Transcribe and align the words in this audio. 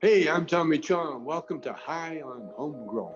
Hey, 0.00 0.28
I'm 0.28 0.46
Tommy 0.46 0.78
Chong. 0.78 1.24
Welcome 1.24 1.60
to 1.62 1.72
High 1.72 2.20
on 2.20 2.50
Homegrown. 2.54 3.10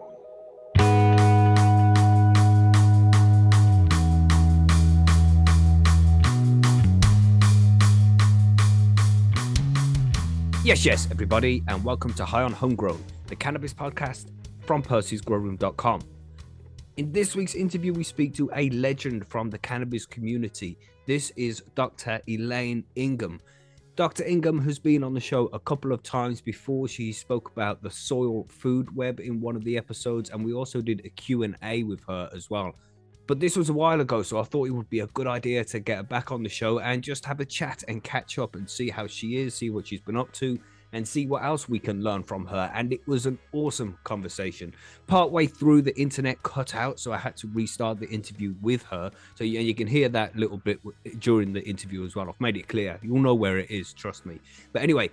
Yes, 10.64 10.84
yes, 10.84 11.06
everybody, 11.12 11.62
and 11.68 11.84
welcome 11.84 12.12
to 12.14 12.24
High 12.24 12.42
on 12.42 12.52
Homegrown, 12.52 13.00
the 13.28 13.36
cannabis 13.36 13.72
podcast 13.72 14.26
from 14.62 14.82
Percy'sGrowroom.com. 14.82 16.00
In 16.96 17.12
this 17.12 17.36
week's 17.36 17.54
interview, 17.54 17.92
we 17.92 18.02
speak 18.02 18.34
to 18.34 18.50
a 18.56 18.70
legend 18.70 19.28
from 19.28 19.50
the 19.50 19.58
cannabis 19.58 20.04
community. 20.04 20.76
This 21.06 21.30
is 21.36 21.62
Dr. 21.76 22.20
Elaine 22.28 22.82
Ingham. 22.96 23.40
Dr. 23.94 24.24
Ingham 24.24 24.58
has 24.64 24.78
been 24.78 25.04
on 25.04 25.12
the 25.12 25.20
show 25.20 25.46
a 25.52 25.60
couple 25.60 25.92
of 25.92 26.02
times 26.02 26.40
before. 26.40 26.88
She 26.88 27.12
spoke 27.12 27.50
about 27.50 27.82
the 27.82 27.90
soil 27.90 28.46
food 28.48 28.94
web 28.96 29.20
in 29.20 29.38
one 29.38 29.54
of 29.54 29.64
the 29.64 29.76
episodes, 29.76 30.30
and 30.30 30.42
we 30.42 30.54
also 30.54 30.80
did 30.80 31.02
a 31.04 31.10
Q&A 31.10 31.82
with 31.82 32.00
her 32.08 32.30
as 32.34 32.48
well. 32.48 32.74
But 33.26 33.38
this 33.38 33.54
was 33.54 33.68
a 33.68 33.74
while 33.74 34.00
ago, 34.00 34.22
so 34.22 34.38
I 34.38 34.44
thought 34.44 34.68
it 34.68 34.70
would 34.70 34.88
be 34.88 35.00
a 35.00 35.06
good 35.08 35.26
idea 35.26 35.62
to 35.66 35.78
get 35.78 35.98
her 35.98 36.02
back 36.02 36.32
on 36.32 36.42
the 36.42 36.48
show 36.48 36.78
and 36.80 37.02
just 37.02 37.26
have 37.26 37.40
a 37.40 37.44
chat 37.44 37.84
and 37.86 38.02
catch 38.02 38.38
up 38.38 38.56
and 38.56 38.68
see 38.68 38.88
how 38.88 39.06
she 39.06 39.36
is, 39.36 39.54
see 39.54 39.68
what 39.68 39.86
she's 39.86 40.00
been 40.00 40.16
up 40.16 40.32
to, 40.32 40.58
and 40.92 41.06
see 41.06 41.26
what 41.26 41.42
else 41.42 41.68
we 41.68 41.78
can 41.78 42.02
learn 42.02 42.22
from 42.22 42.46
her. 42.46 42.70
And 42.74 42.92
it 42.92 43.06
was 43.06 43.26
an 43.26 43.38
awesome 43.52 43.98
conversation. 44.04 44.74
Partway 45.06 45.46
through, 45.46 45.82
the 45.82 45.98
internet 45.98 46.42
cut 46.42 46.74
out, 46.74 47.00
so 47.00 47.12
I 47.12 47.18
had 47.18 47.36
to 47.38 47.48
restart 47.48 47.98
the 47.98 48.08
interview 48.08 48.54
with 48.60 48.82
her. 48.84 49.10
So 49.34 49.44
you, 49.44 49.74
can 49.74 49.86
hear 49.86 50.08
that 50.10 50.36
little 50.36 50.58
bit 50.58 50.80
during 51.18 51.52
the 51.52 51.62
interview 51.64 52.04
as 52.04 52.14
well. 52.14 52.28
I've 52.28 52.40
made 52.40 52.56
it 52.56 52.68
clear. 52.68 52.98
You'll 53.02 53.20
know 53.20 53.34
where 53.34 53.58
it 53.58 53.70
is, 53.70 53.92
trust 53.92 54.26
me. 54.26 54.38
But 54.72 54.82
anyway, 54.82 55.10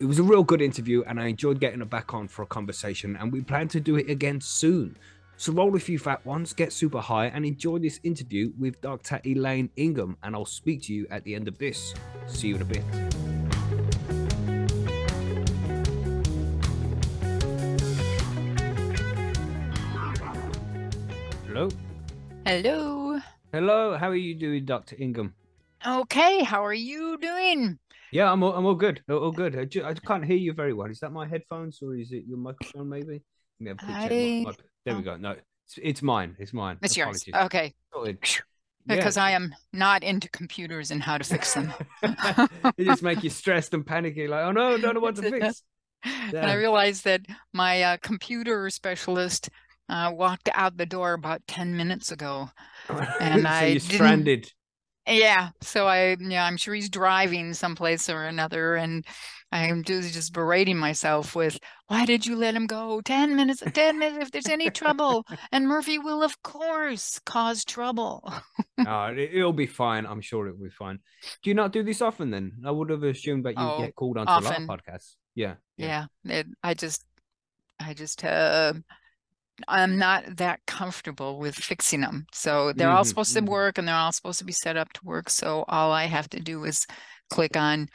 it 0.00 0.04
was 0.04 0.18
a 0.18 0.22
real 0.22 0.42
good 0.42 0.60
interview, 0.60 1.04
and 1.06 1.20
I 1.20 1.26
enjoyed 1.26 1.60
getting 1.60 1.78
her 1.78 1.86
back 1.86 2.12
on 2.12 2.28
for 2.28 2.42
a 2.42 2.46
conversation. 2.46 3.16
And 3.16 3.32
we 3.32 3.40
plan 3.40 3.68
to 3.68 3.80
do 3.80 3.96
it 3.96 4.10
again 4.10 4.40
soon. 4.40 4.96
So 5.38 5.52
roll 5.52 5.76
a 5.76 5.78
few 5.78 5.98
fat 5.98 6.24
ones, 6.24 6.52
get 6.52 6.72
super 6.72 7.00
high, 7.00 7.26
and 7.26 7.44
enjoy 7.44 7.78
this 7.78 8.00
interview 8.02 8.52
with 8.58 8.80
Dr. 8.80 9.20
Elaine 9.24 9.70
Ingham. 9.76 10.16
And 10.22 10.34
I'll 10.34 10.46
speak 10.46 10.82
to 10.84 10.94
you 10.94 11.06
at 11.10 11.24
the 11.24 11.34
end 11.34 11.46
of 11.46 11.58
this. 11.58 11.94
See 12.26 12.48
you 12.48 12.56
in 12.56 12.62
a 12.62 12.64
bit. 12.64 12.82
Hello. 21.56 21.70
Hello. 22.44 23.18
Hello. 23.50 23.96
How 23.96 24.10
are 24.10 24.14
you 24.14 24.34
doing, 24.34 24.66
Dr. 24.66 24.94
Ingham? 24.98 25.32
Okay. 25.86 26.44
How 26.44 26.62
are 26.62 26.74
you 26.74 27.16
doing? 27.16 27.78
Yeah, 28.12 28.30
I'm 28.30 28.42
all, 28.42 28.52
I'm 28.52 28.66
all 28.66 28.74
good. 28.74 29.00
All 29.08 29.32
good. 29.32 29.56
I, 29.56 29.88
I 29.88 29.94
can't 29.94 30.22
hear 30.22 30.36
you 30.36 30.52
very 30.52 30.74
well. 30.74 30.90
Is 30.90 31.00
that 31.00 31.12
my 31.12 31.26
headphones 31.26 31.78
or 31.80 31.96
is 31.96 32.12
it 32.12 32.24
your 32.28 32.36
microphone? 32.36 32.90
Maybe. 32.90 33.22
Let 33.58 33.60
me 33.60 33.68
have 33.68 33.78
check. 33.78 34.10
My- 34.10 34.50
my- 34.50 34.56
there 34.84 34.96
we 34.96 35.02
go. 35.02 35.16
No, 35.16 35.30
it's, 35.30 35.78
it's 35.82 36.02
mine. 36.02 36.36
It's 36.38 36.52
mine. 36.52 36.76
It's 36.82 36.94
yours. 36.94 37.24
Okay. 37.34 37.72
Because 38.86 39.16
I 39.16 39.30
am 39.30 39.54
not 39.72 40.02
into 40.02 40.28
computers 40.28 40.90
and 40.90 41.02
how 41.02 41.16
to 41.16 41.24
fix 41.24 41.54
them. 41.54 41.72
it 42.02 42.84
just 42.84 43.02
make 43.02 43.24
you 43.24 43.30
stressed 43.30 43.72
and 43.72 43.86
panicky, 43.86 44.28
like, 44.28 44.44
oh 44.44 44.52
no, 44.52 44.74
I 44.74 44.78
don't 44.78 44.92
know 44.92 45.00
what 45.00 45.16
to 45.16 45.22
fix. 45.30 45.62
And 46.04 46.36
I 46.36 46.52
realized 46.52 47.04
that 47.04 47.22
my 47.54 47.82
uh, 47.82 47.96
computer 48.02 48.68
specialist 48.68 49.48
uh, 49.88 50.12
walked 50.14 50.48
out 50.54 50.76
the 50.76 50.86
door 50.86 51.12
about 51.12 51.46
10 51.46 51.76
minutes 51.76 52.12
ago. 52.12 52.50
And 52.88 53.42
so 53.42 53.48
I 53.48 53.64
you're 53.66 53.80
stranded. 53.80 54.52
Yeah. 55.06 55.50
So 55.62 55.86
I, 55.86 56.16
yeah, 56.20 56.44
I'm 56.44 56.56
sure 56.56 56.74
he's 56.74 56.90
driving 56.90 57.54
someplace 57.54 58.08
or 58.10 58.24
another. 58.24 58.74
And 58.74 59.04
I'm 59.52 59.84
just, 59.84 60.12
just 60.12 60.32
berating 60.32 60.76
myself 60.76 61.36
with, 61.36 61.58
why 61.86 62.04
did 62.04 62.26
you 62.26 62.34
let 62.34 62.56
him 62.56 62.66
go? 62.66 63.00
10 63.00 63.36
minutes, 63.36 63.62
10 63.72 63.98
minutes, 64.00 64.24
if 64.24 64.30
there's 64.32 64.48
any 64.48 64.70
trouble. 64.70 65.24
And 65.52 65.68
Murphy 65.68 65.98
will, 65.98 66.24
of 66.24 66.42
course, 66.42 67.20
cause 67.24 67.64
trouble. 67.64 68.28
oh, 68.86 69.04
it, 69.06 69.30
it'll 69.32 69.52
be 69.52 69.66
fine. 69.66 70.06
I'm 70.06 70.20
sure 70.20 70.48
it'll 70.48 70.58
be 70.58 70.70
fine. 70.70 70.98
Do 71.42 71.50
you 71.50 71.54
not 71.54 71.72
do 71.72 71.84
this 71.84 72.02
often 72.02 72.30
then? 72.30 72.52
I 72.64 72.72
would 72.72 72.90
have 72.90 73.04
assumed 73.04 73.44
that 73.46 73.56
you 73.56 73.64
Oh, 73.64 73.78
get 73.78 73.94
called 73.94 74.18
onto 74.18 74.32
a 74.32 74.42
lot 74.42 74.58
of 74.58 74.68
podcasts. 74.68 75.14
Yeah. 75.36 75.54
yeah, 75.76 76.06
it, 76.24 76.46
i 76.62 76.72
just 76.72 77.04
i 77.78 77.92
just 77.92 78.24
uh 78.24 78.72
i'm 79.68 79.98
not 79.98 80.24
that 80.36 80.60
comfortable 80.66 81.38
with 81.38 81.54
fixing 81.54 82.00
them 82.00 82.26
so 82.32 82.72
they're 82.72 82.90
all 82.90 83.04
Mhm, 83.04 83.08
supposed 83.08 83.32
to 83.34 83.40
mhm. 83.40 83.48
work 83.50 83.78
and 83.78 83.88
they're 83.88 83.94
all 83.94 84.12
supposed 84.12 84.38
to 84.38 84.44
be 84.44 84.52
set 84.52 84.76
up 84.76 84.92
to 84.92 85.00
work 85.04 85.30
so 85.30 85.64
all 85.68 85.92
i 85.92 86.04
have 86.04 86.28
to 86.28 86.40
do 86.40 86.64
is 86.64 86.86
click 87.30 87.56
on 87.56 87.88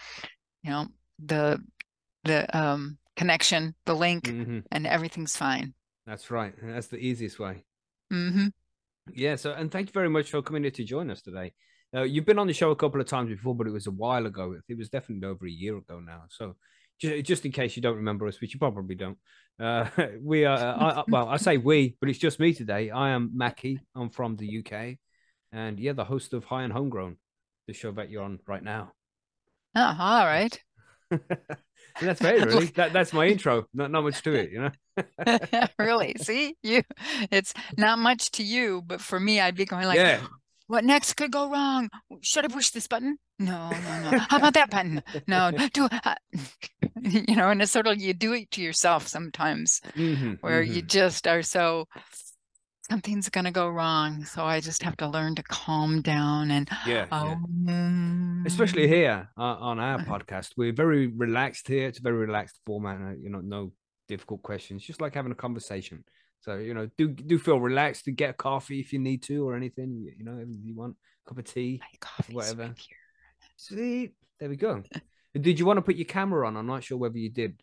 you 0.64 0.72
know 0.72 0.88
the 1.26 1.60
the 2.26 2.46
um 2.58 2.98
connection 3.18 3.76
the 3.86 3.96
link 3.96 4.36
hmm 4.36 4.64
and 4.72 4.88
everything's 4.88 5.38
fine 5.38 5.74
That's 6.06 6.30
right. 6.30 6.54
That's 6.62 6.88
the 6.88 6.98
easiest 6.98 7.40
way. 7.40 7.66
hmm 8.12 8.52
Yeah. 9.14 9.36
So, 9.36 9.54
and 9.54 9.72
thank 9.72 9.88
you 9.88 9.94
very 9.94 10.10
much 10.10 10.30
for 10.32 10.42
coming 10.42 10.64
here 10.64 10.72
to 10.72 10.84
join 10.84 11.10
us 11.10 11.22
today. 11.22 11.54
Uh, 11.94 12.04
you've 12.04 12.26
been 12.26 12.40
on 12.40 12.48
the 12.48 12.54
show 12.54 12.72
a 12.72 12.76
couple 12.76 13.02
of 13.02 13.08
times 13.08 13.30
before, 13.30 13.56
but 13.56 13.68
it 13.68 13.72
was 13.72 13.88
a 13.88 13.92
while 13.92 14.26
ago. 14.26 14.56
It 14.70 14.78
was 14.78 14.90
definitely 14.90 15.28
over 15.28 15.46
a 15.46 15.52
year 15.52 15.78
ago 15.78 16.00
now. 16.00 16.24
So, 16.30 16.56
just, 17.02 17.46
in 17.46 17.52
case 17.52 17.76
you 17.76 17.82
don't 17.82 17.98
remember 17.98 18.28
us, 18.28 18.40
which 18.40 18.54
you 18.54 18.60
probably 18.60 18.96
don't, 18.96 19.18
uh, 19.60 19.88
we 20.22 20.46
are. 20.46 20.58
I, 20.58 20.90
I- 21.00 21.04
well, 21.08 21.28
I 21.28 21.38
say 21.38 21.58
we, 21.58 21.98
but 22.00 22.10
it's 22.10 22.20
just 22.20 22.40
me 22.40 22.54
today. 22.54 22.90
I 22.90 23.10
am 23.10 23.32
Mackie. 23.34 23.80
I'm 23.96 24.10
from 24.10 24.36
the 24.38 24.60
UK, 24.60 24.98
and 25.52 25.80
yeah, 25.80 25.94
the 25.94 26.06
host 26.06 26.34
of 26.34 26.46
High 26.46 26.64
on 26.64 26.72
Homegrown, 26.72 27.18
the 27.68 27.74
show 27.74 27.92
that 27.94 28.10
you're 28.10 28.24
on 28.24 28.40
right 28.48 28.64
now. 28.64 28.94
oh, 29.76 29.96
all 30.00 30.26
right 30.26 30.60
that's 32.02 32.22
very 32.22 32.42
really. 32.42 32.68
That, 32.68 32.94
that's 32.94 33.12
my 33.12 33.28
intro. 33.28 33.66
Not 33.74 33.92
not 33.92 34.04
much 34.04 34.22
to 34.24 34.34
it, 34.34 34.52
you 34.52 34.62
know. 34.62 35.68
really 35.80 36.16
see 36.20 36.56
you 36.64 36.84
it's 37.32 37.54
not 37.78 37.98
much 37.98 38.30
to 38.32 38.44
you 38.44 38.82
but 38.86 39.02
for 39.02 39.20
me 39.20 39.40
i'd 39.40 39.56
be 39.56 39.66
going 39.66 39.86
like 39.86 39.98
yeah. 39.98 40.20
What 40.68 40.86
next 40.86 41.16
could 41.16 41.34
go 41.34 41.50
wrong? 41.52 41.90
Should 42.22 42.46
I 42.46 42.48
push 42.48 42.70
this 42.70 42.88
button? 42.88 43.18
No, 43.42 43.70
no, 43.70 44.12
no. 44.12 44.18
How 44.30 44.38
about 44.38 44.54
that 44.54 44.70
button? 44.70 45.02
No, 45.28 45.52
do 45.74 45.88
uh, 45.92 46.16
you 47.02 47.36
know? 47.36 47.50
And 47.50 47.62
it's 47.62 47.72
sort 47.72 47.88
of 47.88 48.00
you 48.00 48.14
do 48.14 48.34
it 48.34 48.52
to 48.52 48.62
yourself 48.62 49.08
sometimes, 49.08 49.82
Mhm, 49.96 50.38
where 50.42 50.62
you 50.62 50.82
mhm. 50.84 50.88
just 50.88 51.28
are 51.28 51.42
so 51.42 51.88
something's 52.90 53.30
gonna 53.30 53.52
go 53.52 53.70
wrong. 53.70 54.26
So 54.26 54.44
I 54.44 54.60
just 54.60 54.84
have 54.84 54.98
to 54.98 55.08
learn 55.08 55.36
to 55.36 55.44
calm 55.44 56.02
down 56.02 56.52
and 56.52 56.70
Yeah. 56.86 57.08
yeah. 57.12 57.36
especially 58.46 58.88
here 58.88 59.30
uh, 59.38 59.58
on 59.70 59.80
our 59.80 60.00
podcast 60.00 60.54
we're 60.58 60.74
very 60.74 61.08
relaxed 61.08 61.68
here 61.68 61.88
it's 61.88 62.00
a 62.00 62.02
very 62.02 62.18
relaxed 62.18 62.60
format 62.66 63.00
uh, 63.02 63.14
you 63.22 63.30
know 63.30 63.40
no 63.40 63.72
difficult 64.08 64.42
questions 64.42 64.84
just 64.84 65.00
like 65.00 65.14
having 65.14 65.32
a 65.32 65.36
conversation 65.36 66.04
so 66.40 66.58
you 66.58 66.74
know 66.74 66.90
do 66.98 67.08
do 67.10 67.38
feel 67.38 67.60
relaxed 67.60 68.06
to 68.06 68.12
get 68.12 68.32
a 68.32 68.34
coffee 68.34 68.80
if 68.80 68.92
you 68.94 69.00
need 69.00 69.22
to 69.24 69.48
or 69.48 69.56
anything 69.56 69.90
you, 69.96 70.12
you 70.18 70.26
know 70.26 70.34
anything 70.34 70.62
you 70.64 70.76
want 70.76 70.96
a 71.26 71.30
cup 71.30 71.38
of 71.38 71.46
tea 71.46 71.80
whatever. 72.32 72.64
right 72.64 72.88
sweet 73.68 74.14
there 74.40 74.50
we 74.50 74.56
go 74.56 74.84
did 75.40 75.60
you 75.60 75.66
want 75.66 75.78
to 75.78 75.82
put 75.82 75.96
your 75.96 76.06
camera 76.06 76.48
on 76.48 76.58
i'm 76.58 76.66
not 76.68 76.84
sure 76.84 76.98
whether 76.98 77.18
you 77.18 77.30
did 77.30 77.62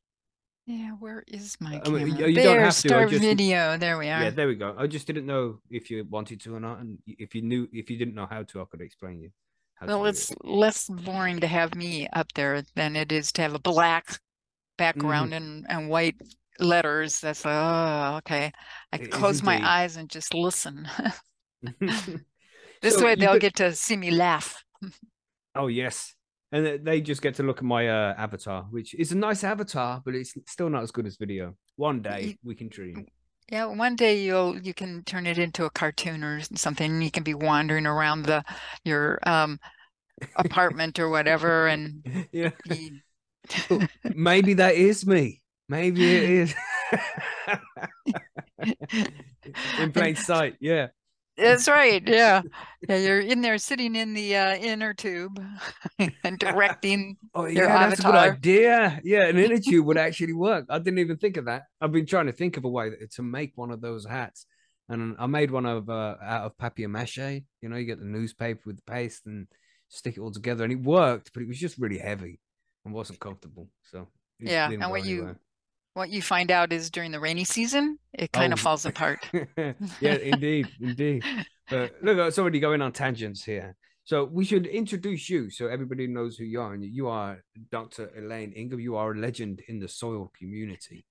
Yeah, 0.66 0.92
where 1.00 1.24
is 1.26 1.56
my 1.60 1.80
I 1.84 1.88
mean, 1.88 2.16
you- 2.16 2.26
you 2.26 2.42
don't 2.42 2.60
have 2.60 2.76
to, 2.76 2.88
start 2.88 3.10
just- 3.10 3.22
video. 3.22 3.78
There 3.78 3.98
we 3.98 4.06
are. 4.06 4.22
yeah 4.24 4.30
there 4.30 4.46
we 4.46 4.54
go 4.54 4.74
i 4.78 4.86
just 4.86 5.06
didn't 5.06 5.26
know 5.26 5.60
if 5.70 5.90
you 5.90 6.04
wanted 6.08 6.40
to 6.42 6.54
or 6.54 6.60
not 6.60 6.78
and 6.80 6.98
if 7.06 7.34
you 7.34 7.42
knew 7.42 7.68
if 7.72 7.90
you 7.90 7.96
didn't 7.96 8.14
know 8.14 8.28
how 8.30 8.42
to 8.44 8.60
i 8.62 8.64
could 8.70 8.80
explain 8.80 9.20
you 9.24 9.30
Well, 9.86 10.06
it's 10.06 10.30
it. 10.30 10.38
less 10.44 10.88
boring 10.88 11.38
to 11.40 11.46
have 11.46 11.74
me 11.74 12.08
up 12.20 12.32
there 12.34 12.62
than 12.74 12.96
it 12.96 13.10
is 13.12 13.30
to 13.32 13.42
have 13.42 13.54
a 13.54 13.60
black 13.74 14.06
mm-hmm. 14.06 14.76
background 14.76 15.30
and, 15.34 15.66
and 15.68 15.88
white 15.88 16.16
letters. 16.58 17.20
That's 17.20 17.44
like, 17.44 17.54
oh, 17.54 18.16
okay. 18.18 18.50
I 18.92 18.98
close 18.98 19.42
my 19.42 19.58
eyes 19.62 19.96
and 19.96 20.10
just 20.10 20.34
listen. 20.34 20.88
This 22.82 22.94
So 22.94 23.04
way 23.04 23.14
they'll 23.14 23.32
been- 23.32 23.40
get 23.40 23.56
to 23.56 23.74
see 23.74 23.96
me 23.96 24.10
laugh. 24.10 24.62
Oh 25.54 25.66
yes, 25.66 26.14
and 26.52 26.84
they 26.84 27.00
just 27.00 27.22
get 27.22 27.34
to 27.36 27.42
look 27.42 27.58
at 27.58 27.64
my 27.64 27.88
uh, 27.88 28.14
avatar, 28.16 28.66
which 28.70 28.94
is 28.94 29.12
a 29.12 29.16
nice 29.16 29.44
avatar, 29.44 30.02
but 30.04 30.14
it's 30.14 30.34
still 30.46 30.70
not 30.70 30.82
as 30.82 30.90
good 30.90 31.06
as 31.06 31.16
video. 31.16 31.54
One 31.76 32.00
day 32.02 32.36
we 32.44 32.54
can 32.54 32.68
dream. 32.68 33.06
Yeah, 33.50 33.66
one 33.66 33.96
day 33.96 34.22
you'll 34.22 34.58
you 34.58 34.74
can 34.74 35.04
turn 35.04 35.26
it 35.26 35.38
into 35.38 35.64
a 35.64 35.70
cartoon 35.70 36.22
or 36.22 36.40
something. 36.54 37.00
You 37.00 37.10
can 37.10 37.22
be 37.22 37.34
wandering 37.34 37.86
around 37.86 38.22
the 38.22 38.44
your 38.84 39.18
um 39.22 39.58
apartment 40.36 40.98
or 40.98 41.08
whatever 41.08 41.66
and 41.66 42.02
yeah, 42.32 42.50
be 42.68 43.00
maybe 44.14 44.54
that 44.54 44.74
is 44.74 45.06
me. 45.06 45.42
Maybe 45.68 46.02
it 46.02 46.22
is. 46.30 46.54
In 49.78 49.92
plain 49.92 50.16
sight, 50.16 50.56
yeah. 50.60 50.88
That's 51.38 51.68
right. 51.68 52.02
Yeah. 52.06 52.42
Yeah, 52.88 52.96
you're 52.96 53.20
in 53.20 53.40
there 53.40 53.58
sitting 53.58 53.94
in 53.96 54.12
the 54.14 54.36
uh, 54.36 54.56
inner 54.56 54.92
tube 54.94 55.40
and 56.24 56.38
directing. 56.38 57.16
Oh 57.34 57.46
yeah, 57.46 57.88
that's 57.88 58.00
a 58.00 58.02
good 58.04 58.14
idea. 58.14 59.00
Yeah, 59.04 59.26
an 59.28 59.38
inner 59.38 59.58
tube 59.58 59.86
would 59.86 59.98
actually 60.06 60.32
work. 60.34 60.66
I 60.68 60.78
didn't 60.78 60.98
even 60.98 61.16
think 61.16 61.36
of 61.36 61.46
that. 61.46 61.62
I've 61.80 61.92
been 61.92 62.06
trying 62.06 62.26
to 62.26 62.32
think 62.32 62.56
of 62.56 62.64
a 62.64 62.68
way 62.68 62.90
to 63.12 63.22
make 63.22 63.52
one 63.56 63.70
of 63.70 63.80
those 63.80 64.04
hats, 64.06 64.46
and 64.88 65.16
I 65.18 65.26
made 65.26 65.50
one 65.50 65.66
of 65.66 65.88
uh, 65.88 66.16
out 66.22 66.44
of 66.46 66.58
papier 66.58 66.88
mâché. 66.88 67.44
You 67.62 67.68
know, 67.68 67.76
you 67.76 67.86
get 67.86 67.98
the 67.98 68.04
newspaper 68.06 68.60
with 68.66 68.76
the 68.76 68.82
paste 68.90 69.22
and 69.26 69.46
stick 69.88 70.16
it 70.16 70.20
all 70.20 70.32
together, 70.32 70.64
and 70.64 70.72
it 70.72 70.80
worked, 70.82 71.32
but 71.32 71.42
it 71.42 71.48
was 71.48 71.58
just 71.58 71.78
really 71.78 71.98
heavy 71.98 72.40
and 72.84 72.92
wasn't 72.94 73.20
comfortable. 73.20 73.68
So 73.90 74.08
Yeah, 74.38 74.70
and 74.70 74.80
go 74.82 74.88
what 74.90 75.04
you- 75.04 75.16
anywhere. 75.18 75.40
What 75.94 76.10
you 76.10 76.22
find 76.22 76.50
out 76.50 76.72
is 76.72 76.90
during 76.90 77.10
the 77.10 77.20
rainy 77.20 77.44
season, 77.44 77.98
it 78.12 78.30
kind 78.32 78.52
of 78.52 78.60
Oh. 78.60 78.62
falls 78.62 78.86
apart. 78.86 79.18
yeah, 80.00 80.14
indeed, 80.32 80.68
indeed. 80.80 81.24
But 81.68 81.94
look, 82.02 82.18
it's 82.18 82.38
already 82.38 82.60
going 82.60 82.82
on 82.82 82.92
tangents 82.92 83.44
here. 83.44 83.74
So 84.04 84.24
we 84.24 84.44
should 84.44 84.66
introduce 84.66 85.28
you 85.28 85.50
so 85.50 85.66
everybody 85.66 86.06
knows 86.06 86.36
who 86.38 86.44
you 86.44 86.60
are. 86.62 86.72
And 86.72 86.82
you 86.84 87.08
are 87.08 87.42
Dr. 87.70 88.10
Elaine 88.16 88.52
Ingham. 88.52 88.80
You 88.80 88.96
are 88.96 89.12
a 89.12 89.18
legend 89.18 89.60
in 89.68 89.78
the 89.80 89.88
soil 89.88 90.32
community. 90.38 91.04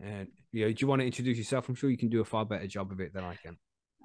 And 0.00 0.28
you 0.52 0.64
know, 0.66 0.72
do 0.72 0.76
you 0.78 0.86
want 0.86 1.00
to 1.00 1.06
introduce 1.06 1.38
yourself? 1.38 1.68
I'm 1.68 1.74
sure 1.74 1.90
you 1.90 1.96
can 1.96 2.10
do 2.10 2.20
a 2.20 2.24
far 2.24 2.44
better 2.44 2.66
job 2.66 2.92
of 2.92 3.00
it 3.00 3.12
than 3.14 3.24
I 3.24 3.36
can. 3.36 3.56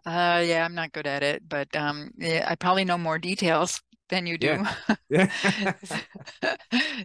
Uh, 0.05 0.41
yeah, 0.41 0.63
I'm 0.65 0.73
not 0.73 0.93
good 0.93 1.05
at 1.05 1.21
it, 1.21 1.43
but 1.47 1.67
um, 1.75 2.11
yeah, 2.17 2.45
I 2.49 2.55
probably 2.55 2.85
know 2.85 2.97
more 2.97 3.19
details 3.19 3.81
than 4.09 4.25
you 4.25 4.37
do. 4.37 4.63
Yeah. 5.09 5.29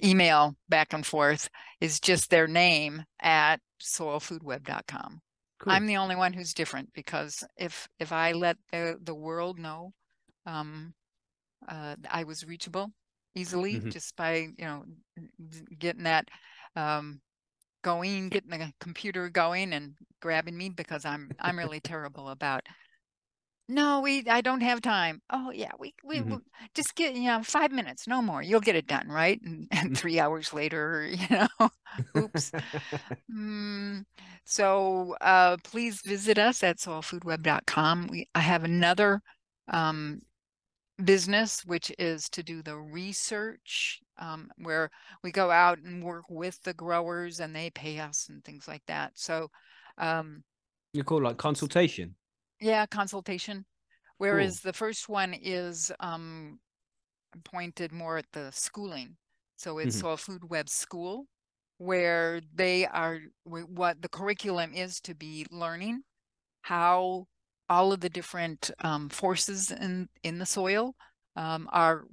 email 0.04 0.56
back 0.68 0.94
and 0.94 1.06
forth 1.06 1.50
is 1.80 2.00
just 2.00 2.30
their 2.30 2.48
name 2.48 3.04
at 3.22 3.58
soilfoodweb.com. 3.81 5.22
Cool. 5.60 5.74
I'm 5.74 5.88
the 5.88 5.98
only 5.98 6.16
one 6.16 6.34
who's 6.34 6.54
different 6.54 6.94
because 6.94 7.44
if 7.58 7.88
if 8.00 8.12
I 8.12 8.34
let 8.34 8.58
the 8.72 8.98
the 9.02 9.16
world 9.16 9.58
know, 9.58 9.92
um, 10.46 10.94
uh, 11.68 11.95
I 12.09 12.24
was 12.24 12.45
reachable 12.45 12.92
easily 13.36 13.81
Mhm. 13.81 13.92
just 13.92 14.15
by 14.15 14.36
you 14.57 14.65
know 14.65 14.83
getting 15.80 16.04
that 16.04 16.27
um, 16.75 17.21
going, 17.83 18.30
getting 18.30 18.51
the 18.51 18.74
computer 18.80 19.30
going, 19.30 19.74
and 19.74 19.95
grabbing 20.21 20.57
me 20.57 20.69
because 20.69 21.06
I'm 21.06 21.33
I'm 21.39 21.57
really 21.57 21.80
terrible 21.81 22.30
about. 22.30 22.63
No, 23.69 24.00
we 24.01 24.25
I 24.30 24.42
don't 24.42 24.62
have 24.62 24.81
time. 24.81 25.21
Oh 25.30 25.51
yeah, 25.51 25.71
we 25.80 25.94
we 26.04 26.21
Mhm. 26.21 26.21
will 26.21 26.42
just 26.74 26.95
get 26.95 27.15
you 27.15 27.24
know 27.24 27.44
five 27.44 27.71
minutes, 27.71 28.07
no 28.07 28.21
more. 28.21 28.42
You'll 28.42 28.62
get 28.62 28.75
it 28.75 28.88
done, 28.88 29.10
right? 29.10 29.39
And, 29.42 29.68
and 29.71 29.98
three 29.98 30.19
hours 30.19 30.53
later, 30.53 31.06
you 31.12 31.27
know, 31.30 31.69
oops. 32.18 32.53
Mm, 33.31 34.06
so 34.45 35.15
uh, 35.21 35.57
please 35.63 36.01
visit 36.01 36.38
us 36.38 36.63
at 36.63 36.77
soilfoodweb.com. 36.77 38.07
We 38.07 38.27
I 38.36 38.42
have 38.42 38.63
another 38.63 39.21
um, 39.69 40.21
business 41.04 41.64
which 41.66 41.92
is 42.00 42.30
to 42.30 42.42
do 42.44 42.64
the 42.64 42.76
research 42.76 44.00
um, 44.20 44.50
where 44.58 44.90
we 45.24 45.32
go 45.32 45.52
out 45.52 45.78
and 45.80 46.04
work 46.04 46.26
with 46.30 46.62
the 46.64 46.74
growers 46.74 47.40
and 47.40 47.56
they 47.56 47.70
pay 47.70 48.00
us 48.00 48.30
and 48.30 48.44
things 48.44 48.68
like 48.68 48.84
that. 48.88 49.12
So 49.16 49.50
um, 50.00 50.44
you 50.94 51.04
call 51.04 51.22
like 51.22 51.38
consultation. 51.38 52.16
yeah, 52.60 52.86
consultation. 52.86 53.66
Whereas 54.18 54.62
the 54.62 54.74
first 54.74 55.08
one 55.10 55.34
is 55.36 55.92
um, 56.00 56.60
pointed 57.46 57.92
more 57.92 58.18
at 58.18 58.26
the 58.34 58.52
schooling. 58.52 59.18
So 59.58 59.78
it's 59.80 59.96
Mhm. 59.96 60.02
Soil 60.02 60.18
Food 60.18 60.50
Web 60.50 60.70
School, 60.70 61.28
where 61.78 62.42
they 62.54 62.88
are 62.88 63.20
what 63.44 64.02
the 64.02 64.10
curriculum 64.10 64.74
is 64.74 65.00
to 65.02 65.14
be 65.16 65.46
learning 65.52 66.04
how 66.64 67.28
all 67.69 67.92
of 67.92 68.00
the 68.00 68.10
different 68.10 68.72
um, 68.84 69.10
forces 69.10 69.72
in 69.72 70.08
in 70.24 70.40
the 70.40 70.46
soil 70.46 70.96
um, 71.36 71.68
are 71.72 72.06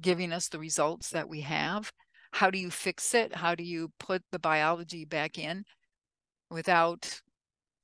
giving 0.00 0.32
us 0.32 0.48
the 0.48 0.58
results 0.58 1.10
that 1.10 1.28
we 1.28 1.40
have. 1.40 1.90
How 2.32 2.50
do 2.50 2.58
you 2.58 2.70
fix 2.70 3.14
it? 3.14 3.34
How 3.34 3.54
do 3.54 3.64
you 3.64 3.90
put 3.98 4.22
the 4.32 4.38
biology 4.38 5.04
back 5.04 5.38
in 5.38 5.64
without 6.50 7.20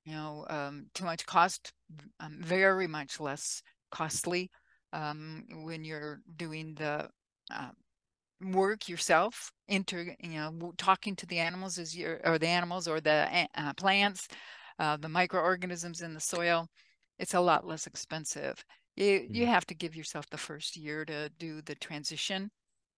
you 0.04 0.12
know 0.12 0.46
um, 0.48 0.86
too 0.94 1.04
much 1.04 1.24
cost 1.26 1.72
um, 2.20 2.38
very 2.40 2.86
much 2.86 3.20
less 3.20 3.62
costly 3.90 4.50
um, 4.92 5.44
when 5.62 5.84
you're 5.84 6.20
doing 6.36 6.74
the 6.74 7.08
uh, 7.52 7.70
work 8.52 8.88
yourself 8.88 9.50
inter 9.68 10.14
you 10.20 10.38
know 10.38 10.72
talking 10.76 11.16
to 11.16 11.26
the 11.26 11.38
animals 11.38 11.78
as 11.78 11.96
you 11.96 12.18
or 12.24 12.38
the 12.38 12.46
animals 12.46 12.86
or 12.86 13.00
the 13.00 13.48
uh, 13.56 13.72
plants 13.74 14.28
uh, 14.78 14.96
the 14.96 15.08
microorganisms 15.08 16.02
in 16.02 16.14
the 16.14 16.20
soil 16.20 16.68
it's 17.18 17.34
a 17.34 17.40
lot 17.40 17.66
less 17.66 17.86
expensive 17.86 18.64
you 18.96 19.28
you 19.30 19.46
Mhm. 19.46 19.48
have 19.48 19.66
to 19.66 19.74
give 19.74 19.94
yourself 19.96 20.26
the 20.30 20.38
first 20.38 20.76
year 20.76 21.04
to 21.04 21.28
do 21.38 21.62
the 21.62 21.74
transition 21.76 22.50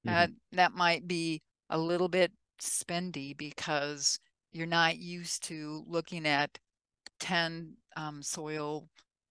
Mhm. 0.04 0.06
uh, 0.08 0.28
that 0.52 0.72
might 0.72 1.06
be 1.06 1.42
a 1.70 1.78
little 1.78 2.08
bit 2.08 2.32
spendy 2.60 3.36
because 3.36 4.18
you're 4.52 4.66
not 4.66 4.98
used 4.98 5.42
to 5.44 5.84
looking 5.86 6.26
at 6.26 6.58
10 7.20 7.76
um, 7.96 8.22
soil 8.22 8.88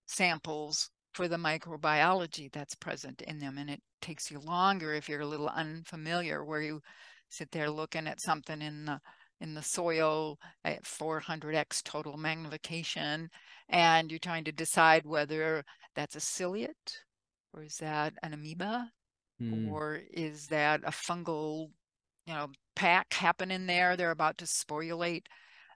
samples 0.08 0.90
for 1.14 1.28
the 1.28 1.38
microbiology 1.38 2.52
that's 2.52 2.76
present 2.76 3.22
in 3.24 3.40
them. 3.40 3.58
And 3.58 3.70
it 3.70 3.82
takes 4.02 4.30
you 4.32 4.40
longer 4.40 4.94
if 4.94 5.08
you're 5.10 5.22
a 5.22 5.26
little 5.28 5.50
unfamiliar 5.50 6.44
where 6.44 6.62
you 6.62 6.82
sit 7.30 7.52
there 7.52 7.70
looking 7.70 8.08
at 8.08 8.22
something 8.22 8.62
in 8.62 8.86
the 8.86 9.00
in 9.42 9.54
the 9.54 9.62
soil 9.64 10.38
at 10.64 10.86
400x 10.86 11.82
total 11.84 12.18
magnification 12.18 13.30
and 13.70 14.10
you're 14.12 14.20
trying 14.20 14.44
to 14.46 14.52
decide 14.52 15.06
whether 15.06 15.64
that's 15.96 16.16
a 16.16 16.20
ciliate 16.20 17.04
or 17.54 17.64
is 17.64 17.78
that 17.78 18.14
an 18.24 18.34
amoeba 18.34 18.92
Mm. 19.42 19.68
or 19.70 20.02
is 20.12 20.48
that 20.48 20.82
a 20.86 20.92
fungal 20.92 21.70
you 22.26 22.34
know 22.34 22.48
pack 22.76 23.14
happening 23.14 23.66
there 23.66 23.98
they're 23.98 24.12
about 24.12 24.38
to 24.38 24.46
sporulate 24.46 25.26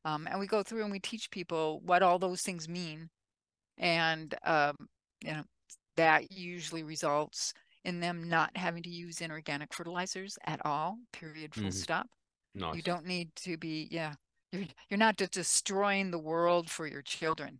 um, 0.05 0.27
and 0.27 0.39
we 0.39 0.47
go 0.47 0.63
through 0.63 0.83
and 0.83 0.91
we 0.91 1.00
teach 1.00 1.29
people 1.31 1.81
what 1.83 2.01
all 2.01 2.19
those 2.19 2.41
things 2.41 2.69
mean 2.69 3.09
and 3.77 4.35
um, 4.45 4.75
you 5.21 5.31
know 5.33 5.44
that 5.97 6.31
usually 6.31 6.83
results 6.83 7.53
in 7.85 8.00
them 8.00 8.27
not 8.29 8.55
having 8.57 8.83
to 8.83 8.89
use 8.89 9.21
inorganic 9.21 9.73
fertilizers 9.73 10.38
at 10.45 10.62
all 10.65 10.97
period 11.13 11.53
full 11.55 11.71
Mhm. 11.71 11.73
stop 11.73 12.07
Nice. 12.59 12.75
you 12.75 12.81
don't 12.81 13.06
need 13.06 13.35
to 13.35 13.57
be 13.57 13.88
yeah 13.91 14.13
you're, 14.51 14.63
you're 14.89 14.97
not 14.97 15.17
destroying 15.17 16.11
the 16.11 16.19
world 16.19 16.69
for 16.69 16.88
your 16.88 17.01
children 17.01 17.59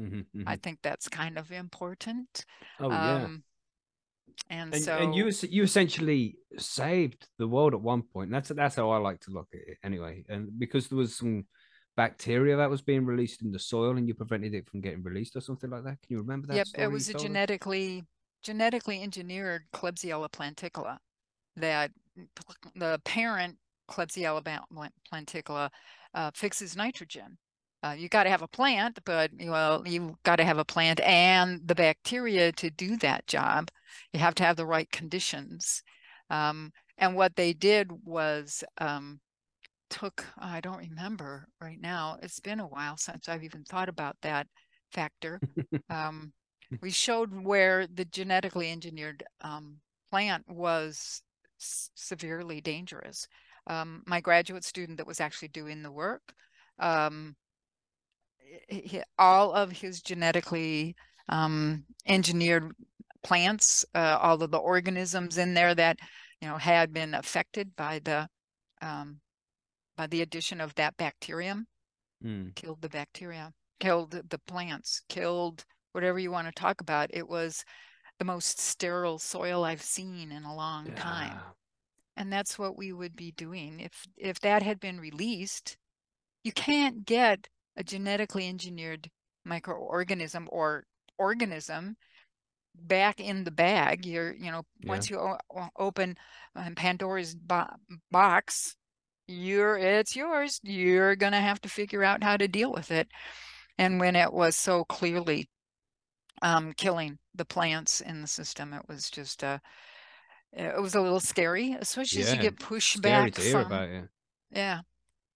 Mhm, 0.00 0.26
i 0.46 0.54
mhm. 0.54 0.62
think 0.62 0.78
that's 0.82 1.08
kind 1.08 1.38
of 1.38 1.50
important 1.50 2.44
Oh 2.80 2.90
yeah. 2.90 3.24
um, 3.24 3.42
and, 4.50 4.74
and, 4.74 4.84
so 4.84 4.98
and 4.98 5.14
you 5.14 5.30
you 5.50 5.62
essentially 5.62 6.36
saved 6.58 7.26
the 7.38 7.46
world 7.48 7.74
at 7.74 7.80
one 7.80 8.02
point. 8.02 8.30
That's 8.30 8.48
that's 8.50 8.76
how 8.76 8.90
I 8.90 8.98
like 8.98 9.20
to 9.20 9.30
look 9.30 9.48
at 9.54 9.60
it 9.66 9.78
anyway. 9.82 10.24
And 10.28 10.58
because 10.58 10.88
there 10.88 10.98
was 10.98 11.16
some 11.16 11.46
bacteria 11.96 12.56
that 12.56 12.70
was 12.70 12.82
being 12.82 13.04
released 13.04 13.42
in 13.42 13.50
the 13.50 13.58
soil, 13.58 13.96
and 13.96 14.06
you 14.06 14.14
prevented 14.14 14.54
it 14.54 14.68
from 14.68 14.80
getting 14.80 15.02
released 15.02 15.36
or 15.36 15.40
something 15.40 15.70
like 15.70 15.84
that. 15.84 16.00
Can 16.02 16.16
you 16.16 16.18
remember 16.18 16.46
that? 16.48 16.56
Yep, 16.56 16.66
it 16.78 16.92
was 16.92 17.08
a 17.08 17.14
genetically 17.14 18.04
genetically 18.42 19.02
engineered 19.02 19.64
Klebsiella 19.72 20.30
planticola 20.30 20.98
that 21.56 21.90
the 22.76 23.00
parent 23.04 23.56
Klebsiella 23.88 24.42
ba- 24.42 24.64
pla- 24.72 24.88
planticola 25.12 25.70
uh, 26.14 26.30
fixes 26.34 26.76
nitrogen. 26.76 27.38
Uh, 27.82 27.94
you 27.96 28.08
got 28.08 28.24
to 28.24 28.30
have 28.30 28.42
a 28.42 28.48
plant, 28.48 28.98
but 29.04 29.30
well, 29.40 29.86
you 29.86 30.16
got 30.24 30.36
to 30.36 30.44
have 30.44 30.58
a 30.58 30.64
plant 30.64 31.00
and 31.00 31.60
the 31.64 31.74
bacteria 31.74 32.50
to 32.52 32.70
do 32.70 32.96
that 32.96 33.26
job. 33.26 33.70
You 34.12 34.18
have 34.20 34.34
to 34.36 34.42
have 34.42 34.56
the 34.56 34.66
right 34.66 34.90
conditions. 34.90 35.82
Um, 36.28 36.72
and 36.98 37.14
what 37.14 37.36
they 37.36 37.52
did 37.52 37.90
was 38.04 38.64
um, 38.78 39.20
took, 39.90 40.24
I 40.38 40.60
don't 40.60 40.78
remember 40.78 41.46
right 41.60 41.80
now. 41.80 42.18
It's 42.20 42.40
been 42.40 42.58
a 42.58 42.66
while 42.66 42.96
since 42.96 43.28
I've 43.28 43.44
even 43.44 43.64
thought 43.64 43.88
about 43.88 44.16
that 44.22 44.46
factor. 44.92 45.40
Um, 45.90 46.34
we 46.82 46.90
showed 46.90 47.32
where 47.32 47.86
the 47.86 48.04
genetically 48.04 48.70
engineered 48.70 49.24
um, 49.40 49.76
plant 50.10 50.44
was 50.46 51.22
severely 51.56 52.60
dangerous. 52.60 53.26
Um, 53.68 54.02
my 54.06 54.20
graduate 54.20 54.64
student 54.64 54.96
that 54.98 55.06
was 55.06 55.20
actually 55.20 55.48
doing 55.48 55.82
the 55.82 55.92
work, 55.92 56.22
um, 56.78 57.36
he- 58.68 59.02
all 59.18 59.52
of 59.52 59.70
his 59.70 60.00
genetically 60.00 60.96
um, 61.28 61.84
engineered 62.06 62.72
plants, 63.22 63.84
uh, 63.94 64.18
all 64.20 64.42
of 64.42 64.50
the 64.50 64.56
organisms 64.58 65.36
in 65.38 65.52
there 65.54 65.74
that 65.74 65.98
you 66.40 66.48
know 66.48 66.56
had 66.56 66.92
been 66.92 67.14
affected 67.14 67.76
by 67.76 67.98
the 68.00 68.28
um, 68.80 69.20
by 69.96 70.06
the 70.06 70.22
addition 70.22 70.60
of 70.60 70.74
that 70.76 70.96
bacterium, 70.96 71.66
Mm. 72.24 72.54
killed 72.56 72.80
the 72.82 72.88
bacteria, 72.88 73.52
killed 73.80 74.10
the 74.10 74.38
plants, 74.46 75.02
killed 75.08 75.64
whatever 75.92 76.18
you 76.18 76.30
want 76.30 76.48
to 76.48 76.52
talk 76.52 76.80
about. 76.80 77.10
It 77.12 77.28
was 77.28 77.64
the 78.18 78.24
most 78.24 78.58
sterile 78.58 79.18
soil 79.18 79.64
I've 79.64 79.82
seen 79.82 80.32
in 80.32 80.44
a 80.44 80.54
long 80.54 80.86
time. 80.94 81.38
And 82.18 82.32
that's 82.32 82.58
what 82.58 82.76
we 82.76 82.92
would 82.92 83.14
be 83.16 83.30
doing. 83.32 83.78
If 83.80 84.04
if 84.16 84.40
that 84.40 84.62
had 84.62 84.80
been 84.80 84.98
released, 85.00 85.76
you 86.42 86.52
can't 86.52 87.06
get 87.06 87.46
a 87.76 87.84
genetically 87.84 88.48
engineered 88.48 89.08
microorganism 89.46 90.46
or 90.50 90.84
organism 91.16 91.96
back 92.74 93.20
in 93.20 93.44
the 93.44 93.52
bag. 93.52 94.04
You're, 94.04 94.34
you 94.34 94.50
know, 94.50 94.64
Yeah. 94.80 94.88
once 94.90 95.08
you 95.10 95.36
open 95.76 96.16
um, 96.56 96.74
Pandora's 96.74 97.36
bo- 97.36 97.68
box, 98.10 98.76
you're 99.28 99.78
it's 99.78 100.16
yours. 100.16 100.58
You're 100.64 101.14
gonna 101.16 101.40
have 101.40 101.60
to 101.62 101.68
figure 101.68 102.02
out 102.02 102.24
how 102.24 102.36
to 102.36 102.48
deal 102.48 102.72
with 102.72 102.90
it. 102.90 103.08
And 103.78 104.00
when 104.00 104.16
it 104.16 104.32
was 104.32 104.56
so 104.56 104.84
clearly 104.84 105.48
um, 106.42 106.72
killing 106.72 107.18
the 107.34 107.44
plants 107.44 108.00
in 108.00 108.22
the 108.22 108.28
system, 108.28 108.72
it 108.72 108.82
was 108.88 109.08
just 109.10 109.44
uh, 109.44 109.58
it 110.52 110.80
was 110.80 110.94
a 110.94 111.00
little 111.00 111.20
scary, 111.20 111.72
especially 111.74 112.20
as 112.22 112.32
you 112.32 112.38
Yeah, 112.38 112.40
get 112.40 112.58
pushed 112.58 113.00
Scary 113.02 113.02
back 113.02 113.32
to 113.32 113.42
hear 113.42 113.60
from 113.60 113.62
about 113.62 113.88
it. 113.88 114.08
yeah. 114.50 114.82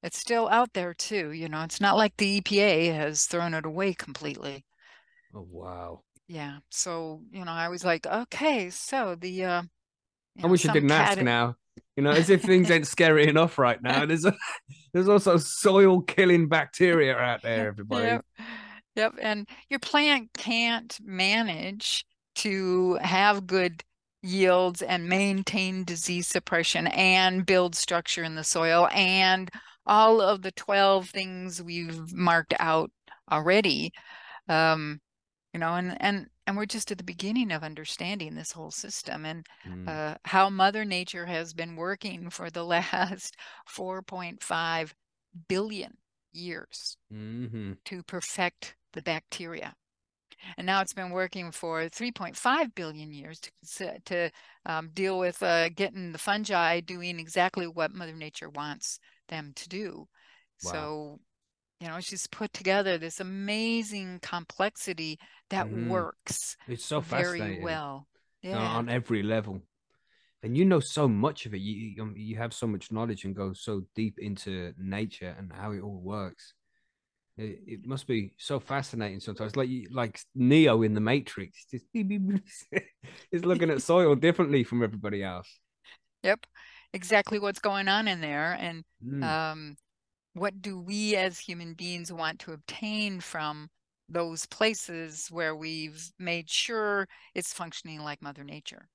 It's 0.02 0.19
still 0.19 0.49
out 0.49 0.75
there 0.75 0.95
too, 0.95 1.33
you 1.33 1.49
know. 1.49 1.62
It's 1.64 1.81
not 1.81 1.97
like 1.97 2.16
the 2.19 2.38
EPA 2.38 2.90
has 2.90 3.26
thrown 3.26 3.54
it 3.54 3.66
away 3.66 3.95
completely. 3.95 4.64
Oh 5.35 5.42
wow. 5.50 6.04
Yeah. 6.28 6.59
So, 6.71 7.23
you 7.31 7.45
know, 7.45 7.50
I 7.52 7.69
was 7.69 7.85
like, 7.85 8.07
okay, 8.07 8.71
so 8.71 9.14
the 9.14 9.45
uh 9.45 9.62
you 10.37 10.45
I 10.45 10.47
know, 10.47 10.54
wish 10.54 10.62
some 10.64 10.71
didn't 10.71 10.90
ask 10.90 11.21
cat- 11.21 11.21
now. 11.21 11.57
You 11.97 12.02
know, 12.02 12.11
as 12.11 12.31
if 12.31 12.42
things 12.42 12.71
ain't 12.71 12.87
scary 12.87 13.26
enough 13.28 13.59
right 13.59 13.81
now. 13.83 14.04
There's 14.07 14.25
a, 14.25 14.35
there's 14.92 15.09
also 15.09 15.37
soil 15.37 16.02
killing 16.02 16.49
bacteria 16.49 17.16
out 17.16 17.42
there, 17.42 17.69
everybody. 17.69 18.12
Yep. 18.12 18.25
Yep. 18.97 19.14
And 19.21 19.49
your 19.69 19.81
plant 19.81 20.31
can't 20.35 20.99
manage 21.02 22.04
to 22.37 22.95
have 23.02 23.47
good 23.47 23.83
yields 24.23 24.83
and 24.83 25.09
maintain 25.09 25.85
disease 25.85 26.29
suppression 26.29 26.87
and 26.88 27.47
build 27.47 27.75
structure 27.75 28.23
in 28.25 28.35
the 28.37 28.45
soil 28.45 28.88
and 28.93 29.50
all 29.87 30.21
of 30.21 30.43
the 30.43 30.52
12 30.52 31.09
things 31.11 31.62
we've 31.62 32.12
marked 32.12 32.55
out 32.61 32.91
already. 33.31 33.93
Um, 34.49 35.00
you 35.52 35.61
know, 35.61 35.75
and 35.75 35.97
and 36.00 36.29
and 36.47 36.57
we're 36.57 36.67
just 36.67 36.91
at 36.91 36.99
the 36.99 37.05
beginning 37.05 37.52
of 37.52 37.62
understanding 37.62 38.35
this 38.35 38.52
whole 38.52 38.71
system 38.71 39.25
and 39.25 39.47
Mm, 39.67 39.88
uh, 39.88 40.17
how 40.25 40.50
Mother 40.50 40.85
Nature 40.85 41.26
has 41.26 41.55
been 41.55 41.76
working 41.76 42.31
for 42.31 42.50
the 42.50 42.64
last 42.64 43.37
4.5 43.69 44.93
billion 45.49 45.99
years 46.33 46.97
mhm. 47.12 47.76
to 47.85 48.02
perfect 48.02 48.76
the 48.93 49.02
bacteria. 49.02 49.75
And 50.57 50.67
now 50.67 50.81
it's 50.81 50.93
been 50.95 51.11
working 51.11 51.51
for 51.53 51.89
3.5 51.89 52.75
billion 52.75 53.13
years 53.13 53.41
to, 53.77 53.99
to 54.07 54.31
um, 54.67 54.91
deal 54.93 55.19
with 55.19 55.43
uh, 55.43 55.69
getting 55.71 56.13
the 56.13 56.19
fungi 56.19 56.81
doing 56.81 57.19
exactly 57.19 57.67
what 57.67 57.93
Mother 57.95 58.15
Nature 58.15 58.51
wants 58.51 58.99
them 59.29 59.53
to 59.57 59.69
do. 59.69 60.09
Wow. 60.63 60.71
So, 60.73 61.21
you 61.81 61.89
know, 61.89 62.01
she's 62.01 62.27
put 62.27 62.53
together 62.53 62.99
this 62.99 63.21
amazing 63.21 64.21
complexity 64.23 65.19
that 65.51 65.67
Mhm. 65.67 65.89
works 65.89 66.57
It's 66.69 66.85
so 66.85 67.01
very 67.01 67.59
well. 67.61 68.07
on- 68.45 68.51
Yeah. 68.51 68.77
on 68.79 68.89
every 68.89 69.23
level. 69.23 69.63
And 70.43 70.57
you 70.57 70.65
know 70.65 70.81
so 70.81 71.07
much 71.09 71.47
of 71.47 71.55
it. 71.55 71.59
You 71.61 71.75
you, 71.75 72.03
um, 72.03 72.15
you 72.17 72.37
have 72.37 72.53
so 72.53 72.67
much 72.67 72.91
knowledge 72.91 73.25
and 73.25 73.35
go 73.35 73.53
so 73.53 73.83
deep 73.95 74.19
into 74.19 74.75
nature 74.77 75.35
and 75.39 75.53
how 75.53 75.73
it 75.73 75.81
all 75.81 76.01
works. 76.01 76.55
It, 77.39 77.61
it 77.67 77.87
must 77.87 78.07
be 78.07 78.35
so 78.39 78.61
fascinating 78.61 79.21
sometimes. 79.21 79.57
Like 79.57 79.71
like 79.91 80.21
Neo 80.35 80.83
in 80.83 80.95
the 80.95 81.01
Matrix, 81.01 81.67
just 81.71 81.87
is 83.33 83.45
looking 83.45 83.71
at 83.71 83.83
soil 83.83 84.15
differently 84.15 84.65
from 84.65 84.83
everybody 84.83 85.23
else. 85.23 85.49
Yep. 86.23 86.47
Exactly 86.93 87.39
what's 87.39 87.61
going 87.61 87.89
on 87.89 88.09
in 88.09 88.21
there. 88.21 88.53
And 88.59 88.85
Mm, 89.03 89.29
um, 89.29 89.77
what 90.35 90.62
do 90.62 90.81
we 90.81 91.17
as 91.17 91.39
human 91.41 91.75
beings 91.75 92.12
want 92.12 92.41
to 92.41 92.53
obtain 92.53 93.21
from 93.21 93.71
those 94.09 94.47
places 94.47 95.29
where 95.31 95.57
we've 95.57 96.11
made 96.19 96.51
sure 96.51 97.09
it's 97.35 97.55
functioning 97.55 98.01
like 98.03 98.23
Mother 98.23 98.45
Nature? 98.45 98.89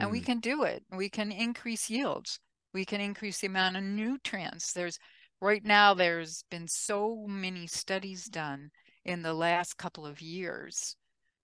And 0.00 0.10
we 0.10 0.20
mm, 0.20 0.22
can 0.22 0.40
do 0.40 0.64
it. 0.64 0.84
We 0.92 1.10
can 1.10 1.32
increase 1.32 1.90
yields. 1.90 2.40
We 2.74 2.84
can 2.84 3.00
increase 3.00 3.40
the 3.40 3.48
amount 3.48 3.76
of 3.76 3.84
nutrients. 3.84 4.72
There's 4.72 4.98
right 5.42 5.64
now, 5.64 5.92
there's 5.92 6.44
been 6.50 6.68
so 6.68 7.26
many 7.28 7.66
studies 7.66 8.26
done 8.26 8.70
in 9.04 9.22
the 9.22 9.34
last 9.34 9.76
couple 9.76 10.06
of 10.06 10.22
years 10.22 10.96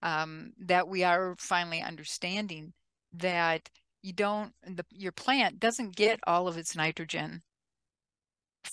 um, 0.02 0.52
that 0.60 0.86
we 0.86 1.02
are 1.02 1.34
finally 1.38 1.82
understanding 1.82 2.72
that 3.12 3.68
you 4.00 4.12
don't, 4.12 4.52
the, 4.64 4.84
your 4.90 5.10
plant 5.10 5.58
doesn't 5.58 5.96
get 5.96 6.20
all 6.26 6.46
of 6.46 6.56
its 6.56 6.76
nitrogen 6.76 7.42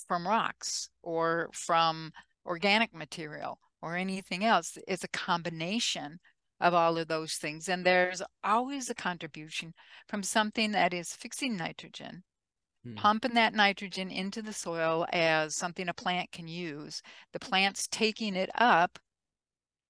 from 0.06 0.28
rocks 0.28 0.88
or 1.02 1.50
from 1.52 2.12
organic 2.46 2.94
material 2.94 3.58
or 3.82 3.96
anything 3.96 4.44
else. 4.44 4.78
It's 4.86 5.02
a 5.02 5.08
combination 5.08 6.20
of 6.60 6.72
all 6.72 6.96
of 6.96 7.08
those 7.08 7.34
things. 7.34 7.68
And 7.68 7.84
there's 7.84 8.22
always 8.44 8.88
a 8.88 8.94
contribution 8.94 9.74
from 10.06 10.22
something 10.22 10.70
that 10.70 10.94
is 10.94 11.12
fixing 11.12 11.56
nitrogen, 11.56 12.22
mm. 12.86 12.96
pumping 12.96 13.34
that 13.34 13.54
nitrogen 13.54 14.10
into 14.10 14.42
the 14.42 14.52
soil 14.52 15.06
as 15.12 15.56
something 15.56 15.88
a 15.88 15.94
plant 15.94 16.30
can 16.32 16.48
use. 16.48 17.02
The 17.32 17.40
plant's 17.40 17.86
taking 17.88 18.36
it 18.36 18.50
up. 18.54 18.98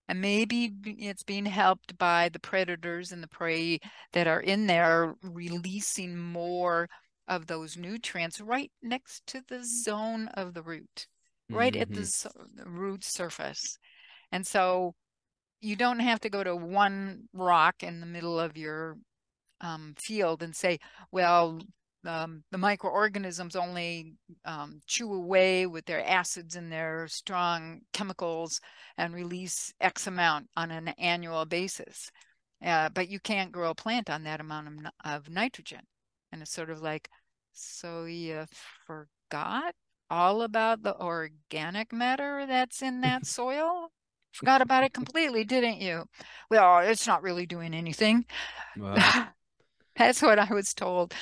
And 0.08 0.20
maybe 0.20 0.72
it's 0.84 1.24
being 1.24 1.46
helped 1.46 1.98
by 1.98 2.28
the 2.28 2.38
predators 2.38 3.10
and 3.10 3.22
the 3.22 3.28
prey 3.28 3.80
that 4.12 4.28
are 4.28 4.40
in 4.40 4.68
there, 4.68 5.16
releasing 5.20 6.16
more 6.16 6.88
of 7.26 7.46
those 7.48 7.76
nutrients 7.76 8.40
right 8.40 8.70
next 8.80 9.26
to 9.26 9.42
the 9.48 9.64
zone 9.64 10.28
of 10.28 10.54
the 10.54 10.62
root, 10.62 11.08
right 11.50 11.74
at 11.74 11.92
the 11.92 12.02
Mhm. 12.02 12.06
so- 12.06 12.46
the 12.54 12.68
root 12.68 13.02
surface. 13.02 13.78
And 14.30 14.46
so 14.46 14.94
you 15.60 15.74
don't 15.74 16.00
have 16.00 16.20
to 16.20 16.30
go 16.30 16.44
to 16.44 16.54
one 16.54 17.28
rock 17.32 17.82
in 17.82 18.00
the 18.00 18.06
middle 18.06 18.38
of 18.38 18.56
your 18.56 18.98
um, 19.60 19.94
field 19.98 20.42
and 20.42 20.54
say, 20.54 20.78
well, 21.10 21.58
um, 22.04 22.44
the 22.50 22.58
microorganisms 22.58 23.56
only 23.56 24.14
um, 24.44 24.80
chew 24.86 25.12
away 25.12 25.66
with 25.66 25.86
their 25.86 26.06
acids 26.06 26.56
and 26.56 26.70
their 26.70 27.08
strong 27.08 27.80
chemicals 27.92 28.60
and 28.96 29.14
release 29.14 29.72
X 29.80 30.06
amount 30.06 30.48
on 30.56 30.70
an 30.70 30.88
annual 30.98 31.44
basis. 31.44 32.10
Uh, 32.64 32.88
but 32.90 33.08
you 33.08 33.20
can't 33.20 33.52
grow 33.52 33.70
a 33.70 33.74
plant 33.74 34.08
on 34.08 34.24
that 34.24 34.40
amount 34.40 34.68
of, 34.68 34.74
of 35.04 35.30
nitrogen. 35.30 35.82
And 36.32 36.42
it's 36.42 36.52
sort 36.52 36.70
of 36.70 36.80
like, 36.80 37.08
so 37.52 38.04
you 38.04 38.46
forgot 38.86 39.74
all 40.08 40.42
about 40.42 40.82
the 40.82 40.96
organic 40.98 41.92
matter 41.92 42.46
that's 42.46 42.82
in 42.82 43.00
that 43.02 43.26
soil? 43.26 43.90
Forgot 44.32 44.60
about 44.60 44.84
it 44.84 44.92
completely, 44.92 45.44
didn't 45.44 45.80
you? 45.80 46.04
Well, 46.50 46.80
it's 46.80 47.06
not 47.06 47.22
really 47.22 47.46
doing 47.46 47.74
anything. 47.74 48.26
Wow. 48.76 49.28
That's 49.96 50.20
what 50.20 50.38
I 50.38 50.52
was 50.52 50.74
told 50.74 51.14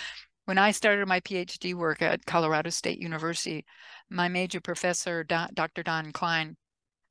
when 0.46 0.58
I 0.58 0.70
started 0.72 1.06
my 1.08 1.20
PhD 1.20 1.74
work 1.74 2.02
at 2.02 2.26
Colorado 2.26 2.70
State 2.70 3.00
University. 3.00 3.64
My 4.10 4.28
major 4.28 4.60
professor, 4.60 5.24
Dr. 5.24 5.82
Don 5.82 6.12
Klein, 6.12 6.56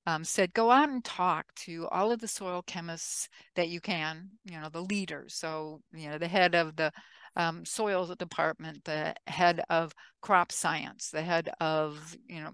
um, 0.05 0.23
said, 0.23 0.53
go 0.53 0.69
out 0.69 0.89
and 0.89 1.03
talk 1.03 1.45
to 1.55 1.87
all 1.87 2.11
of 2.11 2.19
the 2.19 2.27
soil 2.27 2.61
chemists 2.67 3.29
that 3.55 3.69
you 3.69 3.79
can, 3.79 4.29
you 4.45 4.59
know, 4.59 4.69
the 4.69 4.81
leaders. 4.81 5.35
So, 5.35 5.81
you 5.93 6.09
know, 6.09 6.17
the 6.17 6.27
head 6.27 6.55
of 6.55 6.75
the 6.75 6.91
um, 7.35 7.65
soils 7.65 8.15
department, 8.17 8.83
the 8.83 9.15
head 9.27 9.63
of 9.69 9.93
crop 10.21 10.51
science, 10.51 11.09
the 11.09 11.21
head 11.21 11.49
of, 11.59 12.15
you 12.27 12.41
know, 12.41 12.51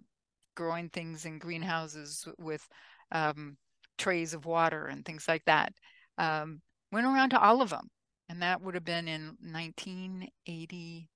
growing 0.55 0.89
things 0.89 1.25
in 1.25 1.39
greenhouses 1.39 2.27
with 2.37 2.65
um, 3.11 3.57
trays 3.97 4.33
of 4.33 4.45
water 4.45 4.85
and 4.85 5.03
things 5.03 5.27
like 5.27 5.43
that. 5.45 5.73
Um, 6.17 6.61
went 6.91 7.07
around 7.07 7.31
to 7.31 7.39
all 7.39 7.61
of 7.61 7.69
them. 7.69 7.89
And 8.29 8.41
that 8.41 8.61
would 8.61 8.75
have 8.75 8.85
been 8.85 9.09
in 9.09 9.37
1980. 9.41 11.09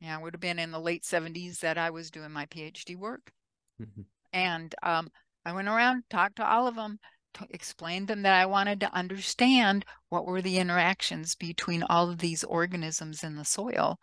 Yeah, 0.00 0.16
it 0.18 0.22
would 0.22 0.32
have 0.32 0.40
been 0.40 0.58
in 0.58 0.70
the 0.70 0.80
late 0.80 1.04
70s 1.04 1.60
that 1.60 1.76
I 1.76 1.90
was 1.90 2.10
doing 2.10 2.30
my 2.32 2.46
PhD 2.46 2.96
work. 2.96 3.32
Mhm. 3.78 4.06
And 4.32 4.72
um, 4.84 5.10
I 5.44 5.52
went 5.52 5.66
around, 5.68 6.04
talked 6.10 6.36
to 6.36 6.46
all 6.46 6.68
of 6.68 6.76
them, 6.76 7.00
t- 7.34 7.46
explained 7.50 8.06
them 8.08 8.22
that 8.22 8.34
I 8.34 8.46
wanted 8.46 8.78
to 8.80 8.94
understand 8.94 9.84
what 10.10 10.26
were 10.26 10.42
the 10.42 10.58
interactions 10.58 11.34
between 11.34 11.82
all 11.82 12.08
of 12.10 12.18
these 12.18 12.44
organisms 12.44 13.24
in 13.24 13.34
the 13.36 13.44
soil 13.44 13.98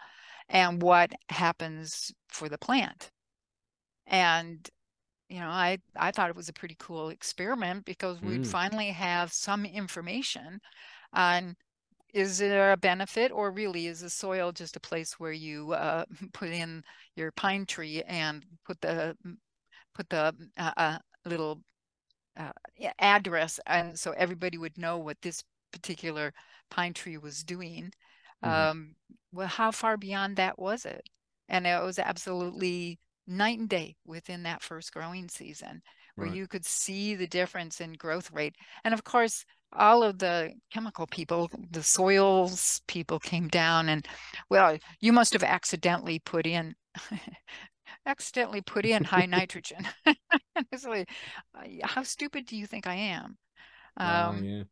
and 0.49 0.81
what 0.81 1.13
happens 1.29 2.13
for 2.29 2.49
the 2.49 2.57
plant. 2.57 3.11
And 4.07 4.69
you 5.29 5.39
know, 5.39 5.49
I 5.49 5.79
I 5.95 6.11
thought 6.11 6.29
it 6.29 6.35
was 6.35 6.49
a 6.49 6.53
pretty 6.53 6.75
cool 6.79 7.09
experiment 7.09 7.85
because 7.85 8.21
we'd 8.21 8.43
Mm. 8.43 8.47
finally 8.47 8.91
have 8.91 9.33
some 9.33 9.65
information 9.65 10.61
on 11.13 11.55
is 12.13 12.39
there 12.39 12.71
a 12.73 12.77
benefit 12.77 13.31
or 13.31 13.51
really 13.51 13.87
is 13.87 14.01
the 14.01 14.09
soil 14.09 14.51
just 14.51 14.75
a 14.77 14.79
place 14.81 15.19
where 15.19 15.31
you 15.33 15.73
uh, 15.73 16.05
put 16.33 16.49
in 16.49 16.83
your 17.15 17.31
pine 17.31 17.65
tree 17.65 18.03
and 18.07 18.45
put 18.65 18.81
the 18.81 19.15
put 19.95 20.09
the 20.09 20.33
uh, 20.57 20.71
uh, 20.77 20.97
little 21.25 21.61
uh, 22.37 22.51
address 22.99 23.59
and 23.67 23.97
so 23.97 24.11
everybody 24.13 24.57
would 24.57 24.77
know 24.77 24.97
what 24.97 25.17
this 25.21 25.43
particular 25.71 26.33
pine 26.69 26.93
tree 26.93 27.17
was 27.17 27.43
doing 27.43 27.91
Mhm. 28.41 28.69
um, 28.69 28.95
well 29.31 29.47
how 29.47 29.71
far 29.71 29.97
beyond 29.97 30.35
that 30.37 30.57
was 30.59 30.85
it 30.85 31.09
and 31.49 31.67
it 31.67 31.81
was 31.83 31.99
absolutely 31.99 32.99
night 33.27 33.59
and 33.59 33.69
day 33.69 33.95
within 34.05 34.43
that 34.43 34.61
first 34.61 34.93
growing 34.93 35.29
season 35.29 35.81
where 36.17 36.27
Right. 36.27 36.37
you 36.37 36.47
could 36.47 36.65
see 36.65 37.15
the 37.15 37.27
difference 37.27 37.81
in 37.81 37.93
growth 37.93 38.31
rate 38.31 38.55
and 38.83 38.93
of 38.93 39.03
course 39.03 39.45
all 39.75 40.03
of 40.03 40.19
the 40.19 40.53
chemical 40.71 41.07
people, 41.07 41.49
the 41.71 41.83
soils 41.83 42.81
people 42.87 43.19
came 43.19 43.47
down 43.47 43.89
and, 43.89 44.07
well, 44.49 44.77
you 44.99 45.13
must 45.13 45.33
have 45.33 45.43
accidentally 45.43 46.19
put 46.19 46.45
in, 46.47 46.75
accidentally 48.05 48.61
put 48.61 48.85
in 48.85 49.03
high 49.03 49.25
nitrogen. 49.27 49.87
like, 50.85 51.09
how 51.83 52.03
stupid 52.03 52.45
do 52.45 52.57
you 52.57 52.67
think 52.67 52.87
I 52.87 52.95
am? 52.95 53.37
Wow, 54.01 54.31
Um, 54.31 54.43
yeah. 54.43 54.63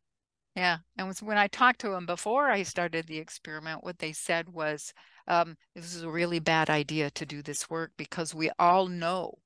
yeah, 0.55 0.79
and 0.97 1.07
was 1.07 1.23
when 1.23 1.37
I 1.37 1.47
talked 1.47 1.81
to 1.81 1.89
them 1.89 2.05
before 2.05 2.49
I 2.49 2.63
started 2.63 3.07
the 3.07 3.19
experiment, 3.19 3.83
what 3.83 3.99
they 3.99 4.13
said 4.13 4.49
was, 4.49 4.93
um, 5.27 5.57
this 5.75 5.95
is 5.95 6.03
a 6.03 6.09
really 6.11 6.39
bad 6.39 6.69
idea 6.69 7.09
to 7.11 7.25
do 7.25 7.41
this 7.41 7.69
work 7.69 7.91
because 7.97 8.35
we 8.35 8.51
all 8.59 8.87
know 8.87 9.39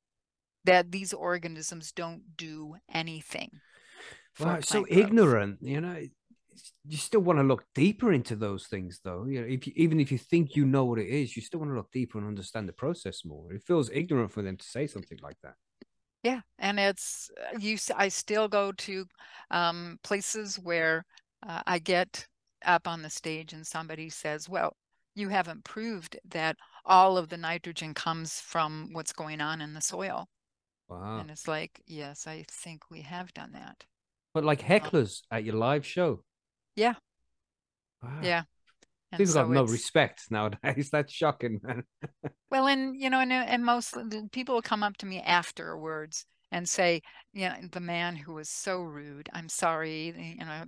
that 0.66 0.92
these 0.92 1.14
organisms 1.14 1.92
don't 1.92 2.38
do 2.38 2.76
anything. 2.94 3.62
Wow, 4.40 4.56
it's 4.56 4.70
so 4.70 4.84
growth. 4.84 4.98
ignorant, 4.98 5.58
you 5.62 5.82
know. 5.82 6.02
You 6.88 6.98
still 6.98 7.20
want 7.20 7.40
to 7.40 7.44
look 7.44 7.66
deeper 7.74 8.14
into 8.14 8.36
those 8.36 8.68
things, 8.68 9.02
though. 9.04 9.26
You 9.26 9.42
know, 9.42 9.48
if 9.48 9.68
you, 9.68 9.74
even 9.76 10.00
if 10.00 10.12
you 10.12 10.18
think 10.18 10.56
you 10.56 10.66
know 10.66 10.86
what 10.86 11.00
it 11.00 11.08
is, 11.08 11.36
you 11.36 11.42
still 11.42 11.60
want 11.60 11.72
to 11.72 11.76
look 11.76 11.92
deeper 11.92 12.18
and 12.18 12.28
understand 12.28 12.70
the 12.70 12.74
process 12.74 13.26
more. 13.26 13.52
It 13.52 13.64
feels 13.64 13.90
ignorant 13.92 14.32
for 14.32 14.42
them 14.42 14.56
to 14.56 14.66
say 14.66 14.88
something 14.88 15.20
like 15.22 15.38
that. 15.44 15.56
Yeah, 16.24 16.42
and 16.58 16.80
it's 16.80 17.30
uh, 17.54 17.58
you. 17.60 17.78
i 17.96 18.08
still 18.08 18.48
go 18.48 18.72
to 18.72 19.06
um, 19.52 20.00
places 20.04 20.58
where 20.58 21.06
uh, 21.48 21.62
I 21.68 21.80
get 21.80 22.26
up 22.66 22.88
on 22.88 23.02
the 23.02 23.10
stage 23.10 23.52
and 23.54 23.68
somebody 23.68 24.10
says, 24.10 24.48
"Well, 24.48 24.76
you 25.14 25.30
haven't 25.30 25.66
proved 25.66 26.18
that 26.30 26.56
all 26.86 27.18
of 27.18 27.30
the 27.30 27.38
nitrogen 27.38 27.94
comes 27.94 28.40
from 28.40 28.90
what's 28.94 29.14
going 29.14 29.42
on 29.42 29.62
in 29.62 29.74
the 29.74 29.82
soil." 29.82 30.30
Wow. 30.88 31.20
And 31.20 31.32
it's 31.32 31.48
like, 31.48 31.82
yes, 31.88 32.28
I 32.28 32.46
think 32.50 32.84
we 32.90 33.02
have 33.02 33.34
done 33.34 33.52
that. 33.54 33.86
But 34.36 34.44
like 34.44 34.62
hecklers 34.62 35.22
at 35.32 35.44
your 35.44 35.56
live 35.56 35.86
show. 35.86 36.24
Yeah. 36.76 36.94
Wow. 38.04 38.20
Yeah. 38.22 38.44
And 39.12 39.20
People 39.20 39.34
so 39.34 39.42
got 39.44 39.50
no 39.50 39.64
it's- 39.64 39.72
respect 39.72 40.22
nowadays. 40.30 40.90
That's 40.92 41.12
shocking, 41.12 41.60
man. 41.64 41.84
Well, 42.52 42.68
and 42.68 42.96
you 43.02 43.10
know, 43.10 43.20
and 43.22 43.34
and 43.34 43.66
most 43.66 43.96
people 44.32 44.56
will 44.56 44.62
come 44.62 44.84
up 44.84 44.98
to 44.98 45.06
me 45.06 45.20
afterwards 45.22 46.26
and 46.52 46.70
say, 46.70 47.02
you 47.34 47.50
know, 47.50 47.56
the 47.72 47.80
man 47.82 48.16
who 48.16 48.34
was 48.36 48.50
so 48.50 48.82
rude, 48.82 49.28
I'm 49.34 49.50
sorry, 49.50 50.14
you 50.40 50.46
know, 50.46 50.64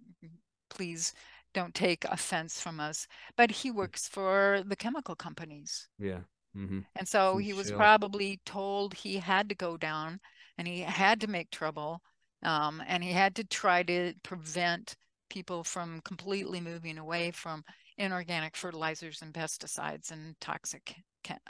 please 0.70 1.14
don't 1.54 1.74
take 1.76 2.04
offense 2.06 2.60
from 2.60 2.80
us. 2.80 3.08
But 3.38 3.52
he 3.52 3.72
works 3.72 4.08
for 4.08 4.64
the 4.66 4.76
chemical 4.76 5.16
companies. 5.16 5.88
Yeah. 6.00 6.22
hmm 6.56 6.82
And 6.96 7.08
so 7.08 7.38
he 7.38 7.54
was 7.54 7.68
shill. 7.68 7.78
probably 7.78 8.40
told 8.46 8.94
he 8.96 9.18
had 9.18 9.50
to 9.50 9.56
go 9.56 9.78
down 9.78 10.20
and 10.58 10.68
he 10.68 10.82
had 10.82 11.22
to 11.22 11.28
make 11.28 11.50
trouble. 11.52 12.02
Um, 12.44 12.82
and 12.88 13.04
he 13.04 13.12
had 13.12 13.36
to 13.36 13.44
try 13.44 13.84
to 13.84 14.14
prevent 14.24 14.96
people 15.30 15.64
from 15.64 16.02
completely 16.02 16.62
moving 16.62 16.98
away 16.98 17.32
from 17.32 17.64
inorganic 17.98 18.56
fertilizers 18.56 19.22
and 19.22 19.34
pesticides 19.34 20.12
and 20.12 20.40
toxic 20.40 20.96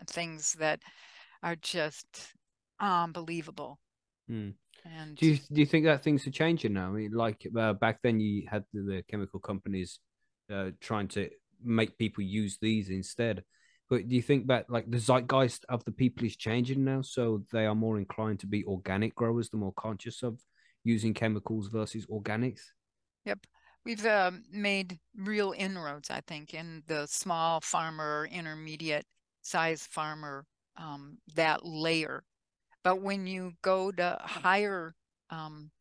things 0.08 0.54
that 0.54 0.80
are 1.44 1.56
just 1.58 2.34
unbelievable. 2.80 3.80
Mm. 4.30 4.54
And 4.86 5.18
Do 5.18 5.28
you 5.28 5.38
do 5.52 5.60
you 5.60 5.66
think 5.66 5.86
that 5.86 6.04
things 6.04 6.26
are 6.28 6.32
changing 6.32 6.74
now? 6.74 6.88
I 6.88 6.92
mean, 6.92 7.12
like 7.12 7.46
uh, 7.58 7.74
back 7.74 8.00
then, 8.02 8.20
you 8.20 8.48
had 8.50 8.64
the, 8.74 8.82
the 8.82 9.04
chemical 9.10 9.40
companies 9.40 10.00
uh, 10.52 10.72
trying 10.80 11.10
to 11.10 11.30
make 11.62 11.98
people 11.98 12.24
use 12.24 12.58
these 12.62 12.90
instead. 12.90 13.44
But 13.90 14.08
do 14.08 14.16
you 14.16 14.22
think 14.22 14.48
that 14.48 14.70
like 14.70 14.90
the 14.90 15.00
zeitgeist 15.00 15.66
of 15.70 15.84
the 15.86 15.92
people 15.92 16.26
is 16.26 16.36
changing 16.36 16.84
now, 16.84 17.02
so 17.02 17.44
they 17.52 17.66
are 17.66 17.76
more 17.76 17.98
inclined 17.98 18.40
to 18.42 18.48
be 18.48 18.66
organic 18.66 19.16
growers, 19.16 19.50
they're 19.50 19.60
more 19.60 19.74
conscious 19.74 20.24
of 20.24 20.40
using 20.88 21.14
chemicals 21.14 21.68
versus 21.68 22.06
organics? 22.08 22.62
Yep. 23.26 23.40
We've 23.86 24.06
um, 24.06 24.44
made 24.52 25.00
real 25.16 25.54
inroads, 25.58 26.10
I 26.10 26.22
think, 26.28 26.54
in 26.54 26.84
the 26.88 27.06
small 27.08 27.62
farmer, 27.62 28.28
intermediate 28.32 29.06
size 29.42 29.88
farmer, 29.90 30.46
um, 30.78 31.20
that 31.36 31.66
layer. 31.66 32.24
But 32.84 33.02
when 33.02 33.28
you 33.28 33.54
go 33.62 33.92
to 33.92 34.18
higher, 34.22 34.94
um, 35.30 35.72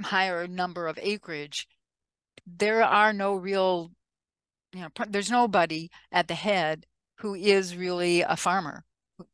higher 0.00 0.46
number 0.46 0.86
of 0.86 0.98
acreage, 1.00 1.66
there 2.46 2.84
are 2.84 3.12
no 3.12 3.34
real, 3.34 3.90
you 4.72 4.80
know, 4.80 4.88
there's 5.08 5.30
nobody 5.30 5.88
at 6.12 6.28
the 6.28 6.34
head 6.34 6.86
who 7.18 7.34
is 7.34 7.76
really 7.76 8.22
a 8.22 8.36
farmer. 8.36 8.84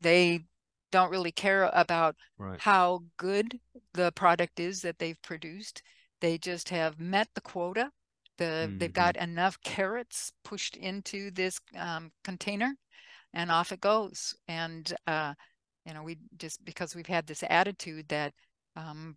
They 0.00 0.44
don't 0.92 1.10
really 1.10 1.32
care 1.32 1.70
about 1.74 2.16
Right. 2.38 2.60
how 2.60 3.00
good 3.18 3.58
the 3.94 4.12
product 4.12 4.60
is 4.60 4.82
that 4.82 4.98
they've 5.00 5.20
produced. 5.22 5.82
They 6.20 6.38
just 6.38 6.68
have 6.70 7.00
met 7.00 7.28
the 7.34 7.40
quota. 7.42 7.90
The 8.38 8.72
they've 8.78 8.92
Mhm. 8.92 8.94
got 8.94 9.16
enough 9.16 9.58
carrots 9.62 10.32
pushed 10.44 10.76
into 10.76 11.30
this 11.32 11.60
um, 11.76 12.12
container, 12.24 12.76
and 13.34 13.50
off 13.50 13.72
it 13.72 13.80
goes. 13.80 14.34
And 14.48 14.92
uh, 15.06 15.34
you 15.86 15.94
know, 15.94 16.02
we 16.02 16.18
just 16.38 16.64
because 16.64 16.94
we've 16.94 17.06
had 17.06 17.26
this 17.26 17.42
attitude 17.48 18.08
that 18.08 18.32
um, 18.76 19.16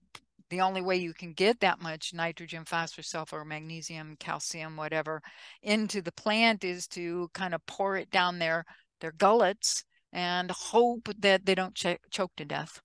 the 0.50 0.62
only 0.62 0.82
way 0.82 0.98
you 0.98 1.14
can 1.14 1.34
get 1.34 1.60
that 1.60 1.82
much 1.82 2.14
nitrogen, 2.14 2.66
phosphorus, 2.66 3.10
sulfur, 3.10 3.44
magnesium, 3.46 4.16
calcium, 4.20 4.76
whatever, 4.78 5.22
into 5.64 6.02
the 6.02 6.12
plant 6.14 6.64
is 6.64 6.88
to 6.90 7.30
kind 7.34 7.54
of 7.54 7.66
pour 7.66 7.98
it 7.98 8.10
down 8.12 8.40
their 8.40 8.66
their 9.02 9.12
gullets 9.14 9.84
and 10.16 10.50
hope 10.50 11.10
that 11.20 11.46
they 11.46 11.54
don't 11.54 11.76
ch- 11.76 12.00
choke 12.10 12.32
to 12.38 12.46
death. 12.46 12.82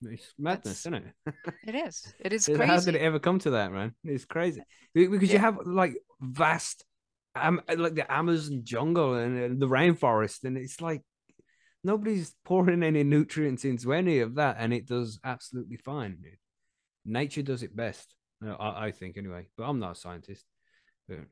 It's 0.00 0.32
madness, 0.38 0.64
That's 0.64 0.80
isn't 0.80 0.94
it? 0.94 1.34
It 1.66 1.74
is. 1.74 2.14
It 2.18 2.32
is 2.32 2.46
How 2.46 2.80
did 2.80 2.94
it 2.96 3.02
ever 3.02 3.18
come 3.18 3.38
to 3.40 3.50
that, 3.50 3.70
man? 3.70 3.94
It's 4.02 4.24
crazy 4.24 4.62
Be- 4.94 5.06
because 5.06 5.32
you 5.32 5.38
have 5.38 5.58
like 5.64 5.94
vast, 6.20 6.84
um, 7.36 7.60
like 7.76 7.94
the 7.94 8.10
Amazon 8.10 8.62
jungle 8.64 9.14
and, 9.14 9.60
the 9.60 9.68
rainforest, 9.68 10.44
and 10.44 10.56
it's 10.56 10.80
like 10.80 11.02
nobody's 11.84 12.34
pouring 12.44 12.82
any 12.82 13.04
nutrients 13.04 13.64
into 13.64 13.92
any 13.92 14.20
of 14.20 14.36
that, 14.36 14.56
and 14.58 14.72
it 14.72 14.86
does 14.86 15.20
absolutely 15.22 15.76
fine. 15.76 16.16
dude. 16.22 16.38
Nature 17.04 17.42
does 17.42 17.62
it 17.62 17.76
best, 17.76 18.14
uh, 18.44 18.54
I, 18.54 18.86
I 18.86 18.90
think, 18.92 19.18
anyway. 19.18 19.46
But 19.56 19.64
I'm 19.64 19.78
not 19.78 19.92
a 19.92 20.00
scientist. 20.00 20.44
You, 21.08 21.26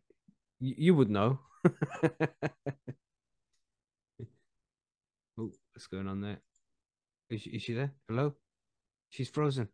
you 0.60 0.94
would 0.94 1.10
know. 1.10 1.40
what's 5.82 5.88
going 5.88 6.06
on 6.06 6.20
there? 6.20 6.38
Is 7.28 7.42
she, 7.42 7.50
is 7.50 7.62
she 7.62 7.72
there? 7.72 7.92
Hello? 8.08 8.34
She's 9.08 9.28
frozen. 9.28 9.68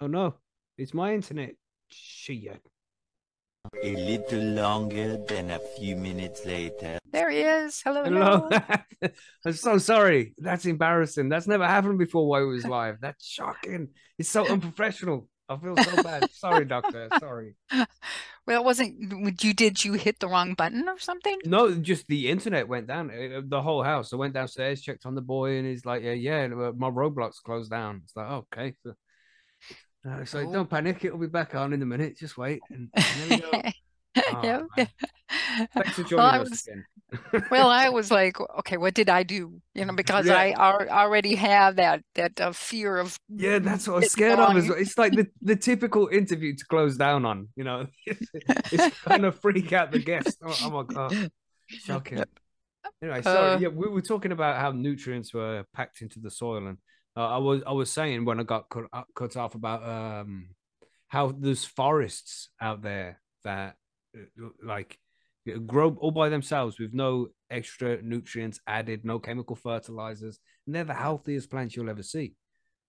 Oh 0.00 0.08
no, 0.08 0.34
it's 0.76 0.94
my 0.94 1.14
internet. 1.14 1.54
Shit. 1.88 2.60
A 3.84 3.94
little 3.94 4.42
longer 4.42 5.18
than 5.28 5.50
a 5.52 5.60
few 5.76 5.94
minutes 5.94 6.44
later. 6.44 6.98
There 7.12 7.30
he 7.30 7.42
is. 7.42 7.80
Hello. 7.84 8.02
Hello. 8.02 8.48
hello. 8.50 9.12
I'm 9.44 9.52
so 9.52 9.78
sorry. 9.78 10.34
That's 10.38 10.66
embarrassing. 10.66 11.28
That's 11.28 11.46
never 11.46 11.66
happened 11.66 11.98
before 11.98 12.26
while 12.26 12.42
it 12.42 12.46
was 12.46 12.66
live. 12.66 12.96
That's 13.00 13.24
shocking. 13.24 13.90
It's 14.18 14.28
so 14.30 14.48
unprofessional. 14.48 15.28
I 15.50 15.56
feel 15.58 15.76
so 15.76 16.02
bad. 16.02 16.30
Sorry, 16.32 16.64
doctor. 16.64 17.08
Sorry. 17.18 17.54
Well, 18.46 18.62
it 18.62 18.64
wasn't. 18.64 19.42
You 19.44 19.52
did 19.54 19.84
you 19.84 19.92
hit 19.92 20.18
the 20.18 20.26
wrong 20.26 20.54
button 20.54 20.88
or 20.88 20.98
something? 20.98 21.38
No, 21.44 21.72
just 21.74 22.08
the 22.08 22.30
internet 22.30 22.66
went 22.66 22.86
down. 22.88 23.10
uh, 23.10 23.42
The 23.46 23.60
whole 23.62 23.82
house. 23.82 24.12
I 24.12 24.16
went 24.16 24.32
downstairs, 24.34 24.80
checked 24.80 25.04
on 25.06 25.14
the 25.14 25.20
boy, 25.20 25.58
and 25.58 25.66
he's 25.66 25.84
like, 25.84 26.02
"Yeah, 26.02 26.12
yeah, 26.14 26.44
uh, 26.46 26.72
my 26.74 26.88
Roblox 26.90 27.34
closed 27.44 27.70
down." 27.70 28.00
It's 28.02 28.16
like, 28.16 28.26
oh, 28.28 28.46
okay. 28.52 28.74
So, 28.82 28.94
uh, 30.08 30.24
so 30.24 30.38
Oh. 30.40 30.52
don't 30.52 30.70
panic. 30.70 31.04
It'll 31.04 31.18
be 31.18 31.26
back 31.28 31.54
on 31.54 31.72
in 31.74 31.82
a 31.82 31.86
minute. 31.86 32.16
Just 32.18 32.38
wait. 32.38 32.60
And, 32.70 32.88
and 32.94 33.30
there 33.30 33.40
we 34.16 34.46
go. 34.48 34.66
Oh. 34.82 34.86
Thanks 35.74 35.90
for 35.92 36.02
joining 36.02 36.18
I 36.24 36.38
us 36.38 36.50
was, 36.50 36.66
again. 36.66 36.84
Well, 37.50 37.68
I 37.68 37.88
was 37.90 38.10
like, 38.10 38.38
okay, 38.60 38.76
what 38.76 38.94
did 38.94 39.08
I 39.08 39.22
do? 39.22 39.60
You 39.74 39.84
know, 39.84 39.94
because 39.94 40.26
Yeah. 40.26 40.36
I 40.36 40.50
al- 40.52 40.88
already 40.88 41.34
have 41.36 41.76
that 41.76 42.02
that 42.14 42.40
uh, 42.40 42.52
fear 42.52 42.98
of 42.98 43.16
Yeah, 43.28 43.58
that's 43.58 43.86
what 43.88 43.94
I 43.94 43.96
was 43.96 44.14
getting 44.14 44.36
scared 44.36 44.38
of. 44.40 44.56
As 44.56 44.68
well. 44.68 44.78
It's 44.78 44.98
like 44.98 45.14
the, 45.14 45.26
the 45.42 45.56
typical 45.56 46.08
interview 46.08 46.54
to 46.54 46.64
close 46.66 46.96
down 46.96 47.24
on, 47.24 47.48
you 47.56 47.64
know. 47.64 47.86
it's 48.06 48.96
kind 49.04 49.24
of 49.26 49.38
freak 49.40 49.72
out 49.72 49.90
the 49.92 49.98
guest. 49.98 50.38
Oh, 50.44 50.56
oh 50.62 50.70
my 50.70 50.82
god, 50.94 51.30
shocking. 51.68 52.24
Anyway, 53.02 53.22
sorry. 53.22 53.52
Uh, 53.52 53.58
yeah, 53.58 53.68
we 53.68 53.88
were 53.88 54.02
talking 54.02 54.32
about 54.32 54.56
how 54.60 54.72
nutrients 54.72 55.32
were 55.32 55.64
packed 55.74 56.02
into 56.02 56.20
the 56.20 56.30
soil, 56.30 56.66
and 56.66 56.78
uh, 57.16 57.28
I 57.28 57.38
was 57.38 57.62
I 57.66 57.72
was 57.72 57.90
saying 57.90 58.24
when 58.24 58.40
I 58.40 58.42
got 58.44 58.68
cut, 58.68 58.84
uh, 58.92 59.02
cut 59.14 59.36
off 59.36 59.54
about 59.54 59.82
um 59.88 60.48
how 61.08 61.32
there's 61.36 61.64
forests 61.64 62.50
out 62.60 62.82
there 62.82 63.20
that 63.44 63.76
uh, 64.16 64.48
like 64.62 64.98
grow 65.66 65.96
all 66.00 66.10
by 66.10 66.28
themselves 66.28 66.78
with 66.78 66.92
no 66.94 67.28
extra 67.50 68.00
nutrients 68.02 68.60
added, 68.66 69.04
no 69.04 69.18
chemical 69.18 69.56
fertilizers, 69.56 70.38
and 70.66 70.74
they're 70.74 70.84
the 70.84 70.94
healthiest 70.94 71.50
plants 71.50 71.76
you'll 71.76 71.90
ever 71.90 72.02
see. 72.02 72.34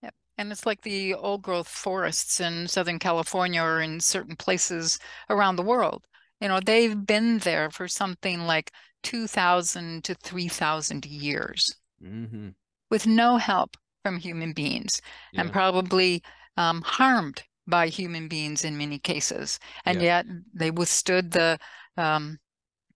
Yep. 0.02 0.14
And 0.38 0.52
it's 0.52 0.66
like 0.66 0.82
the 0.82 1.14
old 1.14 1.42
growth 1.42 1.68
forests 1.68 2.40
in 2.40 2.68
Southern 2.68 2.98
California 2.98 3.62
or 3.62 3.80
in 3.80 4.00
certain 4.00 4.36
places 4.36 4.98
around 5.30 5.56
the 5.56 5.62
world. 5.62 6.04
You 6.40 6.48
know, 6.48 6.60
they've 6.60 7.06
been 7.06 7.38
there 7.38 7.70
for 7.70 7.88
something 7.88 8.40
like 8.42 8.72
2,000 9.02 10.04
to 10.04 10.14
3,000 10.14 11.04
years 11.06 11.76
Mm-hmm. 12.02 12.48
with 12.90 13.06
no 13.06 13.36
help 13.36 13.76
from 14.02 14.18
human 14.18 14.52
beings. 14.52 15.00
And 15.36 15.52
probably 15.52 16.22
um, 16.56 16.82
harmed 16.82 17.42
by 17.66 17.88
human 17.88 18.28
beings 18.28 18.64
in 18.64 18.76
many 18.76 18.98
cases, 18.98 19.58
and 19.84 20.00
Yeah. 20.00 20.02
yet 20.02 20.26
they 20.52 20.70
withstood 20.70 21.30
the 21.30 21.58
um, 21.96 22.38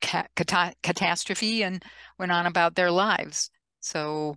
ca- 0.00 0.26
cata- 0.36 0.74
catastrophe 0.82 1.62
and 1.62 1.82
went 2.18 2.32
on 2.32 2.46
about 2.46 2.74
their 2.74 2.90
lives. 2.90 3.50
So, 3.80 4.36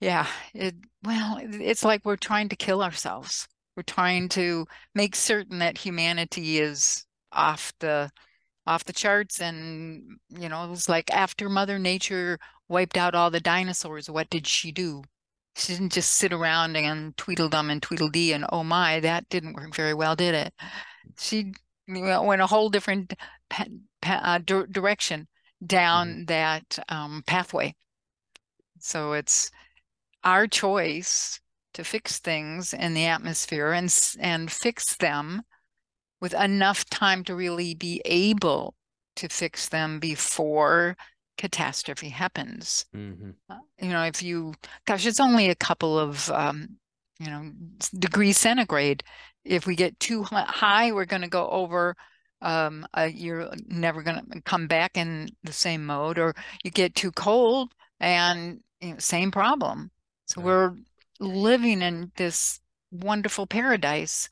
yeah, 0.00 0.26
it 0.54 0.74
well, 1.04 1.38
it's 1.42 1.84
like 1.84 2.04
we're 2.04 2.16
trying 2.16 2.48
to 2.50 2.56
kill 2.56 2.82
ourselves. 2.82 3.46
We're 3.76 3.82
trying 3.84 4.28
to 4.30 4.66
make 4.94 5.16
certain 5.16 5.58
that 5.60 5.78
humanity 5.78 6.58
is 6.58 7.06
off 7.32 7.72
the 7.80 8.10
off 8.66 8.84
the 8.84 8.92
charts 8.92 9.40
and 9.40 10.18
you 10.30 10.48
know, 10.48 10.64
it 10.64 10.70
was 10.70 10.88
like 10.88 11.10
after 11.12 11.48
Mother 11.48 11.78
Nature 11.78 12.38
wiped 12.68 12.96
out 12.96 13.14
all 13.14 13.30
the 13.30 13.40
dinosaurs, 13.40 14.08
what 14.10 14.30
did 14.30 14.46
she 14.46 14.72
do? 14.72 15.02
She 15.56 15.72
didn't 15.74 15.92
just 15.92 16.12
sit 16.12 16.32
around 16.32 16.76
and 16.76 17.16
tweedledum 17.16 17.70
and 17.70 17.82
tweedledee 17.82 18.32
and 18.32 18.46
oh 18.52 18.64
my, 18.64 19.00
that 19.00 19.28
didn't 19.28 19.54
work 19.54 19.74
very 19.74 19.94
well, 19.94 20.16
did 20.16 20.34
it? 20.34 20.54
She 21.18 21.52
went 21.88 22.42
a 22.42 22.46
whole 22.46 22.70
different 22.70 23.14
pa- 23.50 23.66
pa- 24.00 24.20
uh, 24.24 24.38
dir- 24.38 24.66
direction 24.66 25.28
down 25.64 26.24
that 26.26 26.78
um, 26.88 27.22
pathway. 27.26 27.74
So 28.78 29.12
it's 29.12 29.50
our 30.24 30.46
choice 30.46 31.40
to 31.74 31.84
fix 31.84 32.18
things 32.18 32.72
in 32.72 32.94
the 32.94 33.06
atmosphere 33.06 33.72
and 33.72 33.94
and 34.18 34.50
fix 34.50 34.96
them 34.96 35.42
with 36.20 36.34
enough 36.34 36.84
time 36.90 37.24
to 37.24 37.34
really 37.34 37.74
be 37.74 38.02
able 38.04 38.74
to 39.16 39.28
fix 39.28 39.68
them 39.68 39.98
before 39.98 40.96
catastrophe 41.38 42.10
happens. 42.10 42.84
Mhm. 42.94 43.34
Uh, 43.48 43.58
You 43.78 43.88
know, 43.90 44.04
if 44.04 44.22
you, 44.22 44.54
gosh, 44.86 45.06
it's 45.06 45.20
only 45.20 45.48
a 45.48 45.54
couple 45.54 45.98
of, 45.98 46.30
um, 46.30 46.78
you 47.18 47.26
know, 47.26 47.52
degrees 47.98 48.38
centigrade. 48.38 49.02
If 49.44 49.66
we 49.66 49.74
get 49.74 49.98
too 50.00 50.24
high, 50.24 50.92
we're 50.92 51.06
going 51.06 51.22
to 51.22 51.28
go 51.28 51.48
over. 51.48 51.96
Um, 52.42 52.86
uh, 52.96 53.08
you're 53.12 53.50
never 53.68 54.02
going 54.02 54.24
to 54.32 54.40
come 54.42 54.66
back 54.66 54.96
in 54.96 55.28
the 55.44 55.52
same 55.52 55.84
mode, 55.84 56.18
or 56.18 56.34
you 56.64 56.70
get 56.70 56.94
too 56.94 57.12
cold, 57.12 57.72
and 58.00 58.60
you 58.80 58.92
know, 58.92 58.98
same 58.98 59.30
problem. 59.30 59.90
So 60.26 60.40
Right. 60.40 60.46
we're 60.46 60.76
living 61.18 61.82
in 61.82 62.12
this 62.16 62.60
wonderful 62.90 63.46
paradise, 63.46 64.28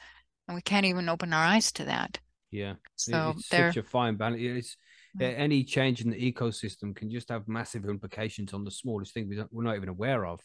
and 0.47 0.55
we 0.55 0.63
can't 0.63 0.87
even 0.87 1.09
open 1.09 1.33
our 1.33 1.45
eyes 1.45 1.71
to 1.73 1.85
that. 1.85 2.19
Yeah. 2.51 2.75
So 2.97 3.35
it's 3.37 3.49
such 3.49 3.77
a 3.77 3.83
fine 3.83 4.17
balance. 4.17 4.41
It's 4.41 4.77
Mm. 5.17 5.23
a- 5.23 5.39
any 5.39 5.65
change 5.65 6.01
in 6.03 6.11
the 6.11 6.33
ecosystem 6.33 6.95
can 6.95 7.11
just 7.11 7.29
have 7.29 7.49
massive 7.49 7.85
implications 7.87 8.55
on 8.55 8.65
the 8.65 8.71
smallest 8.71 9.13
thing 9.15 9.29
we're 9.51 9.63
not 9.63 9.77
even 9.77 9.89
aware 9.89 10.27
of. 10.27 10.41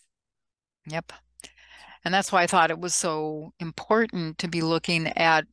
Yep. 0.88 1.14
And 2.06 2.14
that's 2.14 2.32
why 2.32 2.44
I 2.44 2.48
thought 2.48 2.72
it 2.72 2.80
was 2.80 2.94
so 2.96 3.54
important 3.60 4.38
to 4.40 4.48
be 4.48 4.62
looking 4.62 5.08
at 5.08 5.46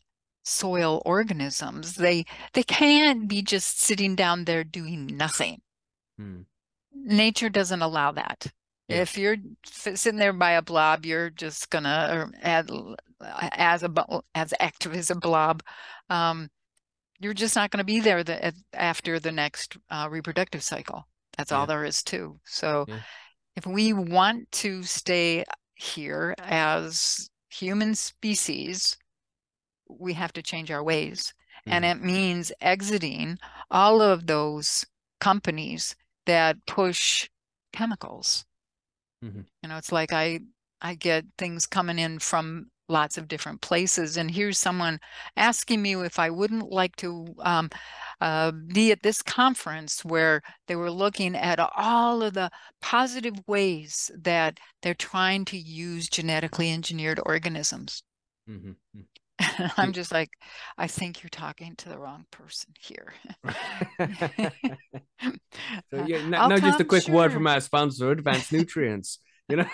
soil 0.43 1.03
organisms. 1.05 1.95
They 1.95 2.25
they 2.53 2.63
can't 2.63 3.29
be 3.29 3.43
just 3.43 3.81
sitting 3.81 4.17
down 4.17 4.45
there 4.45 4.65
doing 4.65 5.07
nothing. 5.07 5.61
Hmm. 6.19 6.43
Nature 6.93 7.49
doesn't 7.51 7.83
allow 7.83 8.13
that. 8.13 8.47
Yeah. 8.89 9.03
If 9.03 9.17
you're 9.17 9.37
sitting 9.65 10.19
there 10.19 10.33
by 10.33 10.53
a 10.53 10.63
blob, 10.63 11.07
you're 11.07 11.31
just 11.31 11.71
gonna 11.71 12.09
or 12.13 12.31
add, 12.43 12.71
as 13.21 13.83
a 13.83 14.23
as 14.35 14.53
active 14.59 14.95
as 14.95 15.11
a 15.11 15.15
blob. 15.15 15.63
Um, 16.09 16.49
you're 17.21 17.35
just 17.35 17.55
not 17.55 17.71
going 17.71 17.79
to 17.79 17.85
be 17.85 18.01
there 18.01 18.25
the, 18.25 18.53
after 18.73 19.21
the 19.21 19.31
next 19.31 19.77
uh, 19.91 20.09
reproductive 20.11 20.63
cycle. 20.63 21.07
That's 21.37 21.53
all 21.53 21.67
there 21.67 21.85
is 21.85 22.03
to. 22.05 22.41
So 22.47 22.87
Yeah. 22.89 23.01
if 23.57 23.67
we 23.67 23.93
want 23.93 24.51
to 24.53 24.83
stay 24.85 25.45
here 25.75 26.35
as 26.39 27.29
human 27.51 27.95
species, 27.95 28.97
we 29.99 30.15
have 30.15 30.33
to 30.35 30.43
change 30.43 30.71
our 30.71 30.83
ways. 30.83 31.35
And 31.69 31.85
Mhm. 31.85 31.85
it 31.85 32.01
means 32.03 32.53
exiting 32.61 33.39
all 33.71 34.01
of 34.03 34.27
those 34.27 34.85
companies 35.21 35.97
that 36.27 36.65
push 36.67 37.29
chemicals. 37.73 38.45
Mhm. 39.23 39.47
You 39.63 39.69
know, 39.69 39.77
it's 39.79 39.93
like 39.93 40.13
I 40.13 40.41
I 40.83 40.95
get 40.95 41.25
things 41.39 41.67
coming 41.67 41.99
in 41.99 42.19
from 42.19 42.71
lots 42.89 43.17
of 43.19 43.29
different 43.29 43.61
places, 43.63 44.17
and 44.17 44.31
here's 44.31 44.59
someone 44.59 44.99
asking 45.37 45.81
me 45.83 45.95
if 45.95 46.19
I 46.19 46.29
wouldn't 46.31 46.71
like 46.71 46.97
to 46.97 47.35
um, 47.41 47.71
uh, 48.21 48.53
be 48.53 48.91
at 48.93 49.03
this 49.03 49.23
conference 49.23 50.05
where 50.05 50.43
they 50.67 50.77
were 50.77 50.91
looking 50.91 51.37
at 51.37 51.59
all 51.61 52.23
of 52.23 52.35
the 52.35 52.51
positive 52.83 53.35
ways 53.47 54.11
that 54.19 54.59
they're 54.83 54.95
trying 54.95 55.45
to 55.47 55.59
use 55.59 56.09
genetically 56.09 56.71
engineered 56.73 57.21
organisms. 57.25 58.03
Mhm. 58.47 58.77
I'm 59.77 59.93
just 59.93 60.13
like, 60.13 60.31
I 60.79 60.87
think 60.87 61.23
you're 61.23 61.31
talking 61.31 61.75
to 61.77 61.89
the 61.89 61.99
wrong 61.99 62.27
person 62.31 62.75
here. 62.81 63.15
so 65.91 65.99
Uh, 65.99 66.05
yeah, 66.07 66.21
no, 66.23 66.39
I'll 66.39 66.49
no, 66.49 66.59
just 66.59 66.81
a 66.81 66.85
quick 66.85 67.09
word 67.09 67.33
from 67.33 67.45
sure. 67.45 67.53
our 67.53 67.61
sponsor, 67.61 68.11
Advanced 68.11 68.53
Nutrients. 68.53 69.19
You 69.49 69.57
know. 69.57 69.67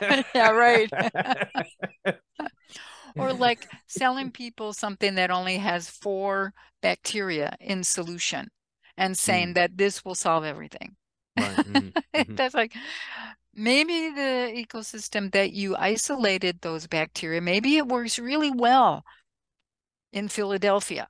Yeah, 0.34 0.50
right. 0.50 0.90
or 3.16 3.32
like 3.32 3.68
selling 3.86 4.30
people 4.30 4.72
something 4.72 5.14
that 5.16 5.30
only 5.30 5.58
has 5.58 5.88
four 5.88 6.52
bacteria 6.80 7.56
in 7.60 7.84
solution 7.84 8.48
and 8.96 9.16
saying 9.16 9.54
that 9.54 9.76
this 9.76 10.04
will 10.04 10.14
solve 10.14 10.44
everything. 10.44 10.96
Right, 11.36 11.60
mhm, 11.66 11.92
mhm. 12.28 12.36
That's 12.36 12.54
like 12.54 12.74
maybe 13.54 14.10
the 14.10 14.52
ecosystem 14.54 15.32
that 15.32 15.52
you 15.52 15.76
isolated 15.76 16.60
those 16.60 16.86
bacteria, 16.86 17.40
maybe 17.40 17.76
it 17.76 17.86
works 17.88 18.18
really 18.18 18.50
well 18.50 19.04
in 20.12 20.28
Philadelphia. 20.28 21.08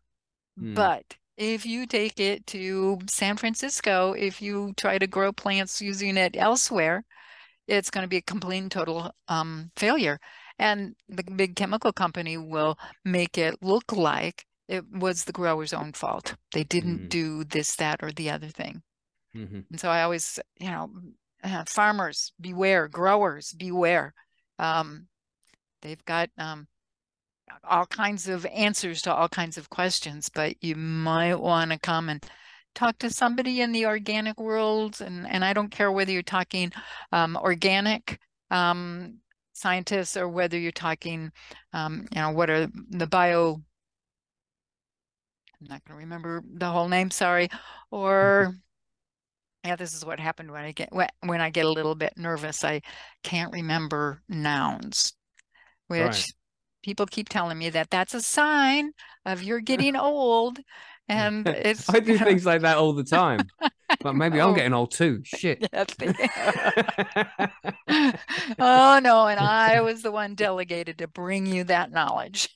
Mm. 0.58 0.74
But 0.74 1.16
if 1.36 1.66
you 1.66 1.86
take 1.86 2.20
it 2.20 2.46
to 2.48 2.98
San 3.08 3.36
Francisco, 3.36 4.12
if 4.12 4.42
you 4.42 4.72
try 4.76 4.98
to 4.98 5.06
grow 5.06 5.32
plants 5.32 5.80
using 5.80 6.16
it 6.16 6.36
elsewhere, 6.36 7.04
it's 7.66 7.90
going 7.90 8.02
to 8.02 8.08
be 8.08 8.18
a 8.18 8.22
complete 8.22 8.58
and 8.58 8.70
total 8.70 9.12
um, 9.28 9.70
failure. 9.76 10.18
And 10.58 10.94
the 11.08 11.22
big 11.24 11.56
chemical 11.56 11.92
company 11.92 12.36
will 12.36 12.76
make 13.04 13.38
it 13.38 13.62
look 13.62 13.92
like 13.92 14.44
it 14.68 14.84
was 14.90 15.24
the 15.24 15.32
grower's 15.32 15.72
own 15.72 15.92
fault. 15.92 16.36
They 16.52 16.64
didn't 16.64 17.02
Mm. 17.04 17.08
do 17.08 17.44
this, 17.44 17.76
that, 17.76 18.02
or 18.02 18.12
the 18.12 18.30
other 18.30 18.48
thing. 18.48 18.82
Mhm. 19.34 19.64
And 19.70 19.80
so 19.80 19.88
I 19.88 20.02
always, 20.02 20.38
you 20.60 20.70
know, 20.70 20.90
uh, 21.42 21.64
farmers 21.66 22.32
beware, 22.40 22.88
growers 22.88 23.52
beware. 23.52 24.14
Um, 24.58 25.06
they've 25.82 26.04
got 26.04 26.30
um, 26.38 26.66
all 27.64 27.86
kinds 27.86 28.28
of 28.28 28.46
answers 28.46 29.02
to 29.02 29.14
all 29.14 29.28
kinds 29.28 29.58
of 29.58 29.70
questions, 29.70 30.28
but 30.28 30.56
you 30.62 30.76
might 30.76 31.34
want 31.34 31.72
to 31.72 31.78
come 31.78 32.08
and 32.08 32.24
talk 32.74 32.98
to 32.98 33.10
somebody 33.10 33.60
in 33.60 33.72
the 33.72 33.86
organic 33.86 34.40
world. 34.40 35.00
And, 35.00 35.26
and 35.28 35.44
I 35.44 35.52
don't 35.52 35.70
care 35.70 35.92
whether 35.92 36.12
you're 36.12 36.22
talking 36.22 36.72
um, 37.10 37.36
organic 37.36 38.18
um, 38.50 39.18
scientists 39.52 40.16
or 40.16 40.28
whether 40.28 40.58
you're 40.58 40.72
talking, 40.72 41.30
um, 41.72 42.06
you 42.12 42.20
know, 42.20 42.30
what 42.30 42.50
are 42.50 42.68
the 42.90 43.06
bio, 43.06 43.60
I'm 45.60 45.68
not 45.68 45.84
going 45.84 45.96
to 45.98 46.04
remember 46.04 46.42
the 46.54 46.70
whole 46.70 46.88
name, 46.88 47.10
sorry, 47.10 47.48
or 47.90 48.54
yeah, 49.64 49.76
this 49.76 49.94
is 49.94 50.04
what 50.04 50.18
happened 50.20 50.50
when 50.50 50.64
I 50.64 50.72
get 50.72 50.90
when 50.92 51.40
I 51.40 51.50
get 51.50 51.64
a 51.66 51.70
little 51.70 51.94
bit 51.94 52.14
nervous. 52.16 52.64
I 52.64 52.82
can't 53.22 53.52
remember 53.52 54.22
nouns, 54.28 55.14
which 55.88 56.26
Right. 56.26 56.32
people 56.84 57.06
keep 57.06 57.28
telling 57.28 57.58
me 57.58 57.70
that 57.70 57.90
that's 57.90 58.14
a 58.14 58.22
sign 58.22 58.92
of 59.26 59.42
you're 59.42 59.60
getting 59.60 59.96
old, 59.96 60.60
and 61.08 61.46
it's 61.48 61.88
I 61.88 62.00
do 62.00 62.18
things 62.18 62.44
like 62.46 62.62
that 62.62 62.76
all 62.78 62.92
the 62.92 63.04
time. 63.20 63.48
But 64.00 64.14
maybe 64.16 64.40
I'm 64.40 64.50
Oh. 64.50 64.54
getting 64.54 64.72
old 64.74 64.90
too. 64.92 65.20
Shit. 65.24 65.68
Oh 68.58 69.00
no, 69.02 69.26
and 69.26 69.38
I 69.38 69.80
was 69.80 70.02
the 70.02 70.10
one 70.12 70.34
delegated 70.34 70.98
to 70.98 71.06
bring 71.08 71.46
you 71.46 71.64
that 71.64 71.90
knowledge. 71.90 72.48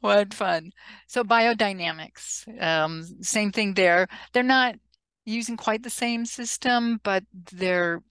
What 0.00 0.34
fun. 0.34 0.70
So 1.06 1.22
biodynamics, 1.24 2.46
um, 2.62 3.04
same 3.22 3.52
thing 3.52 3.74
there. 3.74 4.08
They're 4.32 4.42
not 4.42 4.74
using 5.24 5.56
quite 5.56 5.82
the 5.82 5.90
same 5.90 6.24
system, 6.26 7.00
but 7.04 7.24
their 7.52 8.02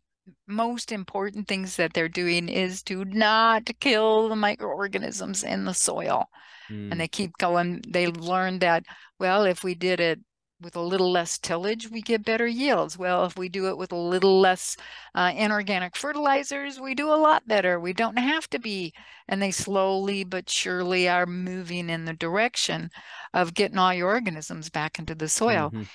most 0.48 0.92
important 0.92 1.48
things 1.48 1.76
that 1.78 1.94
they're 1.94 2.10
doing 2.10 2.50
is 2.50 2.84
to 2.84 3.06
not 3.06 3.70
kill 3.80 4.30
the 4.30 4.36
microorganisms 4.36 5.44
in 5.44 5.66
the 5.66 5.74
soil. 5.74 6.26
Mm, 6.72 6.92
And 6.92 7.00
they 7.00 7.08
keep 7.08 7.38
going. 7.38 7.82
They 7.88 8.08
learned 8.08 8.62
that, 8.62 8.86
well, 9.20 9.44
if 9.46 9.64
we 9.64 9.76
did 9.76 10.00
it 10.00 10.20
with 10.60 10.76
a 10.76 10.82
little 10.82 11.12
less 11.12 11.38
tillage, 11.38 11.90
we 11.92 12.02
get 12.02 12.26
better 12.26 12.48
yields. 12.48 12.98
Well, 12.98 13.26
if 13.26 13.38
we 13.38 13.48
do 13.50 13.68
it 13.68 13.78
with 13.78 13.92
a 13.92 13.96
little 13.96 14.40
less 14.40 14.76
uh, 15.14 15.32
inorganic 15.36 15.96
fertilizers, 15.96 16.80
we 16.80 16.96
do 16.96 17.12
a 17.12 17.16
lot 17.16 17.48
better. 17.48 17.80
We 17.80 17.94
don't 17.94 18.18
have 18.18 18.50
to 18.50 18.60
be. 18.60 18.94
And 19.28 19.42
they 19.42 19.52
slowly 19.52 20.24
but 20.24 20.50
surely 20.50 21.08
are 21.08 21.26
moving 21.28 21.90
in 21.90 22.06
the 22.06 22.14
direction 22.14 22.90
of 23.34 23.54
getting 23.54 23.78
all 23.78 23.94
your 23.94 24.10
organisms 24.10 24.70
back 24.70 24.98
into 25.00 25.14
the 25.16 25.30
soil. 25.30 25.74
mhm. 25.74 25.88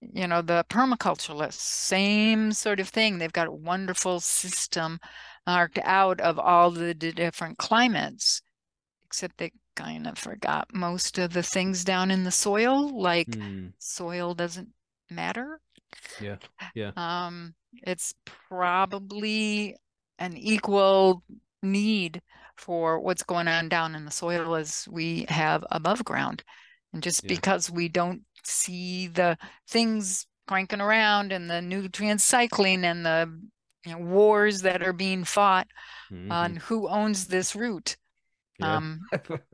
You 0.00 0.26
know, 0.26 0.42
the 0.42 0.64
permaculturalists, 0.68 1.54
same 1.60 2.52
sort 2.52 2.80
of 2.80 2.88
thing. 2.88 3.18
They've 3.18 3.32
got 3.32 3.46
a 3.48 3.52
wonderful 3.52 4.20
system 4.20 4.98
marked 5.46 5.78
out 5.78 6.20
of 6.20 6.38
all 6.38 6.70
the 6.72 6.92
d- 6.94 7.12
different 7.12 7.58
climates, 7.58 8.42
except 9.06 9.38
they 9.38 9.52
kind 9.76 10.06
of 10.06 10.18
forgot 10.18 10.72
most 10.74 11.18
of 11.18 11.32
the 11.32 11.42
things 11.42 11.84
down 11.84 12.10
in 12.10 12.24
the 12.24 12.30
soil, 12.30 13.00
like 13.00 13.38
Mm, 13.38 13.72
soil 13.78 14.34
doesn't 14.34 14.70
matter. 15.10 15.60
Yeah, 16.18 16.38
yeah. 16.74 16.92
Um, 16.96 17.54
it's 17.82 18.14
probably 18.24 19.76
an 20.18 20.36
equal 20.36 21.22
need 21.62 22.22
for 22.56 23.00
what's 23.00 23.22
going 23.22 23.48
on 23.48 23.68
down 23.68 23.94
in 23.94 24.04
the 24.04 24.10
soil 24.10 24.54
as 24.54 24.86
we 24.90 25.24
have 25.28 25.64
above 25.70 26.04
ground. 26.04 26.44
And 26.92 27.02
just 27.02 27.22
Yeah. 27.22 27.26
because 27.26 27.70
we 27.70 27.88
don't 27.88 28.22
see 28.44 29.06
the 29.06 29.38
things 29.68 30.26
cranking 30.46 30.80
around 30.80 31.32
and 31.32 31.48
the 31.48 31.62
nutrient 31.62 32.20
cycling 32.20 32.84
and 32.84 33.06
the 33.06 33.40
you 33.86 33.92
know, 33.92 33.98
wars 34.04 34.62
that 34.62 34.82
are 34.82 34.92
being 34.92 35.24
fought 35.24 35.66
mhm, 36.10 36.30
on 36.30 36.56
who 36.56 36.88
owns 36.88 37.28
this 37.28 37.56
root. 37.56 37.96
Yeah. 38.58 38.76
Um, 38.76 39.00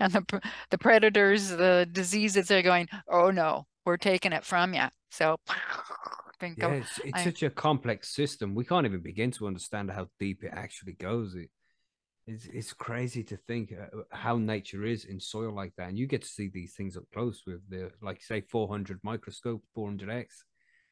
and 0.00 0.12
the 0.12 0.40
the 0.70 0.78
predators, 0.78 1.48
the 1.50 1.88
diseases, 1.90 2.48
they're 2.48 2.62
going, 2.62 2.88
oh 3.08 3.30
no, 3.30 3.66
we're 3.84 3.96
taking 3.96 4.32
it 4.32 4.44
from 4.44 4.74
you. 4.74 4.84
So 5.10 5.36
think 6.40 6.58
Yeah, 6.58 6.66
of- 6.66 6.72
it's, 6.74 6.98
it's 7.04 7.18
I- 7.18 7.24
such 7.24 7.42
a 7.42 7.50
complex 7.50 8.14
system. 8.14 8.54
We 8.54 8.64
can't 8.64 8.86
even 8.86 9.00
begin 9.02 9.30
to 9.32 9.46
understand 9.46 9.90
how 9.90 10.08
deep 10.18 10.44
it 10.44 10.52
actually 10.54 10.92
goes. 10.94 11.34
It, 11.34 11.50
it's 12.26 12.46
it's 12.46 12.72
crazy 12.72 13.22
to 13.24 13.36
think 13.36 13.72
uh, 13.72 14.02
how 14.10 14.36
nature 14.36 14.84
is 14.84 15.04
in 15.04 15.20
soil 15.20 15.54
like 15.54 15.72
that, 15.76 15.88
and 15.88 15.98
you 15.98 16.06
get 16.08 16.22
to 16.22 16.28
see 16.28 16.48
these 16.48 16.74
things 16.74 16.96
up 16.96 17.04
close 17.14 17.42
with 17.46 17.60
the 17.70 17.92
like 18.02 18.20
say 18.20 18.40
400 18.40 18.98
microscope, 19.04 19.62
400x, 19.76 20.26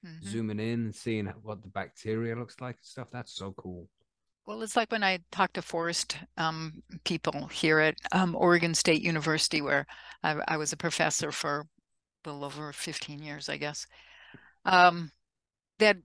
Mhm. 0.07 0.23
zooming 0.23 0.61
in 0.61 0.81
and 0.85 0.95
seeing 0.95 1.27
what 1.43 1.63
the 1.63 1.69
bacteria 1.69 2.37
looks 2.37 2.61
like 2.61 2.77
and 2.77 2.85
stuff. 2.85 3.09
That's 3.11 3.35
so 3.35 3.53
cool. 3.57 3.89
Well, 4.47 4.63
it's 4.63 4.77
like 4.77 4.93
when 4.93 5.03
I 5.03 5.21
talk 5.33 5.55
to 5.55 5.63
forest 5.63 6.19
um, 6.37 6.83
people 7.05 7.47
here 7.47 7.79
at 7.79 7.95
um, 8.13 8.37
Oregon 8.37 8.75
State 8.75 9.01
University, 9.03 9.63
where 9.63 9.87
I, 10.23 10.37
I 10.47 10.57
was 10.59 10.73
a 10.73 10.77
professor 10.77 11.33
for 11.33 11.67
a 12.25 12.29
little 12.29 12.45
over 12.45 12.73
15 12.73 13.23
years, 13.23 13.49
I 13.49 13.57
guess. 13.57 13.87
Um, 14.67 15.11
that, 15.79 15.97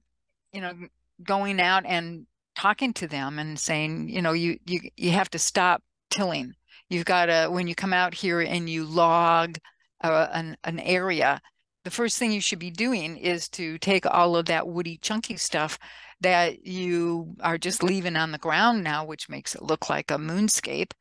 you 0.54 0.62
know, 0.62 0.74
going 1.22 1.60
out 1.60 1.86
and 1.86 2.28
talking 2.56 2.94
to 2.94 3.08
them 3.08 3.40
and 3.40 3.60
saying, 3.60 4.10
you 4.10 4.22
know, 4.22 4.32
you 4.32 4.58
you 4.66 4.82
you 4.96 5.12
have 5.12 5.30
to 5.32 5.40
stop 5.40 5.84
tilling. 6.10 6.54
You've 6.90 7.06
got 7.06 7.26
to 7.26 7.48
when 7.52 7.68
you 7.68 7.76
come 7.76 7.94
out 7.94 8.14
here 8.14 8.40
and 8.42 8.70
you 8.70 8.86
log 8.86 9.58
uh, 10.02 10.28
an 10.32 10.56
an 10.64 10.80
area, 10.80 11.42
the 11.84 11.92
first 11.92 12.18
thing 12.18 12.32
you 12.32 12.42
should 12.42 12.60
be 12.60 12.72
doing 12.72 13.18
is 13.18 13.50
to 13.50 13.78
take 13.80 14.06
all 14.06 14.36
of 14.36 14.46
that 14.46 14.68
woody, 14.68 14.98
chunky 14.98 15.38
stuff 15.38 15.78
that 16.22 16.66
you 16.66 17.36
are 17.42 17.58
just 17.58 17.84
leaving 17.84 18.16
on 18.16 18.32
the 18.32 18.38
ground 18.38 18.84
now, 18.84 19.06
which 19.06 19.30
makes 19.30 19.56
it 19.56 19.62
look 19.62 19.90
like 19.90 20.12
a 20.12 20.18
moonscape. 20.18 20.92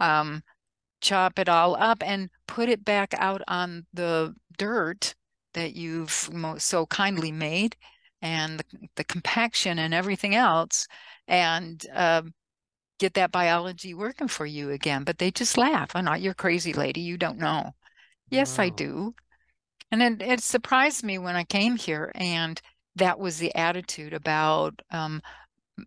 Um, 0.00 0.42
chop 1.00 1.38
it 1.38 1.48
all 1.48 1.76
up 1.76 2.02
and 2.04 2.30
put 2.46 2.68
it 2.68 2.84
back 2.84 3.14
out 3.18 3.42
on 3.46 3.86
the 3.92 4.34
dirt 4.56 5.14
that 5.52 5.74
you've 5.74 6.30
so 6.58 6.86
kindly 6.86 7.30
made 7.30 7.76
and 8.22 8.58
the, 8.58 8.64
the 8.96 9.04
compaction 9.04 9.78
and 9.78 9.92
everything 9.92 10.34
else 10.34 10.86
and 11.28 11.86
um, 11.92 12.32
get 12.98 13.14
that 13.14 13.30
biology 13.30 13.92
working 13.92 14.28
for 14.28 14.46
you 14.46 14.70
again. 14.70 15.04
But 15.04 15.18
they 15.18 15.30
just 15.30 15.58
laugh. 15.58 15.90
Oh, 15.94 16.00
not 16.00 16.22
you're 16.22 16.34
crazy 16.34 16.72
lady. 16.72 17.02
You 17.02 17.18
don't 17.18 17.38
know. 17.38 17.72
Yes, 18.30 18.58
I 18.58 18.70
do. 18.70 19.14
And 19.90 20.02
it, 20.02 20.22
it 20.22 20.40
surprised 20.40 21.04
me 21.04 21.18
when 21.18 21.36
I 21.36 21.44
came 21.44 21.76
here, 21.76 22.10
and 22.14 22.60
that 22.96 23.18
was 23.18 23.38
the 23.38 23.54
attitude 23.56 24.12
about 24.14 24.80
um, 24.90 25.20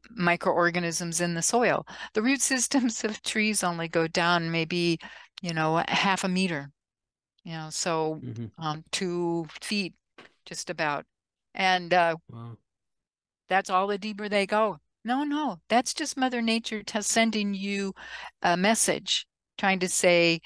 microorganisms 0.10 1.22
in 1.22 1.34
the 1.34 1.42
soil. 1.42 1.86
The 2.14 2.22
root 2.22 2.42
systems 2.54 3.04
of 3.04 3.22
trees 3.24 3.64
only 3.64 3.88
go 3.88 4.08
down 4.08 4.52
maybe, 4.52 5.00
you 5.42 5.54
know, 5.54 5.78
a 5.80 5.86
half 5.90 6.24
a 6.24 6.28
meter, 6.28 6.70
you 7.44 7.54
know, 7.54 7.70
so 7.70 8.22
Mhm. 8.24 8.52
um, 8.58 8.84
two 8.92 9.48
feet 9.62 9.94
just 10.46 10.70
about. 10.70 11.06
And 11.54 11.94
uh, 11.94 12.16
Wow. 12.30 12.58
that's 13.50 13.70
all 13.70 13.88
the 13.88 13.98
deeper 13.98 14.30
they 14.30 14.46
go. 14.46 14.80
No, 15.04 15.24
no, 15.24 15.60
that's 15.70 15.94
just 15.94 16.18
Mother 16.18 16.42
Nature 16.42 16.84
t- 16.84 17.02
sending 17.02 17.54
you 17.54 17.94
a 18.42 18.58
message, 18.58 19.26
trying 19.58 19.80
to 19.80 19.90
say 19.90 20.42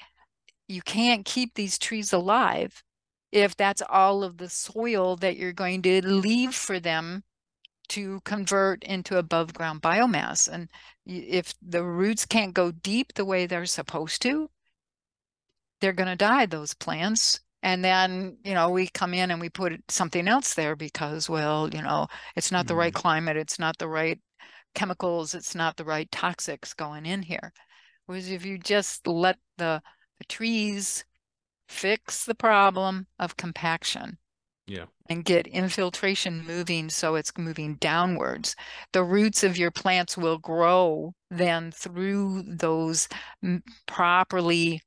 you 0.68 0.82
can't 0.82 1.24
keep 1.24 1.54
these 1.54 1.78
trees 1.78 2.12
alive 2.12 2.82
if 3.32 3.56
that's 3.56 3.82
all 3.88 4.22
of 4.22 4.36
the 4.36 4.48
soil 4.48 5.16
that 5.16 5.36
you're 5.36 5.52
going 5.54 5.82
to 5.82 6.06
leave 6.06 6.54
for 6.54 6.78
them 6.78 7.24
to 7.88 8.20
convert 8.24 8.84
into 8.84 9.18
above 9.18 9.54
ground 9.54 9.82
biomass. 9.82 10.48
And 10.48 10.68
if 11.06 11.52
the 11.60 11.82
roots 11.82 12.26
can't 12.26 12.54
go 12.54 12.70
deep 12.70 13.14
the 13.14 13.24
way 13.24 13.46
they're 13.46 13.66
supposed 13.66 14.22
to, 14.22 14.48
they're 15.80 15.92
going 15.92 16.08
to 16.08 16.16
die, 16.16 16.46
those 16.46 16.74
plants. 16.74 17.40
And 17.62 17.84
then, 17.84 18.38
you 18.44 18.54
know, 18.54 18.70
we 18.70 18.88
come 18.88 19.14
in 19.14 19.30
and 19.30 19.40
we 19.40 19.48
put 19.48 19.72
something 19.88 20.26
else 20.26 20.54
there 20.54 20.76
because, 20.76 21.28
well, 21.28 21.68
you 21.72 21.82
know, 21.82 22.06
it's 22.36 22.50
not 22.50 22.66
the 22.66 22.74
right 22.74 22.92
mm. 22.92 22.96
climate, 22.96 23.36
it's 23.36 23.58
not 23.58 23.78
the 23.78 23.88
right 23.88 24.18
chemicals, 24.74 25.34
it's 25.34 25.54
not 25.54 25.76
the 25.76 25.84
right 25.84 26.10
toxics 26.10 26.74
going 26.74 27.06
in 27.06 27.22
here. 27.22 27.52
Whereas 28.06 28.30
if 28.30 28.44
you 28.44 28.58
just 28.58 29.06
let 29.06 29.38
the, 29.58 29.80
the 30.18 30.24
trees 30.24 31.04
fix 31.72 32.24
the 32.24 32.34
problem 32.34 33.06
of 33.18 33.36
compaction 33.36 34.18
Yeah. 34.66 34.86
and 35.08 35.24
get 35.24 35.46
infiltration 35.46 36.44
moving 36.46 36.90
so 36.90 37.14
it's 37.16 37.32
moving 37.36 37.76
downwards, 37.76 38.54
the 38.92 39.04
roots 39.04 39.42
of 39.44 39.56
your 39.56 39.70
plants 39.70 40.16
will 40.16 40.38
grow 40.38 41.14
then 41.30 41.72
through 41.72 42.42
those 42.46 43.08
properly 43.86 44.82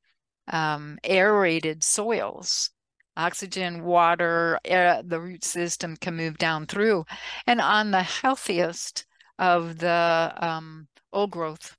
um, 0.47 0.97
aerated 1.03 1.83
soils. 1.83 2.71
Oxygen, 3.17 3.83
water, 3.83 4.59
air, 4.65 5.01
the 5.03 5.21
root 5.21 5.43
system 5.43 5.95
can 5.97 6.15
move 6.15 6.37
down 6.37 6.65
through. 6.67 7.05
And 7.47 7.61
on 7.61 7.91
the 7.91 8.03
healthiest 8.03 9.05
of 9.39 9.79
the 9.79 10.33
um, 10.37 10.87
old 11.13 11.31
growth 11.31 11.77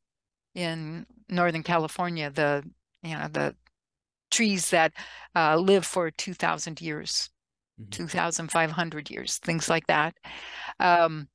in 0.55 1.07
Northern 1.29 1.63
California, 1.63 2.31
the 2.31 2.65
you 3.03 3.15
know 3.17 3.29
the 3.29 3.55
trees 4.31 4.71
that 4.71 4.93
uh, 5.35 5.57
live 5.57 5.87
for 5.87 6.11
2,000 6.11 6.81
years, 6.81 7.31
Mhm. 7.79 7.91
2,500 7.91 9.11
years, 9.11 9.39
things 9.39 9.69
like 9.69 9.87
that. 9.89 10.15
Um, 10.81 11.29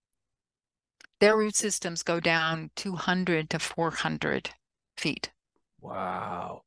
their 1.22 1.38
root 1.38 1.56
systems 1.56 2.04
go 2.04 2.20
down 2.20 2.70
200 2.76 3.50
to 3.50 3.60
400 3.60 4.50
feet. 4.98 5.32
Wow. 5.82 6.64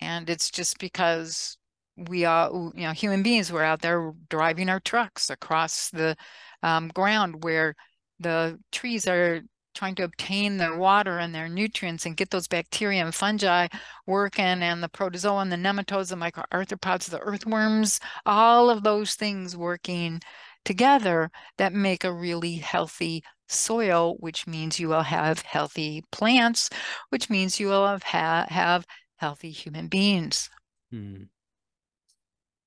And 0.00 0.30
it's 0.30 0.50
just 0.50 0.78
because 0.78 1.58
we 1.96 2.24
are, 2.24 2.50
you 2.52 2.72
know, 2.84 2.92
human 2.92 3.22
beings 3.22 3.50
were 3.50 3.64
out 3.64 3.82
there 3.82 4.12
driving 4.28 4.68
our 4.68 4.80
trucks 4.80 5.30
across 5.30 5.90
the 5.90 6.16
um, 6.62 6.88
ground 6.88 7.42
where 7.42 7.74
the 8.20 8.60
trees 8.70 9.06
are 9.08 9.42
trying 9.78 9.94
to 9.94 10.02
obtain 10.02 10.56
their 10.56 10.76
water 10.76 11.18
and 11.18 11.32
their 11.32 11.48
nutrients 11.48 12.04
and 12.04 12.16
get 12.16 12.30
those 12.30 12.48
bacteria 12.48 13.04
and 13.04 13.14
fungi 13.14 13.68
working 14.06 14.44
and 14.44 14.82
the 14.82 14.88
protozoa 14.88 15.40
and 15.40 15.52
the 15.52 15.56
nematodes, 15.56 16.08
the 16.08 16.16
microarthropods, 16.16 17.08
the 17.08 17.20
earthworms, 17.20 18.00
all 18.26 18.70
of 18.70 18.82
those 18.82 19.14
things 19.14 19.56
working 19.56 20.20
together 20.64 21.30
that 21.58 21.72
make 21.72 22.02
a 22.02 22.12
really 22.12 22.56
healthy 22.56 23.22
soil, 23.46 24.16
which 24.18 24.48
means 24.48 24.80
you 24.80 24.88
will 24.88 25.02
have 25.02 25.40
healthy 25.42 26.02
plants, 26.10 26.68
which 27.10 27.30
means 27.30 27.60
you 27.60 27.68
will 27.68 27.86
have, 27.86 28.02
ha- 28.02 28.46
have 28.48 28.84
healthy 29.16 29.52
human 29.52 29.86
beings. 29.86 30.50
Hmm. 30.90 31.22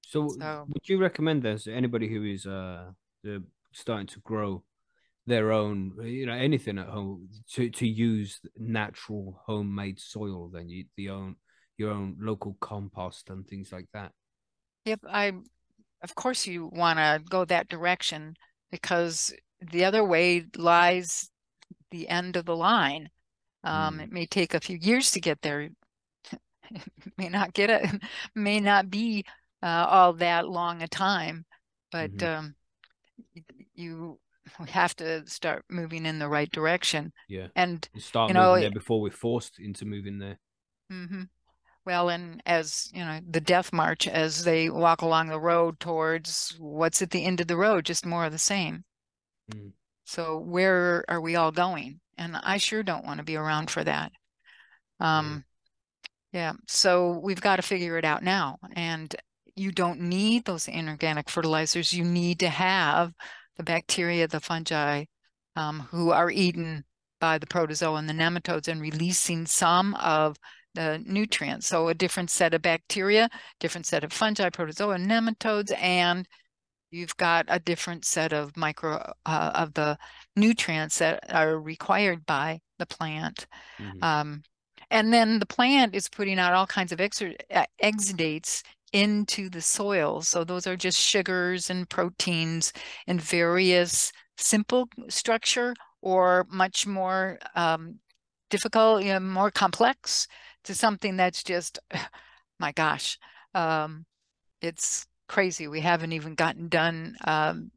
So, 0.06 0.30
So- 0.30 0.66
would 0.70 0.88
you 0.88 0.98
recommend 0.98 1.44
this 1.44 1.66
to 1.66 1.74
anybody 1.74 2.08
who 2.08 2.24
is 2.24 2.46
uh 2.46 2.92
starting 3.74 4.08
to 4.08 4.20
grow 4.22 4.64
their 5.28 5.52
own, 5.52 5.94
you 6.04 6.26
know, 6.26 6.34
anything 6.34 6.78
at 6.78 6.88
home 6.88 7.30
to 7.54 7.70
to 7.70 7.88
use 7.88 8.40
natural 8.58 9.42
homemade 9.46 10.00
soil? 10.00 10.50
Then 10.50 10.70
you 10.70 10.86
the 10.98 11.10
own 11.10 11.36
your 11.78 11.92
own 11.92 12.18
local 12.20 12.56
compost 12.60 13.30
and 13.30 13.48
things 13.48 13.72
like 13.72 13.88
that. 13.94 14.12
Yep, 14.86 15.02
I, 15.08 15.34
of 16.04 16.16
course 16.16 16.48
you 16.48 16.68
want 16.68 17.00
to 17.00 17.22
go 17.30 17.46
that 17.46 17.70
direction 17.70 18.36
because 18.72 19.34
the 19.62 19.86
other 19.86 20.04
way 20.04 20.46
lies 20.58 21.30
the 21.92 22.10
end 22.10 22.38
of 22.38 22.46
the 22.46 22.56
line. 22.56 23.10
Um, 23.64 24.00
Mm. 24.00 24.04
it 24.04 24.12
may 24.12 24.26
take 24.28 24.54
a 24.54 24.62
few 24.62 24.78
years 24.78 25.12
to 25.12 25.22
get 25.22 25.42
there. 25.42 25.70
may 27.18 27.30
not 27.30 27.54
get 27.54 27.70
it, 27.70 28.02
may 28.36 28.60
not 28.60 28.90
be 28.90 29.26
uh, 29.64 29.86
all 29.90 30.14
that 30.14 30.48
long 30.48 30.82
a 30.82 30.88
time, 30.88 31.46
but 31.92 32.12
Mhm. 32.12 32.24
um, 32.24 32.56
you 33.76 34.20
we 34.60 34.68
have 34.68 34.96
to 34.98 35.28
start 35.28 35.64
moving 35.70 36.06
in 36.06 36.20
the 36.20 36.28
right 36.28 36.52
direction. 36.52 37.14
Yeah, 37.28 37.48
And 37.56 37.88
You 37.94 38.02
start 38.02 38.30
You 38.30 38.36
moving 38.36 38.54
know, 38.54 38.60
there 38.60 38.72
before 38.72 39.02
we're 39.02 39.12
forced 39.12 39.60
into 39.60 39.86
moving 39.86 40.20
there. 40.20 40.38
hmm 40.90 41.24
Well, 41.86 42.10
and 42.10 42.42
as 42.46 42.90
you 42.94 43.06
know, 43.06 43.20
the 43.30 43.42
death 43.42 43.74
march 43.74 44.08
as 44.08 44.44
they 44.44 44.70
walk 44.70 45.02
along 45.02 45.30
the 45.30 45.40
road 45.40 45.80
towards 45.80 46.56
what's 46.60 47.02
at 47.02 47.12
the 47.12 47.26
end 47.26 47.42
of 47.42 47.48
the 47.48 47.58
road, 47.58 47.86
just 47.86 48.06
more 48.06 48.26
of 48.26 48.32
the 48.32 48.38
same. 48.40 48.84
Mm. 49.54 49.72
So 50.06 50.38
where 50.38 51.06
are 51.10 51.22
we 51.22 51.36
all 51.36 51.52
going? 51.52 52.00
And 52.18 52.36
I 52.38 52.58
sure 52.58 52.84
don't 52.84 53.06
want 53.06 53.18
to 53.20 53.24
be 53.24 53.36
around 53.36 53.72
for 53.72 53.84
that. 53.84 54.12
Um, 55.00 55.46
yeah, 56.34 56.54
so 56.68 57.20
we've 57.24 57.42
got 57.42 57.58
to 57.58 57.62
figure 57.62 57.98
it 57.98 58.06
out 58.06 58.24
now. 58.24 58.58
And 58.76 59.16
you 59.56 59.72
don't 59.72 60.02
need 60.02 60.46
those 60.46 60.68
inorganic 60.68 61.30
fertilizers. 61.30 61.94
You 61.94 62.06
need 62.06 62.40
to 62.40 62.50
have 62.50 63.14
the 63.62 63.72
bacteria, 63.72 64.28
the 64.28 64.40
fungi, 64.40 65.06
um, 65.56 65.82
who 65.92 66.12
are 66.12 66.32
eaten 66.32 66.84
by 67.20 67.38
the 67.38 67.46
protozoa 67.46 68.00
and 68.00 68.10
the 68.10 68.14
nematodes 68.14 68.68
and 68.68 68.82
releasing 68.82 69.46
some 69.46 69.94
of 69.96 70.36
the 70.74 71.04
nutrients. 71.06 71.68
So 71.68 71.90
a 71.90 71.94
different 71.94 72.32
set 72.32 72.56
of 72.56 72.64
bacteria, 72.64 73.30
different 73.60 73.86
set 73.86 74.04
of 74.04 74.12
fungi, 74.12 74.50
protozoa, 74.50 74.98
nematodes, 74.98 75.72
and 75.80 76.28
you've 76.90 77.16
got 77.18 77.46
a 77.50 77.60
different 77.60 78.04
set 78.04 78.34
of 78.34 78.58
micro 78.58 79.14
uh, 79.26 79.52
of 79.54 79.74
the 79.76 79.98
nutrients 80.36 80.98
that 80.98 81.20
are 81.32 81.60
required 81.60 82.26
by 82.26 82.60
the 82.80 82.88
plant. 82.88 83.46
Mhm. 83.80 84.04
Um, 84.04 84.44
and 84.90 85.14
then 85.14 85.40
the 85.40 85.46
plant 85.46 85.96
is 85.96 86.10
putting 86.10 86.40
out 86.40 86.54
all 86.54 86.68
kinds 86.68 86.92
of 86.92 87.00
uh, 87.00 87.66
exudates 87.82 88.64
into 88.94 89.50
the 89.50 89.62
soil. 89.62 90.22
So 90.22 90.44
those 90.44 90.68
are 90.68 90.76
just 90.76 91.00
sugars 91.00 91.70
and 91.70 91.90
proteins 91.90 92.74
and 93.08 93.22
various 93.22 94.12
simple 94.38 94.90
structure 95.08 95.74
or 96.02 96.46
much 96.50 96.88
more 96.88 97.40
um, 97.56 98.00
difficult, 98.50 99.04
you 99.04 99.14
know, 99.14 99.20
more 99.20 99.52
complex 99.52 100.28
to 100.66 100.76
something 100.76 101.18
that's 101.18 101.44
just, 101.44 101.80
my 102.60 102.72
gosh, 102.72 103.18
um, 103.54 104.06
it's 104.62 105.06
crazy. 105.28 105.68
We 105.68 105.82
haven't 105.82 106.12
even 106.12 106.36
gotten 106.36 106.68
done 106.68 107.16
um, 107.26 107.72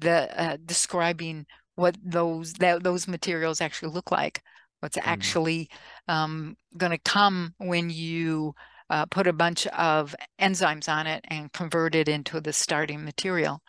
the 0.00 0.40
uh, 0.40 0.56
describing 0.64 1.46
what 1.76 1.96
those 2.04 2.52
that 2.54 2.82
those 2.82 3.08
materials 3.08 3.60
actually 3.60 3.92
look 3.92 4.10
like. 4.10 4.42
What's 4.80 4.98
actually 5.02 5.68
um, 6.08 6.56
going 6.76 6.92
to 6.92 6.98
come 6.98 7.54
when 7.58 7.90
you 7.90 8.54
uh, 8.90 9.06
put 9.06 9.26
a 9.26 9.32
bunch 9.32 9.66
of 9.68 10.14
enzymes 10.40 10.88
on 10.88 11.06
it 11.06 11.24
and 11.28 11.52
convert 11.52 11.94
it 11.94 12.08
into 12.08 12.40
the 12.40 12.52
starting 12.52 13.04
material. 13.04 13.62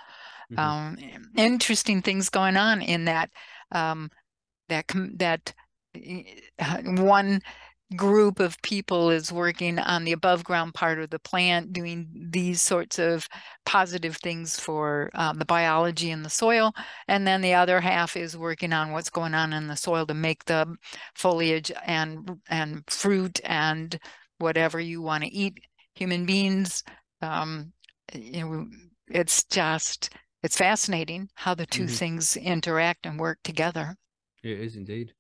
Mhm. 0.52 0.60
Um, 0.60 0.98
interesting 1.38 2.02
things 2.02 2.30
going 2.30 2.58
on 2.58 2.82
in 2.82 3.06
that 3.06 3.30
um, 3.72 4.10
that 4.70 4.88
com- 4.88 5.16
that 5.18 5.54
uh, 6.60 6.82
one 6.84 7.42
group 7.98 8.40
of 8.40 8.62
people 8.62 9.10
is 9.10 9.34
working 9.34 9.78
on 9.78 10.06
the 10.06 10.14
above 10.14 10.46
ground 10.46 10.74
part 10.74 10.98
of 11.00 11.10
the 11.10 11.20
plant 11.20 11.74
doing 11.74 12.08
these 12.32 12.62
sorts 12.62 12.98
of 13.00 13.28
positive 13.66 14.16
things 14.18 14.58
for 14.58 15.10
um, 15.14 15.38
the 15.38 15.46
biology 15.46 16.10
in 16.10 16.24
the 16.24 16.30
soil 16.30 16.72
and 17.10 17.28
then 17.28 17.42
the 17.42 17.54
other 17.54 17.82
half 17.82 18.16
is 18.16 18.38
working 18.38 18.72
on 18.72 18.92
what's 18.92 19.10
going 19.10 19.34
on 19.34 19.52
in 19.52 19.68
the 19.68 19.76
soil 19.76 20.06
to 20.06 20.14
make 20.14 20.46
the 20.46 20.66
foliage 21.16 21.70
and 21.86 22.40
and 22.50 22.82
fruit 22.90 23.42
and 23.44 24.00
whatever 24.41 24.80
you 24.80 25.01
want 25.01 25.23
to 25.23 25.30
eat 25.32 25.60
human 25.95 26.25
beings 26.25 26.84
um, 27.21 27.71
you 28.13 28.41
know 28.41 28.67
it's 29.10 29.43
just 29.45 30.10
it's 30.43 30.58
fascinating 30.58 31.30
how 31.36 31.54
the 31.54 31.65
2 31.67 31.84
Mhm. 31.84 31.89
things 31.97 32.38
interact 32.38 33.06
and 33.06 33.19
work 33.19 33.38
together 33.43 33.95
It 34.43 34.60
is 34.60 34.75
indeed. 34.75 35.13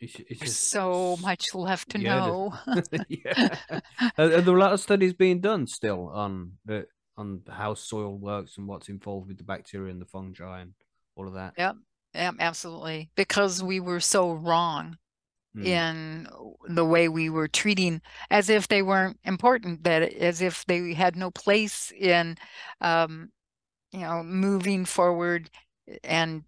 It's, 0.00 0.14
it's 0.14 0.38
There's 0.40 0.52
just 0.52 0.70
so 0.70 1.16
much 1.20 1.54
left 1.54 1.88
to 1.90 1.98
yeah, 1.98 2.18
know 2.20 2.52
there's- 2.66 3.04
yeah. 3.08 3.56
Are, 4.18 4.32
are 4.36 4.40
there 4.42 4.54
a 4.56 4.60
lot 4.60 4.72
of 4.72 4.80
studies 4.80 5.12
being 5.12 5.40
done 5.40 5.66
still 5.66 6.08
on 6.10 6.52
the 6.64 6.86
on 7.16 7.42
how 7.48 7.74
soil 7.74 8.16
works 8.16 8.58
and 8.58 8.68
what's 8.68 8.88
involved 8.88 9.26
with 9.28 9.38
the 9.38 9.44
bacteria 9.44 9.90
and 9.90 10.00
the 10.00 10.06
fungi 10.06 10.60
and 10.60 10.74
all 11.16 11.26
of 11.26 11.34
that? 11.34 11.54
Yep. 11.58 11.76
Yeah, 12.14 12.30
absolutely. 12.38 13.10
Because 13.16 13.60
we 13.62 13.80
were 13.80 13.98
so 14.00 14.32
wrong 14.32 14.98
Mm. 15.58 15.66
in 15.66 16.28
the 16.74 16.84
way 16.84 17.08
we 17.08 17.30
were 17.30 17.48
treating 17.48 18.00
as 18.30 18.48
if 18.48 18.68
they 18.68 18.82
weren't 18.82 19.18
important, 19.24 19.84
that 19.84 20.12
as 20.14 20.40
if 20.40 20.64
they 20.66 20.94
had 20.94 21.16
no 21.16 21.30
place 21.30 21.92
in 21.98 22.36
um, 22.80 23.30
you 23.92 24.00
know, 24.00 24.22
moving 24.22 24.84
forward 24.84 25.50
and 26.04 26.44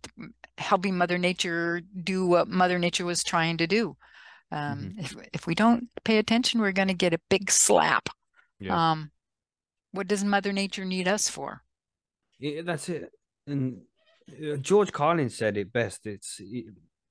helping 0.59 0.97
Mother 0.97 1.19
Nature 1.19 1.81
do 2.03 2.27
what 2.27 2.49
Mother 2.49 2.79
Nature 2.79 3.05
was 3.07 3.25
trying 3.25 3.57
to 3.59 3.67
do. 3.67 3.97
Um, 4.53 4.95
if 4.99 5.15
if 5.33 5.47
we 5.47 5.55
don't 5.55 5.89
pay 6.05 6.19
attention, 6.19 6.61
we're 6.61 6.73
going 6.73 6.89
to 6.89 6.95
get 6.95 7.15
a 7.15 7.21
big 7.29 7.51
slap. 7.51 8.09
Yeah. 8.59 8.93
Um, 8.93 9.11
what 9.93 10.09
does 10.09 10.25
Mother 10.25 10.53
Nature 10.53 10.85
need 10.85 11.09
us 11.09 11.29
for? 11.29 11.63
Yeah, 12.39 12.63
that's 12.63 12.89
it. 12.89 13.11
And 13.47 13.83
uh, 14.31 14.57
George 14.57 14.93
Carlin 14.93 15.31
said 15.31 15.57
it 15.57 15.73
best. 15.73 16.07
It's 16.07 16.37
it, 16.41 16.67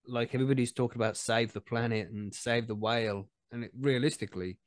like 0.08 0.34
everybody's 0.34 0.74
talking 0.74 1.02
about 1.02 1.18
save 1.18 1.54
the 1.54 1.62
planet 1.62 2.10
and 2.10 2.34
save 2.34 2.68
the 2.68 2.76
whale. 2.76 3.30
And 3.52 3.66
it, 3.66 3.72
realistically, 3.80 4.58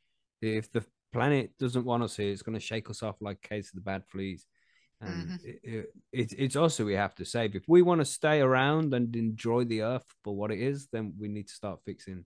if 0.40 0.70
the 0.72 0.84
planet 1.12 1.50
doesn't 1.58 1.84
want 1.84 2.02
us 2.02 2.16
here, 2.16 2.32
it's 2.32 2.42
going 2.42 2.58
to 2.58 2.64
shake 2.64 2.90
us 2.90 3.02
off 3.02 3.16
like 3.20 3.42
case 3.42 3.68
of 3.68 3.74
the 3.74 3.80
bad 3.80 4.02
fleas. 4.10 4.46
And 5.00 5.28
mm-hmm. 5.28 5.34
it, 5.44 5.60
it, 5.62 5.86
it's 6.12 6.34
it's 6.34 6.56
us 6.56 6.76
who 6.76 6.86
we 6.86 6.94
have 6.94 7.14
to 7.16 7.24
save. 7.24 7.56
If 7.56 7.64
we 7.66 7.82
want 7.82 8.00
to 8.00 8.04
stay 8.04 8.40
around 8.40 8.94
and 8.94 9.14
enjoy 9.16 9.64
the 9.64 9.82
earth 9.82 10.04
for 10.22 10.34
what 10.34 10.52
it 10.52 10.60
is, 10.60 10.88
then 10.92 11.14
we 11.18 11.28
need 11.28 11.48
to 11.48 11.54
start 11.54 11.80
fixing 11.84 12.24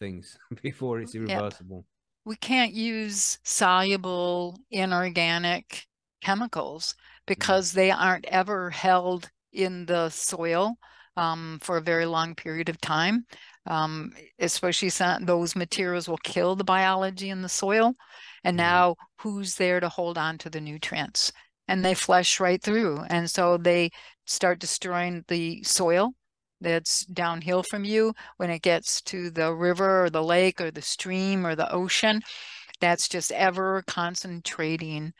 things 0.00 0.36
before 0.62 1.00
it's 1.00 1.14
Yep. 1.14 1.28
irreversible. 1.28 1.84
we 2.24 2.36
can't 2.36 2.74
use 2.74 3.38
soluble 3.44 4.58
inorganic 4.70 5.86
chemicals 6.20 6.94
mm. 6.94 7.26
because 7.26 7.72
they 7.72 7.90
aren't 7.90 8.26
ever 8.26 8.70
held 8.70 9.30
in 9.52 9.86
the 9.86 10.10
soil 10.10 10.76
um, 11.18 11.58
for 11.62 11.76
a 11.76 11.82
very 11.82 12.06
long 12.06 12.34
period 12.34 12.68
of 12.68 12.80
time. 12.80 13.26
Um, 13.66 14.12
especially 14.38 14.88
some, 14.90 15.26
those 15.26 15.54
materials 15.56 16.08
will 16.08 16.18
kill 16.24 16.56
the 16.56 16.64
biology 16.64 17.28
in 17.30 17.42
the 17.42 17.48
soil. 17.50 17.94
And 18.44 18.56
Mhm. 18.56 18.56
now 18.56 18.96
who's 19.20 19.56
there 19.56 19.80
to 19.80 19.88
hold 19.88 20.16
on 20.18 20.38
to 20.38 20.50
the 20.50 20.60
nutrients? 20.60 21.32
And 21.68 21.84
they 21.84 21.94
flush 21.94 22.40
right 22.40 22.62
through. 22.62 23.04
And 23.10 23.30
so 23.30 23.58
they 23.58 23.90
start 24.26 24.58
destroying 24.60 25.24
the 25.28 25.62
soil 25.64 26.14
that's 26.60 27.04
downhill 27.06 27.62
from 27.62 27.84
you 27.84 28.14
when 28.38 28.50
it 28.50 28.62
gets 28.62 29.02
to 29.02 29.30
the 29.30 29.54
river 29.54 30.04
or 30.04 30.10
the 30.10 30.22
lake 30.24 30.60
or 30.60 30.70
the 30.70 30.82
stream 30.82 31.46
or 31.46 31.54
the 31.54 31.70
ocean 31.72 32.22
that's 32.80 33.08
just 33.08 33.32
ever 33.32 33.82
concentrating 33.86 35.12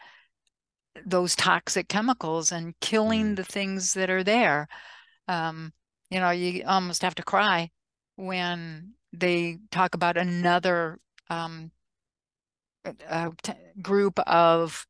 those 1.07 1.37
toxic 1.37 1.89
chemicals 1.89 2.53
and 2.53 2.79
killing 2.81 3.35
Mm. 3.35 3.37
the 3.37 3.45
things 3.45 3.95
that 3.95 4.11
are 4.11 4.25
there 4.25 4.69
um, 5.29 5.73
you 6.11 6.21
know 6.21 6.31
you 6.31 6.65
almost 6.67 7.03
have 7.03 7.15
to 7.17 7.23
cry 7.23 7.71
when 8.17 8.95
they 9.13 9.59
talk 9.71 9.95
about 9.95 10.17
another 10.17 10.99
um, 11.31 11.71
uh, 13.09 13.31
group 13.81 14.19
of 14.21 14.87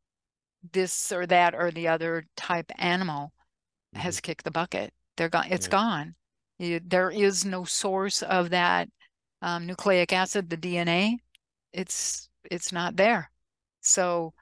this 0.72 1.12
or 1.12 1.26
that 1.26 1.54
or 1.54 1.70
the 1.70 1.88
other 1.88 2.26
type 2.37 2.70
animal 2.78 3.33
has 3.94 4.20
kicked 4.20 4.44
the 4.44 4.50
bucket. 4.50 4.92
They're 5.16 5.28
gone. 5.28 5.46
It's 5.50 5.66
Yeah. 5.66 5.70
gone. 5.70 6.14
You, 6.59 6.81
there 6.85 7.11
is 7.11 7.44
no 7.44 7.64
source 7.64 8.22
of 8.22 8.50
that 8.50 8.88
um, 9.42 9.66
nucleic 9.66 10.12
acid, 10.12 10.50
the 10.50 10.57
DNA. 10.57 11.18
It's 11.72 12.28
it's 12.50 12.72
not 12.72 12.96
there. 12.96 13.31
So 13.81 14.35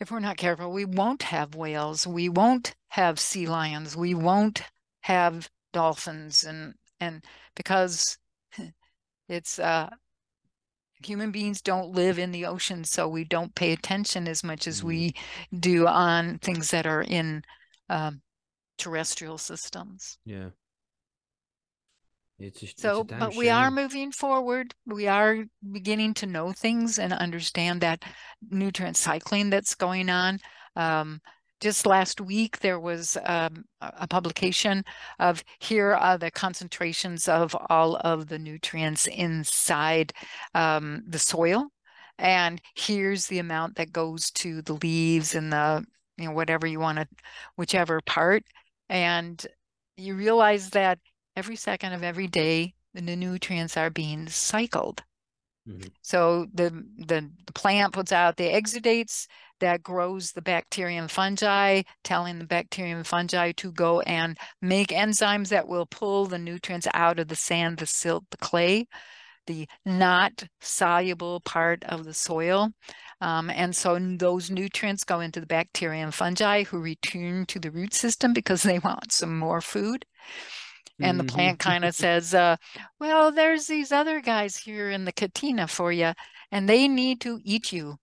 if 0.00 0.10
we're 0.10 0.20
not 0.20 0.36
careful, 0.36 0.72
we 0.72 0.84
won't 0.84 1.22
have 1.24 1.54
whales. 1.54 2.06
We 2.06 2.28
won't 2.28 2.74
have 2.88 3.18
sea 3.18 3.46
lions. 3.46 3.96
We 3.96 4.14
won't 4.14 4.62
have 5.02 5.48
dolphins, 5.74 6.44
and 6.44 6.74
and 7.00 7.22
because 7.54 8.16
it's 9.28 9.58
uh, 9.58 9.90
human 11.04 11.30
beings 11.30 11.60
don't 11.60 11.90
live 11.92 12.18
in 12.18 12.30
the 12.32 12.46
ocean, 12.46 12.84
so 12.84 13.08
we 13.08 13.24
don't 13.24 13.54
pay 13.54 13.72
attention 13.72 14.26
as 14.28 14.42
much 14.42 14.66
as 14.66 14.80
Mm. 14.80 14.84
we 14.84 15.14
do 15.60 15.86
on 15.86 16.38
things 16.38 16.70
that 16.70 16.86
are 16.86 17.02
in 17.02 17.42
um, 17.90 18.22
terrestrial 18.78 19.38
systems. 19.38 20.18
Yeah. 20.24 20.50
It's 22.38 22.60
just 22.60 22.72
it's 22.74 22.82
So, 22.82 23.04
damn 23.04 23.20
but 23.20 23.36
we 23.36 23.48
are 23.48 23.70
moving 23.70 24.10
forward. 24.10 24.74
We 24.86 25.06
are 25.06 25.44
beginning 25.72 26.14
to 26.14 26.26
know 26.26 26.52
things 26.52 26.98
and 26.98 27.12
understand 27.12 27.80
that 27.82 28.02
nutrient 28.50 28.96
cycling 28.96 29.50
that's 29.50 29.74
going 29.74 30.10
on. 30.10 30.40
Um, 30.74 31.20
just 31.60 31.86
last 31.86 32.20
week, 32.20 32.60
there 32.60 32.78
was 32.80 33.16
um, 33.24 33.64
a 33.80 34.06
publication 34.06 34.84
of 35.18 35.42
here 35.60 35.94
are 35.94 36.18
the 36.18 36.30
concentrations 36.30 37.28
of 37.28 37.56
all 37.70 37.96
of 37.96 38.28
the 38.28 38.38
nutrients 38.38 39.06
inside 39.06 40.12
um, 40.54 41.02
the 41.06 41.18
soil. 41.18 41.68
And 42.18 42.60
here's 42.76 43.26
the 43.26 43.38
amount 43.38 43.76
that 43.76 43.92
goes 43.92 44.30
to 44.32 44.62
the 44.62 44.74
leaves 44.74 45.34
and 45.34 45.52
the, 45.52 45.84
you 46.16 46.26
know, 46.26 46.32
whatever 46.32 46.66
you 46.66 46.80
want 46.80 46.98
to, 46.98 47.08
whichever 47.56 48.00
part. 48.02 48.44
And 48.88 49.44
you 49.96 50.14
realize 50.14 50.70
that 50.70 50.98
every 51.36 51.56
second 51.56 51.92
of 51.92 52.02
every 52.02 52.26
day, 52.28 52.74
the 52.92 53.02
nutrients 53.16 53.76
are 53.76 53.90
being 53.90 54.28
cycled. 54.28 55.02
Mhm. 55.68 55.90
So 56.02 56.46
the, 56.52 56.70
the 56.98 57.30
the 57.46 57.52
plant 57.52 57.92
puts 57.94 58.12
out 58.12 58.36
the 58.36 58.44
exudates 58.52 59.26
that 59.60 59.82
grows 59.82 60.32
the 60.32 60.42
bacteria 60.42 61.00
and 61.00 61.10
fungi, 61.10 61.82
telling 62.02 62.38
the 62.38 62.46
bacteria 62.46 62.96
and 62.96 63.06
fungi 63.06 63.52
to 63.52 63.72
go 63.72 64.00
and 64.02 64.38
make 64.62 64.88
enzymes 64.88 65.48
that 65.48 65.68
will 65.68 65.86
pull 65.86 66.26
the 66.26 66.38
nutrients 66.38 66.88
out 66.94 67.18
of 67.18 67.28
the 67.28 67.36
sand, 67.36 67.78
the 67.78 67.86
silt, 67.86 68.24
the 68.30 68.36
clay, 68.38 68.86
the 69.46 69.66
not 69.84 70.44
soluble 70.60 71.40
part 71.40 71.84
of 71.84 72.04
the 72.04 72.14
soil. 72.14 72.70
Um, 73.20 73.50
and 73.50 73.74
so 73.76 73.98
those 73.98 74.50
nutrients 74.50 75.04
go 75.04 75.20
into 75.20 75.40
the 75.40 75.46
bacteria 75.46 76.02
and 76.04 76.14
fungi 76.14 76.64
who 76.64 76.78
return 76.78 77.46
to 77.46 77.58
the 77.60 77.70
root 77.70 77.94
system 77.94 78.32
because 78.32 78.62
they 78.64 78.78
want 78.78 79.12
some 79.12 79.38
more 79.38 79.60
food. 79.60 80.06
And 81.00 81.20
the 81.20 81.24
Mhm. 81.24 81.24
plant 81.24 81.60
kind 81.60 81.84
of 81.84 81.94
says, 81.94 82.34
uh, 82.34 82.56
well, 82.98 83.30
there's 83.30 83.66
these 83.66 83.92
other 83.92 84.20
guys 84.20 84.56
here 84.56 84.90
in 84.90 85.04
the 85.04 85.12
katina 85.12 85.68
for 85.68 85.92
you, 85.92 86.14
and 86.50 86.68
they 86.68 86.88
need 86.88 87.20
to 87.22 87.40
eat 87.44 87.72
you. 87.72 87.98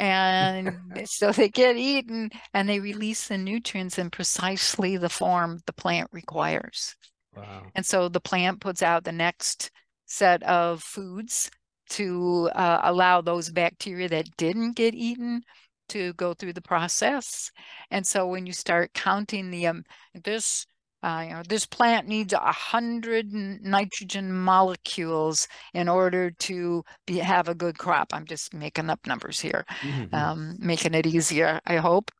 And 0.00 0.78
so 1.04 1.30
they 1.30 1.50
get 1.50 1.76
eaten 1.76 2.30
and 2.54 2.68
they 2.68 2.80
release 2.80 3.28
the 3.28 3.36
nutrients 3.36 3.98
in 3.98 4.10
precisely 4.10 4.96
the 4.96 5.10
form 5.10 5.60
the 5.66 5.74
plant 5.74 6.08
requires. 6.10 6.96
Wow. 7.36 7.66
And 7.74 7.84
so 7.84 8.08
the 8.08 8.20
plant 8.20 8.60
puts 8.60 8.82
out 8.82 9.04
the 9.04 9.12
next 9.12 9.70
set 10.06 10.42
of 10.44 10.82
foods 10.82 11.50
to 11.90 12.50
uh, 12.54 12.80
allow 12.82 13.20
those 13.20 13.50
bacteria 13.50 14.08
that 14.08 14.36
didn't 14.38 14.72
get 14.72 14.94
eaten 14.94 15.42
to 15.90 16.14
go 16.14 16.32
through 16.32 16.54
the 16.54 16.62
process. 16.62 17.50
And 17.90 18.06
so 18.06 18.26
when 18.26 18.46
you 18.46 18.52
start 18.52 18.94
counting 18.94 19.50
the 19.50 19.66
um, 19.66 19.84
this 20.24 20.66
uh, 21.02 21.24
you 21.26 21.34
know 21.34 21.42
this 21.48 21.66
plant 21.66 22.06
needs 22.08 22.32
a 22.32 22.52
hundred 22.52 23.32
nitrogen 23.32 24.32
molecules 24.32 25.48
in 25.74 25.88
order 25.88 26.30
to 26.32 26.84
be 27.06 27.18
have 27.18 27.48
a 27.48 27.54
good 27.54 27.78
crop. 27.78 28.12
I'm 28.12 28.26
just 28.26 28.52
making 28.54 28.90
up 28.90 29.06
numbers 29.06 29.40
here 29.40 29.64
Mhm. 29.82 30.10
um, 30.12 30.56
making 30.60 30.94
it 30.94 31.06
easier, 31.06 31.60
I 31.66 31.76
hope. 31.76 32.10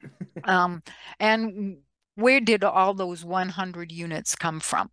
um, 0.44 0.82
and 1.20 1.78
where 2.14 2.40
did 2.40 2.64
all 2.64 2.94
those 2.94 3.24
100 3.24 3.92
units 3.92 4.34
come 4.36 4.60
from? 4.60 4.90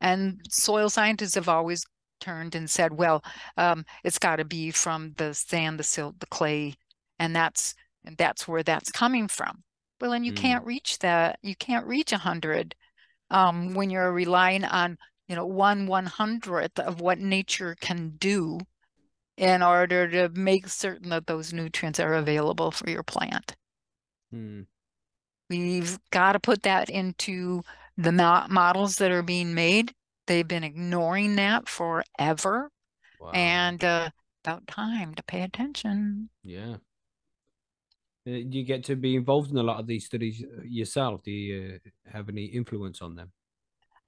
And 0.00 0.40
soil 0.50 0.88
scientists 0.90 1.34
have 1.36 1.48
always 1.48 1.84
turned 2.20 2.54
and 2.54 2.68
said, 2.70 2.92
well, 2.94 3.22
um, 3.56 3.84
it's 4.04 4.18
got 4.18 4.36
to 4.36 4.44
be 4.44 4.70
from 4.70 5.14
the 5.16 5.34
sand, 5.34 5.78
the 5.80 5.84
silt, 5.84 6.20
the 6.20 6.26
clay, 6.26 6.74
and 7.18 7.34
that's 7.34 7.74
and 8.04 8.16
that's 8.18 8.46
where 8.48 8.62
that's 8.62 8.90
coming 8.92 9.28
from. 9.28 9.64
Well, 10.00 10.12
and 10.12 10.24
you 10.24 10.32
Mm. 10.32 10.36
can't 10.36 10.64
reach 10.66 10.98
that. 11.00 11.38
You 11.42 11.54
can't 11.56 11.86
reach 11.86 12.12
100 12.12 12.74
um, 13.30 13.74
when 13.74 13.90
you're 13.90 14.12
relying 14.12 14.64
on, 14.64 14.98
you 15.28 15.36
know, 15.36 15.46
one 15.46 15.86
one 15.86 16.06
hundredth 16.06 16.78
of 16.78 17.00
what 17.00 17.18
nature 17.18 17.76
can 17.80 18.16
do 18.16 18.60
in 19.36 19.62
order 19.62 20.08
to 20.08 20.28
make 20.30 20.68
certain 20.68 21.10
that 21.10 21.26
those 21.26 21.52
nutrients 21.52 22.00
are 22.00 22.14
available 22.14 22.70
for 22.72 22.90
your 22.90 23.02
plant. 23.04 23.56
Mm. 24.32 24.66
We've 25.50 25.98
got 26.10 26.32
to 26.32 26.40
put 26.40 26.62
that 26.62 26.88
into 26.90 27.62
the 27.96 28.12
mo- 28.12 28.46
models 28.48 28.96
that 28.96 29.10
are 29.12 29.22
being 29.22 29.54
made. 29.54 29.92
They've 30.26 30.46
been 30.46 30.64
ignoring 30.64 31.36
that 31.36 31.68
forever, 31.68 32.70
Wow. 33.18 33.32
and 33.32 33.82
uh, 33.84 34.10
about 34.44 34.66
time 34.68 35.14
to 35.16 35.22
pay 35.24 35.42
attention. 35.42 36.30
Yeah. 36.42 36.76
Uh, 38.26 38.42
Do 38.48 38.58
you 38.58 38.64
get 38.64 38.84
to 38.84 38.96
be 38.96 39.14
involved 39.16 39.50
in 39.50 39.56
a 39.56 39.62
lot 39.62 39.80
of 39.80 39.86
these 39.86 40.06
studies 40.06 40.42
uh, 40.42 40.62
yourself? 40.62 41.22
Do 41.22 41.30
you 41.30 41.80
uh, 41.84 42.10
have 42.10 42.28
any 42.28 42.46
influence 42.46 43.00
on 43.02 43.14
them? 43.16 43.32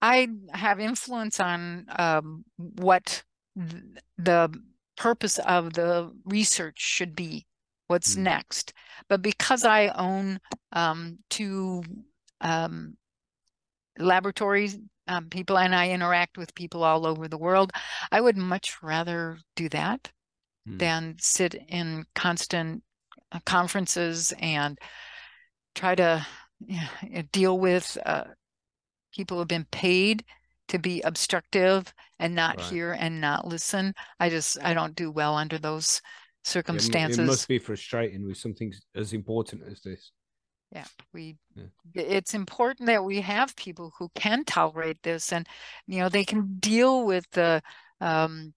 I 0.01 0.29
have 0.53 0.81
influence 0.81 1.41
on 1.41 1.87
um, 1.99 2.45
what 2.57 3.23
th- 3.59 3.83
the 4.17 4.53
purpose 4.97 5.39
of 5.39 5.73
the 5.75 6.13
research 6.25 6.81
should 6.81 7.15
be, 7.17 7.47
what's 7.89 8.15
Hmm. 8.15 8.23
next. 8.25 8.73
But 9.09 9.23
because 9.23 9.65
I 9.65 9.89
own 9.89 10.41
um, 10.73 11.19
two 11.31 11.83
um, 12.41 12.97
laboratories, 13.99 14.79
um, 15.09 15.29
people, 15.31 15.59
and 15.59 15.75
I 15.75 15.91
interact 15.91 16.37
with 16.37 16.55
people 16.55 16.85
all 16.85 17.07
over 17.07 17.29
the 17.29 17.39
world, 17.39 17.73
I 18.13 18.21
would 18.21 18.37
much 18.37 18.83
rather 18.83 19.39
do 19.57 19.69
that 19.71 20.11
Hmm. 20.67 20.79
than 20.79 21.17
sit 21.21 21.55
in 21.69 22.07
constant 22.15 22.83
conferences 23.45 24.33
and 24.41 24.79
try 25.75 25.95
to 25.95 26.27
yeah, 26.67 26.89
deal 27.33 27.59
with 27.59 27.97
uh, 28.05 28.25
people 29.15 29.37
who 29.37 29.41
have 29.41 29.49
been 29.49 29.67
paid 29.71 30.25
to 30.69 30.79
be 30.79 31.01
obstructive 31.03 31.93
and 32.19 32.35
not 32.35 32.57
Right. 32.59 32.65
hear 32.65 32.93
and 32.93 33.21
not 33.21 33.47
listen. 33.47 33.95
I 34.21 34.29
just 34.29 34.59
I 34.63 34.75
don't 34.75 34.95
do 34.95 35.11
well 35.11 35.35
under 35.37 35.59
those 35.59 36.01
Yeah, 36.69 36.81
it 36.81 36.83
mu- 36.85 36.91
circumstances. 36.91 37.19
It 37.19 37.27
must 37.27 37.49
be 37.49 37.59
frustrating 37.59 38.25
with 38.27 38.37
something 38.37 38.73
as 38.95 39.13
important 39.13 39.63
as 39.71 39.81
this. 39.81 40.13
Yeah, 40.73 40.85
we 41.15 41.37
Yeah. 41.57 41.65
it's 41.95 42.35
important 42.35 42.87
that 42.87 43.05
we 43.05 43.23
have 43.23 43.57
people 43.57 43.93
who 43.99 44.11
can 44.15 44.45
tolerate 44.45 45.03
this 45.03 45.33
and 45.33 45.49
you 45.87 46.01
know 46.01 46.09
they 46.09 46.25
can 46.25 46.59
deal 46.59 47.07
with 47.07 47.25
the 47.31 47.63
um, 48.01 48.53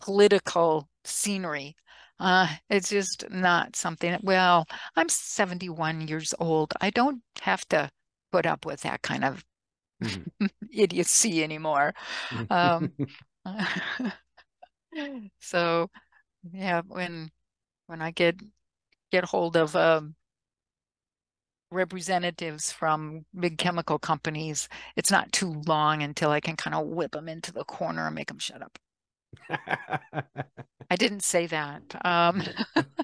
political 0.00 0.88
scenery. 1.04 1.76
Uh, 2.20 2.56
it's 2.68 2.90
just 2.90 3.24
not 3.30 3.74
something. 3.76 4.18
Well, 4.22 4.66
I'm 4.96 5.08
71 5.08 6.06
years 6.08 6.34
old. 6.38 6.72
I 6.80 6.90
don't 6.90 7.22
have 7.42 7.66
to 7.70 7.90
put 8.32 8.46
up 8.46 8.64
with 8.66 8.82
that 8.82 9.02
kind 9.02 9.24
of 9.24 9.44
Mhm. 10.00 10.26
idiocy 10.72 11.42
anymore. 11.44 11.94
Um, 12.50 12.92
so 15.40 15.90
yeah, 16.52 16.82
when 16.86 17.30
when 17.86 18.02
I 18.02 18.10
get 18.12 18.36
get 19.12 19.24
hold 19.26 19.56
of 19.56 19.76
um, 19.76 20.16
representatives 21.72 22.70
from 22.72 23.24
big 23.38 23.58
chemical 23.58 23.98
companies, 23.98 24.68
it's 24.96 25.10
not 25.10 25.32
too 25.32 25.62
long 25.66 26.02
until 26.02 26.30
I 26.30 26.40
can 26.40 26.56
kind 26.56 26.74
of 26.76 26.86
whip 26.86 27.12
them 27.12 27.28
into 27.28 27.52
the 27.52 27.64
corner 27.64 28.06
and 28.06 28.14
make 28.14 28.28
them 28.28 28.38
shut 28.38 28.62
up. 28.62 28.78
I 30.90 30.96
didn't 30.96 31.22
say 31.22 31.46
that. 31.46 31.82
Um, 32.04 32.42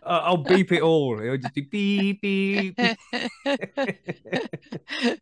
Uh, 0.06 0.20
I'll 0.22 0.36
beep 0.36 0.70
it 0.70 0.82
all. 0.82 1.20
It'll 1.20 1.36
just 1.36 1.52
be 1.54 1.62
beep 1.62 2.20
beep. 2.22 2.76
beep. 2.76 2.96
yeah, 3.44 5.16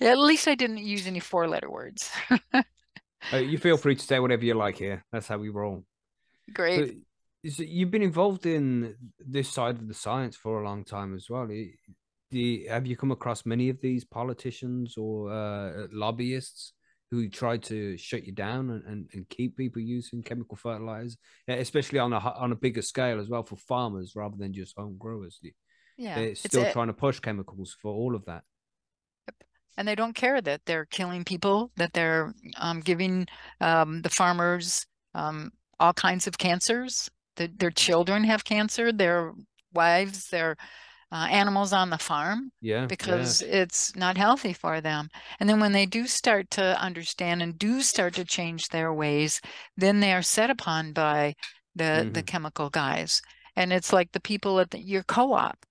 at 0.12 0.18
least 0.18 0.48
I 0.48 0.54
didn't 0.54 0.78
use 0.78 1.06
any 1.06 1.20
four-letter 1.20 1.70
words. 1.70 2.10
Uh, 3.30 3.36
you 3.36 3.58
feel 3.58 3.76
free 3.82 3.94
to 3.96 4.02
say 4.02 4.18
whatever 4.18 4.42
you 4.44 4.54
like 4.54 4.76
here. 4.78 5.04
That's 5.12 5.28
how 5.28 5.36
we 5.36 5.50
roll. 5.50 5.84
Great. 6.54 6.78
But 6.80 6.88
it- 7.42 7.68
you've 7.68 7.90
been 7.90 8.02
involved 8.02 8.46
in 8.46 8.94
this 9.18 9.50
side 9.50 9.76
of 9.76 9.88
the 9.88 9.94
science 9.94 10.36
for 10.36 10.62
a 10.62 10.64
long 10.64 10.84
time 10.84 11.14
as 11.14 11.28
well. 11.28 11.46
Do 11.46 11.54
you, 12.30 12.68
have 12.70 12.86
you 12.86 12.96
come 12.96 13.10
across 13.12 13.44
many 13.44 13.68
of 13.68 13.78
these 13.82 14.04
politicians 14.06 14.96
or 14.96 15.30
uh, 15.32 15.86
lobbyists 15.92 16.72
who 17.10 17.28
try 17.28 17.56
to 17.56 17.96
shut 17.96 18.24
you 18.24 18.32
down 18.32 18.70
and, 18.70 18.84
and, 18.84 19.10
and 19.12 19.28
keep 19.28 19.56
people 19.56 19.82
using 19.82 20.22
chemical 20.22 20.56
fertilizers, 20.56 21.16
especially 21.48 21.98
on 21.98 22.12
a 22.12 22.18
on 22.18 22.52
a 22.52 22.56
bigger 22.56 22.82
scale 22.82 23.20
as 23.20 23.28
well 23.28 23.42
for 23.42 23.56
farmers 23.56 24.14
rather 24.14 24.36
than 24.36 24.52
just 24.52 24.76
home 24.76 24.96
growers? 24.98 25.40
Yeah, 25.96 26.14
They're 26.14 26.34
still 26.34 26.70
trying 26.72 26.86
to 26.86 26.92
push 26.92 27.18
chemicals 27.20 27.76
for 27.80 27.92
all 27.92 28.14
of 28.14 28.24
that. 28.26 28.44
and 29.76 29.86
they 29.86 29.94
don't 29.94 30.14
care 30.14 30.40
that 30.40 30.62
they're 30.66 30.86
killing 30.86 31.24
people, 31.24 31.72
that 31.76 31.92
they're 31.92 32.34
um, 32.56 32.80
giving 32.80 33.26
um, 33.60 34.02
the 34.02 34.10
farmers 34.10 34.86
um, 35.14 35.52
all 35.78 35.92
kinds 35.92 36.26
of 36.26 36.38
cancers. 36.38 37.10
That 37.36 37.58
their 37.58 37.70
children 37.70 38.24
have 38.24 38.44
cancer, 38.44 38.92
their 38.92 39.32
wives, 39.72 40.28
their 40.28 40.56
uh, 41.12 41.26
animals 41.30 41.72
on 41.72 41.90
the 41.90 41.98
farm 41.98 42.52
Yeah, 42.60 42.88
because 42.88 43.40
it's 43.42 43.94
not 43.96 44.16
healthy 44.16 44.52
for 44.52 44.80
them. 44.80 45.08
And 45.38 45.48
then 45.48 45.60
when 45.60 45.72
they 45.72 45.86
do 45.86 46.06
start 46.06 46.50
to 46.52 46.80
understand 46.80 47.42
and 47.42 47.58
do 47.58 47.82
start 47.82 48.14
to 48.14 48.24
change 48.24 48.68
their 48.68 48.92
ways, 48.92 49.40
then 49.76 50.00
they 50.00 50.12
are 50.12 50.22
set 50.22 50.50
upon 50.50 50.92
by 50.92 51.34
the 51.74 52.08
the 52.10 52.22
Mhm. 52.22 52.24
chemical 52.24 52.70
guys. 52.70 53.22
And 53.56 53.72
it's 53.72 53.92
like 53.92 54.12
the 54.12 54.20
people 54.20 54.58
at 54.60 54.70
the, 54.70 54.80
your 54.80 55.02
co-op 55.04 55.64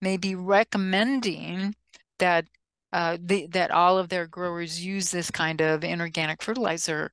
may 0.00 0.16
be 0.16 0.34
recommending 0.34 1.74
that 2.18 2.46
uh, 2.92 3.18
the, 3.20 3.46
that 3.48 3.70
all 3.72 3.98
of 3.98 4.08
their 4.08 4.26
growers 4.26 4.84
use 4.84 5.10
this 5.10 5.30
kind 5.30 5.60
of 5.60 5.82
inorganic 5.82 6.42
fertilizer 6.42 7.12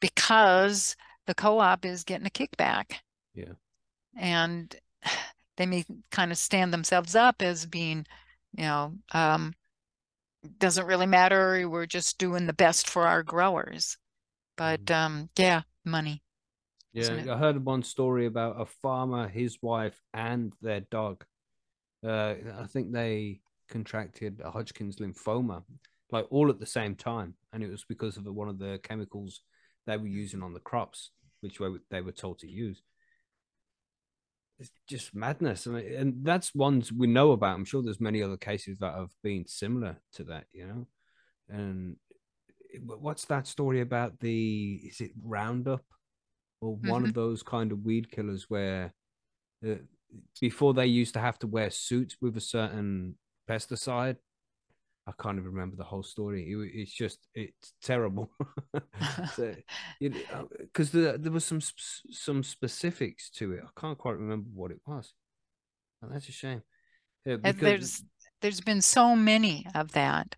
because 0.00 0.96
the 1.26 1.34
co-op 1.34 1.84
is 1.84 2.04
getting 2.04 2.26
a 2.26 2.30
kickback. 2.30 2.96
Yeah. 3.34 3.54
And 4.16 4.74
they 5.58 5.66
may 5.66 5.84
kind 6.10 6.32
of 6.32 6.38
stand 6.38 6.72
themselves 6.72 7.14
up 7.14 7.42
as 7.42 7.66
being, 7.66 8.06
you 8.56 8.64
know, 8.64 8.94
um, 9.12 9.52
doesn't 10.58 10.86
really 10.86 11.06
matter. 11.06 11.68
We're 11.68 11.84
just 11.84 12.16
doing 12.16 12.46
the 12.46 12.54
best 12.54 12.88
for 12.88 13.06
our 13.06 13.22
growers. 13.22 13.98
But 14.56 14.90
um, 14.90 15.28
yeah, 15.36 15.62
money. 15.84 16.22
Yeah. 16.94 17.34
I 17.34 17.36
heard 17.36 17.64
one 17.64 17.82
story 17.82 18.26
about 18.26 18.60
a 18.60 18.64
farmer, 18.64 19.28
his 19.28 19.58
wife, 19.60 20.00
and 20.14 20.54
their 20.62 20.80
dog. 20.80 21.24
Uh, 22.02 22.34
I 22.58 22.66
think 22.66 22.92
they 22.92 23.40
contracted 23.68 24.40
a 24.42 24.50
Hodgkin's 24.50 24.96
lymphoma, 24.96 25.64
like 26.10 26.26
all 26.30 26.48
at 26.48 26.58
the 26.58 26.66
same 26.66 26.94
time, 26.94 27.34
and 27.52 27.62
it 27.62 27.70
was 27.70 27.84
because 27.84 28.16
of 28.16 28.24
one 28.24 28.48
of 28.48 28.58
the 28.58 28.80
chemicals 28.82 29.42
they 29.86 29.96
were 29.96 30.06
using 30.06 30.42
on 30.42 30.54
the 30.54 30.60
crops. 30.60 31.10
which 31.40 31.58
they 31.90 32.00
were 32.00 32.12
told 32.12 32.38
to 32.40 32.48
use. 32.48 32.82
It's 34.58 34.70
just 34.88 35.14
madness, 35.14 35.66
I 35.66 35.70
mean, 35.70 35.94
and 35.94 36.24
that's 36.24 36.54
ones 36.54 36.92
we 36.92 37.06
know 37.06 37.30
about. 37.30 37.54
I'm 37.54 37.64
sure 37.64 37.80
there's 37.82 38.00
many 38.00 38.22
other 38.22 38.36
cases 38.36 38.78
that 38.78 38.94
have 38.94 39.10
been 39.22 39.46
similar 39.46 39.98
to 40.14 40.24
that, 40.24 40.46
you 40.52 40.66
know. 40.66 40.86
And 41.48 41.96
what's 42.82 43.24
that 43.26 43.46
story 43.46 43.80
about 43.80 44.18
the? 44.18 44.80
Is 44.84 45.00
it 45.00 45.12
Roundup 45.22 45.84
or 46.60 46.74
one 46.74 47.02
Mhm. 47.02 47.08
of 47.10 47.14
those 47.14 47.42
kind 47.42 47.70
of 47.70 47.84
weed 47.84 48.10
killers 48.10 48.46
where 48.50 48.92
uh, 49.64 49.76
before 50.40 50.74
they 50.74 50.86
used 50.86 51.14
to 51.14 51.20
have 51.20 51.38
to 51.40 51.46
wear 51.46 51.70
suits 51.70 52.16
with 52.20 52.36
a 52.36 52.40
certain 52.40 53.16
pesticide? 53.48 54.16
I 55.08 55.22
can't 55.22 55.38
even 55.38 55.52
remember 55.52 55.76
the 55.76 55.84
whole 55.84 56.02
story. 56.02 56.42
It, 56.52 56.80
it's 56.80 56.92
just 56.92 57.18
it's 57.34 57.72
terrible. 57.82 58.30
so, 59.34 59.54
because 60.00 60.92
there 60.92 61.16
there 61.16 61.32
was 61.32 61.46
some 61.46 61.60
some 62.10 62.42
specifics 62.42 63.30
to 63.30 63.52
it. 63.54 63.60
I 63.64 63.80
can't 63.80 63.96
quite 63.96 64.18
remember 64.18 64.48
what 64.52 64.70
it 64.70 64.80
was. 64.86 65.14
And 66.02 66.12
that's 66.12 66.28
a 66.28 66.32
shame. 66.32 66.62
Yeah, 67.24 67.36
And 67.42 67.42
because 67.42 67.60
there's 67.60 68.04
there's 68.42 68.60
been 68.60 68.82
so 68.82 69.16
many 69.16 69.66
of 69.74 69.92
that. 69.92 70.36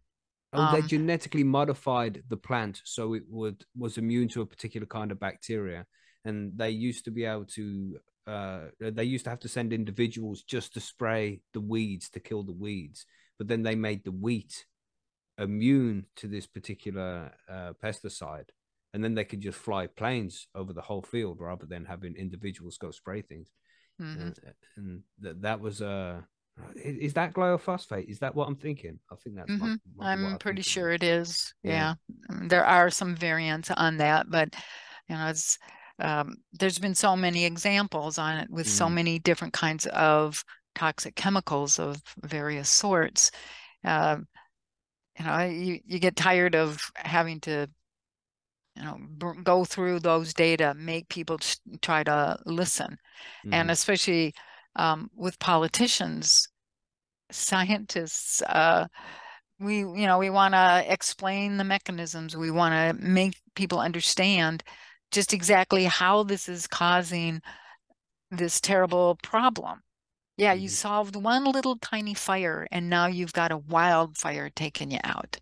oh, 0.52 0.72
they 0.72 0.82
um, 0.82 0.88
genetically 0.88 1.44
modified 1.44 2.22
the 2.28 2.36
plant 2.36 2.80
so 2.84 3.14
it 3.14 3.24
would 3.28 3.64
was 3.76 3.98
immune 3.98 4.28
to 4.28 4.42
a 4.42 4.46
particular 4.46 4.86
kind 4.86 5.10
of 5.10 5.18
bacteria, 5.18 5.84
and 6.24 6.52
they 6.56 6.70
used 6.70 7.04
to 7.06 7.10
be 7.10 7.24
able 7.24 7.46
to. 7.46 7.98
Uh, 8.26 8.66
they 8.78 9.02
used 9.02 9.24
to 9.24 9.30
have 9.30 9.40
to 9.40 9.48
send 9.48 9.72
individuals 9.72 10.44
just 10.44 10.74
to 10.74 10.80
spray 10.80 11.40
the 11.54 11.60
weeds 11.60 12.08
to 12.10 12.20
kill 12.20 12.44
the 12.44 12.52
weeds, 12.52 13.04
but 13.40 13.48
then 13.48 13.64
they 13.64 13.74
made 13.76 14.04
the 14.04 14.12
wheat 14.12 14.66
immune 15.38 16.06
to 16.16 16.28
this 16.28 16.46
particular 16.46 17.32
uh, 17.48 17.72
pesticide, 17.82 18.50
and 18.94 19.02
then 19.02 19.14
they 19.14 19.24
could 19.24 19.40
just 19.40 19.58
fly 19.58 19.86
planes 19.86 20.48
over 20.54 20.72
the 20.72 20.82
whole 20.82 21.02
field 21.02 21.40
rather 21.40 21.66
than 21.66 21.84
having 21.86 22.14
individuals 22.16 22.78
go 22.78 22.90
spray 22.90 23.22
things. 23.22 23.50
mhm. 23.98 24.32
Uh, 24.46 24.50
and 24.76 25.02
that 25.20 25.42
that 25.42 25.60
was 25.60 25.82
uh, 25.82 26.22
is 26.76 26.98
is 26.98 27.14
that 27.14 27.34
glyphosate? 27.34 28.06
Is 28.10 28.20
that 28.20 28.34
what 28.34 28.48
I'm 28.48 28.56
thinking? 28.56 28.98
I 29.10 29.16
think 29.16 29.36
that's. 29.36 29.54
Mhm. 29.54 29.78
be 29.84 29.90
what 29.94 30.08
I 30.12 30.16
I'm 30.26 30.38
pretty 30.38 30.62
it 30.62 30.62
sure 30.62 30.90
it 30.92 31.02
is. 31.02 31.52
Yeah. 31.62 31.72
Yeah. 31.72 31.94
Mm, 32.30 32.48
There 32.48 32.64
are 32.64 32.90
some 32.90 33.16
variants 33.16 33.70
on 33.70 33.96
that, 33.98 34.30
but 34.30 34.54
you 35.08 35.16
know, 35.16 35.26
it's 35.28 35.58
um, 35.98 36.36
there's 36.52 36.78
been 36.78 36.94
so 36.94 37.16
many 37.16 37.44
examples 37.44 38.16
on 38.18 38.38
it 38.38 38.50
with 38.50 38.68
so 38.68 38.88
Mhm. 38.88 38.90
many 38.90 39.18
different 39.18 39.52
kinds 39.52 39.86
of 39.88 40.44
toxic 40.80 41.14
chemicals 41.16 41.78
of 41.78 42.02
various 42.22 42.70
sorts. 42.70 43.30
Um, 43.84 44.28
you 45.18 45.24
know, 45.26 45.40
you, 45.44 45.80
you 45.86 45.98
get 45.98 46.16
tired 46.16 46.54
of 46.54 46.80
having 46.96 47.40
to, 47.42 47.68
you 48.76 48.82
know, 48.82 48.98
br- 49.00 49.40
go 49.42 49.64
through 49.64 50.00
those 50.00 50.32
data, 50.32 50.74
make 50.74 51.08
people 51.08 51.38
try 51.82 52.02
to 52.04 52.38
listen. 52.46 52.96
And 53.52 53.70
Mhm. 53.70 53.72
especially 53.72 54.34
um, 54.76 55.10
with 55.16 55.38
politicians, 55.38 56.48
scientists, 57.30 58.42
uh, 58.42 58.86
we 59.60 59.78
you 59.80 60.06
know 60.06 60.18
we 60.18 60.30
want 60.30 60.54
to 60.54 60.84
explain 60.92 61.58
the 61.58 61.64
mechanisms 61.64 62.36
we 62.36 62.50
want 62.50 62.74
to 62.74 63.04
make 63.06 63.36
people 63.54 63.80
understand 63.80 64.64
just 65.12 65.32
exactly 65.32 65.84
how 65.84 66.24
this 66.24 66.48
is 66.48 66.66
causing 66.66 67.40
this 68.30 68.60
terrible 68.60 69.16
problem 69.22 69.82
yeah 70.36 70.52
you 70.52 70.68
Mhm. 70.68 70.70
solved 70.70 71.16
one 71.16 71.44
little 71.44 71.76
tiny 71.78 72.14
fire 72.14 72.66
and 72.70 72.88
now 72.90 73.06
you've 73.06 73.32
got 73.32 73.52
a 73.52 73.58
wildfire 73.58 74.50
taking 74.50 74.90
you 74.90 74.98
out 75.04 75.38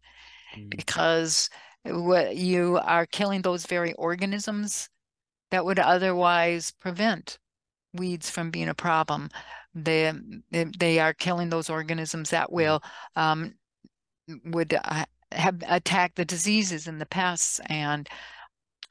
Mhm. 0.53 0.71
because 0.71 1.51
what 1.85 2.37
you 2.37 2.79
are 2.79 3.07
killing 3.07 3.43
those 3.43 3.67
very 3.67 3.95
organisms 3.95 4.91
that 5.51 5.65
would 5.65 5.79
otherwise 5.79 6.73
prevent 6.73 7.39
weeds 7.95 8.31
from 8.31 8.51
being 8.51 8.69
a 8.69 8.75
problem 8.75 9.29
they 9.75 10.13
they, 10.51 10.99
are 11.01 11.15
killing 11.15 11.51
those 11.51 11.71
organisms 11.71 12.31
that 12.31 12.53
will 12.53 12.83
um, 13.17 13.55
would 14.45 14.75
uh, 14.75 15.05
have 15.33 15.63
attacked 15.69 16.17
the 16.17 16.25
diseases 16.25 16.87
and 16.87 17.01
the 17.01 17.07
pests 17.07 17.61
and 17.67 18.09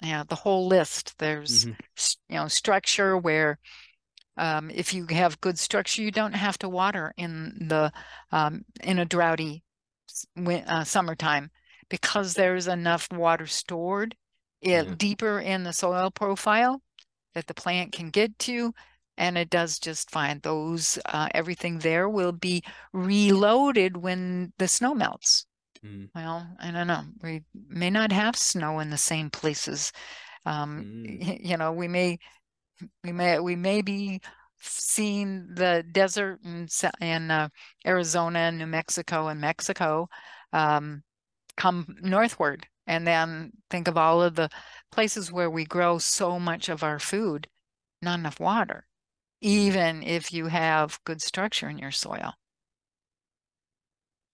you 0.01 0.11
know, 0.11 0.23
the 0.27 0.35
whole 0.35 0.67
list. 0.67 1.17
There's 1.19 1.65
Mhm. 1.65 1.77
you 2.29 2.35
know 2.37 2.47
structure 2.47 3.17
where 3.17 3.59
um, 4.38 4.69
if 4.69 4.93
you 4.93 5.05
have 5.07 5.41
good 5.41 5.57
structure, 5.59 6.01
you 6.01 6.11
don't 6.11 6.33
have 6.33 6.57
to 6.59 6.69
water 6.69 7.13
in 7.17 7.67
the 7.69 7.91
um, 8.31 8.65
in 8.81 8.99
a 8.99 9.05
droughty 9.05 9.63
uh, 10.47 10.83
summertime 10.83 11.51
because 11.89 12.33
there's 12.33 12.67
enough 12.67 13.11
water 13.11 13.45
stored 13.47 14.15
it 14.61 14.88
Yeah. 14.88 14.95
deeper 14.97 15.39
in 15.39 15.63
the 15.63 15.73
soil 15.73 16.09
profile 16.11 16.81
that 17.33 17.47
the 17.47 17.53
plant 17.53 17.91
can 17.91 18.09
get 18.09 18.38
to 18.39 18.73
and 19.17 19.38
it 19.38 19.49
does 19.49 19.79
just 19.79 20.09
fine 20.09 20.39
those 20.43 20.97
uh, 21.05 21.27
everything 21.33 21.79
there 21.79 22.09
will 22.09 22.31
be 22.31 22.63
reloaded 22.93 23.97
when 23.97 24.53
the 24.57 24.67
snow 24.67 24.93
melts 24.95 25.45
Mhm. 25.83 26.09
well 26.15 26.47
i 26.59 26.71
don't 26.71 26.88
know 26.88 27.03
we 27.21 27.43
may 27.69 27.89
not 27.89 28.11
have 28.11 28.35
snow 28.35 28.79
in 28.79 28.89
the 28.89 28.97
same 28.97 29.29
places 29.29 29.91
um 30.45 30.85
Mm. 31.05 31.39
you 31.45 31.57
know 31.57 31.71
we 31.71 31.88
may 31.88 32.17
we 33.03 33.11
may 33.11 33.39
we 33.39 33.55
may 33.55 33.82
be 33.82 34.21
seeing 34.59 35.47
the 35.53 35.84
desert 35.91 36.39
in, 36.43 36.67
in 37.01 37.32
uh, 37.32 37.47
arizona 37.86 38.39
and 38.39 38.57
new 38.57 38.65
mexico 38.65 39.28
and 39.28 39.39
mexico 39.39 40.07
um 40.53 41.03
come 41.55 41.95
northward 42.01 42.67
and 42.88 43.05
then 43.05 43.51
think 43.69 43.88
of 43.88 43.97
all 43.97 44.21
of 44.21 44.36
the 44.36 44.49
places 44.91 45.32
where 45.32 45.49
we 45.49 45.65
grow 45.65 45.97
so 45.97 46.39
much 46.39 46.69
of 46.69 46.84
our 46.84 46.99
food 46.99 47.47
not 48.01 48.19
enough 48.19 48.39
water 48.39 48.86
Mm. 49.43 49.47
even 49.49 50.03
if 50.03 50.34
you 50.34 50.47
have 50.47 50.99
good 51.03 51.21
structure 51.21 51.69
in 51.69 51.78
your 51.78 51.91
soil 51.91 52.34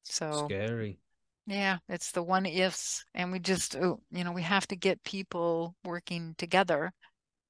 so 0.03 0.45
Scary. 0.45 0.99
yeah 1.45 1.77
it's 1.89 2.11
the 2.11 2.23
one 2.23 2.45
ifs 2.45 3.03
and 3.13 3.31
we 3.31 3.39
just 3.39 3.75
oh, 3.75 3.99
you 4.11 4.23
know 4.23 4.31
we 4.31 4.41
have 4.43 4.65
to 4.67 4.75
get 4.77 5.03
people 5.03 5.75
working 5.83 6.35
together 6.37 6.93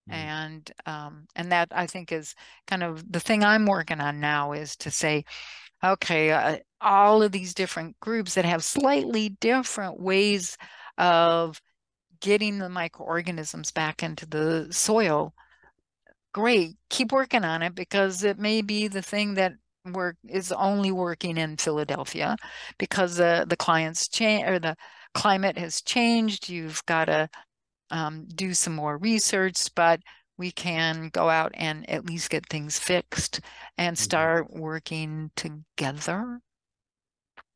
Mm. 0.09 0.13
and 0.13 0.71
um 0.85 1.27
and 1.35 1.51
that 1.53 1.69
i 1.71 1.87
think 1.87 2.11
is 2.11 2.35
kind 2.67 2.83
of 2.83 3.09
the 3.09 3.21
thing 3.21 3.43
i'm 3.43 3.65
working 3.65 4.01
on 4.01 4.19
now 4.19 4.51
is 4.51 4.75
to 4.75 4.91
say 4.91 5.23
okay 5.83 6.31
uh, 6.31 6.57
all 6.81 7.23
of 7.23 7.31
these 7.31 7.53
different 7.53 7.97
groups 8.01 8.33
that 8.35 8.43
have 8.43 8.63
slightly 8.65 9.29
different 9.29 10.01
ways 10.01 10.57
of 10.97 11.61
getting 12.19 12.57
the 12.57 12.69
microorganisms 12.69 13.71
back 13.71 14.03
into 14.03 14.25
the 14.25 14.67
soil 14.71 15.33
great 16.33 16.75
keep 16.89 17.11
working 17.11 17.43
on 17.45 17.61
it 17.61 17.75
because 17.75 18.23
it 18.23 18.37
may 18.37 18.61
be 18.61 18.87
the 18.87 19.01
thing 19.01 19.35
that 19.35 19.53
work 19.91 20.15
is 20.27 20.51
only 20.51 20.91
working 20.91 21.37
in 21.37 21.57
Philadelphia 21.57 22.35
because 22.77 23.17
the 23.17 23.45
the 23.47 23.57
clients 23.57 24.07
change 24.07 24.47
or 24.47 24.59
the 24.59 24.75
climate 25.13 25.57
has 25.57 25.81
changed 25.81 26.49
you've 26.49 26.83
got 26.85 27.05
to 27.05 27.29
um, 27.91 28.25
do 28.35 28.53
some 28.53 28.73
more 28.75 28.97
research 28.97 29.73
but 29.75 30.01
we 30.37 30.51
can 30.51 31.09
go 31.09 31.29
out 31.29 31.51
and 31.55 31.87
at 31.89 32.05
least 32.05 32.29
get 32.29 32.47
things 32.49 32.79
fixed 32.79 33.39
and 33.77 33.97
Mhm. 33.97 34.01
start 34.03 34.51
working 34.51 35.31
together 35.35 36.41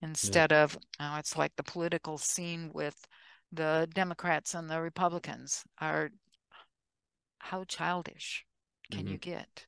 instead 0.02 0.52
of 0.52 0.78
oh, 1.00 1.18
it's 1.18 1.38
like 1.38 1.56
the 1.56 1.64
political 1.64 2.18
scene 2.18 2.72
with 2.74 3.06
the 3.52 3.88
Democrats 3.94 4.54
and 4.54 4.70
the 4.70 4.82
Republicans 4.82 5.64
are 5.80 6.10
how 7.40 7.64
childish 7.64 8.46
can 8.92 9.08
you 9.08 9.18
get? 9.18 9.66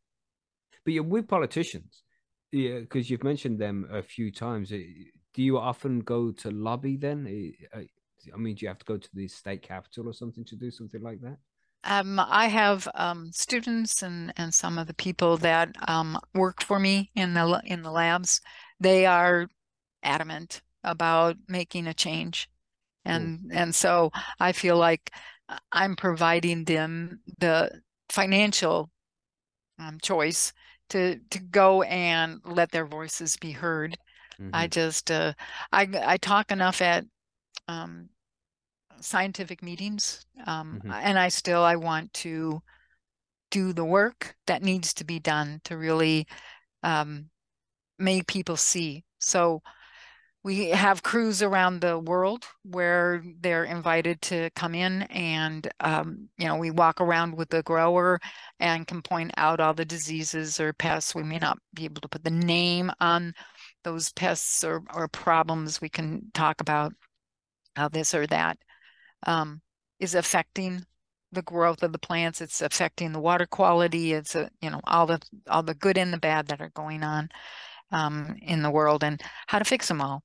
But 0.84 0.94
you're 0.94 1.04
with 1.04 1.28
politicians, 1.28 2.04
yeah, 2.52 2.80
because 2.80 3.10
you've 3.10 3.24
mentioned 3.24 3.60
them 3.60 3.88
a 3.92 4.02
few 4.02 4.32
times. 4.32 4.72
Eh, 4.72 4.84
Do 5.34 5.44
you 5.44 5.58
often 5.58 6.00
go 6.00 6.32
to 6.32 6.52
lobby 6.52 6.98
then? 6.98 7.28
I 8.34 8.38
mean, 8.38 8.56
do 8.56 8.64
you 8.66 8.68
have 8.70 8.80
to 8.80 8.86
go 8.86 8.98
to 8.98 9.10
the 9.14 9.28
state 9.28 9.62
capital 9.62 10.08
or 10.10 10.14
something 10.14 10.46
to 10.46 10.56
do 10.56 10.72
something 10.72 11.02
like 11.02 11.22
that? 11.22 11.38
Um, 11.86 12.20
I 12.20 12.48
have 12.48 12.88
um, 12.94 13.32
students 13.32 14.04
and 14.04 14.34
and 14.38 14.54
some 14.54 14.78
of 14.78 14.88
the 14.88 14.94
people 14.94 15.38
that 15.38 15.76
um, 15.88 16.20
work 16.34 16.62
for 16.62 16.80
me 16.80 17.12
in 17.16 17.34
the 17.34 17.62
in 17.66 17.82
the 17.84 17.92
labs. 17.92 18.42
They 18.80 19.06
are 19.06 19.48
adamant 20.04 20.62
about 20.84 21.38
making 21.48 21.88
a 21.88 21.94
change, 21.94 22.50
and 23.06 23.52
and 23.54 23.76
so 23.76 24.12
I 24.40 24.54
feel 24.54 24.78
like 24.78 25.12
I'm 25.72 25.96
providing 25.98 26.66
them 26.66 27.22
the 27.40 27.82
financial 28.10 28.92
um, 29.80 30.00
choice 30.02 30.54
to 30.90 31.20
to 31.30 31.40
go 31.40 31.84
and 31.84 32.42
let 32.46 32.72
their 32.72 32.86
voices 32.86 33.38
be 33.38 33.52
heard. 33.52 33.98
I 34.54 34.68
Mhm. 34.68 34.70
just 34.70 35.12
uh, 35.12 35.34
I 35.72 35.88
I 36.06 36.18
talk 36.18 36.52
enough 36.52 36.82
at 36.82 37.06
um, 37.70 38.10
scientific 39.02 39.64
meetings, 39.64 40.26
um, 40.46 40.82
Mhm. 40.84 40.92
and 40.92 41.20
I 41.20 41.30
still 41.30 41.64
I 41.64 41.76
want 41.78 42.14
to 42.16 42.62
do 43.52 43.74
the 43.74 43.86
work 43.86 44.36
that 44.48 44.64
needs 44.64 44.94
to 44.96 45.04
be 45.06 45.20
done 45.20 45.62
to 45.66 45.78
really 45.78 46.28
um, 46.84 47.30
make 48.00 48.28
people 48.28 48.58
see. 48.58 49.04
So 49.20 49.62
we 50.44 50.70
have 50.70 51.04
crews 51.04 51.42
around 51.44 51.82
the 51.82 52.00
world 52.00 52.46
where 52.64 53.24
they're 53.42 53.66
invited 53.66 54.22
to 54.22 54.50
come 54.56 54.74
in 54.76 55.04
and 55.04 55.70
um, 55.82 56.30
you 56.38 56.48
know 56.48 56.56
we 56.58 56.72
walk 56.72 57.02
around 57.02 57.36
with 57.36 57.50
the 57.50 57.64
grower 57.64 58.20
and 58.60 58.88
can 58.88 59.02
point 59.02 59.32
out 59.38 59.60
all 59.60 59.74
the 59.74 59.86
diseases 59.86 60.60
or 60.60 60.74
pests 60.74 61.14
we 61.14 61.24
may 61.24 61.40
not 61.40 61.58
be 61.74 61.86
able 61.86 62.02
to 62.02 62.08
put 62.10 62.24
the 62.24 62.32
name 62.32 62.92
on 63.02 63.34
those 63.84 64.12
pests 64.14 64.64
or, 64.64 64.82
or 64.94 65.08
problems 65.10 65.82
we 65.82 65.90
can 65.90 66.32
talk 66.34 66.62
about 66.62 66.94
how 67.80 67.90
this 67.90 68.14
or 68.14 68.28
that 68.28 68.58
um, 69.26 69.62
is 70.00 70.16
affecting 70.16 70.86
the 71.32 71.42
growth 71.44 71.84
of 71.84 71.92
the 71.92 72.00
plants 72.00 72.42
it's 72.42 72.62
affecting 72.62 73.12
the 73.12 73.20
water 73.20 73.46
quality 73.46 74.14
it's 74.14 74.36
a, 74.36 74.50
you 74.62 74.70
know 74.70 74.82
all 74.86 75.06
the 75.06 75.20
all 75.48 75.64
the 75.64 75.76
good 75.76 75.98
and 75.98 76.12
the 76.14 76.18
bad 76.18 76.48
that 76.48 76.62
are 76.62 76.72
going 76.76 77.04
on 77.04 77.30
um, 77.92 78.36
in 78.42 78.62
the 78.62 78.72
world 78.72 79.04
and 79.04 79.22
how 79.48 79.60
to 79.60 79.66
fix 79.66 79.88
them 79.88 80.02
all 80.02 80.24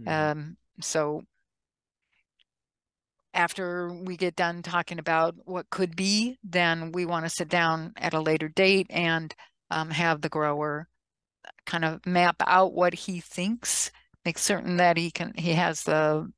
Mhm. 0.00 0.32
um, 0.32 0.56
so 0.80 1.22
after 3.34 3.92
we 3.92 4.16
get 4.16 4.36
done 4.36 4.62
talking 4.62 4.98
about 4.98 5.34
what 5.44 5.70
could 5.70 5.96
be, 5.96 6.38
then 6.44 6.92
we 6.92 7.06
want 7.06 7.24
to 7.24 7.30
sit 7.30 7.48
down 7.48 7.92
at 7.96 8.14
a 8.14 8.20
later 8.20 8.48
date 8.48 8.86
and 8.90 9.34
um, 9.70 9.90
have 9.90 10.20
the 10.20 10.28
grower 10.28 10.88
kind 11.66 11.84
of 11.84 12.04
map 12.06 12.36
out 12.46 12.74
what 12.74 12.94
he 12.94 13.20
thinks, 13.20 13.90
make 14.24 14.38
certain 14.38 14.76
that 14.76 14.96
he 14.96 15.10
can 15.10 15.32
he 15.36 15.52
has 15.54 15.84
the 15.84 16.30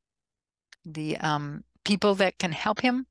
the 0.84 1.16
um, 1.18 1.64
people 1.84 2.14
that 2.16 2.38
can 2.38 2.52
help 2.52 2.80
him 2.80 3.06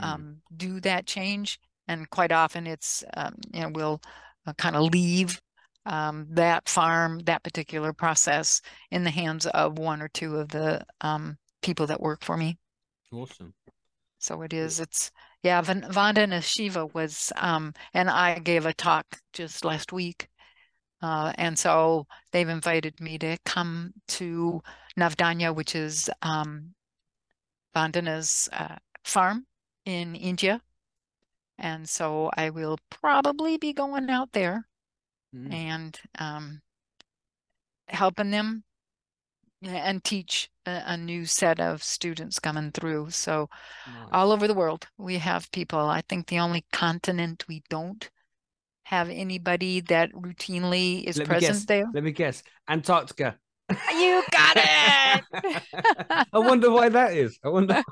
Mhm. 0.00 0.04
um, 0.04 0.42
do 0.56 0.80
that 0.80 1.06
change. 1.06 1.60
And 1.88 2.08
quite 2.10 2.32
often 2.32 2.66
it's, 2.66 3.04
um, 3.14 3.34
you 3.52 3.60
know, 3.60 3.70
we'll 3.70 4.00
uh, 4.46 4.52
kind 4.54 4.76
of 4.76 4.92
leave 4.92 5.40
um, 5.86 6.26
that 6.30 6.68
farm, 6.68 7.20
that 7.20 7.42
particular 7.42 7.92
process 7.92 8.60
in 8.90 9.04
the 9.04 9.10
hands 9.10 9.46
of 9.46 9.78
one 9.78 10.02
or 10.02 10.08
two 10.08 10.36
of 10.36 10.48
the 10.48 10.84
um, 11.00 11.36
people 11.62 11.86
that 11.86 12.00
work 12.00 12.22
for 12.22 12.36
me. 12.36 12.58
Awesome. 13.12 13.54
So 14.18 14.42
it 14.42 14.52
is, 14.52 14.80
it's, 14.80 15.10
yeah, 15.42 15.60
Van- 15.62 15.82
Vandana 15.82 16.42
Shiva 16.42 16.86
was, 16.86 17.32
um, 17.36 17.72
and 17.94 18.10
I 18.10 18.38
gave 18.38 18.66
a 18.66 18.74
talk 18.74 19.06
just 19.32 19.64
last 19.64 19.92
week. 19.92 20.28
Uh, 21.02 21.32
and 21.36 21.58
so 21.58 22.06
they've 22.30 22.48
invited 22.48 23.00
me 23.00 23.18
to 23.18 23.38
come 23.46 23.92
to 24.08 24.60
Navdanya, 24.98 25.54
which 25.54 25.74
is 25.74 26.10
um, 26.20 26.74
Vandana's 27.74 28.48
uh, 28.52 28.76
farm 29.04 29.46
in 29.84 30.14
India. 30.14 30.60
And 31.58 31.88
so 31.88 32.30
I 32.36 32.50
will 32.50 32.78
probably 32.90 33.58
be 33.58 33.72
going 33.72 34.10
out 34.10 34.32
there 34.32 34.66
Mm. 35.32 35.52
and 35.54 36.00
um, 36.18 36.60
helping 37.86 38.32
them 38.32 38.64
and 39.62 40.02
teach 40.02 40.50
a, 40.66 40.82
a 40.86 40.96
new 40.96 41.24
set 41.24 41.60
of 41.60 41.84
students 41.84 42.40
coming 42.40 42.72
through. 42.72 43.10
So 43.10 43.48
Nice. 43.86 44.08
all 44.12 44.32
over 44.32 44.48
the 44.48 44.54
world, 44.54 44.88
we 44.98 45.18
have 45.18 45.50
people. 45.52 45.78
I 45.78 46.02
think 46.08 46.26
the 46.26 46.40
only 46.40 46.64
continent 46.72 47.44
we 47.46 47.62
don't 47.70 48.10
have 48.84 49.08
anybody 49.08 49.80
that 49.82 50.10
routinely 50.12 51.04
is 51.04 51.16
Let 51.18 51.28
present 51.28 51.52
guess. 51.58 51.64
there. 51.66 51.86
Let 51.94 52.02
me 52.02 52.10
guess. 52.10 52.42
Antarctica. 52.68 53.38
You 53.90 54.24
got 54.30 54.56
it. 54.56 55.24
I 56.32 56.38
wonder 56.38 56.70
why 56.70 56.88
that 56.90 57.14
is. 57.14 57.38
I 57.44 57.48
wonder. 57.48 57.82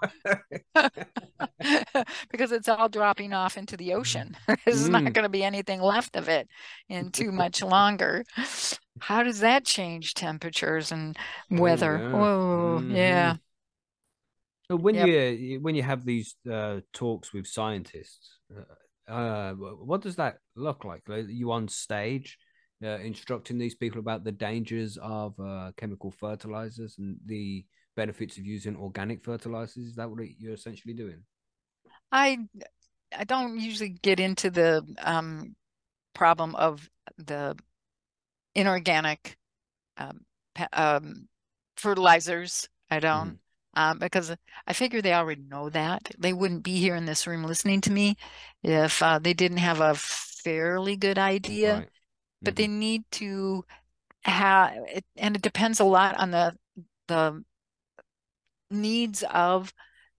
because 2.30 2.52
it's 2.52 2.68
all 2.68 2.88
dropping 2.88 3.32
off 3.32 3.56
into 3.56 3.76
the 3.76 3.94
ocean. 3.94 4.36
There's 4.64 4.88
not 4.88 5.04
Mm. 5.04 5.12
going 5.12 5.24
to 5.24 5.28
be 5.28 5.44
anything 5.44 5.80
left 5.80 6.16
of 6.16 6.28
it 6.28 6.48
in 6.88 7.10
too 7.10 7.32
much 7.32 7.62
longer. 7.62 8.24
How 9.00 9.22
does 9.22 9.40
that 9.40 9.64
change 9.64 10.14
temperatures 10.14 10.92
and 10.92 11.16
Oh, 11.50 11.56
weather? 11.62 12.02
yeah. 12.02 12.12
Oh, 12.12 12.82
yeah. 12.88 13.34
Mhm. 13.34 13.40
So 14.70 14.76
when 14.76 14.94
Yep. 14.94 15.06
you 15.06 15.60
when 15.62 15.74
you 15.74 15.82
have 15.82 16.04
these 16.04 16.36
uh, 16.50 16.80
talks 16.92 17.32
with 17.32 17.46
scientists, 17.46 18.38
uh, 18.54 19.10
uh, 19.10 19.52
what 19.54 20.02
does 20.02 20.16
that 20.16 20.38
look 20.56 20.84
like? 20.84 21.02
You 21.08 21.52
on 21.52 21.68
stage 21.68 22.38
uh, 22.82 22.98
instructing 22.98 23.58
these 23.58 23.74
people 23.74 24.00
about 24.00 24.24
the 24.24 24.32
dangers 24.32 24.98
of 25.02 25.38
uh, 25.40 25.72
chemical 25.76 26.10
fertilizers 26.10 26.96
and 26.98 27.16
the 27.26 27.64
benefits 27.96 28.38
of 28.38 28.44
using 28.44 28.76
organic 28.76 29.24
fertilizers? 29.24 29.88
Is 29.88 29.96
that 29.96 30.10
what 30.10 30.20
you're 30.38 30.54
essentially 30.54 30.94
doing? 30.94 31.22
I 32.12 32.38
I 33.16 33.24
don't 33.24 33.58
usually 33.58 33.90
get 33.90 34.20
into 34.20 34.50
the 34.50 34.84
um, 35.02 35.56
problem 36.14 36.54
of 36.54 36.88
the 37.16 37.56
inorganic 38.54 39.36
um, 39.96 40.20
um, 40.72 41.28
fertilizers. 41.76 42.68
I 42.90 43.00
don't 43.00 43.38
um, 43.74 43.98
because 43.98 44.34
I 44.66 44.72
figure 44.72 45.00
they 45.00 45.14
already 45.14 45.42
know 45.42 45.70
that. 45.70 46.10
They 46.18 46.32
wouldn't 46.32 46.64
be 46.64 46.76
here 46.76 46.96
in 46.96 47.06
this 47.06 47.26
room 47.26 47.44
listening 47.44 47.80
to 47.82 47.92
me 47.92 48.16
if 48.62 49.02
uh, 49.02 49.20
they 49.20 49.34
didn't 49.34 49.58
have 49.58 49.80
a 49.80 49.94
fairly 49.94 50.96
good 50.96 51.18
idea. 51.18 51.74
Right. 51.74 51.88
But 52.42 52.54
Mhm. 52.54 52.56
they 52.56 52.66
need 52.68 53.04
to 53.12 53.64
have 54.24 54.74
and 55.16 55.36
it 55.36 55.42
depends 55.42 55.80
a 55.80 55.84
lot 55.84 56.16
on 56.18 56.30
the 56.32 56.56
the 57.08 57.44
needs 58.70 59.24
of 59.32 59.72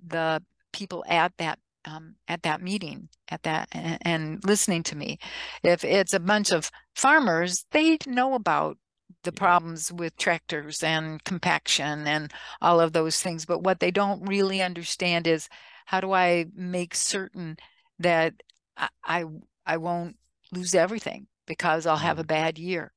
the 0.05 0.41
people 0.71 1.03
at 1.07 1.33
that 1.37 1.59
um, 1.85 2.15
at 2.27 2.43
that 2.43 2.61
meeting 2.61 3.07
at 3.29 3.43
that 3.43 3.69
and, 3.71 3.97
and 4.01 4.43
listening 4.43 4.83
to 4.83 4.95
me. 4.95 5.17
If 5.63 5.83
it's 5.83 6.13
a 6.13 6.19
bunch 6.19 6.51
of 6.51 6.69
farmers, 6.95 7.65
they 7.71 7.97
know 8.05 8.33
about 8.33 8.77
the 9.23 9.31
problems 9.31 9.91
with 9.91 10.15
tractors 10.17 10.83
and 10.83 11.23
compaction 11.23 12.05
and 12.05 12.31
all 12.61 12.79
of 12.81 12.93
those 12.93 13.21
things. 13.21 13.45
But 13.45 13.63
what 13.63 13.79
they 13.79 13.91
don't 13.91 14.25
really 14.27 14.61
understand 14.61 15.25
is 15.25 15.47
how 15.85 16.01
do 16.01 16.11
I 16.11 16.45
make 16.53 16.95
certain 16.95 17.57
that 17.99 18.33
I 18.77 18.89
I, 19.03 19.25
I 19.65 19.77
won't 19.77 20.17
lose 20.51 20.75
everything 20.75 21.27
because 21.49 21.87
I'll 21.87 21.97
have 21.97 22.19
a 22.19 22.23
Mhm. 22.23 22.25
bad 22.25 22.59
year. 22.59 22.93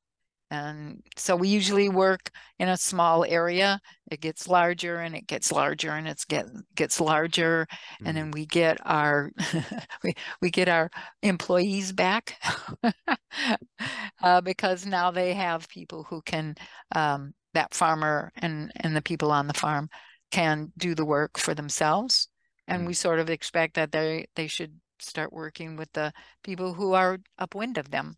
And 0.51 1.03
so 1.17 1.37
we 1.37 1.49
usually 1.49 1.89
work 1.89 2.31
in 2.59 2.69
a 2.69 2.77
small 2.77 3.25
area. 3.25 3.81
It 4.11 4.21
gets 4.21 4.49
larger 4.49 5.01
and 5.01 5.17
it 5.17 5.27
gets 5.27 5.53
larger 5.53 5.93
and 5.93 6.07
it's 6.09 6.25
get 6.27 6.47
gets 6.77 7.01
larger. 7.01 7.67
And 8.05 8.17
Mhm. 8.17 8.17
then 8.17 8.31
we 8.33 8.47
get 8.47 8.79
our 8.85 9.33
we 10.05 10.15
we 10.43 10.51
get 10.51 10.69
our 10.69 10.91
employees 11.23 11.93
back 11.93 12.37
uh, 14.23 14.41
because 14.41 14.87
now 14.87 15.11
they 15.11 15.35
have 15.35 15.69
people 15.69 16.05
who 16.05 16.23
can 16.23 16.55
um, 16.95 17.35
that 17.55 17.75
farmer 17.75 18.33
and 18.37 18.73
and 18.77 18.97
the 18.97 19.03
people 19.03 19.31
on 19.33 19.47
the 19.47 19.55
farm 19.55 19.89
can 20.31 20.73
do 20.79 20.95
the 20.95 21.05
work 21.05 21.39
for 21.39 21.55
themselves. 21.55 22.29
And 22.69 22.87
Mm. 22.87 22.87
we 22.87 22.95
sort 22.95 23.19
of 23.19 23.31
expect 23.31 23.75
that 23.75 23.93
they 23.93 24.27
they 24.37 24.47
should 24.47 24.81
start 25.01 25.33
working 25.33 25.77
with 25.77 25.93
the 25.93 26.13
people 26.45 26.75
who 26.75 26.93
are 26.95 27.19
upwind 27.39 27.79
of 27.79 27.91
them 27.91 28.17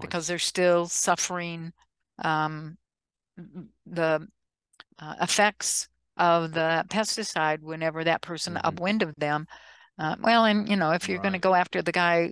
Because 0.00 0.26
they're 0.26 0.38
still 0.38 0.86
suffering 0.86 1.72
um, 2.18 2.76
the 3.86 4.26
uh, 4.98 5.14
effects 5.20 5.88
of 6.16 6.52
the 6.52 6.84
pesticide 6.88 7.60
whenever 7.60 8.04
that 8.04 8.20
person 8.22 8.54
Mhm. 8.54 8.60
upwind 8.64 9.02
of 9.02 9.14
them. 9.16 9.46
Uh, 9.98 10.16
well, 10.20 10.44
and 10.44 10.68
you 10.68 10.76
know, 10.76 10.92
if 10.92 11.08
you're 11.08 11.18
going 11.18 11.32
to 11.32 11.36
Right. 11.36 11.42
go 11.42 11.54
after 11.54 11.82
the 11.82 11.92
guy 11.92 12.30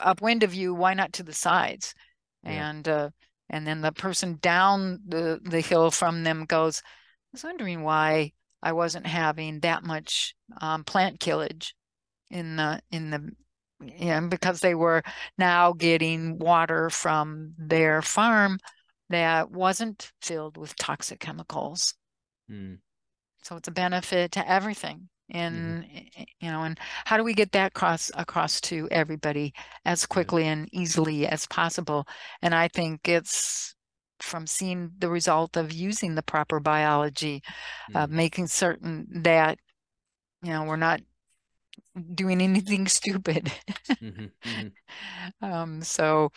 upwind 0.00 0.42
of 0.42 0.54
you, 0.54 0.74
why 0.74 0.94
not 0.94 1.12
to 1.14 1.22
the 1.22 1.32
sides? 1.32 1.94
Yeah. 2.42 2.70
And 2.70 2.88
uh, 2.88 3.10
and 3.50 3.66
then 3.66 3.80
the 3.80 3.92
person 3.92 4.38
down 4.40 5.00
the 5.06 5.40
the 5.42 5.60
hill 5.60 5.90
from 5.90 6.24
them 6.24 6.44
goes, 6.44 6.82
I 6.84 7.28
was 7.32 7.44
wondering 7.44 7.82
why 7.82 8.32
I 8.62 8.72
wasn't 8.72 9.06
having 9.06 9.60
that 9.60 9.84
much 9.84 10.34
um, 10.60 10.84
plant 10.84 11.20
killage 11.20 11.74
in 12.30 12.56
the 12.56 12.80
in 12.90 13.10
the 13.10 13.30
yeah, 13.80 14.20
because 14.20 14.60
they 14.60 14.74
were 14.74 15.02
now 15.36 15.72
getting 15.72 16.38
water 16.38 16.90
from 16.90 17.54
their 17.58 18.02
farm 18.02 18.58
that 19.10 19.50
wasn't 19.50 20.12
filled 20.20 20.56
with 20.56 20.76
toxic 20.76 21.20
chemicals. 21.20 21.94
Mm. 22.50 22.78
So 23.42 23.56
it's 23.56 23.68
a 23.68 23.72
benefit 23.72 24.32
to 24.32 24.48
everything. 24.50 25.08
And 25.30 25.84
eh, 25.94 26.24
you 26.40 26.50
know, 26.50 26.62
and 26.62 26.78
how 27.04 27.16
do 27.18 27.24
we 27.24 27.34
get 27.34 27.52
that 27.52 27.68
across 27.68 28.10
across 28.14 28.60
to 28.62 28.88
everybody 28.90 29.52
as 29.84 30.06
quickly 30.06 30.44
and 30.44 30.68
easily 30.72 31.26
as 31.26 31.46
possible? 31.46 32.06
And 32.42 32.54
I 32.54 32.68
think 32.68 33.08
it's 33.08 33.74
from 34.20 34.46
seeing 34.46 34.90
the 34.98 35.10
result 35.10 35.56
of 35.56 35.70
using 35.72 36.14
the 36.14 36.22
proper 36.22 36.60
biology, 36.60 37.42
uh, 37.94 38.06
Mm. 38.06 38.10
making 38.10 38.46
certain 38.48 39.06
that 39.22 39.58
you 40.42 40.50
know 40.52 40.64
we're 40.64 40.76
not 40.76 41.00
doing 41.98 42.40
anything 42.40 42.86
stupid. 42.88 43.52
Mhm, 44.00 44.30
mhm. 44.44 44.72
Um, 45.42 45.82
so 45.82 46.30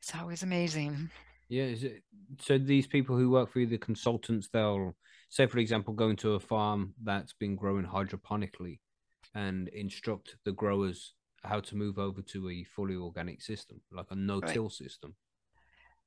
it's 0.00 0.14
always 0.14 0.42
amazing. 0.42 1.10
Yeah, 1.48 1.64
is 1.64 1.84
it, 1.84 2.02
so 2.40 2.58
these 2.58 2.86
people 2.86 3.16
who 3.16 3.30
work 3.30 3.50
for 3.50 3.60
you, 3.60 3.66
the 3.66 3.78
consultants, 3.78 4.48
they'll 4.48 4.96
say, 5.28 5.46
for 5.46 5.58
example, 5.58 5.92
go 5.92 6.08
into 6.08 6.32
a 6.34 6.40
farm 6.40 6.94
that's 7.02 7.34
been 7.34 7.56
growing 7.56 7.84
hydroponically 7.84 8.78
and 9.34 9.68
instruct 9.68 10.36
the 10.44 10.52
growers 10.52 11.14
how 11.44 11.60
to 11.60 11.76
move 11.76 11.98
over 11.98 12.22
to 12.22 12.48
a 12.50 12.64
fully 12.64 12.94
organic 12.96 13.42
system, 13.42 13.80
like 13.90 14.06
a 14.10 14.14
no-till 14.14 14.70
system. 14.70 15.14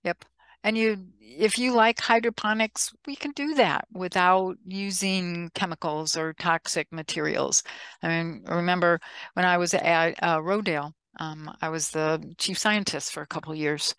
Yep. 0.03 0.25
And 0.65 0.77
you 0.77 0.97
if 1.21 1.59
you 1.59 1.73
like 1.73 1.99
hydroponics 1.99 2.93
we 3.05 3.15
can 3.15 3.31
do 3.31 3.53
that 3.55 3.87
without 3.93 4.57
using 4.65 5.49
chemicals 5.53 6.17
or 6.17 6.33
toxic 6.33 6.91
materials. 6.91 7.63
I 8.03 8.07
mean 8.09 8.43
remember 8.47 8.99
when 9.33 9.45
i 9.45 9.57
was 9.57 9.73
at 9.73 10.15
uh, 10.23 10.39
rodale 10.39 10.93
um, 11.19 11.55
i 11.61 11.69
was 11.69 11.91
the 11.91 12.33
chief 12.37 12.57
scientist 12.57 13.13
for 13.13 13.21
a 13.21 13.27
couple 13.27 13.51
of 13.53 13.57
years. 13.59 13.95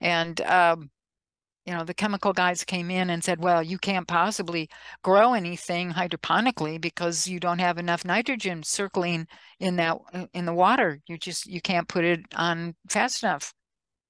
And 0.00 0.40
um, 0.42 0.90
you 1.66 1.74
know 1.74 1.84
the 1.84 1.94
chemical 1.94 2.32
guys 2.32 2.64
came 2.64 2.90
in 2.90 3.10
and 3.10 3.22
said 3.22 3.42
well 3.42 3.62
you 3.62 3.78
can't 3.78 4.08
possibly 4.08 4.68
grow 5.02 5.34
anything 5.34 5.92
hydroponically 5.92 6.80
because 6.80 7.28
you 7.28 7.38
don't 7.40 7.60
have 7.60 7.78
enough 7.78 8.04
nitrogen 8.04 8.62
circling 8.62 9.26
in 9.60 9.76
that 9.76 9.98
in 10.34 10.46
the 10.46 10.54
water. 10.54 11.00
You 11.06 11.18
just 11.18 11.46
you 11.46 11.60
can't 11.60 11.88
put 11.88 12.04
it 12.04 12.20
on 12.34 12.74
fast 12.88 13.22
enough 13.22 13.54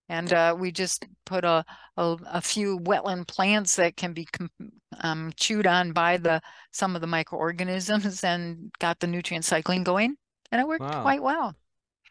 and 0.08 0.32
uh, 0.32 0.56
we 0.58 0.72
just 0.72 1.06
put 1.26 1.44
a, 1.44 1.64
a, 1.96 2.16
a 2.30 2.40
few 2.40 2.78
wetland 2.80 3.26
plants 3.26 3.76
that 3.76 3.96
can 3.96 4.12
be 4.12 4.26
um, 5.00 5.32
chewed 5.36 5.66
on 5.66 5.92
by 5.92 6.16
the 6.16 6.40
some 6.70 6.94
of 6.94 7.00
the 7.00 7.06
microorganisms 7.06 8.24
and 8.24 8.72
got 8.78 9.00
the 9.00 9.06
nutrient 9.06 9.44
cycling 9.44 9.84
going, 9.84 10.16
and 10.50 10.60
it 10.60 10.66
worked 10.66 10.82
wow. 10.82 11.02
quite 11.02 11.22
well. 11.22 11.54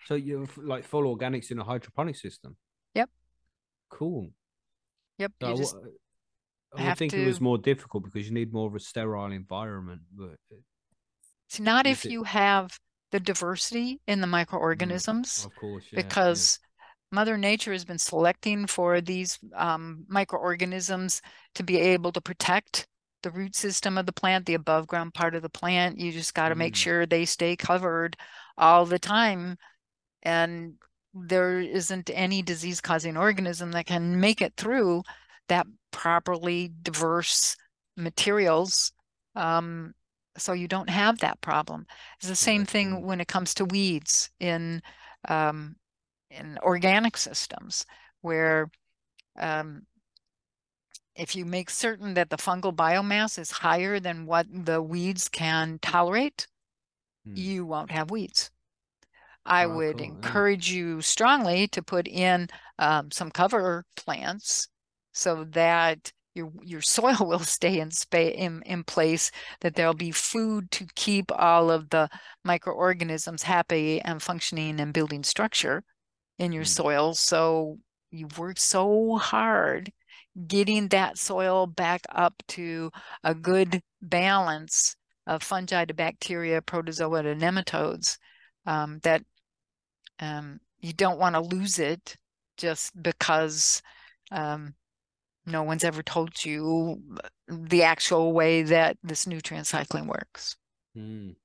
So 0.06 0.16
you're 0.16 0.48
like 0.58 0.86
full 0.86 1.04
organics 1.04 1.52
in 1.52 1.60
a 1.60 1.64
hydroponic 1.64 2.16
system. 2.16 2.56
Yep. 2.93 3.10
Cool. 3.89 4.30
Yep. 5.18 5.34
So 5.41 5.82
I, 6.76 6.91
I 6.91 6.93
think 6.93 7.12
to... 7.12 7.22
it 7.22 7.26
was 7.26 7.41
more 7.41 7.58
difficult 7.58 8.04
because 8.04 8.28
you 8.28 8.34
need 8.34 8.54
more 8.54 8.68
of 8.68 8.76
a 8.76 8.80
sterile 8.80 9.32
environment, 9.32 10.02
but 10.16 10.36
it's 11.48 11.60
not 11.60 11.88
if 11.88 12.06
it... 12.06 12.12
you 12.12 12.24
have 12.24 12.78
the 13.12 13.20
diversity 13.20 14.00
in 14.08 14.22
the 14.22 14.28
microorganisms. 14.28 15.41
Mm, 15.41 15.45
of 15.45 15.56
course, 15.56 15.86
yeah, 15.91 16.02
because 16.02 16.60
Mother 17.12 17.38
Nature 17.38 17.72
has 17.72 17.86
been 17.86 17.97
selecting 17.97 18.68
for 18.68 19.01
these 19.01 19.39
um, 19.55 20.05
microorganisms 20.08 21.22
to 21.55 21.64
be 21.64 21.78
able 21.78 22.12
to 22.12 22.22
protect 22.22 22.88
the 23.24 23.32
root 23.32 23.55
system 23.55 23.97
of 23.97 24.05
the 24.05 24.14
plant, 24.14 24.45
the 24.45 24.53
above 24.53 24.88
ground 24.88 25.14
part 25.14 25.36
of 25.36 25.41
the 25.41 25.49
plant. 25.49 25.99
You 25.99 26.12
just 26.12 26.34
got 26.34 26.49
to 26.49 26.55
mm. 26.55 26.60
make 26.60 26.76
sure 26.76 27.05
they 27.05 27.26
stay 27.26 27.55
covered 27.55 28.18
all 28.58 28.86
the 28.86 28.99
time. 28.99 29.58
And 30.24 30.74
there 31.14 31.60
isn't 31.60 32.10
any 32.14 32.41
disease 32.41 32.82
causing 32.82 33.18
organism 33.18 33.72
that 33.72 33.86
can 33.86 34.20
make 34.20 34.41
it 34.41 34.53
through 34.58 35.03
that 35.47 35.66
properly 35.91 36.72
diverse 36.84 37.55
materials. 37.95 38.91
Um, 39.36 39.93
so 40.38 40.53
you 40.53 40.68
don't 40.68 40.89
have 40.89 41.20
that 41.20 41.41
problem. 41.41 41.86
It's 42.20 42.30
the 42.30 42.36
same 42.36 42.66
thing 42.66 43.05
when 43.05 43.20
it 43.20 43.28
comes 43.28 43.53
to 43.55 43.66
weeds 43.66 44.30
in 44.39 44.82
um, 45.28 45.76
in 46.30 46.57
organic 46.61 47.17
systems 47.17 47.86
where 48.21 48.69
um, 49.39 49.84
if 51.15 51.36
you 51.36 51.45
make 51.45 51.69
certain 51.69 52.13
that 52.13 52.30
the 52.30 52.38
fungal 52.38 52.75
biomass 52.75 53.39
is 53.39 53.51
higher 53.51 53.99
than 53.99 54.25
what 54.25 54.45
the 54.51 54.82
weeds 54.82 55.28
can 55.28 55.80
tolerate, 55.82 56.47
hmm. 57.25 57.34
you 57.36 57.65
won't 57.65 57.91
have 57.91 58.11
weeds. 58.11 58.51
I 59.45 59.65
oh, 59.65 59.75
would 59.75 59.97
cool. 59.97 60.07
encourage 60.07 60.71
yeah. 60.71 60.78
you 60.78 61.01
strongly 61.01 61.67
to 61.69 61.82
put 61.82 62.07
in 62.07 62.47
um, 62.80 63.11
some 63.11 63.32
cover 63.32 63.86
plants 63.95 64.67
so 65.13 65.45
that 65.51 66.11
your 66.36 66.51
your 66.61 66.82
soil 66.95 67.17
will 67.21 67.39
stay 67.39 67.80
in, 67.80 67.89
spa- 67.91 68.17
in 68.17 68.61
in 68.63 68.84
place 68.84 69.32
that 69.61 69.75
there'll 69.75 69.93
be 69.93 70.11
food 70.11 70.69
to 70.71 70.86
keep 70.95 71.32
all 71.32 71.71
of 71.71 71.89
the 71.89 72.09
microorganisms 72.43 73.43
happy 73.43 74.01
and 74.01 74.21
functioning 74.21 74.80
and 74.80 74.93
building 74.93 75.23
structure 75.23 75.84
in 76.40 76.52
your 76.52 76.64
mm. 76.64 76.68
soil. 76.68 77.14
So 77.14 77.78
you've 78.12 78.38
worked 78.38 78.60
so 78.60 79.18
hard 79.18 79.92
getting 80.48 80.88
that 80.90 81.18
soil 81.18 81.66
back 81.66 82.02
up 82.14 82.34
to 82.48 82.92
a 83.24 83.34
good 83.34 83.82
balance 84.02 84.96
of 85.26 85.44
fungi 85.44 85.86
to 85.86 85.94
bacteria, 85.94 86.62
protozoa 86.62 87.24
to 87.24 87.36
nematodes 87.36 88.18
um, 88.66 89.00
that 89.04 89.24
um, 90.20 90.60
you 90.80 90.94
don't 90.94 91.20
want 91.20 91.36
to 91.36 91.42
lose 91.42 91.80
it 91.80 92.16
just 92.58 92.92
because 93.02 93.82
um, 94.32 94.74
no 95.46 95.64
one's 95.64 95.84
ever 95.84 96.04
told 96.04 96.44
you 96.46 97.02
the 97.48 97.84
actual 97.84 98.34
way 98.34 98.64
that 98.64 98.98
this 99.04 99.26
nutrient 99.26 99.68
cycling 99.68 100.08
works. 100.08 100.56
Mm. 100.96 101.36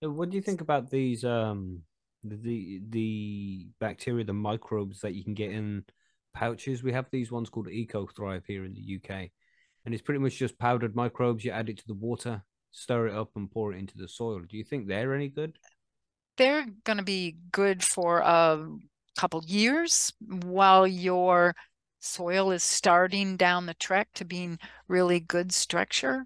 What 0.00 0.30
do 0.30 0.36
you 0.36 0.42
think 0.42 0.60
about 0.60 0.90
these 0.90 1.24
um, 1.24 1.82
the 2.24 2.80
the 2.88 3.68
bacteria, 3.80 4.24
the 4.24 4.32
microbes 4.32 5.00
that 5.00 5.14
you 5.14 5.24
can 5.24 5.34
get 5.34 5.52
in 5.52 5.84
pouches. 6.34 6.82
We 6.82 6.92
have 6.92 7.06
these 7.10 7.32
ones 7.32 7.48
called 7.48 7.68
Eco 7.68 8.06
Thrive 8.06 8.44
here 8.46 8.64
in 8.64 8.74
the 8.74 8.96
UK, 8.96 9.30
and 9.84 9.94
it's 9.94 10.02
pretty 10.02 10.20
much 10.20 10.36
just 10.36 10.58
powdered 10.58 10.94
microbes. 10.94 11.44
You 11.44 11.52
add 11.52 11.68
it 11.68 11.78
to 11.78 11.86
the 11.86 11.94
water, 11.94 12.42
stir 12.70 13.08
it 13.08 13.14
up, 13.14 13.30
and 13.36 13.50
pour 13.50 13.72
it 13.72 13.78
into 13.78 13.96
the 13.96 14.08
soil. 14.08 14.40
Do 14.48 14.56
you 14.56 14.64
think 14.64 14.86
they're 14.86 15.14
any 15.14 15.28
good? 15.28 15.58
They're 16.36 16.66
going 16.84 16.98
to 16.98 17.04
be 17.04 17.36
good 17.52 17.82
for 17.82 18.18
a 18.20 18.66
couple 19.16 19.42
years 19.46 20.12
while 20.44 20.86
your 20.86 21.54
soil 21.98 22.50
is 22.50 22.62
starting 22.62 23.36
down 23.36 23.66
the 23.66 23.74
trek 23.74 24.08
to 24.14 24.24
being 24.24 24.58
really 24.88 25.20
good 25.20 25.52
structure. 25.52 26.24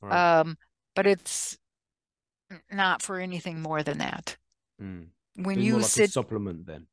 Right. 0.00 0.40
Um, 0.40 0.56
but 0.96 1.06
it's 1.06 1.56
not 2.72 3.02
for 3.02 3.20
anything 3.20 3.60
more 3.60 3.82
than 3.82 3.98
that. 3.98 4.36
Mm 4.82 5.06
when 5.36 5.60
you 5.60 5.76
like 5.76 5.86
sit 5.86 6.12
supplement 6.12 6.66
then? 6.66 6.86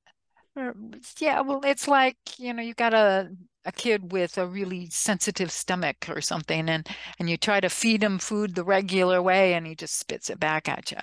Uh, 0.58 0.74
yeah 1.20 1.42
well 1.42 1.62
it's 1.64 1.88
like 1.88 2.18
you 2.38 2.54
know 2.54 2.62
you 2.62 2.74
got 2.74 2.94
a 2.94 3.30
a 3.66 3.72
kid 3.72 4.12
with 4.12 4.38
a 4.38 4.48
really 4.48 4.88
sensitive 4.90 5.52
stomach 5.52 6.08
or 6.10 6.22
something 6.22 6.70
and 6.70 6.88
and 7.20 7.30
you 7.30 7.38
try 7.38 7.60
to 7.60 7.70
feed 7.70 8.04
him 8.04 8.18
food 8.18 8.56
the 8.56 8.64
regular 8.64 9.22
way 9.22 9.54
and 9.54 9.68
he 9.68 9.76
just 9.76 10.00
spits 10.00 10.30
it 10.30 10.40
back 10.40 10.68
at 10.68 10.92
you 10.92 10.98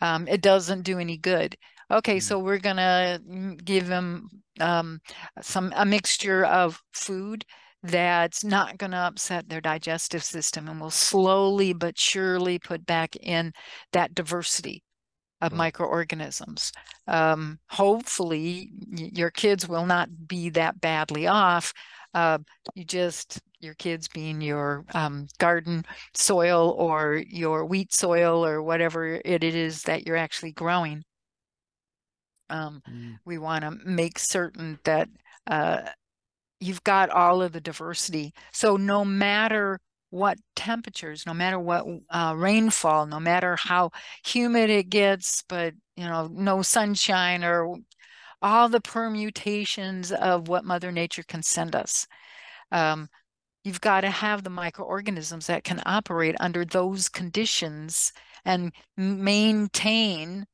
um, 0.00 0.28
it 0.28 0.40
doesn't 0.42 0.82
do 0.82 0.98
any 0.98 1.16
good. 1.16 1.56
Okay 1.90 2.18
mm. 2.18 2.22
so 2.22 2.38
we're 2.38 2.58
gonna 2.58 3.18
give 3.64 3.88
him 3.88 4.28
um, 4.60 5.00
some 5.40 5.72
a 5.76 5.84
mixture 5.84 6.44
of 6.44 6.82
food 6.92 7.44
that's 7.84 8.42
not 8.42 8.76
going 8.76 8.90
to 8.90 8.96
upset 8.96 9.48
their 9.48 9.60
digestive 9.60 10.24
system 10.24 10.68
and 10.68 10.80
will 10.80 10.90
slowly 10.90 11.72
but 11.72 11.96
surely 11.96 12.58
put 12.58 12.84
back 12.84 13.14
in 13.14 13.52
that 13.92 14.14
diversity 14.16 14.82
of 15.40 15.52
right. 15.52 15.58
microorganisms. 15.58 16.72
Um, 17.06 17.58
hopefully, 17.68 18.70
your 18.90 19.30
kids 19.30 19.68
will 19.68 19.86
not 19.86 20.08
be 20.26 20.50
that 20.50 20.80
badly 20.80 21.26
off. 21.26 21.72
Uh, 22.14 22.38
you 22.74 22.84
just 22.84 23.40
your 23.60 23.74
kids 23.74 24.08
being 24.08 24.40
your 24.40 24.84
um, 24.94 25.26
garden 25.38 25.84
soil 26.14 26.74
or 26.78 27.22
your 27.28 27.64
wheat 27.64 27.92
soil 27.92 28.44
or 28.44 28.62
whatever 28.62 29.20
it 29.24 29.42
is 29.42 29.82
that 29.82 30.06
you're 30.06 30.16
actually 30.16 30.52
growing. 30.52 31.02
Um, 32.50 32.82
mm. 32.88 33.18
We 33.24 33.38
want 33.38 33.62
to 33.64 33.72
make 33.84 34.18
certain 34.18 34.78
that 34.84 35.08
uh, 35.46 35.82
you've 36.60 36.84
got 36.84 37.10
all 37.10 37.42
of 37.42 37.52
the 37.52 37.60
diversity. 37.60 38.32
So 38.52 38.76
no 38.76 39.04
matter 39.04 39.78
what 40.10 40.38
temperatures, 40.56 41.24
no 41.26 41.34
matter 41.34 41.58
what 41.58 41.84
uh, 42.10 42.34
rainfall, 42.36 43.06
no 43.06 43.20
matter 43.20 43.56
how 43.56 43.90
humid 44.24 44.70
it 44.70 44.88
gets, 44.88 45.44
but 45.48 45.74
you 45.96 46.04
know, 46.04 46.28
no 46.32 46.62
sunshine 46.62 47.44
or 47.44 47.76
all 48.40 48.68
the 48.68 48.80
permutations 48.80 50.12
of 50.12 50.48
what 50.48 50.64
Mother 50.64 50.92
Nature 50.92 51.24
can 51.26 51.42
send 51.42 51.74
us. 51.74 52.06
Um, 52.70 53.08
you've 53.64 53.80
got 53.80 54.02
to 54.02 54.10
have 54.10 54.44
the 54.44 54.50
microorganisms 54.50 55.46
that 55.48 55.64
can 55.64 55.82
operate 55.84 56.36
under 56.40 56.64
those 56.64 57.08
conditions 57.08 58.12
and 58.44 58.72
maintain 58.96 60.46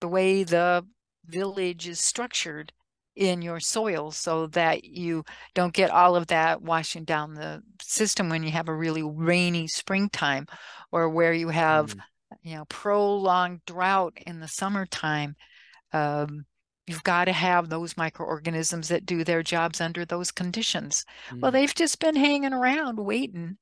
the 0.00 0.08
way 0.08 0.44
the 0.44 0.86
village 1.26 1.88
is 1.88 2.00
structured 2.00 2.72
in 3.14 3.42
your 3.42 3.60
soil 3.60 4.10
so 4.10 4.46
that 4.48 4.84
you 4.84 5.24
don't 5.54 5.74
get 5.74 5.90
all 5.90 6.16
of 6.16 6.28
that 6.28 6.62
washing 6.62 7.04
down 7.04 7.34
the 7.34 7.62
system 7.80 8.28
when 8.28 8.42
you 8.42 8.50
have 8.50 8.68
a 8.68 8.74
really 8.74 9.02
rainy 9.02 9.66
springtime 9.66 10.46
or 10.90 11.08
where 11.08 11.32
you 11.32 11.48
have 11.48 11.94
mm. 11.94 12.00
you 12.42 12.54
know 12.56 12.64
prolonged 12.66 13.60
drought 13.66 14.16
in 14.26 14.40
the 14.40 14.48
summertime 14.48 15.36
um, 15.92 16.46
you've 16.86 17.04
got 17.04 17.26
to 17.26 17.32
have 17.32 17.68
those 17.68 17.98
microorganisms 17.98 18.88
that 18.88 19.04
do 19.04 19.24
their 19.24 19.42
jobs 19.42 19.80
under 19.80 20.06
those 20.06 20.30
conditions 20.30 21.04
mm. 21.30 21.40
well 21.40 21.50
they've 21.50 21.74
just 21.74 21.98
been 21.98 22.16
hanging 22.16 22.54
around 22.54 22.98
waiting 22.98 23.58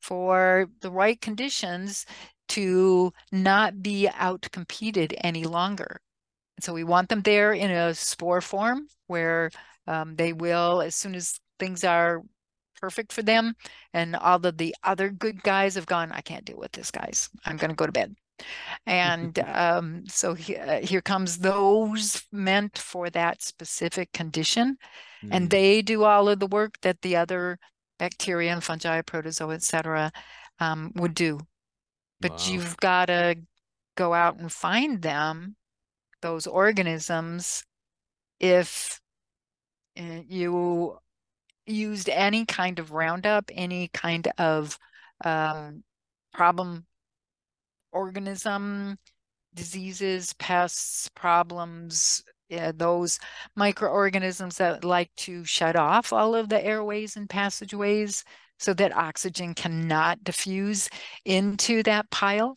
for 0.00 0.66
the 0.80 0.90
right 0.90 1.20
conditions 1.20 2.06
to 2.48 3.12
not 3.30 3.80
be 3.82 4.08
out 4.08 4.48
competed 4.50 5.14
any 5.22 5.44
longer 5.44 6.00
so 6.62 6.72
we 6.72 6.84
want 6.84 7.08
them 7.08 7.22
there 7.22 7.52
in 7.52 7.70
a 7.70 7.94
spore 7.94 8.40
form 8.40 8.86
where 9.06 9.50
um, 9.86 10.16
they 10.16 10.32
will, 10.32 10.80
as 10.82 10.94
soon 10.94 11.14
as 11.14 11.40
things 11.58 11.84
are 11.84 12.22
perfect 12.80 13.12
for 13.12 13.22
them 13.22 13.54
and 13.92 14.16
all 14.16 14.44
of 14.44 14.56
the 14.58 14.74
other 14.82 15.10
good 15.10 15.42
guys 15.42 15.74
have 15.74 15.86
gone, 15.86 16.12
I 16.12 16.20
can't 16.22 16.44
deal 16.44 16.58
with 16.58 16.72
this, 16.72 16.90
guys. 16.90 17.28
I'm 17.44 17.56
going 17.56 17.70
to 17.70 17.76
go 17.76 17.86
to 17.86 17.92
bed. 17.92 18.14
And 18.86 19.38
um, 19.54 20.04
so 20.08 20.34
he, 20.34 20.56
uh, 20.56 20.80
here 20.80 21.02
comes 21.02 21.38
those 21.38 22.22
meant 22.32 22.78
for 22.78 23.10
that 23.10 23.42
specific 23.42 24.12
condition. 24.12 24.76
And 25.30 25.46
Mm. 25.46 25.50
they 25.50 25.82
do 25.82 26.04
all 26.04 26.28
of 26.28 26.40
the 26.40 26.46
work 26.46 26.80
that 26.82 27.02
the 27.02 27.16
other 27.16 27.58
bacteria 27.98 28.52
and 28.52 28.64
fungi, 28.64 29.02
protozoa, 29.02 29.54
et 29.54 29.62
cetera, 29.62 30.12
um, 30.60 30.92
would 30.96 31.14
do. 31.14 31.40
But 32.20 32.32
Wow. 32.32 32.52
you've 32.52 32.76
got 32.78 33.06
to 33.06 33.36
go 33.96 34.14
out 34.14 34.38
and 34.38 34.52
find 34.52 35.02
them, 35.02 35.56
those 36.20 36.46
organisms, 36.46 37.64
if 38.38 39.00
uh, 39.98 40.20
you 40.28 40.98
used 41.66 42.08
any 42.08 42.44
kind 42.44 42.78
of 42.78 42.92
Roundup, 42.92 43.50
any 43.54 43.88
kind 43.88 44.28
of 44.38 44.78
um, 45.24 45.82
problem 46.32 46.86
organism, 47.92 48.96
diseases, 49.54 50.32
pests, 50.34 51.10
problems, 51.14 52.22
uh, 52.56 52.72
those 52.74 53.18
microorganisms 53.56 54.56
that 54.56 54.84
like 54.84 55.10
to 55.16 55.44
shut 55.44 55.76
off 55.76 56.12
all 56.12 56.34
of 56.34 56.48
the 56.48 56.64
airways 56.64 57.16
and 57.16 57.28
passageways 57.28 58.24
so 58.58 58.74
that 58.74 58.96
oxygen 58.96 59.54
cannot 59.54 60.22
diffuse 60.24 60.88
into 61.24 61.82
that 61.82 62.10
pile 62.10 62.56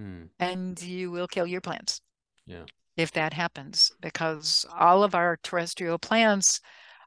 Mm. 0.00 0.30
and 0.38 0.82
you 0.82 1.10
will 1.10 1.28
kill 1.28 1.46
your 1.46 1.60
plants. 1.60 2.00
Yeah. 2.46 2.64
If 2.96 3.12
that 3.12 3.32
happens, 3.32 3.90
because 4.00 4.66
all 4.78 5.02
of 5.02 5.14
our 5.14 5.38
terrestrial 5.42 5.98
plants 5.98 6.60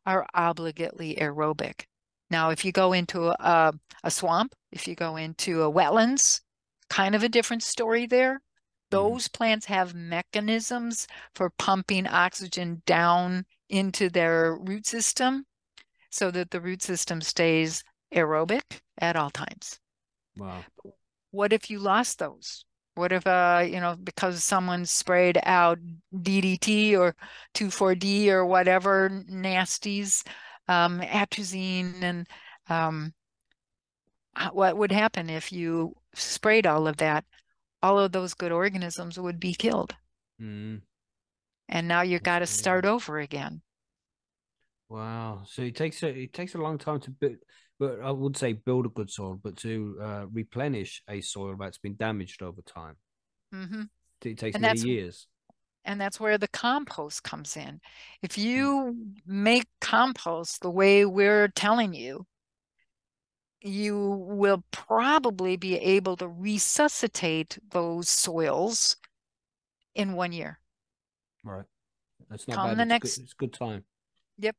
are 0.06 0.26
obligately 0.34 1.16
aerobic. 1.16 1.86
Now, 2.30 2.50
if 2.50 2.66
you 2.66 2.72
go 2.72 2.94
into 2.94 3.28
a, 3.28 3.36
uh, 3.40 3.72
a 4.04 4.12
swamp, 4.12 4.56
if 4.72 4.88
you 4.88 4.96
go 4.96 5.16
into 5.16 5.62
a 5.62 5.72
wetlands, 5.72 6.42
kind 6.90 7.16
of 7.16 7.24
a 7.24 7.30
different 7.30 7.64
story 7.64 8.06
there. 8.06 8.34
Mm-hmm. 8.34 8.40
Those 8.92 9.28
plants 9.28 9.66
have 9.66 9.96
mechanisms 9.96 11.08
for 11.34 11.50
pumping 11.50 12.08
oxygen 12.08 12.82
down 12.86 13.46
into 13.70 14.10
their 14.10 14.56
root 14.56 14.86
system 14.86 15.46
so 16.10 16.32
that 16.32 16.52
the 16.52 16.62
root 16.62 16.82
system 16.82 17.22
stays 17.22 17.84
aerobic 18.14 18.82
at 19.00 19.16
all 19.16 19.30
times 19.30 19.80
Wow. 20.38 20.64
what 21.32 21.52
if 21.52 21.70
you 21.70 21.80
lost 21.80 22.20
those? 22.20 22.64
What 22.96 23.12
if, 23.12 23.28
uh, 23.28 23.64
you 23.68 23.80
know, 23.82 23.96
because 23.98 24.44
someone 24.44 24.86
sprayed 24.86 25.40
out 25.44 25.80
DDT 26.14 26.96
or 26.96 27.16
2,4-D 27.54 28.32
or 28.32 28.46
whatever 28.46 29.10
nasties, 29.30 30.26
um, 30.68 31.02
atrazine, 31.02 32.02
and 32.02 32.28
um, 32.70 33.14
what 34.54 34.78
would 34.78 34.94
happen 34.94 35.30
if 35.30 35.52
you 35.52 35.94
sprayed 36.14 36.66
all 36.66 36.88
of 36.88 36.96
that? 36.98 37.26
All 37.82 38.00
of 38.00 38.12
those 38.14 38.34
good 38.36 38.52
organisms 38.52 39.20
would 39.20 39.40
be 39.40 39.54
killed, 39.56 39.96
Mm. 40.40 40.82
and 41.70 41.88
now 41.88 42.02
you 42.02 42.20
That's 42.20 42.20
got 42.20 42.40
to 42.40 42.48
start 42.48 42.86
over 42.86 43.20
again. 43.20 43.62
Wow. 44.90 45.44
So 45.48 45.64
it 45.64 45.76
takes 45.76 46.04
a 46.04 46.10
it 46.10 46.34
takes 46.34 46.56
a 46.56 46.60
long 46.60 46.78
time 46.78 47.00
to 47.02 47.12
build, 47.12 47.38
but 47.80 48.00
I 48.02 48.12
would 48.12 48.38
say 48.38 48.54
build 48.54 48.86
a 48.86 48.90
good 48.90 49.10
soil, 49.10 49.40
but 49.42 49.58
to 49.58 49.98
uh, 50.02 50.26
replenish 50.32 51.02
a 51.10 51.22
soil 51.22 51.56
that's 51.60 51.78
been 51.78 51.96
damaged 51.96 52.42
over 52.42 52.62
time, 52.62 52.96
hmm 53.52 53.84
it 54.24 54.38
takes 54.40 54.56
And 54.56 54.62
many 54.64 54.80
years. 54.80 55.28
And 55.84 56.02
that's 56.02 56.20
where 56.20 56.38
the 56.40 56.48
compost 56.48 57.24
comes 57.24 57.56
in. 57.56 57.80
If 58.24 58.38
you 58.40 58.98
make 59.28 59.66
compost 59.82 60.62
the 60.62 60.72
way 60.72 61.06
we're 61.06 61.48
telling 61.50 61.94
you, 61.94 62.26
you 63.62 64.24
will 64.28 64.64
probably 64.72 65.58
be 65.58 65.76
able 65.78 66.16
to 66.18 66.28
resuscitate 66.28 67.58
those 67.70 68.10
soils 68.10 68.98
in 69.94 70.14
one 70.14 70.32
year. 70.32 70.60
Right. 71.44 71.66
That's 72.30 72.48
not 72.48 72.56
Come 72.56 72.70
bad. 72.70 72.78
the 72.78 72.82
it's 72.82 72.90
next- 72.90 73.16
good, 73.18 73.24
it's 73.24 73.34
good 73.34 73.54
time. 73.54 73.84
Yep. 74.40 74.56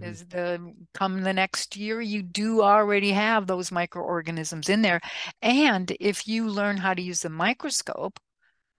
Mhm. 0.00 0.04
Is 0.04 0.26
the 0.26 0.74
come 0.94 1.22
the 1.22 1.32
next 1.32 1.76
year, 1.76 2.00
you 2.00 2.22
do 2.22 2.62
already 2.62 3.12
have 3.12 3.46
those 3.46 3.72
microorganisms 3.72 4.68
in 4.68 4.82
there. 4.82 5.00
And 5.42 5.92
if 6.00 6.26
you 6.28 6.48
learn 6.48 6.78
how 6.78 6.94
to 6.94 7.02
use 7.02 7.20
the 7.22 7.30
microscope, 7.30 8.18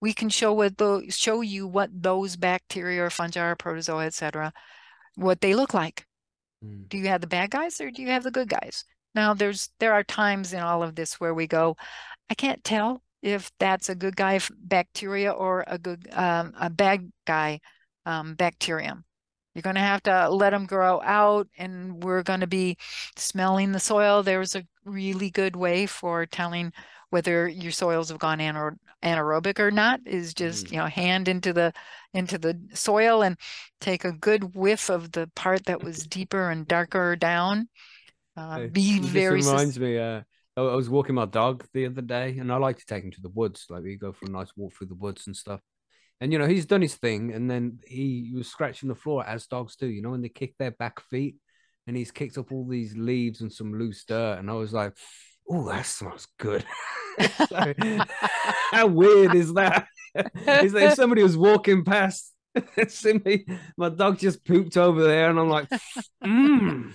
we 0.00 0.12
can 0.14 0.28
show 0.28 0.52
what 0.52 0.78
the 0.78 1.06
show 1.10 1.40
you 1.40 1.66
what 1.66 1.90
those 1.92 2.36
bacteria 2.36 3.02
or 3.04 3.10
fungi 3.10 3.40
or 3.40 3.56
protozoa, 3.56 4.06
etc 4.06 4.52
what 5.16 5.40
they 5.40 5.54
look 5.54 5.74
like. 5.74 6.06
Mm. 6.64 6.88
Do 6.88 6.98
you 6.98 7.08
have 7.08 7.20
the 7.20 7.26
bad 7.26 7.50
guys 7.50 7.80
or 7.80 7.90
do 7.90 8.02
you 8.02 8.08
have 8.08 8.22
the 8.24 8.30
good 8.30 8.48
guys? 8.48 8.84
Now 9.14 9.34
there's 9.34 9.70
there 9.80 9.92
are 9.92 10.04
times 10.04 10.52
in 10.52 10.60
all 10.60 10.82
of 10.82 10.94
this 10.94 11.20
where 11.20 11.34
we 11.34 11.46
go, 11.46 11.76
I 12.30 12.34
can't 12.34 12.62
tell 12.64 13.02
if 13.22 13.50
that's 13.58 13.88
a 13.88 13.94
good 13.94 14.16
guy 14.16 14.40
bacteria 14.58 15.32
or 15.32 15.64
a 15.66 15.78
good 15.78 16.08
um, 16.12 16.54
a 16.60 16.70
bad 16.70 17.12
guy 17.26 17.60
um, 18.06 18.34
bacterium. 18.34 19.04
You're 19.58 19.62
going 19.62 19.74
to 19.74 19.80
have 19.80 20.04
to 20.04 20.30
let 20.30 20.50
them 20.50 20.66
grow 20.66 21.00
out, 21.02 21.48
and 21.58 22.00
we're 22.04 22.22
going 22.22 22.38
to 22.38 22.46
be 22.46 22.76
smelling 23.16 23.72
the 23.72 23.80
soil. 23.80 24.22
There's 24.22 24.54
a 24.54 24.62
really 24.84 25.30
good 25.30 25.56
way 25.56 25.84
for 25.86 26.26
telling 26.26 26.72
whether 27.10 27.48
your 27.48 27.72
soils 27.72 28.08
have 28.10 28.20
gone 28.20 28.38
anaer 28.38 28.76
anaerobic 29.02 29.58
or 29.58 29.72
not. 29.72 29.98
Is 30.06 30.32
just 30.32 30.66
Mm. 30.66 30.72
you 30.72 30.78
know 30.78 30.86
hand 30.86 31.26
into 31.26 31.52
the 31.52 31.72
into 32.14 32.38
the 32.38 32.56
soil 32.72 33.22
and 33.22 33.36
take 33.80 34.04
a 34.04 34.12
good 34.12 34.54
whiff 34.54 34.90
of 34.90 35.10
the 35.10 35.28
part 35.34 35.64
that 35.64 35.82
was 35.82 36.06
deeper 36.06 36.50
and 36.50 36.68
darker 36.68 37.16
down. 37.16 37.68
Uh, 38.36 38.68
be 38.68 38.98
it 38.98 39.02
very 39.02 39.40
reminds 39.40 39.76
me. 39.80 39.98
Uh, 39.98 40.22
I 40.56 40.60
I 40.60 40.76
was 40.76 40.88
walking 40.88 41.16
my 41.16 41.26
dog 41.26 41.66
the 41.74 41.86
other 41.86 42.02
day, 42.02 42.38
and 42.38 42.52
I 42.52 42.58
like 42.58 42.78
to 42.78 42.86
take 42.86 43.02
him 43.02 43.10
to 43.10 43.20
the 43.20 43.30
woods. 43.30 43.66
Like 43.68 43.82
we 43.82 43.96
go 43.96 44.12
for 44.12 44.26
a 44.26 44.30
nice 44.30 44.52
walk 44.56 44.74
through 44.74 44.86
the 44.86 44.94
woods 44.94 45.26
and 45.26 45.36
stuff. 45.36 45.62
And 46.20 46.32
you 46.32 46.38
know, 46.38 46.46
he's 46.46 46.66
done 46.66 46.82
his 46.82 46.96
thing, 46.96 47.32
and 47.32 47.50
then 47.50 47.78
he 47.86 48.32
was 48.34 48.48
scratching 48.48 48.88
the 48.88 48.94
floor 48.94 49.24
as 49.26 49.46
dogs 49.46 49.76
do. 49.76 49.86
You 49.86 50.02
know, 50.02 50.10
when 50.10 50.22
they 50.22 50.28
kick 50.28 50.54
their 50.58 50.72
back 50.72 51.00
feet, 51.00 51.36
and 51.86 51.96
he's 51.96 52.10
kicked 52.10 52.38
up 52.38 52.50
all 52.52 52.66
these 52.66 52.96
leaves 52.96 53.40
and 53.40 53.52
some 53.52 53.72
loose 53.78 54.04
dirt, 54.04 54.38
and 54.38 54.50
I 54.50 54.54
was 54.54 54.72
like, 54.72 54.94
"Oh, 55.48 55.68
that 55.68 55.86
smells 55.86 56.26
good." 56.38 56.64
So, 57.48 57.74
how 58.72 58.86
weird 58.86 59.34
is 59.34 59.52
that? 59.54 59.86
It's 60.14 60.72
like 60.72 60.84
if 60.84 60.94
somebody 60.94 61.22
was 61.22 61.36
walking 61.36 61.84
past, 61.84 62.32
see 62.88 63.20
me, 63.24 63.44
my 63.76 63.88
dog 63.88 64.18
just 64.18 64.44
pooped 64.44 64.76
over 64.76 65.02
there, 65.02 65.28
and 65.30 65.38
I'm 65.38 65.48
like, 65.48 65.68
"Mmm, 66.24 66.92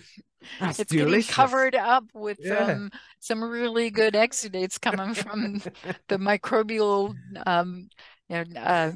that's 0.60 0.80
it's 0.80 0.92
delicious." 0.92 1.28
getting 1.28 1.34
covered 1.36 1.76
up 1.76 2.06
with 2.14 2.38
Yeah. 2.42 2.56
um, 2.74 2.90
some 3.20 3.44
really 3.44 3.90
good 3.90 4.14
exudates 4.14 4.80
coming 4.80 5.14
from 5.14 5.62
the 6.08 6.18
microbial 6.18 7.14
um, 7.46 7.90
you 8.30 8.44
know, 8.46 8.62
uh, 8.62 8.92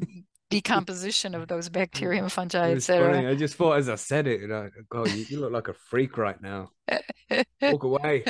decomposition 0.49 1.35
of 1.35 1.47
those 1.47 1.69
bacteria 1.69 2.21
and 2.21 2.31
fungi, 2.31 2.67
It 2.67 2.71
et 2.71 2.73
was 2.75 2.87
funny. 2.87 2.99
cetera. 3.13 3.31
I 3.31 3.35
just 3.35 3.55
thought 3.55 3.77
as 3.77 3.89
I 3.89 3.95
said 3.95 4.27
it, 4.27 4.41
you 4.41 4.47
know, 4.47 4.69
God, 4.89 5.11
you, 5.11 5.25
you 5.29 5.39
look 5.39 5.51
like 5.51 5.67
a 5.67 5.73
freak 5.73 6.17
right 6.17 6.41
now. 6.41 6.71
Walk 7.61 7.83
away. 7.83 8.23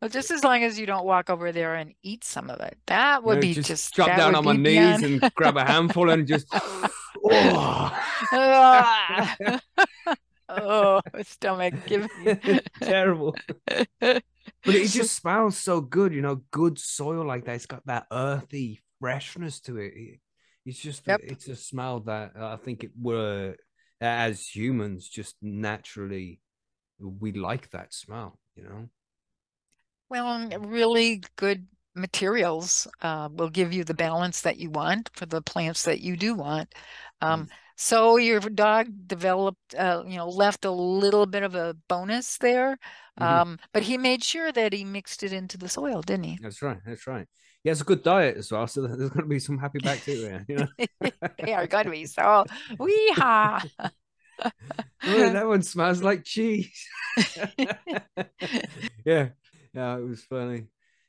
Well, 0.00 0.10
just 0.10 0.30
as 0.30 0.44
long 0.44 0.62
as 0.62 0.78
you 0.78 0.86
don't 0.86 1.06
walk 1.06 1.30
over 1.30 1.50
there 1.50 1.74
and 1.74 1.94
eat 2.02 2.22
some 2.22 2.50
of 2.50 2.60
it, 2.60 2.76
that 2.86 3.20
You 3.22 3.26
would 3.26 3.34
know, 3.36 3.40
be 3.40 3.54
just, 3.54 3.68
just 3.68 3.94
drop 3.94 4.16
down 4.16 4.34
on 4.34 4.44
my 4.44 4.52
knees 4.52 5.00
beyond- 5.00 5.04
and 5.22 5.34
grab 5.34 5.56
a 5.56 5.64
handful 5.64 6.10
and 6.10 6.26
just. 6.26 6.46
oh. 7.24 7.98
Oh, 10.46 11.00
stomach, 11.22 11.72
give 11.86 12.06
me. 12.24 12.60
Terrible. 12.82 13.34
But 13.98 14.22
it 14.66 14.88
just 14.88 15.16
smells 15.16 15.56
so 15.56 15.80
good, 15.80 16.12
you 16.12 16.20
know, 16.20 16.42
good 16.50 16.78
soil 16.78 17.26
like 17.26 17.46
that. 17.46 17.54
It's 17.56 17.66
got 17.66 17.84
that 17.86 18.06
earthy 18.12 18.82
freshness 19.00 19.60
to 19.60 19.78
it. 19.78 19.92
It- 19.94 20.20
It's 20.66 20.78
just, 20.78 21.06
Yep. 21.06 21.20
it's 21.24 21.48
a 21.48 21.56
smell 21.56 22.00
that 22.00 22.32
I 22.36 22.56
think 22.56 22.84
it 22.84 22.92
were, 22.98 23.54
as 24.00 24.48
humans, 24.48 25.06
just 25.10 25.36
naturally, 25.42 26.40
we 26.98 27.32
like 27.32 27.68
that 27.70 27.92
smell, 27.92 28.38
you 28.56 28.62
know? 28.64 28.88
Well, 30.08 30.48
really 30.60 31.22
good 31.36 31.66
materials 31.94 32.88
uh, 33.02 33.28
will 33.32 33.50
give 33.50 33.72
you 33.72 33.84
the 33.84 33.94
balance 33.94 34.40
that 34.40 34.56
you 34.58 34.70
want 34.70 35.10
for 35.14 35.26
the 35.26 35.42
plants 35.42 35.82
that 35.84 36.00
you 36.00 36.16
do 36.16 36.34
want. 36.34 36.74
Um, 37.20 37.48
so 37.76 38.16
your 38.16 38.40
dog 38.40 38.88
developed, 39.06 39.74
uh, 39.74 40.02
you 40.06 40.16
know, 40.16 40.28
left 40.28 40.64
a 40.64 40.70
little 40.70 41.26
bit 41.26 41.42
of 41.42 41.54
a 41.54 41.74
bonus 41.88 42.38
there, 42.38 42.78
Mhm. 43.18 43.24
um, 43.26 43.58
but 43.72 43.82
he 43.82 43.98
made 43.98 44.24
sure 44.24 44.50
that 44.52 44.72
he 44.72 44.84
mixed 44.84 45.22
it 45.22 45.32
into 45.32 45.58
the 45.58 45.68
soil, 45.68 46.00
didn't 46.02 46.24
he? 46.24 46.38
That's 46.40 46.62
right. 46.62 46.80
That's 46.86 47.06
right. 47.06 47.28
He 47.64 47.70
has 47.70 47.80
a 47.80 47.84
good 47.84 48.02
diet 48.02 48.36
as 48.36 48.52
well, 48.52 48.66
so 48.66 48.82
there's 48.86 49.10
going 49.10 49.22
to 49.24 49.26
be 49.26 49.38
some 49.40 49.58
happy 49.58 49.78
bacteria. 49.80 50.44
You 50.48 50.56
know, 50.56 50.66
They 51.42 51.54
are 51.54 51.66
going 51.66 51.86
to 51.86 51.90
be 51.90 52.06
so 52.06 52.44
wee-haw. 52.78 53.62
oh, 55.06 55.32
that 55.32 55.46
one 55.46 55.62
smells 55.62 56.02
like 56.02 56.24
cheese. 56.24 56.86
yeah, 59.04 59.28
yeah, 59.74 59.96
it 59.96 60.06
was 60.06 60.22
funny. 60.24 60.66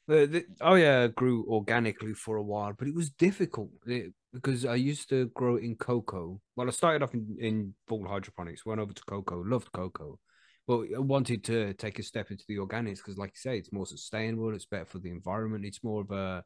The, 0.07 0.27
the, 0.27 0.45
oh 0.61 0.75
yeah, 0.75 1.03
it 1.03 1.15
grew 1.15 1.45
organically 1.47 2.13
for 2.13 2.37
a 2.37 2.43
while, 2.43 2.73
but 2.77 2.87
it 2.87 2.95
was 2.95 3.09
difficult 3.09 3.71
it- 3.85 4.13
because 4.33 4.65
I 4.65 4.75
used 4.75 5.07
to 5.09 5.27
grow 5.27 5.55
it 5.55 5.63
in 5.63 5.75
coco. 5.75 6.41
Well, 6.57 6.67
I 6.67 6.71
started 6.71 7.01
off 7.03 7.13
in, 7.13 7.37
in 7.39 7.73
full 7.87 8.05
hydroponics, 8.05 8.65
went 8.65 8.81
over 8.81 8.91
to 8.91 9.03
coco, 9.03 9.41
loved 9.41 9.71
coco, 9.71 10.19
but 10.67 10.87
I 10.95 10.99
wanted 10.99 11.43
to 11.45 11.73
take 11.73 11.99
a 11.99 12.03
step 12.03 12.31
into 12.31 12.43
the 12.47 12.57
organics 12.57 12.97
because, 12.97 13.17
like 13.17 13.31
you 13.31 13.39
say, 13.39 13.57
it's 13.57 13.71
more 13.71 13.85
sustainable, 13.85 14.53
it's 14.53 14.65
better 14.65 14.85
for 14.85 14.99
the 14.99 15.11
environment, 15.11 15.65
it's 15.65 15.83
more 15.83 16.01
of 16.01 16.11
a 16.11 16.43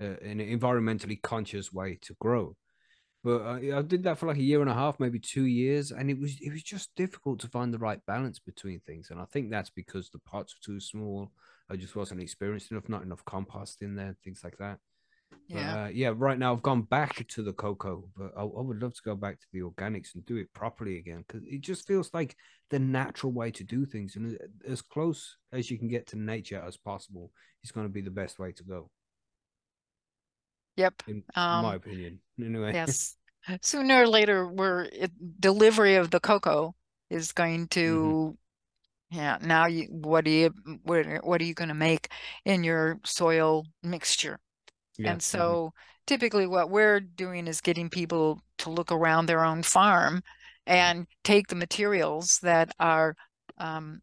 uh, 0.00 0.16
an 0.22 0.38
environmentally 0.38 1.20
conscious 1.22 1.72
way 1.72 1.98
to 2.02 2.14
grow. 2.20 2.56
But 3.24 3.42
I, 3.42 3.78
I 3.78 3.82
did 3.82 4.02
that 4.02 4.18
for 4.18 4.26
like 4.26 4.38
a 4.38 4.42
year 4.42 4.62
and 4.62 4.70
a 4.70 4.74
half, 4.74 4.98
maybe 4.98 5.20
two 5.20 5.46
years, 5.46 5.92
and 5.92 6.10
it 6.10 6.18
was 6.18 6.36
it 6.40 6.50
was 6.50 6.62
just 6.62 6.94
difficult 6.96 7.38
to 7.40 7.48
find 7.48 7.72
the 7.72 7.78
right 7.78 8.00
balance 8.06 8.40
between 8.40 8.80
things. 8.80 9.10
And 9.10 9.20
I 9.20 9.26
think 9.26 9.50
that's 9.50 9.70
because 9.70 10.10
the 10.10 10.18
pots 10.18 10.54
were 10.54 10.74
too 10.74 10.80
small. 10.80 11.30
I 11.70 11.76
just 11.76 11.94
wasn't 11.94 12.20
experienced 12.20 12.72
enough, 12.72 12.88
not 12.88 13.04
enough 13.04 13.24
compost 13.24 13.80
in 13.80 13.94
there, 13.94 14.16
things 14.24 14.40
like 14.42 14.58
that. 14.58 14.78
Yeah. 15.48 15.84
uh, 15.84 15.88
yeah. 15.88 16.12
Right 16.16 16.38
now, 16.38 16.52
I've 16.54 16.62
gone 16.62 16.82
back 16.82 17.26
to 17.28 17.42
the 17.42 17.52
coco, 17.52 18.08
but 18.16 18.32
I, 18.36 18.42
I 18.42 18.44
would 18.44 18.80
love 18.82 18.94
to 18.94 19.02
go 19.04 19.14
back 19.14 19.38
to 19.40 19.46
the 19.52 19.60
organics 19.60 20.14
and 20.14 20.24
do 20.26 20.36
it 20.36 20.52
properly 20.54 20.98
again 20.98 21.24
because 21.26 21.42
it 21.46 21.60
just 21.60 21.86
feels 21.86 22.10
like 22.14 22.36
the 22.70 22.78
natural 22.78 23.32
way 23.32 23.50
to 23.50 23.64
do 23.64 23.84
things, 23.84 24.16
and 24.16 24.34
uh, 24.36 24.70
as 24.72 24.80
close 24.82 25.36
as 25.52 25.70
you 25.70 25.78
can 25.78 25.88
get 25.88 26.06
to 26.08 26.18
nature 26.18 26.62
as 26.66 26.76
possible 26.76 27.30
is 27.62 27.70
going 27.72 27.86
to 27.86 27.92
be 27.92 28.00
the 28.00 28.10
best 28.10 28.38
way 28.38 28.52
to 28.52 28.62
go, 28.64 28.90
Yep. 30.76 31.02
in 31.06 31.22
Um, 31.36 31.62
my 31.62 31.74
opinion. 31.74 32.20
Anyway, 32.40 32.72
Yes. 32.74 33.16
Sooner 33.60 34.02
or 34.02 34.06
later, 34.08 34.48
we're 34.48 34.84
it, 34.84 35.10
delivery 35.40 35.96
of 35.96 36.10
the 36.10 36.20
coco 36.20 36.74
is 37.10 37.32
going 37.32 37.66
to, 37.68 38.38
yeah. 39.10 39.36
Now 39.42 39.66
you, 39.66 39.88
what 39.90 40.24
do 40.24 40.30
you, 40.30 40.54
what, 40.84 41.04
what 41.24 41.40
are 41.40 41.44
you 41.44 41.52
going 41.54 41.68
to 41.68 41.74
make 41.74 42.08
in 42.44 42.64
your 42.64 43.00
soil 43.04 43.66
mixture? 43.82 44.38
Yeah. 44.98 45.12
And 45.12 45.22
so 45.22 45.72
typically 46.06 46.46
what 46.46 46.70
we're 46.70 47.00
doing 47.00 47.46
is 47.46 47.60
getting 47.60 47.88
people 47.90 48.40
to 48.58 48.70
look 48.70 48.92
around 48.92 49.26
their 49.26 49.44
own 49.44 49.62
farm 49.62 50.22
and 50.66 51.06
take 51.24 51.48
the 51.48 51.56
materials 51.56 52.38
that 52.42 52.72
are, 52.78 53.16
um, 53.58 54.00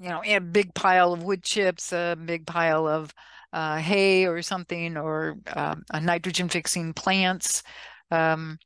you 0.00 0.08
know, 0.08 0.22
a 0.24 0.38
big 0.38 0.74
pile 0.74 1.12
of 1.12 1.22
wood 1.22 1.42
chips, 1.42 1.92
a 1.92 2.16
big 2.24 2.46
pile 2.46 2.86
of 2.86 3.12
uh, 3.52 3.78
hay 3.78 4.26
or 4.26 4.42
something, 4.42 4.96
or 4.96 5.36
um, 5.54 5.82
a 5.92 6.00
nitrogen 6.00 6.48
fixing 6.48 6.92
plants. 6.94 7.62
Um, 8.10 8.58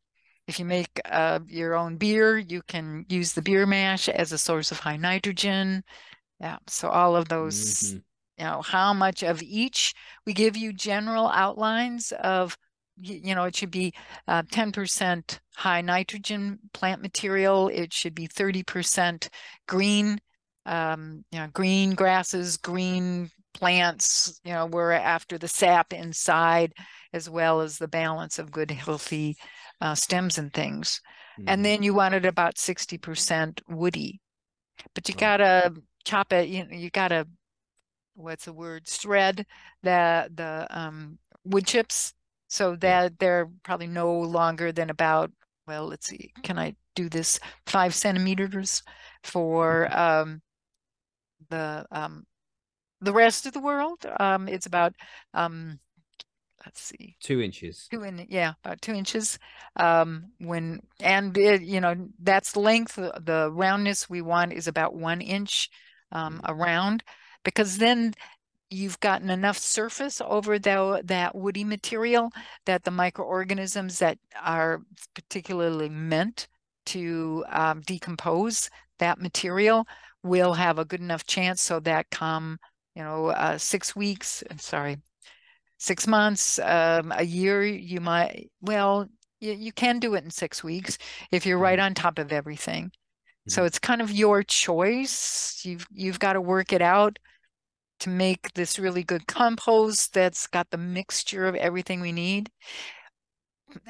if 0.46 0.58
you 0.58 0.64
make 0.66 1.00
uh, 1.06 1.40
your 1.48 1.74
own 1.74 1.96
beer, 1.96 2.38
you 2.38 2.62
can 2.62 3.06
use 3.08 3.32
the 3.32 3.42
beer 3.42 3.66
mash 3.66 4.08
as 4.08 4.32
a 4.32 4.38
source 4.38 4.70
of 4.72 4.80
high 4.80 4.96
nitrogen. 4.98 5.82
Yeah, 6.40 6.58
so 6.68 6.88
all 6.90 7.16
of 7.16 7.28
those 7.28 7.94
mhm. 7.94 8.02
You 8.38 8.44
know 8.44 8.62
how 8.62 8.92
much 8.92 9.22
of 9.22 9.42
each 9.42 9.94
we 10.26 10.32
give 10.32 10.56
you 10.56 10.72
general 10.72 11.28
outlines 11.28 12.12
of 12.22 12.56
you 13.00 13.34
know 13.34 13.44
it 13.44 13.56
should 13.56 13.70
be 13.70 13.92
uh, 14.28 14.42
10% 14.50 15.40
high 15.56 15.80
nitrogen 15.80 16.58
plant 16.72 17.02
material 17.02 17.68
it 17.68 17.92
should 17.92 18.14
be 18.14 18.26
30% 18.26 19.28
green 19.66 20.18
um, 20.66 21.24
you 21.30 21.38
know 21.38 21.48
green 21.52 21.94
grasses 21.94 22.56
green 22.56 23.28
plants 23.54 24.40
you 24.44 24.52
know 24.52 24.66
we're 24.66 24.92
after 24.92 25.38
the 25.38 25.48
sap 25.48 25.92
inside 25.92 26.72
as 27.12 27.30
well 27.30 27.60
as 27.60 27.78
the 27.78 27.88
balance 27.88 28.38
of 28.38 28.50
good 28.50 28.70
healthy 28.70 29.36
uh, 29.80 29.94
stems 29.94 30.38
and 30.38 30.52
things 30.52 31.00
Mhm. 31.36 31.46
and 31.46 31.64
then 31.64 31.82
you 31.82 31.94
want 31.94 32.14
it 32.14 32.24
about 32.26 32.58
60% 32.58 33.60
woody 33.68 34.20
but 34.94 35.08
you 35.08 35.14
Right. 35.14 35.20
gotta 35.20 35.72
chop 36.04 36.32
it 36.32 36.48
you 36.48 36.64
know 36.66 36.76
you 36.76 36.90
gotta 36.90 37.26
what's 38.14 38.44
the 38.44 38.52
word 38.52 38.88
shred 38.88 39.46
the 39.82 40.30
the 40.34 40.66
um 40.70 41.18
wood 41.44 41.66
chips 41.66 42.14
so 42.48 42.76
that 42.76 43.18
they're 43.18 43.50
probably 43.62 43.86
no 43.86 44.20
longer 44.20 44.72
than 44.72 44.90
about 44.90 45.30
well 45.66 45.86
let's 45.86 46.06
see 46.06 46.32
can 46.42 46.58
i 46.58 46.74
do 46.94 47.08
this 47.08 47.40
five 47.66 47.94
centimeters 47.94 48.82
for 49.22 49.88
um 49.96 50.40
the 51.50 51.86
um 51.90 52.24
the 53.00 53.12
rest 53.12 53.46
of 53.46 53.52
the 53.52 53.60
world? 53.60 54.06
Um 54.18 54.48
it's 54.48 54.66
about 54.66 54.94
um 55.34 55.78
let's 56.64 56.80
see. 56.80 57.16
Two 57.20 57.40
inches. 57.40 57.86
two 57.90 58.02
in 58.02 58.26
yeah 58.28 58.54
about 58.64 58.80
two 58.80 58.92
inches 58.92 59.38
um 59.76 60.32
when 60.38 60.80
and 61.00 61.36
it, 61.36 61.62
you 61.62 61.80
know 61.80 61.94
that's 62.22 62.56
length 62.56 62.96
the, 62.96 63.50
roundness 63.52 64.08
we 64.08 64.22
want 64.22 64.52
is 64.52 64.66
about 64.66 64.94
one 64.94 65.20
inch 65.20 65.68
um 66.12 66.40
around 66.46 67.02
because 67.44 67.78
then 67.78 68.14
you've 68.70 69.00
gotten 69.00 69.30
enough 69.30 69.58
surface 69.58 70.20
over 70.24 70.58
the, 70.58 71.02
that 71.04 71.34
woody 71.34 71.64
material 71.64 72.30
that 72.66 72.84
the 72.84 72.90
microorganisms 72.90 73.98
that 74.00 74.18
are 74.42 74.82
particularly 75.14 75.88
meant 75.88 76.48
to 76.86 77.44
um, 77.50 77.80
decompose 77.82 78.70
that 78.98 79.20
material 79.20 79.86
will 80.22 80.54
have 80.54 80.78
a 80.78 80.84
good 80.84 81.00
enough 81.00 81.24
chance 81.26 81.62
so 81.62 81.80
that 81.80 82.10
come 82.10 82.58
you 82.94 83.02
know 83.02 83.28
uh, 83.28 83.58
six 83.58 83.94
weeks 83.96 84.42
sorry 84.58 84.98
six 85.78 86.06
months, 86.06 86.58
um, 86.60 87.12
a 87.16 87.24
year, 87.24 87.64
you 87.64 88.00
might, 88.00 88.50
well, 88.60 89.08
you, 89.40 89.52
you 89.52 89.72
can 89.72 89.98
do 89.98 90.14
it 90.14 90.24
in 90.24 90.30
six 90.30 90.64
weeks 90.64 90.98
if 91.30 91.46
you're 91.46 91.58
right 91.58 91.78
Mhm. 91.78 91.84
on 91.86 91.94
top 91.94 92.18
of 92.18 92.32
everything. 92.32 92.90
So 93.48 93.62
Mhm. 93.62 93.66
it's 93.66 93.78
kind 93.78 94.02
of 94.02 94.12
your 94.12 94.42
choice. 94.42 95.62
You've 95.64 95.86
you've 95.92 96.20
got 96.20 96.34
to 96.34 96.40
work 96.40 96.72
it 96.72 96.82
out 96.82 97.18
to 98.04 98.10
make 98.10 98.52
this 98.52 98.78
really 98.78 99.02
good 99.02 99.26
compost 99.26 100.12
that's 100.12 100.46
got 100.46 100.70
the 100.70 100.76
mixture 100.76 101.46
of 101.46 101.54
everything 101.54 102.02
we 102.02 102.12
need. 102.12 102.50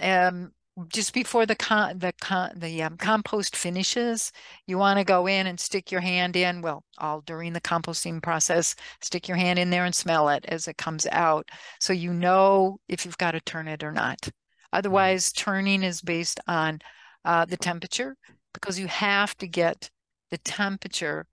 Um, 0.00 0.52
just 0.88 1.12
before 1.12 1.46
the 1.46 1.56
con 1.56 1.98
the 1.98 2.12
con 2.20 2.52
the 2.56 2.82
um, 2.84 2.96
compost 2.96 3.56
finishes, 3.56 4.30
you 4.68 4.78
want 4.78 4.98
to 5.00 5.04
go 5.04 5.26
in 5.26 5.48
and 5.48 5.58
stick 5.58 5.90
your 5.90 6.00
hand 6.00 6.36
in. 6.36 6.62
Well, 6.62 6.84
all 6.98 7.22
during 7.22 7.52
the 7.52 7.60
composting 7.60 8.22
process, 8.22 8.76
stick 9.00 9.26
your 9.26 9.36
hand 9.36 9.58
in 9.58 9.70
there 9.70 9.84
and 9.84 9.94
smell 9.94 10.28
it 10.28 10.44
as 10.46 10.68
it 10.68 10.78
comes 10.78 11.06
out, 11.10 11.48
so 11.80 11.92
you 11.92 12.12
know 12.12 12.78
if 12.88 13.04
you've 13.04 13.18
got 13.18 13.32
to 13.32 13.40
turn 13.40 13.66
it 13.66 13.82
or 13.82 13.92
not. 13.92 14.28
Otherwise, 14.72 15.32
turning 15.32 15.82
is 15.82 16.00
based 16.00 16.38
on 16.46 16.78
uh, 17.24 17.44
the 17.44 17.56
temperature 17.56 18.16
because 18.52 18.78
you 18.78 18.86
have 18.86 19.36
to 19.38 19.48
get 19.48 19.90
the 20.30 20.38
temperature 20.38 21.26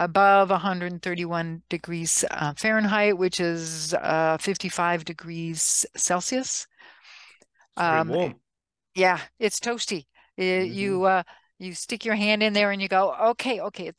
above 0.00 0.50
131 0.50 1.62
degrees 1.68 2.24
uh, 2.30 2.54
Fahrenheit, 2.56 3.16
which 3.16 3.38
is 3.38 3.94
uh, 3.94 4.38
55 4.38 5.04
degrees 5.04 5.86
Celsius. 5.96 6.66
Um, 7.76 8.08
warm. 8.08 8.34
yeah, 8.94 9.20
it's 9.38 9.60
toasty. 9.60 10.06
Uh, 10.38 10.42
Mhm. 10.42 10.74
You 10.74 11.04
uh, 11.04 11.22
you 11.58 11.74
stick 11.74 12.04
your 12.06 12.14
hand 12.16 12.42
in 12.42 12.54
there 12.54 12.70
and 12.70 12.80
you 12.80 12.88
go, 12.88 13.14
okay, 13.32 13.60
okay, 13.60 13.92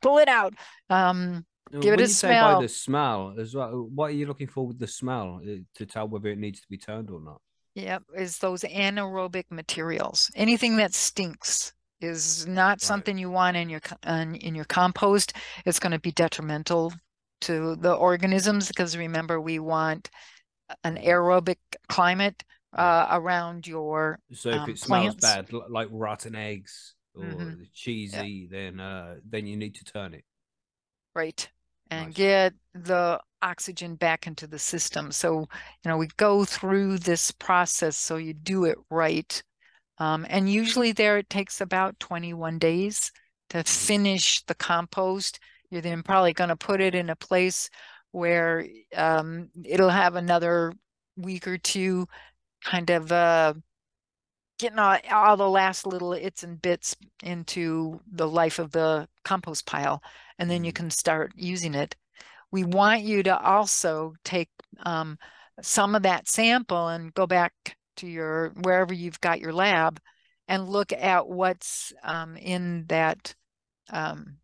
pull 0.00 0.18
it 0.18 0.28
out. 0.28 0.54
Um, 0.88 1.44
Uh, 1.74 1.80
give 1.80 1.94
it 1.94 1.96
when 1.96 1.98
a 1.98 2.02
you 2.02 2.08
say 2.08 2.40
by 2.40 2.62
the 2.62 2.68
smell 2.68 3.34
as 3.40 3.52
well, 3.52 3.88
what 3.92 4.10
are 4.10 4.14
you 4.14 4.26
looking 4.26 4.46
for 4.46 4.68
with 4.68 4.78
the 4.78 4.86
smell 4.86 5.40
uh, 5.42 5.58
to 5.74 5.84
tell 5.84 6.06
whether 6.06 6.28
it 6.28 6.38
needs 6.38 6.60
to 6.60 6.68
be 6.70 6.78
turned 6.78 7.10
or 7.10 7.20
not? 7.20 7.40
Yep, 7.74 8.04
is 8.16 8.38
those 8.38 8.62
anaerobic 8.62 9.50
materials. 9.50 10.30
Anything 10.36 10.76
that 10.76 10.94
stinks 10.94 11.72
is 12.00 12.46
not 12.46 12.80
something 12.80 13.18
you 13.18 13.30
want 13.30 13.56
in 13.56 13.68
your 13.68 13.80
co- 13.80 13.96
in, 14.06 14.34
in 14.36 14.54
your 14.54 14.64
compost. 14.66 15.32
It's 15.64 15.78
going 15.78 15.92
to 15.92 15.98
be 15.98 16.12
detrimental 16.12 16.92
to 17.42 17.76
the 17.76 17.94
organisms 17.94 18.68
because 18.68 18.96
remember 18.96 19.40
we 19.40 19.58
want 19.58 20.10
an 20.84 20.96
aerobic 20.96 21.58
climate 21.88 22.44
uh, 22.76 23.08
around 23.10 23.66
your 23.66 24.18
So 24.32 24.50
if 24.50 24.62
um, 24.62 24.68
it 24.68 24.78
smells 24.78 25.16
plants. 25.16 25.16
bad, 25.16 25.52
l- 25.52 25.66
like 25.68 25.88
rotten 25.90 26.34
eggs 26.34 26.94
or 27.14 27.56
Mhm. 27.56 27.68
cheesy, 27.72 28.46
then 28.50 28.80
uh, 28.80 29.16
then 29.28 29.46
you 29.46 29.56
need 29.56 29.74
to 29.76 29.84
turn 29.84 30.14
it. 30.14 30.24
right 31.14 31.48
and 31.90 32.00
Nice. 32.00 32.14
get 32.14 32.54
the 32.74 33.20
oxygen 33.42 33.94
back 33.94 34.26
into 34.26 34.46
the 34.46 34.58
system 34.58 35.12
so 35.12 35.40
you 35.40 35.46
know 35.90 35.96
we 35.96 36.08
go 36.16 36.44
through 36.44 36.98
this 36.98 37.30
process 37.32 37.96
so 37.96 38.16
you 38.16 38.32
do 38.34 38.64
it 38.64 38.76
right 38.90 39.42
um, 39.98 40.26
and 40.28 40.50
usually 40.50 40.92
there 40.92 41.18
it 41.18 41.30
takes 41.30 41.60
about 41.60 41.98
21 42.00 42.58
days 42.58 43.12
to 43.50 43.62
finish 43.64 44.42
the 44.46 44.54
compost 44.54 45.38
you're 45.70 45.80
then 45.82 46.02
probably 46.02 46.32
going 46.32 46.48
to 46.48 46.56
put 46.56 46.80
it 46.80 46.94
in 46.94 47.10
a 47.10 47.16
place 47.16 47.68
where 48.12 48.66
um, 48.96 49.50
it'll 49.64 49.90
have 49.90 50.14
another 50.16 50.72
week 51.16 51.46
or 51.48 51.58
two 51.58 52.06
kind 52.64 52.90
of 52.90 53.12
uh, 53.12 53.54
getting 54.58 54.78
all, 54.78 54.96
all 55.10 55.36
the 55.36 55.48
last 55.48 55.86
little 55.86 56.12
its 56.12 56.42
and 56.42 56.60
bits 56.62 56.96
into 57.22 58.00
the 58.10 58.28
life 58.28 58.58
of 58.58 58.72
the 58.72 59.06
compost 59.24 59.66
pile 59.66 60.02
and 60.38 60.50
then 60.50 60.64
you 60.64 60.72
Mhm. 60.72 60.76
can 60.76 60.90
start 60.90 61.32
using 61.36 61.74
it 61.74 61.94
we 62.52 62.64
want 62.64 63.02
you 63.02 63.22
to 63.24 63.38
also 63.40 64.14
take 64.24 64.50
um, 64.86 65.18
some 65.62 65.94
of 65.94 66.02
that 66.04 66.28
sample 66.28 66.88
and 66.88 67.14
go 67.14 67.26
back 67.26 67.76
to 67.96 68.06
your 68.06 68.50
wherever 68.62 68.94
you've 68.94 69.20
got 69.20 69.40
your 69.40 69.52
lab 69.52 70.00
and 70.48 70.68
look 70.68 70.92
at 70.92 71.28
what's 71.28 71.92
um, 72.02 72.36
in 72.36 72.84
that 72.88 73.34
um, 73.90 74.38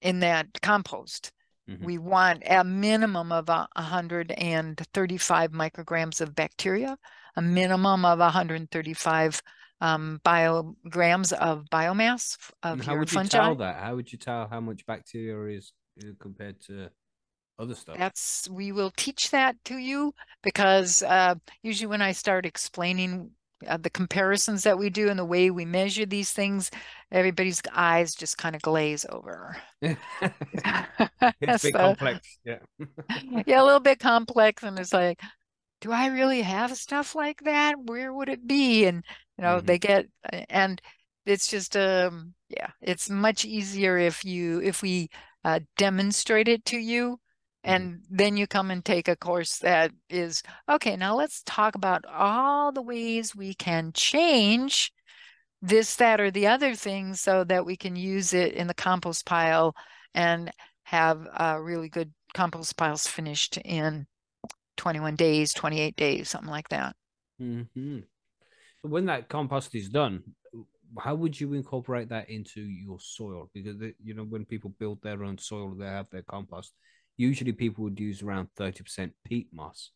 in 0.00 0.20
that 0.20 0.46
compost 0.62 1.32
Mhm. 1.68 1.84
we 1.84 1.98
want 1.98 2.42
a 2.46 2.64
minimum 2.64 3.32
of 3.32 3.48
a 3.48 3.66
135 3.76 5.52
micrograms 5.52 6.20
of 6.20 6.34
bacteria, 6.34 6.98
a 7.36 7.42
minimum 7.42 8.04
of 8.04 8.18
135 8.18 9.40
um, 9.80 10.20
biograms 10.22 11.32
of 11.32 11.64
biomass 11.72 12.36
f- 12.38 12.52
And 12.70 12.80
of 12.80 12.86
how 12.86 12.96
would 12.96 13.10
you 13.10 13.18
fungi. 13.18 13.30
tell 13.30 13.54
that? 13.56 13.76
How 13.76 13.94
would 13.94 14.12
you 14.12 14.18
tell 14.18 14.46
how 14.48 14.60
much 14.60 14.84
bacteria 14.84 15.56
is 15.56 15.72
uh, 16.02 16.12
compared 16.18 16.60
to 16.62 16.90
other 17.60 17.74
stuff. 17.76 17.98
that's 17.98 18.48
we 18.50 18.72
will 18.72 18.90
teach 18.96 19.30
that 19.30 19.56
to 19.64 19.76
you 19.76 20.14
because 20.42 21.02
uh, 21.02 21.34
usually 21.62 21.88
when 21.88 22.02
I 22.02 22.12
start 22.12 22.46
explaining 22.46 23.30
uh, 23.66 23.76
the 23.76 23.90
comparisons 23.90 24.62
that 24.64 24.78
we 24.78 24.90
do 24.90 25.08
and 25.08 25.18
the 25.18 25.24
way 25.24 25.50
we 25.50 25.64
measure 25.64 26.06
these 26.06 26.32
things, 26.32 26.70
everybody's 27.12 27.62
eyes 27.72 28.14
just 28.14 28.38
kind 28.38 28.54
of 28.56 28.62
glaze 28.62 29.04
over. 29.10 29.56
it's 31.40 31.56
a 31.56 31.58
bit 31.60 31.76
So, 31.76 31.76
complex. 31.76 32.38
Yeah. 32.44 32.58
yeah, 33.46 33.62
a 33.62 33.64
little 33.64 33.80
bit 33.80 33.98
complex, 33.98 34.62
and 34.62 34.78
it's 34.78 34.92
like, 34.92 35.20
do 35.80 35.92
I 35.92 36.08
really 36.08 36.42
have 36.42 36.76
stuff 36.76 37.14
like 37.14 37.42
that? 37.44 37.76
Where 37.80 38.12
would 38.12 38.28
it 38.28 38.46
be? 38.46 38.86
And 38.86 39.04
you 39.38 39.42
know, 39.44 39.60
Mhm. 39.60 39.62
they 39.62 39.78
get 39.78 40.06
and 40.50 40.80
it's 41.26 41.48
just 41.48 41.76
um 41.76 42.34
yeah, 42.50 42.70
it's 42.82 43.10
much 43.10 43.44
easier 43.44 43.98
if 43.98 44.24
you 44.24 44.60
if 44.62 44.82
we 44.82 45.10
uh, 45.44 45.60
demonstrate 45.78 46.48
it 46.48 46.64
to 46.66 46.78
you. 46.78 47.20
And 47.64 48.00
then 48.10 48.36
you 48.36 48.46
come 48.46 48.70
and 48.70 48.84
take 48.84 49.08
a 49.08 49.16
course 49.16 49.58
that 49.58 49.92
is 50.08 50.42
okay, 50.68 50.96
now 50.96 51.14
let's 51.16 51.42
talk 51.44 51.74
about 51.74 52.04
all 52.06 52.72
the 52.72 52.82
ways 52.82 53.34
we 53.34 53.54
can 53.54 53.92
change 53.92 54.92
this, 55.62 55.96
that, 55.96 56.20
or 56.20 56.30
the 56.30 56.46
other 56.46 56.74
thing 56.74 57.14
so 57.14 57.44
that 57.44 57.66
we 57.66 57.76
can 57.76 57.96
use 57.96 58.32
it 58.32 58.54
in 58.54 58.66
the 58.66 58.74
compost 58.74 59.26
pile 59.26 59.74
and 60.14 60.50
have 60.84 61.26
uh, 61.38 61.58
really 61.60 61.88
good 61.88 62.12
compost 62.34 62.76
piles 62.76 63.06
finished 63.06 63.58
in 63.58 64.06
21 64.76 65.16
days, 65.16 65.52
28 65.52 65.96
days, 65.96 66.28
something 66.28 66.50
like 66.50 66.68
that. 66.70 66.96
hmm 67.38 67.98
When 68.82 69.06
that 69.06 69.28
compost 69.28 69.74
is 69.74 69.88
done, 69.88 70.22
how 70.98 71.14
would 71.14 71.38
you 71.38 71.52
incorporate 71.54 72.08
that 72.08 72.30
into 72.30 72.60
your 72.60 72.98
soil? 73.00 73.50
Because 73.52 73.76
you 74.02 74.14
know, 74.14 74.24
when 74.24 74.44
people 74.44 74.74
build 74.78 75.02
their 75.02 75.22
own 75.22 75.38
soil, 75.38 75.74
they 75.74 75.86
have 75.86 76.06
their 76.10 76.22
compost. 76.22 76.72
Usually, 77.20 77.52
people 77.52 77.84
would 77.84 78.00
use 78.00 78.22
around 78.22 78.48
thirty 78.56 78.82
percent 78.82 79.12
peat 79.24 79.48
moss, 79.52 79.90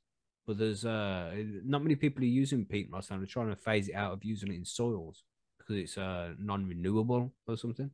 but 0.46 0.58
there's 0.58 0.84
uh 0.84 1.32
not 1.64 1.82
many 1.82 1.96
people 1.96 2.22
are 2.22 2.26
using 2.42 2.66
peat 2.66 2.90
moss, 2.90 3.10
and 3.10 3.20
they're 3.20 3.26
trying 3.26 3.48
to 3.48 3.56
phase 3.56 3.88
it 3.88 3.94
out 3.94 4.12
of 4.12 4.24
using 4.24 4.50
it 4.52 4.56
in 4.56 4.64
soils 4.64 5.24
because 5.58 5.76
it's 5.76 5.96
uh 5.96 6.34
non-renewable 6.38 7.32
or 7.46 7.56
something. 7.56 7.90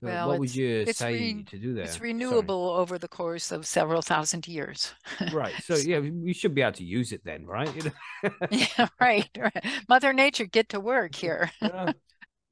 Well, 0.00 0.28
what 0.28 0.38
would 0.38 0.54
you 0.54 0.86
say 0.86 1.14
re- 1.14 1.44
to 1.50 1.58
do 1.58 1.74
there? 1.74 1.84
It's 1.84 1.94
Sorry. 1.96 2.10
renewable 2.12 2.70
over 2.70 2.98
the 2.98 3.08
course 3.08 3.50
of 3.52 3.66
several 3.66 4.02
thousand 4.02 4.46
years. 4.46 4.94
right? 5.32 5.54
So 5.60 5.76
yeah, 5.76 5.98
we 5.98 6.32
should 6.32 6.54
be 6.54 6.62
able 6.62 6.72
to 6.72 6.84
use 6.84 7.12
it 7.12 7.22
then, 7.24 7.46
right? 7.46 7.70
Yeah, 8.50 8.88
right, 9.00 9.30
right. 9.38 9.64
Mother 9.88 10.12
Nature, 10.12 10.46
get 10.46 10.68
to 10.70 10.80
work 10.80 11.14
here. 11.14 11.50
Yeah. 11.60 11.92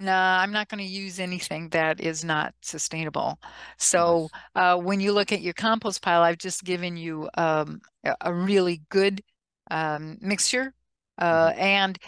No, 0.00 0.14
I'm 0.14 0.50
not 0.50 0.68
going 0.68 0.78
to 0.78 0.90
use 0.90 1.20
anything 1.20 1.68
that 1.70 2.00
is 2.00 2.24
not 2.24 2.54
sustainable. 2.62 3.38
So, 3.76 4.30
uh, 4.54 4.76
when 4.78 4.98
you 4.98 5.12
look 5.12 5.30
at 5.30 5.42
your 5.42 5.52
compost 5.52 6.00
pile, 6.00 6.22
I've 6.22 6.38
just 6.38 6.64
given 6.64 6.96
you 6.96 7.28
um, 7.36 7.82
a, 8.22 8.32
really 8.32 8.80
good 8.88 9.22
um, 9.70 10.16
mixture, 10.22 10.72
uh, 11.18 11.52
and 11.54 11.98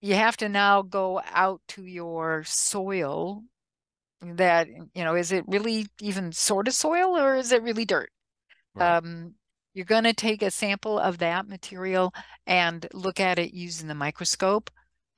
you 0.00 0.14
have 0.14 0.36
to 0.38 0.48
now 0.48 0.82
go 0.82 1.22
out 1.32 1.60
to 1.68 1.84
your 1.84 2.42
soil. 2.44 3.44
That 4.22 4.66
you 4.68 5.04
know, 5.04 5.14
is 5.14 5.30
it 5.30 5.44
really 5.46 5.86
even 6.00 6.32
sort 6.32 6.66
of 6.66 6.74
soil, 6.74 7.16
or 7.16 7.36
is 7.36 7.52
it 7.52 7.62
really 7.62 7.84
dirt? 7.84 8.10
Right. 8.74 8.96
Um, 8.96 9.34
you're 9.72 9.84
going 9.86 10.04
to 10.04 10.12
take 10.12 10.42
a 10.42 10.50
sample 10.50 10.98
of 10.98 11.18
that 11.18 11.46
material 11.46 12.12
and 12.46 12.86
look 12.92 13.20
at 13.20 13.38
it 13.38 13.54
using 13.54 13.86
the 13.86 13.94
microscope. 13.94 14.68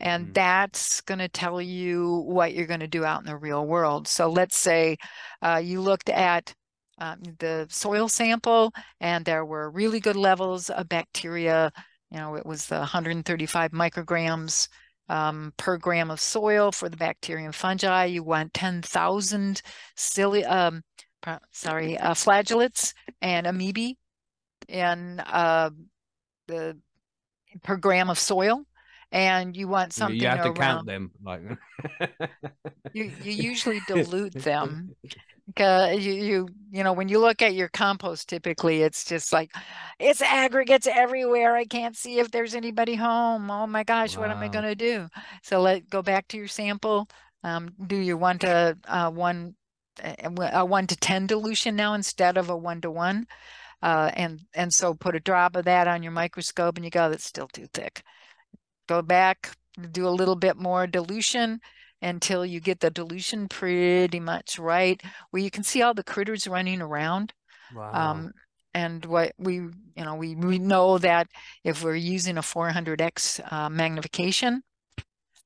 And 0.02 0.28
Mm. 0.28 0.34
that's 0.34 1.00
going 1.02 1.20
to 1.20 1.28
tell 1.28 1.60
you 1.62 2.24
what 2.26 2.54
you're 2.54 2.66
going 2.66 2.80
to 2.80 2.88
do 2.88 3.04
out 3.04 3.20
in 3.20 3.26
the 3.26 3.36
real 3.36 3.66
world. 3.66 4.08
So 4.08 4.28
let's 4.30 4.56
say 4.58 4.96
uh, 5.42 5.60
you 5.64 5.80
looked 5.80 6.08
at 6.10 6.54
um, 6.98 7.22
the 7.38 7.66
soil 7.70 8.08
sample 8.08 8.72
and 9.00 9.24
there 9.24 9.44
were 9.44 9.70
really 9.70 10.00
good 10.00 10.16
levels 10.16 10.70
of 10.70 10.88
bacteria. 10.88 11.72
You 12.10 12.18
know, 12.18 12.34
it 12.36 12.44
was 12.46 12.66
the 12.66 12.78
135 12.78 13.70
micrograms 13.72 14.68
um, 15.08 15.52
per 15.56 15.78
gram 15.78 16.10
of 16.10 16.20
soil 16.20 16.72
for 16.72 16.88
the 16.88 16.96
bacteria 16.96 17.44
and 17.46 17.54
fungi. 17.54 18.04
You 18.06 18.22
want 18.24 18.54
10,000 18.54 19.62
cili- 19.96 20.50
um, 20.50 20.82
sorry, 21.52 21.96
uh, 21.98 22.14
flagellates 22.14 22.92
and 23.20 23.46
amoebae 23.46 23.94
in 24.68 25.20
uh, 25.20 25.70
the 26.48 26.78
per 27.62 27.76
gram 27.76 28.10
of 28.10 28.18
soil, 28.18 28.64
and 29.12 29.56
you 29.56 29.68
want 29.68 29.92
something 29.94 30.20
you 30.20 30.28
have 30.28 30.42
to 30.42 30.50
around. 30.50 30.86
count 30.86 30.86
them, 30.86 31.12
like 31.24 31.42
You 32.92 33.12
you 33.22 33.32
usually 33.32 33.80
dilute 33.86 34.34
them 34.34 34.96
because 35.46 36.04
you 36.04 36.12
you 36.14 36.48
you 36.70 36.84
know 36.84 36.92
when 36.92 37.08
you 37.08 37.18
look 37.20 37.42
at 37.42 37.54
your 37.54 37.68
compost, 37.68 38.28
typically 38.28 38.82
it's 38.82 39.04
just 39.04 39.32
like 39.32 39.50
it's 39.98 40.22
aggregates 40.22 40.86
everywhere. 40.86 41.56
I 41.56 41.64
can't 41.64 41.96
see 41.96 42.18
if 42.18 42.30
there's 42.30 42.54
anybody 42.54 42.94
home. 42.94 43.50
Oh 43.50 43.66
my 43.66 43.84
gosh, 43.84 44.16
what 44.16 44.30
am 44.30 44.42
I 44.42 44.48
going 44.48 44.64
to 44.66 44.74
do? 44.74 45.08
So 45.42 45.60
let 45.60 45.88
go 45.90 46.02
back 46.02 46.28
to 46.28 46.36
your 46.38 46.48
sample. 46.48 47.08
Um, 47.44 47.74
do 47.86 47.96
you 47.96 48.16
want 48.16 48.44
a, 48.44 48.76
uh 48.86 49.10
one 49.10 49.54
a 50.02 50.28
a 50.52 50.64
one 50.66 50.86
to 50.88 50.96
ten 50.96 51.26
dilution 51.26 51.76
now 51.76 51.94
instead 51.94 52.36
of 52.38 52.50
a 52.50 52.56
one 52.56 52.80
to 52.82 52.90
one? 52.90 53.26
Uh, 53.82 54.10
and 54.14 54.40
and 54.54 54.72
so 54.72 54.94
put 54.94 55.16
a 55.16 55.20
drop 55.20 55.56
of 55.56 55.64
that 55.64 55.88
on 55.88 56.02
your 56.02 56.12
microscope, 56.12 56.76
and 56.76 56.84
you 56.84 56.90
go, 56.90 57.10
that's 57.10 57.24
still 57.24 57.48
too 57.48 57.66
thick. 57.74 58.02
Go 58.88 59.02
back, 59.02 59.56
do 59.90 60.06
a 60.06 60.10
little 60.10 60.36
bit 60.36 60.56
more 60.56 60.86
dilution 60.86 61.60
until 62.00 62.44
you 62.44 62.60
get 62.60 62.80
the 62.80 62.90
dilution 62.90 63.48
pretty 63.48 64.20
much 64.20 64.58
right, 64.58 65.00
where 65.30 65.42
you 65.42 65.50
can 65.50 65.62
see 65.62 65.82
all 65.82 65.94
the 65.94 66.02
critters 66.02 66.48
running 66.48 66.82
around. 66.82 67.32
wow. 67.74 67.92
Um, 67.92 68.32
and 68.74 69.04
what 69.04 69.32
we, 69.38 69.54
you 69.54 69.72
know, 69.96 70.14
we, 70.14 70.34
we 70.34 70.58
know 70.58 70.98
that 70.98 71.28
if 71.62 71.84
we're 71.84 71.94
using 71.94 72.38
a 72.38 72.42
400x 72.42 73.52
uh, 73.52 73.68
magnification, 73.68 74.62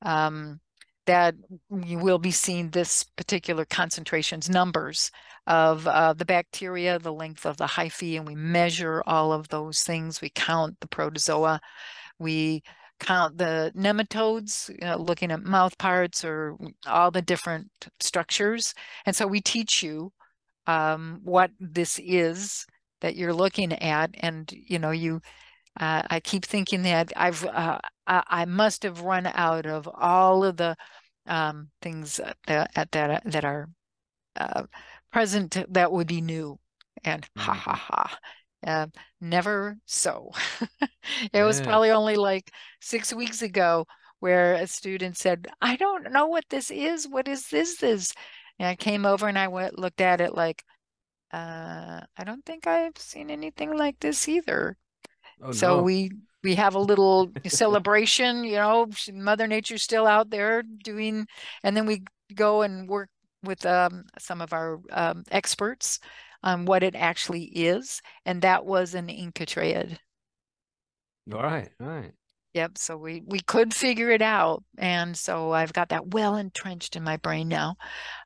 um, 0.03 0.61
that 1.07 1.35
you 1.71 1.99
will 1.99 2.19
be 2.19 2.31
seeing 2.31 2.71
this 2.71 3.05
particular 3.05 3.65
concentrations 3.65 4.49
numbers 4.49 5.11
of 5.47 5.87
uh, 5.87 6.13
the 6.13 6.25
bacteria, 6.25 6.99
the 6.99 7.13
length 7.13 7.47
of 7.47 7.57
the 7.57 7.67
hyphae, 7.67 8.17
and 8.17 8.27
we 8.27 8.35
measure 8.35 9.03
all 9.07 9.33
of 9.33 9.49
those 9.49 9.81
things. 9.83 10.21
We 10.21 10.31
count 10.31 10.79
the 10.81 10.89
protozoa. 10.89 11.61
We 12.19 12.63
count 12.99 13.39
the 13.39 13.73
nematodes, 13.77 14.69
you 14.69 14.87
know, 14.87 14.97
looking 14.97 15.31
at 15.31 15.43
mouth 15.43 15.77
parts 15.79 16.25
or 16.25 16.57
all 16.87 17.11
the 17.11 17.23
different 17.23 17.71
structures. 18.01 18.75
And 19.05 19.15
so 19.15 19.27
we 19.27 19.41
teach 19.41 19.83
you 19.83 20.13
um, 20.67 21.21
what 21.23 21.51
this 21.61 22.01
is 22.03 22.67
that 23.01 23.17
you're 23.17 23.35
looking 23.35 23.73
at. 23.73 24.11
And, 24.21 24.51
you 24.53 24.79
know, 24.79 24.91
you, 24.91 25.21
uh, 25.79 26.03
I 26.09 26.21
keep 26.21 26.45
thinking 26.45 26.83
that 26.83 27.13
I've, 27.17 27.45
uh, 27.45 27.79
I, 28.07 28.23
I 28.27 28.45
must 28.47 28.83
have 28.83 29.03
run 29.03 29.27
out 29.27 29.67
of 29.67 29.89
all 29.95 30.45
of 30.45 30.57
the 30.57 30.77
um, 31.27 31.69
things 31.83 32.17
that, 32.47 32.71
that, 32.75 32.93
that, 32.93 33.23
that 33.25 33.45
are 33.45 33.69
uh, 34.37 34.65
present 35.13 35.57
that 35.69 35.93
would 35.93 36.07
be 36.07 36.21
new. 36.21 36.59
And 37.05 37.27
ha 37.37 37.53
ha 37.53 37.75
ha. 37.75 38.19
Uh, 38.67 38.87
never 39.21 39.77
so. 39.87 40.31
it 41.33 41.43
was 41.43 41.61
probably 41.61 41.91
only 41.91 42.17
like 42.17 42.51
six 42.81 43.13
weeks 43.13 43.43
ago 43.43 43.87
where 44.21 44.55
a 44.55 44.67
student 44.67 45.17
said, 45.17 45.47
I 45.61 45.77
don't 45.77 46.13
know 46.13 46.27
what 46.27 46.45
this 46.49 46.71
is. 46.71 47.07
What 47.07 47.29
is 47.29 47.49
this? 47.49 47.77
This? 47.77 48.13
And 48.59 48.69
I 48.69 48.75
came 48.77 49.05
over 49.07 49.29
and 49.29 49.39
I 49.39 49.49
went 49.49 49.79
looked 49.79 50.01
at 50.01 50.21
it 50.21 50.35
like, 50.35 50.65
uh, 51.33 52.01
I 52.17 52.25
don't 52.25 52.45
think 52.45 52.67
I've 52.67 52.97
seen 52.99 53.31
anything 53.31 53.77
like 53.77 53.99
this 54.01 54.29
either. 54.29 54.77
Oh, 55.43 55.53
So 55.53 55.77
no. 55.77 55.83
we 55.83 56.11
we 56.43 56.55
have 56.55 56.75
a 56.75 56.79
little 56.81 57.31
celebration, 57.47 58.45
you 58.45 58.57
know, 58.57 58.87
Mother 59.13 59.47
Nature's 59.47 59.83
still 59.83 60.07
out 60.07 60.31
there 60.31 60.63
doing, 60.63 61.27
and 61.63 61.77
then 61.77 61.87
we 61.87 62.05
go 62.35 62.63
and 62.63 62.89
work 62.89 63.11
with 63.43 63.65
um, 63.67 64.05
some 64.19 64.41
of 64.41 64.53
our 64.53 64.81
um, 64.91 65.25
experts 65.31 65.99
on 66.43 66.65
what 66.65 66.83
it 66.83 66.95
actually 66.95 67.45
is, 67.45 68.01
and 68.25 68.43
that 68.43 68.65
was 68.65 68.95
an 68.95 69.09
Inca 69.09 69.45
enchytraeid. 69.45 69.99
All 71.33 71.43
right, 71.43 71.69
all 71.81 71.89
right. 71.89 72.13
Yep. 72.55 72.79
So 72.79 72.97
we 72.97 73.23
we 73.27 73.41
could 73.41 73.75
figure 73.75 74.11
it 74.11 74.23
out, 74.23 74.65
and 74.79 75.17
so 75.17 75.53
I've 75.53 75.73
got 75.73 75.91
that 75.91 76.09
well 76.09 76.37
entrenched 76.37 76.97
in 76.97 77.05
my 77.05 77.19
brain 77.19 77.49
now, 77.49 77.77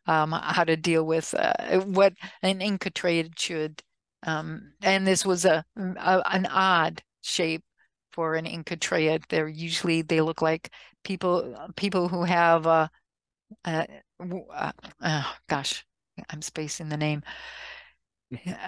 um, 0.06 0.32
how 0.32 0.62
to 0.64 0.76
deal 0.76 1.04
with 1.04 1.34
uh, 1.34 1.80
what 1.80 2.12
an 2.42 2.60
enchytraeid 2.60 3.38
should. 3.38 3.82
Um, 4.24 4.72
and 4.82 5.06
this 5.06 5.26
was 5.26 5.44
a, 5.44 5.64
a 5.76 6.22
an 6.30 6.46
odd 6.46 7.02
shape 7.22 7.64
for 8.12 8.34
an 8.36 8.46
enchytraeid. 8.46 9.24
They're 9.28 9.48
usually 9.48 10.02
they 10.02 10.20
look 10.20 10.42
like 10.42 10.70
people 11.02 11.56
people 11.76 12.08
who 12.08 12.22
have 12.24 12.66
uh, 12.66 12.88
uh, 13.64 13.86
uh, 14.52 14.72
oh, 15.02 15.34
gosh, 15.48 15.84
I'm 16.30 16.42
spacing 16.42 16.88
the 16.88 16.96
name. 16.96 17.22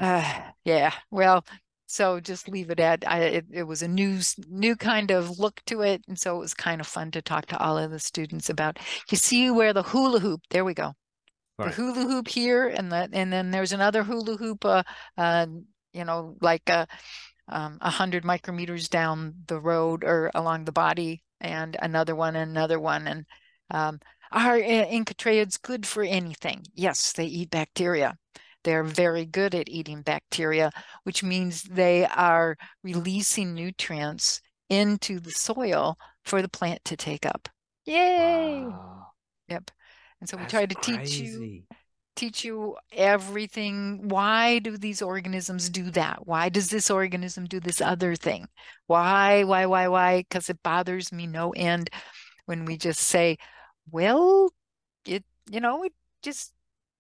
Uh, 0.01 0.51
yeah. 0.65 0.93
Well, 1.11 1.45
so 1.87 2.21
just 2.21 2.49
leave 2.49 2.71
it 2.71 2.81
at 2.81 3.07
I, 3.07 3.21
it, 3.21 3.47
it 3.53 3.63
was 3.65 3.83
a 3.83 3.89
new 3.89 4.21
new 4.49 4.77
kind 4.77 5.11
of 5.11 5.39
look 5.39 5.61
to 5.67 5.83
it, 5.83 6.03
and 6.09 6.19
so 6.19 6.37
it 6.37 6.41
was 6.41 6.55
kind 6.55 6.81
of 6.81 6.87
fun 6.87 7.11
to 7.13 7.23
talk 7.23 7.47
to 7.47 7.59
all 7.59 7.79
of 7.79 7.91
the 7.91 7.99
students 7.99 8.49
about. 8.51 8.79
You 9.11 9.17
see 9.17 9.51
where 9.51 9.73
the 9.73 9.83
hula 9.83 10.21
hoop? 10.21 10.41
There 10.51 10.65
we 10.65 10.75
go. 10.75 10.95
The 11.63 11.71
hula 11.71 12.03
hoop 12.03 12.29
here, 12.29 12.69
and 12.69 12.91
the 12.93 13.09
and 13.13 13.33
then 13.33 13.51
there's 13.51 13.73
another 13.73 14.03
hula 14.05 14.37
hoop 14.37 14.65
uh, 14.65 14.83
uh, 15.19 15.47
you 15.93 16.05
know, 16.05 16.37
like 16.41 16.69
a 16.69 16.87
um, 17.49 17.79
100 17.81 18.25
micrometers 18.25 18.89
down 18.89 19.35
the 19.47 19.61
road 19.61 20.05
or 20.05 20.31
along 20.35 20.65
the 20.65 20.73
body 20.73 21.23
and 21.41 21.77
another 21.81 22.15
one 22.15 22.37
and 22.37 22.51
another 22.51 22.81
one. 22.81 23.07
And 23.07 23.27
um, 23.71 24.01
are 24.33 24.59
enchytraeids 24.59 25.61
good 25.61 25.87
for 25.87 26.03
anything? 26.03 26.65
Yes, 26.75 27.13
they 27.13 27.27
eat 27.27 27.51
bacteria. 27.51 28.17
They're 28.65 28.85
very 28.85 29.27
good 29.27 29.55
at 29.55 29.69
eating 29.69 30.03
bacteria, 30.03 30.71
which 31.05 31.23
means 31.23 31.63
they 31.63 32.07
are 32.07 32.57
releasing 32.83 33.55
nutrients 33.55 34.41
into 34.69 35.21
the 35.21 35.31
soil 35.33 35.97
for 36.25 36.43
the 36.43 36.49
plant 36.49 36.85
to 36.87 36.97
take 36.97 37.27
up. 37.27 37.49
Yay! 37.85 38.65
Wow, 38.65 39.07
Yep. 39.49 39.71
And 40.21 40.29
so 40.29 40.37
we 40.37 40.43
that's 40.43 40.53
try 40.53 40.67
to 40.67 40.75
teach 40.77 41.19
you 41.19 41.63
teach 42.15 42.45
you 42.45 42.77
everything. 42.93 44.09
Why 44.09 44.59
do 44.59 44.77
these 44.77 45.03
organisms 45.03 45.69
do 45.69 45.91
that? 45.93 46.27
Why 46.27 46.49
does 46.49 46.69
this 46.69 46.91
organism 46.91 47.47
do 47.47 47.59
this 47.61 47.81
other 47.81 48.15
thing? 48.15 48.47
Why, 48.87 49.45
why, 49.45 49.67
why, 49.67 49.89
why? 49.89 50.19
Because 50.19 50.49
it 50.49 50.63
bothers 50.63 51.13
me 51.13 51.27
no 51.27 51.51
end 51.51 51.91
when 52.47 52.65
we 52.65 52.77
just 52.77 53.01
say, 53.01 53.39
well, 53.91 54.53
it, 55.07 55.25
you 55.51 55.61
know, 55.61 55.85
it 55.85 55.93
just, 56.23 56.53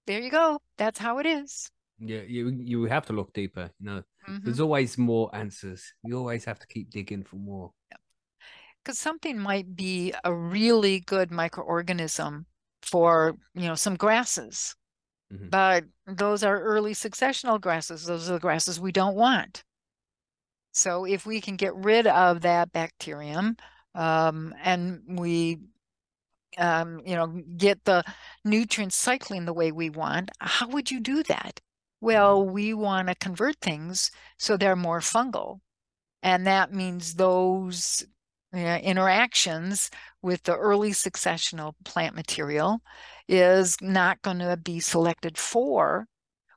there 0.06 0.20
you 0.20 0.30
go. 0.30 0.60
That's 0.78 0.98
how 0.98 1.18
it 1.18 1.26
is. 1.26 1.70
Yeah, 1.98 2.22
you 2.22 2.50
you 2.50 2.84
have 2.84 3.06
to 3.06 3.12
look 3.12 3.32
deeper. 3.32 3.70
You 3.78 3.86
know, 3.86 4.02
Mhm. 4.28 4.44
there's 4.44 4.60
always 4.60 4.98
more 4.98 5.30
answers. 5.34 5.94
You 6.02 6.18
always 6.18 6.44
have 6.44 6.58
to 6.58 6.66
keep 6.66 6.90
digging 6.90 7.24
for 7.24 7.36
more. 7.36 7.72
because 8.82 8.98
something 8.98 9.38
might 9.38 9.76
be 9.76 10.12
a 10.24 10.34
really 10.34 10.98
good 11.00 11.30
microorganism 11.30 12.44
for 12.82 13.36
you 13.54 13.68
know 13.68 13.76
some 13.76 13.94
grasses 13.94 14.74
Mhm. 15.32 15.50
but 15.50 15.84
those 16.06 16.42
are 16.42 16.60
early 16.60 16.92
successional 16.92 17.60
grasses 17.60 18.06
those 18.06 18.28
are 18.28 18.34
the 18.34 18.40
grasses 18.40 18.80
we 18.80 18.90
don't 18.90 19.14
want 19.14 19.62
so 20.72 21.04
if 21.04 21.26
we 21.26 21.40
can 21.40 21.56
get 21.56 21.74
rid 21.76 22.06
of 22.06 22.40
that 22.42 22.72
bacterium 22.72 23.56
um, 23.94 24.54
and 24.62 25.02
we 25.18 25.58
um, 26.58 27.00
you 27.04 27.14
know 27.14 27.42
get 27.56 27.84
the 27.84 28.04
nutrient 28.44 28.92
cycling 28.92 29.44
the 29.44 29.52
way 29.52 29.72
we 29.72 29.90
want 29.90 30.30
how 30.40 30.68
would 30.68 30.90
you 30.90 31.00
do 31.00 31.22
that 31.24 31.60
well 32.00 32.44
we 32.44 32.74
want 32.74 33.08
to 33.08 33.14
convert 33.14 33.56
things 33.60 34.10
so 34.38 34.56
they're 34.56 34.76
more 34.76 35.00
fungal 35.00 35.60
and 36.22 36.46
that 36.46 36.72
means 36.72 37.14
those 37.14 38.04
interactions 38.52 39.90
with 40.20 40.42
the 40.42 40.56
early 40.56 40.90
successional 40.90 41.74
plant 41.84 42.14
material 42.14 42.80
is 43.28 43.76
not 43.80 44.20
going 44.22 44.38
to 44.38 44.56
be 44.56 44.78
selected 44.78 45.38
for 45.38 46.06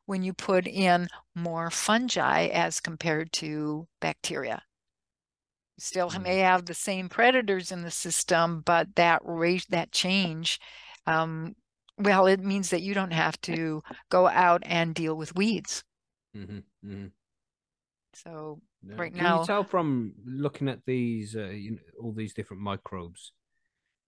when 0.05 0.21
you 0.21 0.33
put 0.33 0.67
in 0.67 1.07
more 1.33 1.69
fungi 1.71 2.47
as 2.47 2.79
compared 2.79 3.31
to 3.31 3.87
bacteria. 4.01 4.61
Still 5.77 6.09
Mm. 6.09 6.21
may 6.21 6.37
have 6.39 6.65
the 6.65 6.73
same 6.73 7.09
predators 7.09 7.71
in 7.71 7.81
the 7.81 7.91
system, 7.91 8.61
but 8.61 8.95
that 8.95 9.21
rate, 9.25 9.65
that 9.69 9.91
change, 9.91 10.59
um, 11.05 11.55
well, 11.97 12.27
it 12.27 12.39
means 12.39 12.69
that 12.69 12.81
you 12.81 12.93
don't 12.93 13.11
have 13.11 13.39
to 13.41 13.83
go 14.09 14.27
out 14.27 14.61
and 14.65 14.95
deal 14.95 15.15
with 15.15 15.35
weeds. 15.35 15.83
hmm 16.33 16.59
hmm 16.81 17.07
So 18.13 18.61
Yeah. 18.87 18.95
Right 18.97 19.13
Can 19.13 19.23
now- 19.23 19.39
you 19.41 19.45
tell 19.47 19.63
from 19.63 20.13
looking 20.25 20.69
at 20.69 20.85
these, 20.85 21.35
uh, 21.35 21.47
you 21.47 21.71
know, 21.71 21.81
all 21.99 22.11
these 22.13 22.33
different 22.35 22.61
microbes? 22.61 23.31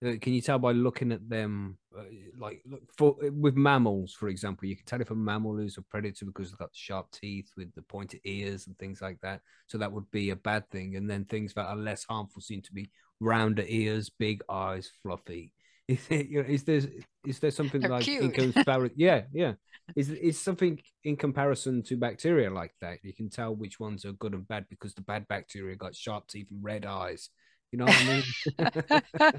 Uh, 0.05 0.13
Can 0.21 0.33
you 0.33 0.41
tell 0.41 0.59
by 0.59 0.73
looking 0.73 1.11
at 1.11 1.27
them, 1.27 1.77
uh, 1.97 2.03
like 2.37 2.61
look 2.65 2.81
for 2.95 3.15
with 3.31 3.55
mammals, 3.55 4.13
for 4.13 4.27
example, 4.29 4.67
you 4.67 4.75
can 4.75 4.85
tell 4.85 5.01
if 5.01 5.09
a 5.09 5.15
mammal 5.15 5.57
is 5.59 5.77
a 5.77 5.81
predator 5.81 6.25
because 6.25 6.49
they've 6.51 6.59
got 6.59 6.69
sharp 6.73 7.09
teeth 7.11 7.49
with 7.57 7.73
the 7.73 7.81
pointed 7.81 8.21
ears 8.23 8.67
and 8.67 8.77
things 8.77 9.01
like 9.01 9.19
that. 9.21 9.41
So 9.65 9.77
that 9.79 9.91
would 9.91 10.09
be 10.11 10.29
a 10.29 10.35
bad 10.35 10.69
thing. 10.69 10.95
And 10.95 11.09
then 11.09 11.25
things 11.25 11.53
that 11.55 11.65
are 11.65 11.75
less 11.75 12.03
harmful 12.03 12.41
seem 12.41 12.61
to 12.61 12.73
be 12.73 12.91
rounder 13.19 13.63
ears, 13.67 14.09
big 14.09 14.41
eyes, 14.49 14.91
fluffy. 15.01 15.51
Is, 15.87 16.05
it, 16.09 16.27
you 16.27 16.43
know, 16.43 16.49
is 16.49 16.65
there 16.65 16.81
is 17.25 17.39
there 17.39 17.49
something 17.49 17.79
They're 17.79 17.89
like 17.89 18.05
in 18.09 18.31
comparison? 18.53 18.93
Yeah, 18.97 19.21
yeah. 19.31 19.53
Is 19.95 20.09
is 20.09 20.37
something 20.37 20.77
in 21.05 21.15
comparison 21.15 21.81
to 21.83 21.95
bacteria 21.95 22.51
like 22.51 22.73
that? 22.81 22.97
You 23.03 23.13
can 23.13 23.29
tell 23.29 23.55
which 23.55 23.79
ones 23.79 24.03
are 24.03 24.11
good 24.11 24.33
and 24.33 24.45
bad 24.45 24.65
because 24.69 24.93
the 24.93 25.01
bad 25.01 25.25
bacteria 25.29 25.77
got 25.77 25.95
sharp 25.95 26.27
teeth 26.27 26.47
and 26.51 26.61
red 26.61 26.85
eyes. 26.85 27.29
You 27.71 27.79
know 27.79 27.87
what 27.87 27.97
I 27.97 28.03
mean? 28.03 28.35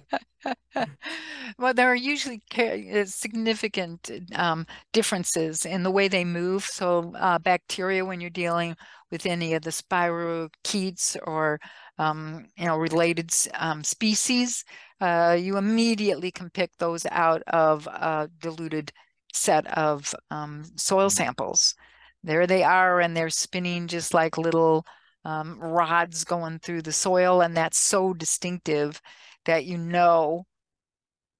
well, 1.58 1.74
there 1.74 1.88
are 1.90 1.94
usually 1.96 2.42
uh, 2.58 3.04
significant 3.04 4.10
um, 4.34 4.66
differences 4.92 5.64
in 5.64 5.82
the 5.82 5.90
way 5.90 6.08
they 6.08 6.24
move. 6.24 6.64
So, 6.64 7.12
uh, 7.18 7.38
bacteria, 7.38 8.04
when 8.04 8.20
you're 8.20 8.30
dealing 8.30 8.76
with 9.10 9.26
any 9.26 9.54
of 9.54 9.62
the 9.62 9.70
spirochetes 9.70 11.16
or 11.26 11.58
um, 11.98 12.46
you 12.56 12.66
know 12.66 12.76
related 12.76 13.32
um, 13.54 13.82
species, 13.84 14.64
uh, 15.00 15.36
you 15.38 15.56
immediately 15.56 16.30
can 16.30 16.50
pick 16.50 16.70
those 16.78 17.06
out 17.10 17.42
of 17.48 17.86
a 17.86 18.28
diluted 18.40 18.92
set 19.32 19.66
of 19.76 20.14
um, 20.30 20.64
soil 20.76 21.08
Mm. 21.08 21.10
samples. 21.10 21.74
There 22.22 22.46
they 22.46 22.62
are, 22.64 23.00
and 23.00 23.16
they're 23.16 23.30
spinning 23.30 23.86
just 23.88 24.12
like 24.14 24.36
little 24.38 24.84
um, 25.24 25.58
rods 25.60 26.24
going 26.24 26.58
through 26.60 26.82
the 26.82 26.92
soil, 26.92 27.40
and 27.42 27.56
that's 27.56 27.78
so 27.78 28.14
distinctive 28.14 29.00
that 29.44 29.64
you 29.64 29.78
know 29.78 30.46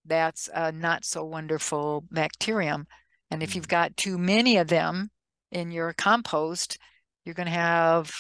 that's 0.05 0.48
a 0.55 0.72
not 0.72 1.05
so 1.05 1.24
wonderful 1.24 2.05
bacterium. 2.10 2.86
And 3.30 3.42
if 3.42 3.55
you've 3.55 3.68
got 3.68 3.96
too 3.96 4.16
many 4.18 4.56
of 4.56 4.68
them 4.68 5.10
in 5.52 5.70
your 5.70 5.92
compost, 5.92 6.78
you're 7.24 7.34
going 7.34 7.46
to 7.46 7.52
have 7.52 8.10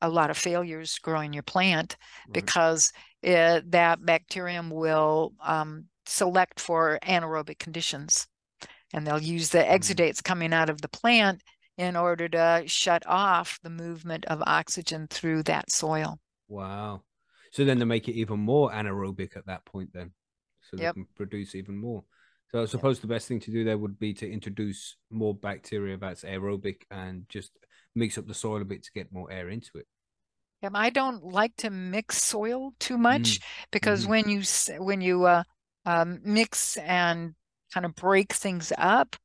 a 0.00 0.08
lot 0.08 0.30
of 0.30 0.36
failures 0.36 0.98
growing 0.98 1.32
your 1.32 1.42
plant 1.42 1.96
Right. 2.26 2.32
because 2.32 2.92
it, 3.22 3.70
that 3.72 4.04
bacterium 4.04 4.70
will 4.70 5.32
um, 5.42 5.86
select 6.06 6.60
for 6.60 6.98
anaerobic 7.02 7.58
conditions. 7.58 8.26
And 8.92 9.06
they'll 9.06 9.22
use 9.22 9.50
the 9.50 9.58
Mm. 9.58 9.70
exudates 9.78 10.22
coming 10.22 10.52
out 10.52 10.70
of 10.70 10.80
the 10.80 10.88
plant 10.88 11.42
in 11.78 11.96
order 11.96 12.28
to 12.28 12.64
shut 12.66 13.04
off 13.06 13.58
the 13.62 13.70
movement 13.70 14.26
of 14.26 14.42
oxygen 14.46 15.08
through 15.08 15.44
that 15.44 15.72
soil. 15.72 16.20
Wow. 16.48 17.02
So 17.52 17.64
then 17.64 17.78
they 17.78 17.84
make 17.84 18.08
it 18.08 18.14
even 18.14 18.40
more 18.40 18.70
anaerobic 18.70 19.36
at 19.36 19.46
that 19.46 19.64
point, 19.64 19.92
then. 19.92 20.12
So 20.70 20.76
they 20.76 20.84
Yep. 20.84 20.94
can 20.94 21.06
produce 21.16 21.54
even 21.54 21.78
more. 21.78 22.04
So 22.50 22.62
I 22.62 22.66
suppose 22.66 23.00
the 23.00 23.06
best 23.06 23.28
thing 23.28 23.40
to 23.40 23.50
do 23.50 23.64
there 23.64 23.78
would 23.78 23.98
be 23.98 24.14
to 24.14 24.30
introduce 24.30 24.96
more 25.10 25.34
bacteria 25.34 25.96
that's 25.96 26.24
aerobic 26.24 26.82
and 26.90 27.28
just 27.28 27.52
mix 27.94 28.18
up 28.18 28.26
the 28.26 28.34
soil 28.34 28.62
a 28.62 28.64
bit 28.64 28.82
to 28.84 28.92
get 28.92 29.12
more 29.12 29.30
air 29.30 29.48
into 29.50 29.78
it. 29.78 29.86
Yeah, 30.62 30.70
I 30.74 30.90
don't 30.90 31.22
like 31.24 31.54
to 31.58 31.70
mix 31.70 32.20
soil 32.22 32.72
too 32.80 32.98
much 32.98 33.38
because 33.70 34.06
mhm. 34.06 34.08
when 34.08 34.28
you 34.28 34.42
when 34.82 35.00
you 35.00 35.24
uh, 35.24 35.44
um, 35.84 36.20
mix 36.24 36.76
and 36.78 37.34
kind 37.72 37.86
of 37.86 37.94
break 37.94 38.32
things 38.32 38.72
up, 38.76 39.16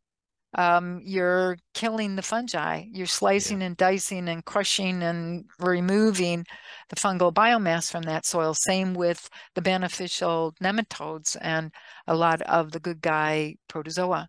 um, 0.56 1.02
you're 1.04 1.58
killing 1.74 2.16
the 2.16 2.22
fungi. 2.22 2.86
You're 2.92 3.06
slicing 3.08 3.62
and 3.64 3.76
dicing 3.78 4.30
and 4.30 4.46
crushing 4.46 5.02
and 5.04 5.46
removing 5.60 6.46
the 6.90 6.96
fungal 6.96 7.34
biomass 7.34 7.92
from 7.92 8.04
that 8.04 8.26
soil. 8.26 8.54
Same 8.54 8.94
with 8.94 9.30
the 9.56 9.62
beneficial 9.62 10.54
nematodes 10.62 11.36
and 11.42 11.72
a 12.08 12.16
lot 12.16 12.42
of 12.44 12.72
the 12.72 12.80
good 12.80 13.02
guy 13.02 13.56
protozoa. 13.68 14.28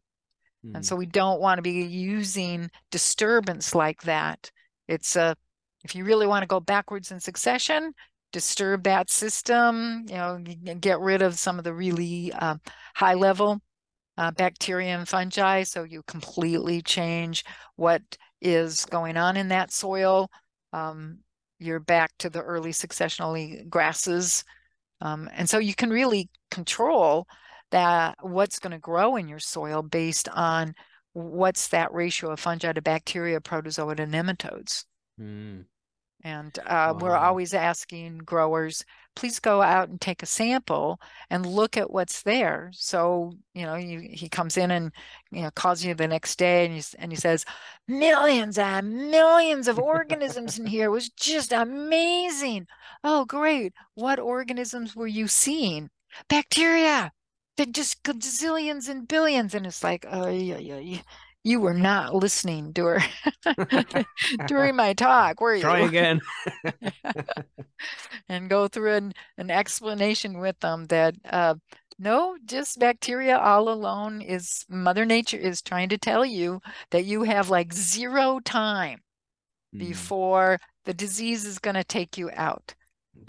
And 0.73 0.83
Mm. 0.83 0.87
so 0.87 0.97
we 0.97 1.07
don't 1.07 1.41
want 1.41 1.59
to 1.59 1.63
be 1.63 1.83
using 1.83 2.71
disturbance 2.91 3.75
like 3.75 4.03
that. 4.03 4.51
It's 4.89 5.17
a, 5.17 5.37
if 5.85 5.95
you 5.95 6.05
really 6.05 6.27
want 6.27 6.43
to 6.43 6.47
go 6.47 6.61
backwards 6.61 7.11
in 7.13 7.21
succession, 7.21 7.93
disturb 8.33 8.85
that 8.85 9.11
system, 9.11 10.05
you 10.09 10.17
know, 10.17 10.39
get 10.81 11.01
rid 11.01 11.23
of 11.23 11.39
some 11.39 11.59
of 11.59 11.65
the 11.65 11.75
really 11.75 12.33
uh, 12.33 12.57
high 12.97 13.15
level 13.15 13.61
uh, 14.17 14.31
bacteria 14.33 14.97
and 14.97 15.09
fungi. 15.09 15.63
So 15.63 15.83
you 15.83 16.03
completely 16.07 16.83
change 16.83 17.45
what 17.77 18.03
is 18.41 18.85
going 18.87 19.17
on 19.17 19.37
in 19.37 19.49
that 19.49 19.73
soil. 19.73 20.31
Um, 20.73 21.19
you're 21.59 21.81
back 21.81 22.13
to 22.19 22.31
the 22.31 22.41
early 22.41 22.73
successionally 22.73 23.69
grasses. 23.69 24.45
Um, 25.01 25.29
and 25.35 25.49
so 25.49 25.59
you 25.59 25.75
can 25.75 25.91
really 25.91 26.29
control 26.51 27.27
that 27.71 28.17
what's 28.21 28.59
going 28.59 28.73
to 28.73 28.79
grow 28.79 29.17
in 29.17 29.29
your 29.29 29.39
soil 29.39 29.83
based 29.83 30.29
on 30.29 30.75
what's 31.13 31.69
that 31.69 31.93
ratio 31.93 32.31
of 32.31 32.41
fungi 32.41 32.73
to 32.73 32.83
bacteria, 32.83 33.41
protozoa 33.41 33.97
to 33.97 34.07
nematodes. 34.07 34.85
Mm. 35.21 35.65
And 36.23 36.59
uh, 36.67 36.95
we're 36.99 37.17
always 37.17 37.53
asking 37.53 38.19
growers, 38.19 38.85
please 39.17 39.39
go 39.41 39.63
out 39.63 39.89
and 39.89 40.01
take 40.01 40.23
a 40.23 40.27
sample 40.27 41.01
and 41.31 41.47
look 41.47 41.77
at 41.77 41.91
what's 41.91 42.23
there. 42.23 42.71
So, 42.73 43.33
you 43.55 43.65
know, 43.65 43.75
you, 43.77 44.01
he 44.01 44.29
comes 44.29 44.57
in 44.57 44.71
and, 44.71 44.93
you 45.31 45.43
know, 45.43 45.51
calls 45.51 45.85
you 45.85 45.95
the 45.95 46.09
next 46.09 46.39
day 46.39 46.67
and 46.67 46.75
he, 46.75 46.83
and 46.99 47.13
he 47.13 47.17
says, 47.17 47.45
millions 47.87 48.59
and 48.59 49.11
millions 49.11 49.69
of 49.69 49.79
organisms 49.79 50.59
in 50.59 50.67
here. 50.67 50.87
It 50.87 50.91
was 50.91 51.11
just 51.11 51.53
amazing. 51.53 52.67
Oh, 53.03 53.25
great. 53.25 53.73
What 53.95 54.19
organisms 54.19 54.97
were 54.97 55.07
you 55.07 55.29
seeing? 55.29 55.91
Bacteria. 56.29 57.13
They're 57.57 57.67
just 57.67 58.03
gazillions 58.03 58.89
and 58.89 59.07
billions. 59.07 59.55
And 59.55 59.67
it's 59.67 59.85
like, 59.85 60.05
oh, 60.11 60.29
yeah, 60.29 60.59
yeah, 60.59 60.79
yeah. 60.79 61.03
You 61.45 61.61
were 61.61 61.75
not 61.75 62.15
listening 62.15 62.73
during 62.73 63.05
during 64.47 64.77
my 64.77 64.95
talk, 64.95 65.41
were 65.41 65.55
you? 65.55 65.63
Try 65.63 65.81
again. 65.81 66.21
and 68.29 68.49
go 68.51 68.69
through 68.69 68.93
an, 68.95 69.13
an 69.39 69.51
explanation 69.51 70.39
with 70.39 70.59
them 70.61 70.87
that 70.87 71.15
uh, 71.31 71.55
no, 71.99 72.37
just 72.45 72.79
bacteria 72.79 73.39
all 73.39 73.69
alone 73.69 74.21
is 74.21 74.65
Mother 74.69 75.05
Nature 75.05 75.37
is 75.39 75.63
trying 75.63 75.89
to 75.91 75.99
tell 75.99 76.25
you 76.25 76.61
that 76.91 77.05
you 77.05 77.23
have 77.25 77.51
like 77.51 77.73
zero 77.73 78.41
time 78.41 79.01
Mm, 79.75 79.79
before 79.79 80.59
the 80.85 80.95
disease 80.95 81.45
is 81.45 81.59
going 81.59 81.77
to 81.77 81.85
take 81.85 82.19
you 82.19 82.31
out. 82.35 82.75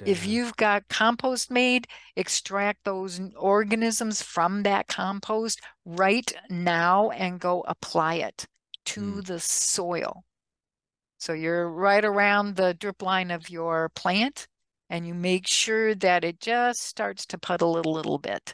If 0.05 0.25
you've 0.25 0.55
got 0.57 0.87
compost 0.89 1.49
made, 1.51 1.87
extract 2.15 2.83
those 2.85 3.19
organisms 3.35 4.21
from 4.21 4.63
that 4.63 4.87
compost 4.87 5.61
right 5.85 6.31
now 6.49 7.09
and 7.11 7.39
go 7.39 7.61
apply 7.67 8.15
it 8.15 8.45
to 8.85 9.01
Mm. 9.01 9.25
the 9.25 9.39
soil. 9.39 10.23
So 11.17 11.33
you're 11.33 11.69
right 11.69 12.03
around 12.05 12.55
the 12.55 12.73
drip 12.73 13.01
line 13.01 13.31
of 13.31 13.49
your 13.49 13.89
plant 13.89 14.47
and 14.89 15.07
you 15.07 15.13
make 15.13 15.47
sure 15.47 15.95
that 15.95 16.23
it 16.23 16.39
just 16.39 16.81
starts 16.81 17.25
to 17.27 17.37
puddle 17.37 17.77
a 17.79 17.81
little 17.89 18.19
bit 18.19 18.53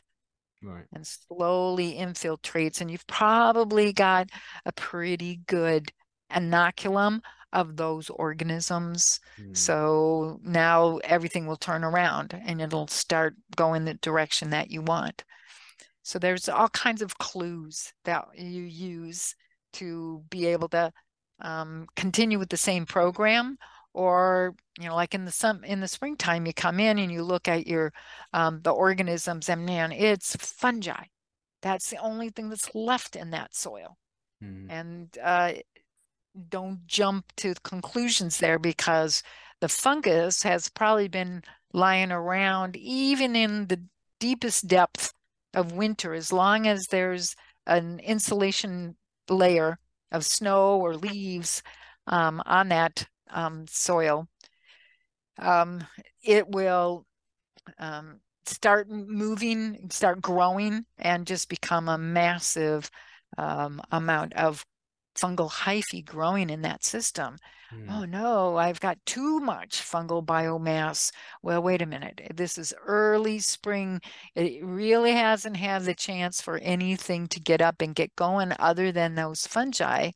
right. 0.61 0.85
and 0.93 1.05
slowly 1.05 1.95
infiltrates. 1.95 2.81
And 2.81 2.89
you've 2.91 3.07
probably 3.07 3.93
got 3.93 4.29
a 4.65 4.71
pretty 4.73 5.37
good 5.47 5.91
inoculum 6.31 7.21
of 7.53 7.76
those 7.78 8.10
organisms. 8.10 9.19
Mm, 9.40 9.56
So 9.56 10.40
now 10.44 10.98
everything 11.03 11.48
will 11.48 11.57
turn 11.57 11.84
around 11.84 12.40
and 12.45 12.61
it'll 12.61 12.88
start 12.88 13.36
going 13.56 13.86
the 13.86 13.95
direction 13.95 14.49
that 14.52 14.72
you 14.72 14.82
want. 14.82 15.23
So 16.03 16.19
there's 16.19 16.49
all 16.49 16.69
kinds 16.69 17.02
of 17.02 17.18
clues 17.18 17.94
that 18.06 18.26
you 18.36 18.64
use 18.64 19.36
to 19.73 20.23
be 20.30 20.48
able 20.48 20.69
to 20.69 20.91
um, 21.40 21.88
continue 21.95 22.40
with 22.40 22.49
the 22.49 22.57
same 22.57 22.86
program 22.86 23.57
or 23.94 24.56
you 24.80 24.88
know 24.88 24.95
like 24.95 25.14
in 25.14 25.26
the 25.26 25.32
sum 25.32 25.64
in 25.64 25.80
the 25.82 25.88
springtime 25.88 26.45
you 26.45 26.53
come 26.53 26.80
in 26.80 26.98
and 26.98 27.11
you 27.11 27.23
look 27.23 27.48
at 27.48 27.68
your 27.68 27.91
um, 28.34 28.61
the 28.64 28.72
organisms 28.72 29.49
and 29.49 29.65
man 29.65 29.91
it's 29.91 30.36
fungi 30.38 31.03
that's 31.61 31.90
the 31.90 31.98
only 31.98 32.30
thing 32.30 32.49
that's 32.49 32.73
left 32.73 33.15
in 33.15 33.32
that 33.32 33.53
soil 33.53 33.98
mm, 34.41 34.65
and 34.69 35.18
uh, 35.22 35.52
don't 36.49 36.85
jump 36.87 37.25
to 37.37 37.53
conclusions 37.63 38.37
there 38.37 38.59
because 38.59 39.23
the 39.59 39.69
fungus 39.69 40.43
has 40.43 40.69
probably 40.69 41.07
been 41.07 41.43
lying 41.73 42.11
around 42.11 42.75
even 42.75 43.35
in 43.35 43.67
the 43.67 43.81
deepest 44.19 44.67
depth 44.67 45.13
of 45.53 45.73
winter. 45.73 46.13
As 46.13 46.31
long 46.31 46.67
as 46.67 46.85
there's 46.89 47.35
an 47.67 47.99
insulation 47.99 48.95
layer 49.29 49.77
of 50.11 50.25
snow 50.25 50.77
or 50.77 50.95
leaves 50.95 51.61
um, 52.07 52.41
on 52.45 52.69
that 52.69 53.07
um, 53.29 53.65
soil 53.67 54.27
um, 55.41 55.83
it 56.23 56.47
will 56.47 57.05
um, 57.79 58.19
start 58.45 58.89
moving 58.89 59.89
start 59.89 60.21
growing 60.21 60.85
and 60.97 61.27
just 61.27 61.49
become 61.49 61.89
a 61.89 61.97
massive 61.97 62.89
um, 63.37 63.81
amount 63.91 64.33
of 64.33 64.65
fungal 65.15 65.51
hyphae 65.51 66.03
growing 66.05 66.49
in 66.49 66.61
that 66.63 66.83
system. 66.83 67.38
mm, 67.71 67.88
Oh 67.89 68.05
no, 68.05 68.57
I've 68.57 68.79
got 68.79 68.97
too 69.05 69.39
much 69.39 69.81
fungal 69.81 70.25
biomass. 70.25 71.11
Well, 71.41 71.61
wait 71.63 71.81
a 71.81 71.85
minute. 71.85 72.21
This 72.35 72.57
is 72.57 72.73
early 72.85 73.39
spring. 73.39 73.99
It 74.35 74.63
really 74.63 75.11
hasn't 75.13 75.57
had 75.57 75.83
the 75.83 75.93
chance 75.95 76.41
for 76.41 76.57
anything 76.59 77.27
to 77.29 77.39
get 77.39 77.61
up 77.61 77.81
and 77.81 77.95
get 77.95 78.15
going 78.15 78.53
other 78.59 78.91
than 78.91 79.15
those 79.15 79.45
fungi. 79.47 80.11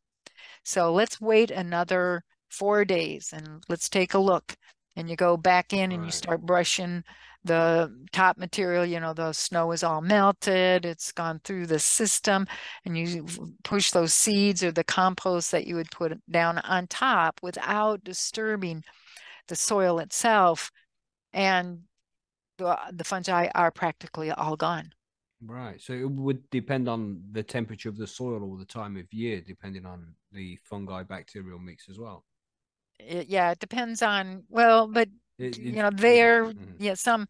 So 0.64 0.92
let's 0.92 1.20
wait 1.20 1.50
another 1.50 2.22
four 2.50 2.84
days 2.84 3.32
and 3.32 3.62
let's 3.68 3.88
take 3.88 4.14
a 4.14 4.18
look. 4.18 4.56
And 4.96 5.08
you 5.10 5.16
go 5.16 5.36
back 5.36 5.72
in 5.72 5.92
and 5.92 6.04
you 6.04 6.10
start 6.10 6.42
brushing 6.42 7.04
the 7.46 8.06
top 8.12 8.36
material, 8.36 8.84
you 8.84 9.00
know, 9.00 9.14
the 9.14 9.32
snow 9.32 9.72
is 9.72 9.82
all 9.82 10.00
melted, 10.00 10.84
it's 10.84 11.12
gone 11.12 11.40
through 11.44 11.66
the 11.66 11.78
system, 11.78 12.46
and 12.84 12.96
you 12.98 13.26
push 13.64 13.90
those 13.90 14.12
seeds 14.12 14.62
or 14.62 14.72
the 14.72 14.84
compost 14.84 15.52
that 15.52 15.66
you 15.66 15.76
would 15.76 15.90
put 15.90 16.12
down 16.30 16.58
on 16.58 16.86
top 16.86 17.40
without 17.42 18.04
disturbing 18.04 18.82
the 19.48 19.56
soil 19.56 19.98
itself. 19.98 20.70
And 21.32 21.80
the, 22.58 22.78
the 22.92 23.04
fungi 23.04 23.48
are 23.54 23.70
practically 23.70 24.30
all 24.30 24.56
gone. 24.56 24.92
Right. 25.44 25.80
So 25.80 25.92
it 25.92 26.10
would 26.10 26.48
depend 26.50 26.88
on 26.88 27.22
the 27.32 27.42
temperature 27.42 27.90
of 27.90 27.98
the 27.98 28.06
soil 28.06 28.42
or 28.42 28.58
the 28.58 28.64
time 28.64 28.96
of 28.96 29.12
year, 29.12 29.42
depending 29.46 29.84
on 29.84 30.14
the 30.32 30.58
fungi 30.64 31.02
bacterial 31.02 31.58
mix 31.58 31.88
as 31.90 31.98
well. 31.98 32.24
It, 32.98 33.28
yeah, 33.28 33.50
it 33.50 33.58
depends 33.58 34.00
on, 34.00 34.44
well, 34.48 34.88
but 34.88 35.08
It- 35.38 35.58
you 35.58 35.82
know, 35.82 35.90
there, 35.90 36.44
mhm. 36.46 36.76
yeah, 36.78 36.94
some 36.94 37.26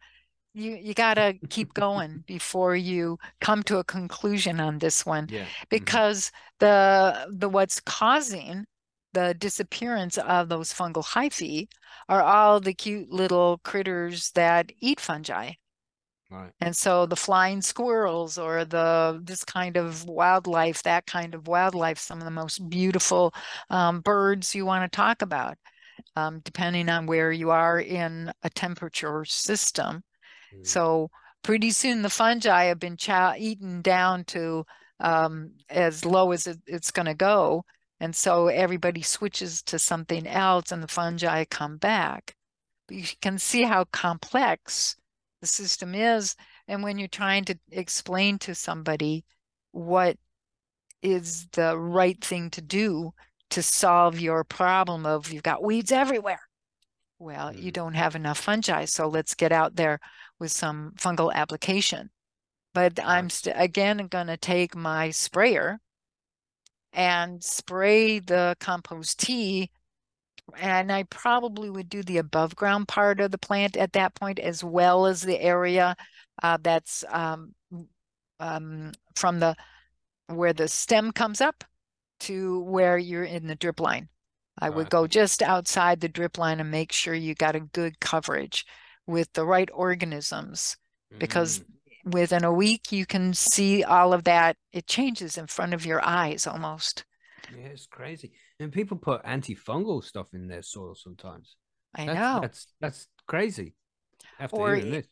you 0.53 0.75
you 0.75 0.93
gotta 0.93 1.35
keep 1.49 1.73
going 1.73 2.23
before 2.27 2.75
you 2.75 3.19
come 3.41 3.63
to 3.63 3.77
a 3.79 3.83
conclusion 3.85 4.59
on 4.59 4.79
this 4.79 5.05
one 5.05 5.27
Yeah. 5.29 5.45
mhm. 5.45 5.69
because 5.69 6.31
the 6.59 7.27
the 7.31 7.49
what's 7.49 7.79
causing 7.81 8.65
the 9.13 9.33
disappearance 9.35 10.17
of 10.17 10.49
those 10.49 10.73
fungal 10.73 11.03
hyphae 11.05 11.67
are 12.09 12.21
all 12.23 12.59
the 12.61 12.73
cute 12.73 13.09
little 13.11 13.59
critters 13.59 14.31
that 14.33 14.71
eat 14.81 14.99
fungi. 14.99 15.53
Right. 16.29 16.51
And 16.59 16.75
so 16.75 17.05
the 17.05 17.15
flying 17.15 17.61
squirrels 17.61 18.37
or 18.37 18.65
the 18.65 19.19
this 19.23 19.43
kind 19.43 19.77
of 19.77 20.05
wildlife, 20.05 20.81
that 20.83 21.05
kind 21.05 21.35
of 21.35 21.47
wildlife, 21.47 21.99
some 21.99 22.17
of 22.19 22.25
the 22.25 22.31
most 22.31 22.67
beautiful 22.69 23.33
um, 23.69 24.01
birds 24.01 24.55
you 24.55 24.65
want 24.65 24.91
to 24.91 24.95
talk 24.95 25.21
about, 25.21 25.57
um, 26.15 26.41
depending 26.43 26.89
on 26.89 27.05
where 27.05 27.31
you 27.31 27.51
are 27.51 27.79
in 27.79 28.31
a 28.43 28.49
temperature 28.49 29.25
system. 29.25 30.03
Mm. 30.55 30.67
So 30.67 31.09
pretty 31.43 31.71
soon 31.71 32.01
the 32.01 32.09
fungi 32.09 32.65
have 32.65 32.79
been 32.79 32.97
chow 32.97 33.33
eaten 33.37 33.81
down 33.81 34.23
to 34.25 34.65
um, 34.99 35.51
as 35.69 36.05
low 36.05 36.31
as 36.31 36.47
it, 36.47 36.57
it's 36.65 36.91
going 36.91 37.05
to 37.05 37.13
go. 37.13 37.63
And 37.99 38.15
so 38.15 38.47
everybody 38.47 39.01
switches 39.01 39.61
to 39.63 39.79
something 39.79 40.27
else 40.27 40.71
and 40.71 40.83
the 40.83 40.87
fungi 40.87 41.45
come 41.45 41.77
back. 41.77 42.35
But 42.87 42.97
you 42.97 43.07
can 43.21 43.37
see 43.39 43.63
how 43.63 43.85
complex 43.85 44.95
the 45.41 45.47
system 45.47 45.95
is. 45.95 46.35
And 46.67 46.83
when 46.83 46.97
you're 46.97 47.07
trying 47.07 47.45
to 47.45 47.57
explain 47.71 48.37
to 48.39 48.55
somebody 48.55 49.25
what 49.71 50.17
is 51.01 51.47
the 51.53 51.77
right 51.77 52.23
thing 52.23 52.49
to 52.51 52.61
do 52.61 53.13
to 53.51 53.63
solve 53.63 54.19
your 54.19 54.43
problem 54.43 55.05
of 55.05 55.31
you've 55.31 55.43
got 55.43 55.63
weeds 55.63 55.91
everywhere. 55.91 56.41
Well, 57.19 57.55
you 57.55 57.71
Mm. 57.71 57.73
don't 57.73 57.93
have 57.95 58.15
enough 58.15 58.39
fungi, 58.39 58.85
so 58.85 59.07
let's 59.07 59.33
get 59.35 59.51
out 59.51 59.75
there 59.75 59.99
with 60.39 60.51
some 60.51 60.93
fungal 60.97 61.33
application. 61.33 62.11
But 62.73 62.99
I'm 63.03 63.29
st- 63.29 63.55
again 63.57 64.07
going 64.07 64.27
to 64.27 64.37
take 64.37 64.75
my 64.75 65.09
sprayer 65.09 65.79
and 66.93 67.43
spray 67.43 68.19
the 68.19 68.55
compost 68.59 69.19
tea. 69.19 69.71
And 70.55 70.91
I 70.91 71.03
probably 71.03 71.69
would 71.69 71.89
do 71.89 72.03
the 72.03 72.17
above 72.19 72.55
ground 72.55 72.87
part 72.87 73.19
of 73.19 73.31
the 73.31 73.37
plant 73.37 73.75
at 73.75 73.93
that 73.93 74.15
point, 74.15 74.39
as 74.39 74.63
well 74.63 75.05
as 75.05 75.21
the 75.21 75.41
area 75.41 75.95
uh, 76.43 76.57
that's 76.61 77.03
um, 77.09 77.55
um, 78.39 78.93
from 79.15 79.39
the 79.39 79.55
where 80.27 80.53
the 80.53 80.67
stem 80.67 81.11
comes 81.11 81.41
up 81.41 81.63
to 82.21 82.61
where 82.61 82.97
you're 82.97 83.23
in 83.23 83.47
the 83.47 83.55
drip 83.55 83.79
line. 83.79 84.09
I 84.59 84.69
would 84.69 84.89
go 84.89 85.07
just 85.07 85.41
outside 85.41 85.99
the 85.99 86.09
drip 86.09 86.37
line 86.37 86.59
and 86.59 86.71
make 86.71 86.91
sure 86.91 87.13
you 87.13 87.35
got 87.35 87.55
a 87.55 87.59
good 87.59 87.99
coverage 87.99 88.65
with 89.05 89.31
the 89.33 89.45
right 89.45 89.69
organisms 89.73 90.77
because 91.19 91.59
Mm. 91.59 92.11
within 92.11 92.43
a 92.43 92.51
week 92.53 92.91
you 92.91 93.05
can 93.05 93.33
see 93.33 93.83
all 93.83 94.13
of 94.13 94.23
that. 94.25 94.57
It 94.71 94.87
changes 94.87 95.37
in 95.37 95.47
front 95.47 95.73
of 95.73 95.85
your 95.85 96.03
eyes 96.03 96.47
almost. 96.47 97.05
Yeah, 97.55 97.67
it's 97.67 97.87
crazy. 97.87 98.31
And 98.59 98.71
people 98.71 98.97
put 98.97 99.23
antifungal 99.23 100.03
stuff 100.03 100.33
in 100.33 100.47
their 100.47 100.61
soil 100.63 100.95
sometimes. 100.95 101.55
I 101.95 102.05
That's 102.05 102.19
know. 102.19 102.41
that's 102.41 102.67
that's 102.79 103.07
crazy. 103.27 103.73
After 104.39 104.57
Or 104.57 104.75
hearing 104.75 104.91
this. 104.91 105.07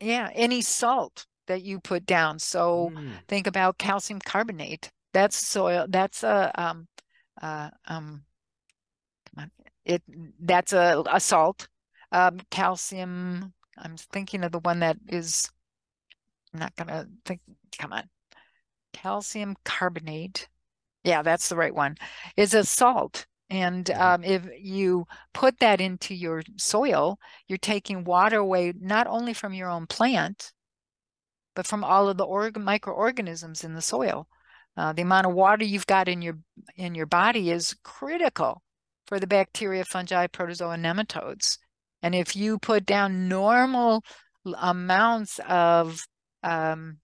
Yeah, 0.00 0.30
any 0.34 0.62
salt 0.62 1.26
that 1.46 1.62
you 1.62 1.80
put 1.80 2.06
down. 2.06 2.38
So 2.38 2.92
Mm. 2.94 3.12
think 3.28 3.46
about 3.46 3.78
calcium 3.78 4.20
carbonate. 4.20 4.90
That's 5.12 5.36
soil. 5.36 5.86
That's 5.88 6.22
a 6.22 6.50
um 6.54 6.88
uh 7.40 7.70
um 7.86 8.24
come 9.34 9.44
on. 9.44 9.50
It 9.84 10.02
that's 10.40 10.72
a, 10.72 11.02
a 11.10 11.20
salt. 11.20 11.68
Um 12.12 12.40
calcium. 12.50 13.52
I'm 13.78 13.96
thinking 13.96 14.44
of 14.44 14.52
the 14.52 14.58
one 14.60 14.80
that 14.80 14.98
is 15.08 15.50
I'm 16.52 16.60
not 16.60 16.76
gonna 16.76 17.06
think 17.24 17.40
come 17.78 17.92
on. 17.92 18.08
Calcium 18.92 19.56
carbonate. 19.64 20.48
Yeah, 21.04 21.22
that's 21.22 21.48
the 21.48 21.56
right 21.56 21.74
one. 21.74 21.96
Is 22.36 22.54
a 22.54 22.64
salt. 22.64 23.26
And 23.50 23.86
Mhm. 23.86 24.00
um, 24.00 24.24
if 24.24 24.46
you 24.58 25.06
put 25.34 25.58
that 25.60 25.80
into 25.80 26.14
your 26.14 26.42
soil, 26.58 27.18
you're 27.48 27.58
taking 27.58 28.04
water 28.04 28.38
away 28.38 28.72
not 28.80 29.06
only 29.06 29.34
from 29.34 29.54
your 29.54 29.68
own 29.70 29.86
plant, 29.86 30.52
but 31.54 31.66
from 31.66 31.82
all 31.82 32.08
of 32.10 32.18
the 32.18 32.26
org 32.26 32.58
microorganisms 32.58 33.64
in 33.64 33.74
the 33.74 33.80
soil. 33.82 34.28
Uh, 34.76 34.92
the 34.92 35.02
amount 35.02 35.26
of 35.26 35.34
water 35.34 35.64
you've 35.64 35.86
got 35.86 36.08
in 36.08 36.22
your 36.22 36.38
in 36.76 36.94
your 36.94 37.06
body 37.06 37.50
is 37.50 37.74
critical 37.82 38.62
for 39.06 39.20
the 39.20 39.26
bacteria, 39.26 39.84
fungi, 39.84 40.26
protozoa, 40.26 40.76
nematodes. 40.76 41.58
And 42.02 42.14
if 42.14 42.34
you 42.34 42.58
put 42.58 42.86
down 42.86 43.28
normal 43.28 44.02
amounts 44.58 45.38
of 45.48 46.00
um, 46.42 46.98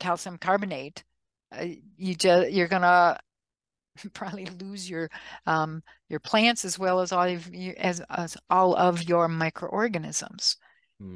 calcium 0.00 0.38
carbonate, 0.38 1.04
uh, 1.56 1.66
you 1.96 2.14
just 2.14 2.52
you're 2.52 2.68
gonna 2.68 3.18
probably 4.14 4.46
lose 4.46 4.88
your 4.88 5.10
um, 5.46 5.82
your 6.08 6.20
plants 6.20 6.64
as 6.64 6.78
well 6.78 7.00
as 7.00 7.12
all 7.12 7.28
of 7.28 7.54
you, 7.54 7.74
as, 7.78 8.00
as 8.10 8.36
all 8.50 8.74
of 8.76 9.02
your 9.02 9.28
microorganisms 9.28 10.56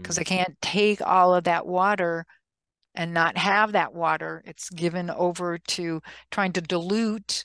because 0.02 0.16
Mm. 0.16 0.18
they 0.18 0.24
can't 0.24 0.60
take 0.60 1.01
all 1.01 1.35
of 1.35 1.44
that 1.44 1.66
water 1.66 2.27
and 2.97 3.14
not 3.14 3.36
have 3.36 3.73
that 3.73 3.94
water. 3.94 4.43
It's 4.47 4.70
given 4.70 5.10
over 5.10 5.59
to 5.59 6.01
trying 6.31 6.52
to 6.55 6.60
dilute 6.60 7.44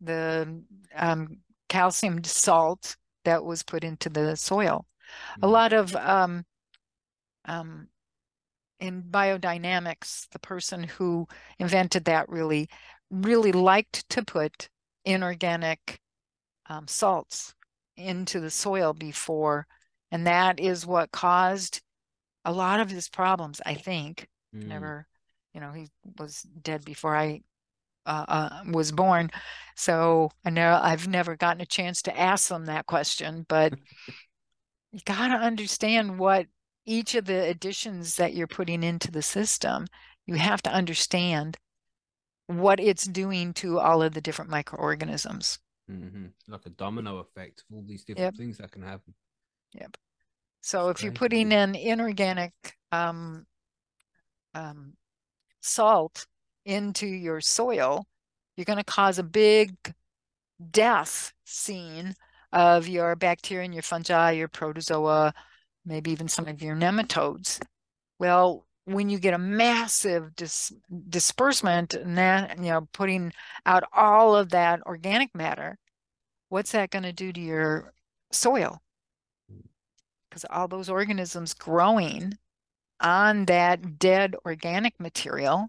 the 0.00 0.62
um, 0.94 1.38
calcium 1.68 2.24
salt 2.24 2.96
that 3.24 3.44
was 3.44 3.62
put 3.62 3.84
into 3.84 4.08
the 4.08 4.36
soil. 4.36 4.86
A 5.42 5.46
Mm. 5.46 5.50
lot 5.52 5.72
of 5.72 5.94
um, 5.96 6.44
um, 7.44 7.88
in 8.80 9.02
biodynamics, 9.02 10.28
the 10.30 10.38
person 10.38 10.84
who 10.84 11.26
invented 11.58 12.04
that 12.04 12.28
really, 12.28 12.68
really 13.10 13.52
liked 13.52 14.08
to 14.10 14.24
put 14.24 14.68
inorganic 15.04 16.00
um, 16.68 16.86
salts 16.86 17.54
into 17.96 18.40
the 18.40 18.50
soil 18.50 18.92
before, 18.92 19.66
and 20.10 20.26
that 20.26 20.60
is 20.60 20.86
what 20.86 21.10
caused 21.10 21.82
a 22.44 22.52
lot 22.52 22.80
of 22.80 22.90
his 22.90 23.08
problems, 23.08 23.60
I 23.66 23.74
think. 23.74 24.28
Mm. 24.64 24.68
Never, 24.68 25.06
you 25.54 25.60
know, 25.60 25.72
he 25.72 25.88
was 26.18 26.42
dead 26.62 26.84
before 26.84 27.16
I 27.16 27.42
uh, 28.06 28.24
uh, 28.28 28.62
was 28.72 28.92
born, 28.92 29.30
so 29.76 30.30
I 30.44 30.50
know 30.50 30.78
I've 30.82 31.08
never 31.08 31.36
gotten 31.36 31.60
a 31.60 31.66
chance 31.66 32.02
to 32.02 32.18
ask 32.18 32.48
them 32.48 32.66
that 32.66 32.86
question, 32.86 33.46
but 33.48 33.72
you 34.92 35.00
got 35.04 35.28
to 35.28 35.34
understand 35.34 36.18
what 36.18 36.46
each 36.86 37.14
of 37.14 37.26
the 37.26 37.44
additions 37.48 38.16
that 38.16 38.34
you're 38.34 38.46
putting 38.46 38.82
into 38.82 39.10
the 39.10 39.22
system, 39.22 39.86
you 40.26 40.34
have 40.36 40.62
to 40.62 40.72
understand 40.72 41.56
what 42.46 42.80
it's 42.80 43.04
doing 43.06 43.52
to 43.54 43.78
all 43.78 44.02
of 44.02 44.14
the 44.14 44.20
different 44.20 44.50
microorganisms. 44.50 45.58
Mhm. 45.90 46.32
Like 46.46 46.66
a 46.66 46.70
domino 46.70 47.18
effect 47.18 47.60
of 47.60 47.76
all 47.76 47.82
these 47.82 48.04
different 48.04 48.24
Yep. 48.24 48.36
things 48.36 48.58
that 48.58 48.72
can 48.72 48.82
happen. 48.82 49.14
Yep. 49.74 49.96
So 50.62 50.90
It's 50.90 50.98
if 50.98 51.02
you're 51.02 51.12
putting 51.12 51.52
in 51.52 51.74
inorganic 51.74 52.52
um, 52.92 53.46
um, 54.54 54.94
salt 55.60 56.26
into 56.64 57.06
your 57.06 57.40
soil, 57.40 58.04
you're 58.56 58.64
going 58.64 58.78
to 58.78 58.84
cause 58.84 59.18
a 59.18 59.22
big 59.22 59.74
death 60.70 61.32
scene 61.44 62.14
of 62.52 62.88
your 62.88 63.14
bacteria 63.16 63.64
and 63.64 63.74
your 63.74 63.82
fungi, 63.82 64.32
your 64.32 64.48
protozoa, 64.48 65.32
maybe 65.84 66.10
even 66.10 66.28
some 66.28 66.46
of 66.46 66.62
your 66.62 66.76
nematodes. 66.76 67.60
Well, 68.18 68.66
when 68.84 69.10
you 69.10 69.18
get 69.18 69.34
a 69.34 69.38
massive 69.38 70.34
dis 70.34 70.72
disbursement 71.08 71.94
and 71.94 72.16
that, 72.16 72.58
you 72.58 72.70
know, 72.70 72.88
putting 72.92 73.32
out 73.66 73.84
all 73.92 74.34
of 74.34 74.50
that 74.50 74.80
organic 74.86 75.34
matter, 75.34 75.76
what's 76.48 76.72
that 76.72 76.90
going 76.90 77.02
to 77.02 77.12
do 77.12 77.32
to 77.32 77.40
your 77.40 77.92
soil? 78.32 78.80
Because 80.28 80.46
all 80.50 80.68
those 80.68 80.88
organisms 80.88 81.54
growing 81.54 82.38
on 83.00 83.46
that 83.46 83.98
dead 83.98 84.34
organic 84.44 84.98
material, 85.00 85.68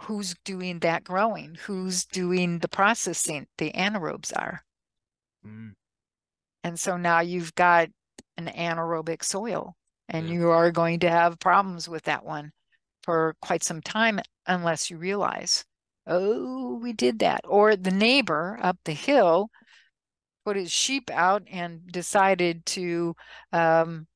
who's 0.00 0.34
doing 0.44 0.80
that 0.80 1.04
growing? 1.04 1.56
Who's 1.66 2.04
doing 2.06 2.58
the 2.58 2.68
processing? 2.68 3.46
The 3.58 3.72
anaerobes 3.72 4.32
are. 4.36 4.64
Mm. 5.46 5.72
And 6.64 6.78
so 6.78 6.96
now 6.96 7.20
you've 7.20 7.54
got 7.54 7.88
an 8.36 8.46
anaerobic 8.46 9.22
soil, 9.24 9.74
and 10.08 10.28
Yeah. 10.28 10.34
you 10.34 10.50
are 10.50 10.70
going 10.70 11.00
to 11.00 11.10
have 11.10 11.38
problems 11.38 11.88
with 11.88 12.04
that 12.04 12.24
one 12.24 12.52
for 13.02 13.34
quite 13.42 13.62
some 13.64 13.80
time 13.82 14.20
unless 14.46 14.90
you 14.90 14.96
realize, 14.96 15.64
oh, 16.06 16.76
we 16.76 16.92
did 16.92 17.18
that. 17.20 17.40
Or 17.44 17.76
the 17.76 17.90
neighbor 17.90 18.58
up 18.62 18.78
the 18.84 18.92
hill 18.92 19.50
put 20.44 20.56
his 20.56 20.72
sheep 20.72 21.10
out 21.10 21.42
and 21.50 21.86
decided 21.86 22.64
to 22.66 23.14
um, 23.52 24.06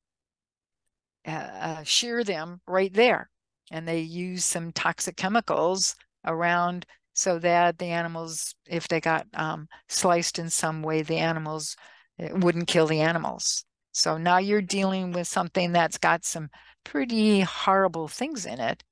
uh, 1.27 1.83
shear 1.83 2.23
them 2.23 2.61
right 2.67 2.93
there. 2.93 3.29
And 3.69 3.87
they 3.87 3.99
use 3.99 4.45
some 4.45 4.71
toxic 4.71 5.17
chemicals 5.17 5.95
around 6.25 6.85
so 7.13 7.37
that 7.39 7.79
the 7.79 7.87
animals, 7.87 8.55
if 8.65 8.87
they 8.87 9.01
got 9.01 9.27
um, 9.33 9.67
sliced 9.89 10.39
in 10.39 10.49
some 10.49 10.81
way, 10.83 11.01
the 11.01 11.17
animals 11.17 11.75
wouldn't 12.17 12.67
kill 12.67 12.87
the 12.87 13.01
animals. 13.01 13.65
So 13.91 14.17
now 14.17 14.37
you're 14.37 14.61
dealing 14.61 15.11
with 15.11 15.27
something 15.27 15.71
that's 15.71 15.97
got 15.97 16.23
some 16.23 16.49
pretty 16.83 17.41
horrible 17.41 18.07
things 18.07 18.45
in 18.45 18.59
it, 18.59 18.83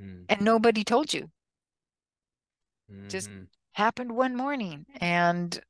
Mm. 0.00 0.26
and 0.28 0.40
nobody 0.42 0.84
told 0.84 1.14
you. 1.14 1.30
Just- 3.08 3.30
Mhm. 3.30 3.48
Happened 3.72 4.12
one 4.16 4.34
morning, 4.34 4.86
and 5.00 5.62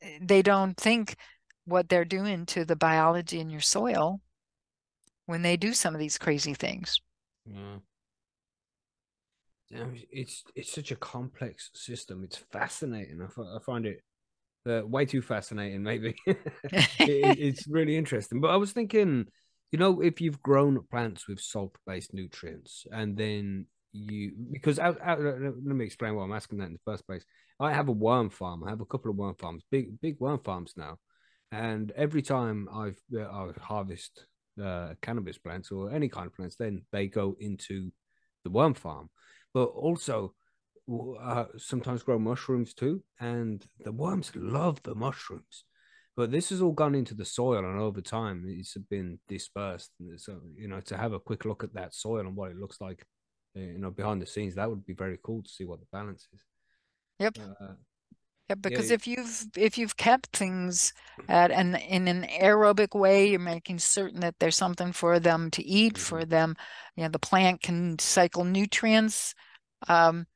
eh, 0.00 0.18
they 0.20 0.42
don't 0.42 0.76
think 0.76 1.16
what 1.64 1.88
they're 1.88 2.04
doing 2.04 2.46
to 2.46 2.64
the 2.64 2.76
biology 2.76 3.40
in 3.40 3.50
your 3.50 3.60
soil 3.60 4.20
when 5.28 5.42
they 5.42 5.58
do 5.58 5.74
some 5.74 5.94
of 5.94 6.00
these 6.00 6.16
crazy 6.16 6.54
things. 6.54 7.00
Yeah. 7.44 7.76
Damn, 9.70 9.94
it's 10.10 10.42
it's 10.56 10.72
such 10.72 10.90
a 10.90 10.96
complex 10.96 11.70
system. 11.74 12.24
It's 12.24 12.38
fascinating. 12.50 13.20
I, 13.22 13.58
find 13.60 13.84
it 13.84 14.00
uh, 14.66 14.86
way 14.86 15.04
too 15.04 15.20
fascinating, 15.20 15.82
maybe. 15.82 16.16
It- 16.26 17.38
it's 17.38 17.68
really 17.68 17.96
interesting. 17.96 18.40
But 18.40 18.50
I 18.50 18.56
was 18.56 18.72
thinking, 18.72 19.26
you 19.70 19.78
know, 19.78 20.00
if 20.00 20.22
you've 20.22 20.42
grown 20.42 20.82
plants 20.90 21.28
with 21.28 21.40
salt-based 21.40 22.14
nutrients, 22.14 22.86
and 22.90 23.14
then 23.14 23.66
you 23.92 24.32
because 24.50 24.78
let 24.78 25.60
me 25.60 25.84
explain 25.84 26.14
why 26.14 26.24
I'm 26.24 26.32
asking 26.32 26.58
that 26.58 26.66
in 26.68 26.72
the 26.72 26.90
first 26.90 27.06
place. 27.06 27.24
I 27.60 27.74
have 27.74 27.88
a 27.88 27.92
worm 27.92 28.30
farm. 28.30 28.64
I 28.64 28.70
have 28.70 28.80
a 28.80 28.86
couple 28.86 29.10
of 29.10 29.18
worm 29.18 29.34
farms, 29.34 29.62
big 29.70 30.00
big 30.00 30.16
worm 30.20 30.40
farms 30.42 30.72
now, 30.78 30.96
and 31.52 31.90
every 31.90 32.22
time 32.22 32.66
I've 32.72 33.00
uh, 33.14 33.28
I 33.28 33.50
harvest 33.60 34.24
uh, 34.62 34.94
cannabis 35.02 35.38
plants 35.38 35.70
or 35.70 35.90
any 35.90 36.08
kind 36.08 36.26
of 36.26 36.34
plants, 36.34 36.56
then 36.56 36.82
they 36.92 37.06
go 37.06 37.36
into 37.40 37.90
the 38.44 38.50
worm 38.50 38.74
farm. 38.74 39.10
But 39.54 39.64
also, 39.64 40.34
uh, 41.20 41.46
sometimes 41.56 42.02
grow 42.02 42.18
mushrooms 42.18 42.74
too, 42.74 43.02
and 43.20 43.64
the 43.80 43.92
worms 43.92 44.32
love 44.34 44.82
the 44.82 44.94
mushrooms. 44.94 45.64
But 46.16 46.32
this 46.32 46.50
has 46.50 46.60
all 46.60 46.72
gone 46.72 46.94
into 46.94 47.14
the 47.14 47.24
soil, 47.24 47.64
and 47.64 47.78
over 47.78 48.00
time, 48.00 48.44
it's 48.48 48.76
been 48.90 49.20
dispersed. 49.28 49.92
So, 50.16 50.40
you 50.56 50.66
know, 50.66 50.80
to 50.80 50.96
have 50.96 51.12
a 51.12 51.20
quick 51.20 51.44
look 51.44 51.62
at 51.62 51.74
that 51.74 51.94
soil 51.94 52.20
and 52.20 52.34
what 52.34 52.50
it 52.50 52.56
looks 52.56 52.80
like, 52.80 53.06
uh, 53.56 53.60
you 53.60 53.78
know, 53.78 53.90
behind 53.90 54.20
the 54.20 54.26
scenes, 54.26 54.56
that 54.56 54.68
would 54.68 54.84
be 54.84 54.94
very 54.94 55.18
cool 55.22 55.42
to 55.42 55.48
see 55.48 55.64
what 55.64 55.78
the 55.78 55.86
balance 55.92 56.26
is. 56.32 56.40
Yep. 57.20 57.38
Uh, 57.38 57.74
Yeah, 58.48 58.54
because 58.54 58.90
if 58.90 59.06
you've 59.06 59.44
if 59.56 59.76
you've 59.76 59.96
kept 59.96 60.34
things 60.34 60.94
at 61.28 61.50
an 61.50 61.74
in 61.76 62.08
an 62.08 62.24
aerobic 62.40 62.98
way, 62.98 63.28
you're 63.28 63.38
making 63.40 63.78
certain 63.78 64.20
that 64.20 64.36
there's 64.40 64.56
something 64.56 64.92
for 64.92 65.20
them 65.20 65.50
to 65.50 65.62
eat, 65.62 65.98
for 65.98 66.24
them, 66.24 66.56
you 66.96 67.02
know, 67.02 67.10
the 67.10 67.18
plant 67.18 67.60
can 67.60 67.98
cycle 67.98 68.44
nutrients. 68.44 69.34
Um, 69.86 70.26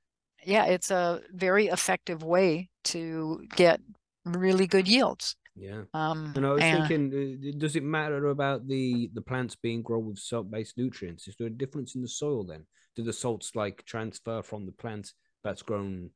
yeah, 0.45 0.67
it's 0.67 0.91
a 0.91 1.23
very 1.33 1.69
effective 1.69 2.23
way 2.23 2.69
to 2.85 3.43
get 3.57 3.81
really 4.25 4.67
good 4.67 4.89
yields. 4.89 5.37
yeah. 5.57 5.83
Um, 5.95 6.33
And 6.37 6.47
I 6.47 6.51
was 6.51 6.63
and- 6.63 6.87
thinking, 6.89 7.49
uh, 7.55 7.59
does 7.59 7.77
it 7.77 7.83
matter 7.85 8.27
about 8.29 8.69
the 8.69 9.11
the 9.15 9.23
plants 9.23 9.57
being 9.57 9.83
grown 9.83 10.07
with 10.07 10.19
salt-based 10.19 10.77
nutrients? 10.77 11.29
Is 11.29 11.37
there 11.39 11.47
a 11.49 11.59
difference 11.63 11.95
in 11.95 12.03
the 12.03 12.09
soil 12.09 12.45
then? 12.45 12.67
Do 12.95 13.03
the 13.03 13.13
salts 13.13 13.57
like 13.57 13.85
transfer 13.87 14.43
from 14.43 14.67
the 14.67 14.73
plant 14.73 15.15
that's 15.43 15.63
grown 15.63 16.11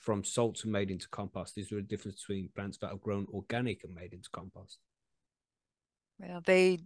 from 0.00 0.24
salts 0.24 0.64
and 0.64 0.72
made 0.72 0.90
into 0.90 1.08
compost? 1.10 1.58
Is 1.58 1.70
there 1.70 1.78
a 1.80 1.82
difference 1.82 2.22
between 2.22 2.50
plants 2.56 2.78
that 2.78 2.92
are 2.92 2.98
grown 2.98 3.26
organic 3.32 3.84
and 3.84 3.94
made 3.94 4.14
into 4.14 4.30
compost? 4.30 4.78
Well, 6.18 6.42
they, 6.44 6.80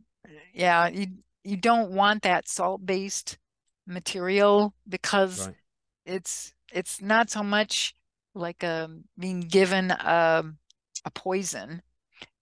yeah, 0.52 0.88
you 0.88 1.06
you 1.42 1.56
don't 1.56 1.90
want 1.92 2.22
that 2.22 2.48
salt-based 2.48 3.38
material 3.86 4.74
because 4.88 5.46
Right. 5.46 5.56
it's 6.06 6.54
it's 6.72 7.00
not 7.02 7.30
so 7.30 7.42
much 7.42 7.94
like 8.34 8.62
a 8.62 8.90
being 9.18 9.40
given 9.42 9.90
a 9.90 10.44
a 11.04 11.10
poison. 11.12 11.82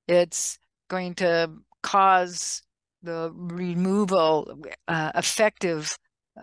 It's 0.09 0.59
going 0.89 1.15
to 1.17 1.51
cause 1.83 2.63
the 3.03 3.33
removal, 3.35 4.63
uh, 4.89 5.13
effective 5.17 5.99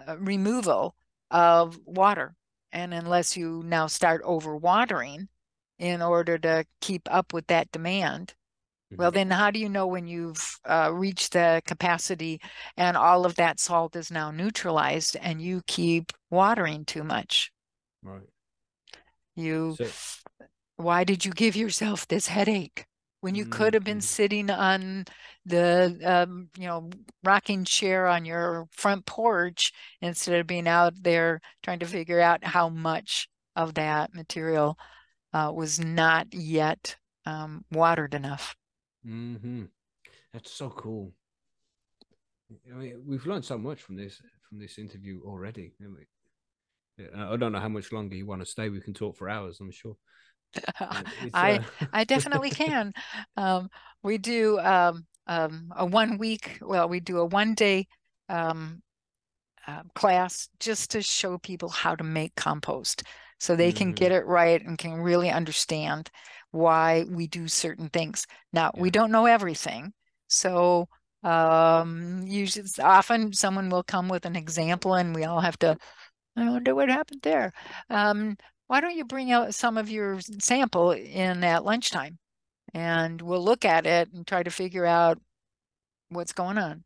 uh, 0.07 0.17
removal 0.19 0.95
of 1.31 1.79
water. 1.85 2.35
And 2.71 2.93
unless 2.93 3.37
you 3.37 3.63
now 3.65 3.87
start 3.87 4.23
overwatering 4.23 5.27
in 5.79 6.01
order 6.01 6.37
to 6.39 6.65
keep 6.81 7.03
up 7.11 7.33
with 7.33 7.47
that 7.47 7.71
demand, 7.71 8.35
Well, 8.97 9.11
Mhm. 9.11 9.13
then 9.13 9.31
how 9.31 9.51
do 9.51 9.59
you 9.59 9.69
know 9.69 9.87
when 9.87 10.07
you've 10.07 10.59
uh, 10.65 10.91
reached 10.93 11.33
the 11.33 11.61
capacity 11.65 12.41
and 12.77 12.97
all 12.97 13.25
of 13.25 13.35
that 13.35 13.59
salt 13.59 13.95
is 13.95 14.11
now 14.11 14.31
neutralized 14.31 15.15
and 15.17 15.41
you 15.41 15.63
keep 15.67 16.13
watering 16.31 16.85
too 16.85 17.03
much? 17.03 17.51
Right. 18.03 18.29
You, 19.35 19.77
So, 19.77 19.93
why 20.77 21.03
did 21.05 21.25
you 21.25 21.31
give 21.33 21.55
yourself 21.55 22.07
this 22.07 22.27
headache 22.27 22.85
when 23.21 23.35
you 23.35 23.45
could 23.45 23.73
have 23.73 23.83
been 23.83 24.01
Mhm. 24.01 24.01
sitting 24.01 24.49
on 24.49 25.05
the, 25.45 25.99
um, 26.05 26.49
you 26.57 26.67
know, 26.67 26.89
rocking 27.23 27.65
chair 27.65 28.07
on 28.07 28.25
your 28.25 28.67
front 28.71 29.05
porch 29.05 29.73
instead 30.01 30.39
of 30.39 30.47
being 30.47 30.67
out 30.67 30.93
there 31.01 31.41
trying 31.63 31.79
to 31.79 31.85
figure 31.85 32.19
out 32.21 32.43
how 32.43 32.69
much 32.69 33.27
of 33.55 33.73
that 33.75 34.13
material 34.13 34.77
uh, 35.33 35.51
was 35.53 35.79
not 35.79 36.33
yet 36.33 36.95
um, 37.25 37.65
watered 37.71 38.13
enough? 38.13 38.55
hmm 39.03 39.65
That's 40.33 40.51
so 40.51 40.69
cool. 40.71 41.13
I 42.71 42.75
mean, 42.75 43.03
we've 43.05 43.25
learned 43.25 43.45
so 43.45 43.57
much 43.57 43.81
from 43.81 43.95
this 43.95 44.21
from 44.47 44.59
this 44.59 44.77
interview 44.77 45.21
already. 45.25 45.73
I 47.15 47.37
don't 47.37 47.51
know 47.53 47.59
how 47.59 47.69
much 47.69 47.91
longer 47.91 48.15
you 48.15 48.25
want 48.25 48.41
to 48.41 48.45
stay. 48.45 48.69
We 48.69 48.81
can 48.81 48.93
talk 48.93 49.15
for 49.15 49.29
hours, 49.29 49.59
I'm 49.59 49.71
sure. 49.71 49.95
I 51.33 51.59
I 51.91 52.03
definitely 52.05 52.51
can. 52.51 52.93
Um, 53.37 53.69
we 54.03 54.17
do 54.17 54.59
um, 54.59 55.05
um, 55.27 55.71
a 55.75 55.85
one 55.85 56.17
week, 56.17 56.57
well, 56.61 56.89
we 56.89 56.99
do 56.99 57.19
a 57.19 57.25
one 57.25 57.53
day 57.53 57.87
um, 58.29 58.81
uh, 59.67 59.83
class 59.95 60.49
just 60.59 60.91
to 60.91 61.01
show 61.01 61.37
people 61.37 61.69
how 61.69 61.95
to 61.95 62.03
make 62.03 62.35
compost 62.35 63.03
so 63.39 63.55
they 63.55 63.71
can 63.71 63.93
get 63.93 64.11
it 64.11 64.25
right 64.25 64.65
and 64.65 64.77
can 64.77 64.93
really 64.93 65.29
understand 65.29 66.09
why 66.51 67.05
we 67.09 67.27
do 67.27 67.47
certain 67.47 67.89
things. 67.89 68.25
Now, 68.51 68.71
we 68.75 68.89
don't 68.89 69.11
know 69.11 69.25
everything. 69.27 69.93
So 70.27 70.87
um, 71.23 72.23
usually 72.25 72.67
often 72.81 73.33
someone 73.33 73.69
will 73.69 73.83
come 73.83 74.09
with 74.09 74.25
an 74.25 74.35
example 74.35 74.95
and 74.95 75.13
we 75.15 75.25
all 75.25 75.41
have 75.41 75.59
to, 75.59 75.77
I 76.37 76.49
wonder 76.49 76.75
what 76.75 76.89
happened 76.89 77.21
there. 77.23 77.53
Why 78.69 78.81
don't 78.81 78.95
you 78.95 79.05
bring 79.05 79.31
out 79.33 79.55
some 79.55 79.77
of 79.77 79.89
your 79.91 80.21
sample 80.21 80.91
in 80.93 81.43
at 81.43 81.65
lunchtime? 81.65 82.19
And 82.73 83.21
we'll 83.21 83.43
look 83.43 83.65
at 83.65 83.87
it 83.87 84.13
and 84.13 84.27
try 84.27 84.43
to 84.43 84.51
figure 84.51 84.85
out 84.85 85.19
what's 86.09 86.33
going 86.33 86.57
on. 86.59 86.85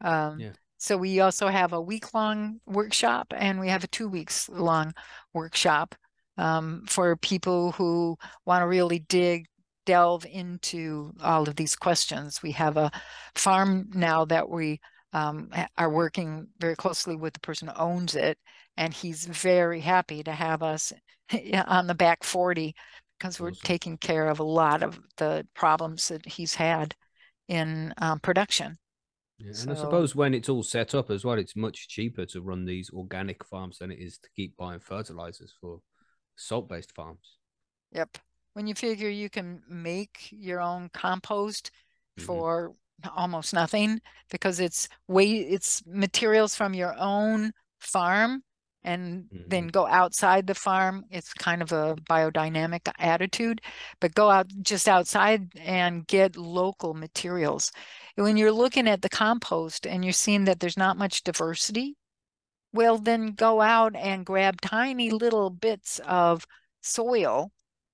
Um, 0.00 0.40
Yeah. 0.40 0.52
So 0.78 0.96
we 0.96 1.20
also 1.20 1.48
have 1.48 1.72
a 1.72 1.80
week-long 1.80 2.60
workshop 2.66 3.34
and 3.36 3.58
we 3.60 3.68
have 3.68 3.84
a 3.84 3.88
two 3.88 4.08
weeks 4.08 4.48
long 4.48 4.94
workshop 5.34 5.96
um, 6.36 6.84
for 6.86 7.16
people 7.16 7.72
who 7.72 8.16
want 8.46 8.62
to 8.62 8.68
really 8.68 9.00
dig, 9.00 9.46
delve 9.86 10.24
into 10.26 11.12
all 11.20 11.48
of 11.48 11.56
these 11.56 11.74
questions. 11.76 12.42
We 12.44 12.52
have 12.52 12.76
a 12.76 12.92
farm 13.34 13.90
now 13.92 14.24
that 14.26 14.48
we 14.48 14.80
um, 15.12 15.50
are 15.76 15.90
working 15.90 16.48
very 16.60 16.76
closely 16.76 17.16
with 17.16 17.34
the 17.34 17.40
person 17.40 17.68
who 17.68 17.74
owns 17.74 18.14
it, 18.14 18.38
and 18.76 18.94
he's 18.94 19.26
very 19.26 19.80
happy 19.80 20.22
to 20.22 20.32
have 20.32 20.62
us 20.62 20.92
on 21.66 21.86
the 21.86 21.94
back 21.94 22.24
40 22.24 22.74
because 23.18 23.40
we're 23.40 23.50
taking 23.50 23.96
care 23.96 24.28
of 24.28 24.38
a 24.38 24.44
lot 24.44 24.82
of 24.82 25.00
the 25.16 25.46
problems 25.54 26.08
that 26.08 26.24
he's 26.26 26.54
had 26.54 26.94
in 27.48 27.92
um, 27.98 28.20
production. 28.20 28.78
Yeah, 29.38 29.52
and 29.60 29.70
I 29.70 29.74
suppose 29.74 30.14
when 30.14 30.34
it's 30.34 30.48
all 30.48 30.62
set 30.62 30.94
up 30.94 31.10
as 31.10 31.24
well, 31.24 31.38
it's 31.38 31.56
much 31.56 31.88
cheaper 31.88 32.26
to 32.26 32.40
run 32.40 32.64
these 32.64 32.90
organic 32.90 33.44
farms 33.44 33.78
than 33.78 33.90
it 33.90 33.98
is 34.00 34.18
to 34.18 34.28
keep 34.34 34.56
buying 34.56 34.80
fertilizers 34.80 35.54
for 35.60 35.80
salt-based 36.36 36.92
farms. 36.94 37.38
Yep. 37.92 38.18
When 38.54 38.66
you 38.66 38.74
figure 38.74 39.08
you 39.08 39.30
can 39.30 39.62
make 39.68 40.28
your 40.30 40.60
own 40.60 40.90
compost 40.92 41.70
Mhm. 42.18 42.24
for 42.24 42.74
almost 43.14 43.54
nothing 43.54 44.00
because 44.28 44.58
it's 44.58 44.88
way 45.06 45.36
it's 45.38 45.86
materials 45.86 46.56
from 46.56 46.74
your 46.74 46.94
own 46.98 47.52
farm 47.78 48.42
and 48.84 49.28
then 49.46 49.68
go 49.68 49.86
outside 49.86 50.46
the 50.46 50.54
farm. 50.54 51.04
It's 51.10 51.32
kind 51.34 51.62
of 51.62 51.72
a 51.72 51.96
biodynamic 52.08 52.88
attitude, 52.98 53.60
but 54.00 54.14
go 54.14 54.30
out 54.30 54.48
just 54.62 54.88
outside 54.88 55.48
and 55.58 56.06
get 56.06 56.36
local 56.36 56.94
materials. 56.94 57.72
When 58.16 58.36
you're 58.36 58.52
looking 58.52 58.88
at 58.88 59.02
the 59.02 59.08
compost 59.08 59.86
and 59.86 60.04
you're 60.04 60.12
seeing 60.12 60.44
that 60.44 60.60
there's 60.60 60.76
not 60.76 60.96
much 60.98 61.22
diversity, 61.24 61.96
well, 62.72 62.98
then 62.98 63.32
go 63.32 63.60
out 63.60 63.96
and 63.96 64.26
grab 64.26 64.60
tiny 64.60 65.10
little 65.10 65.50
bits 65.50 66.00
of 66.00 66.46
soil 66.82 67.50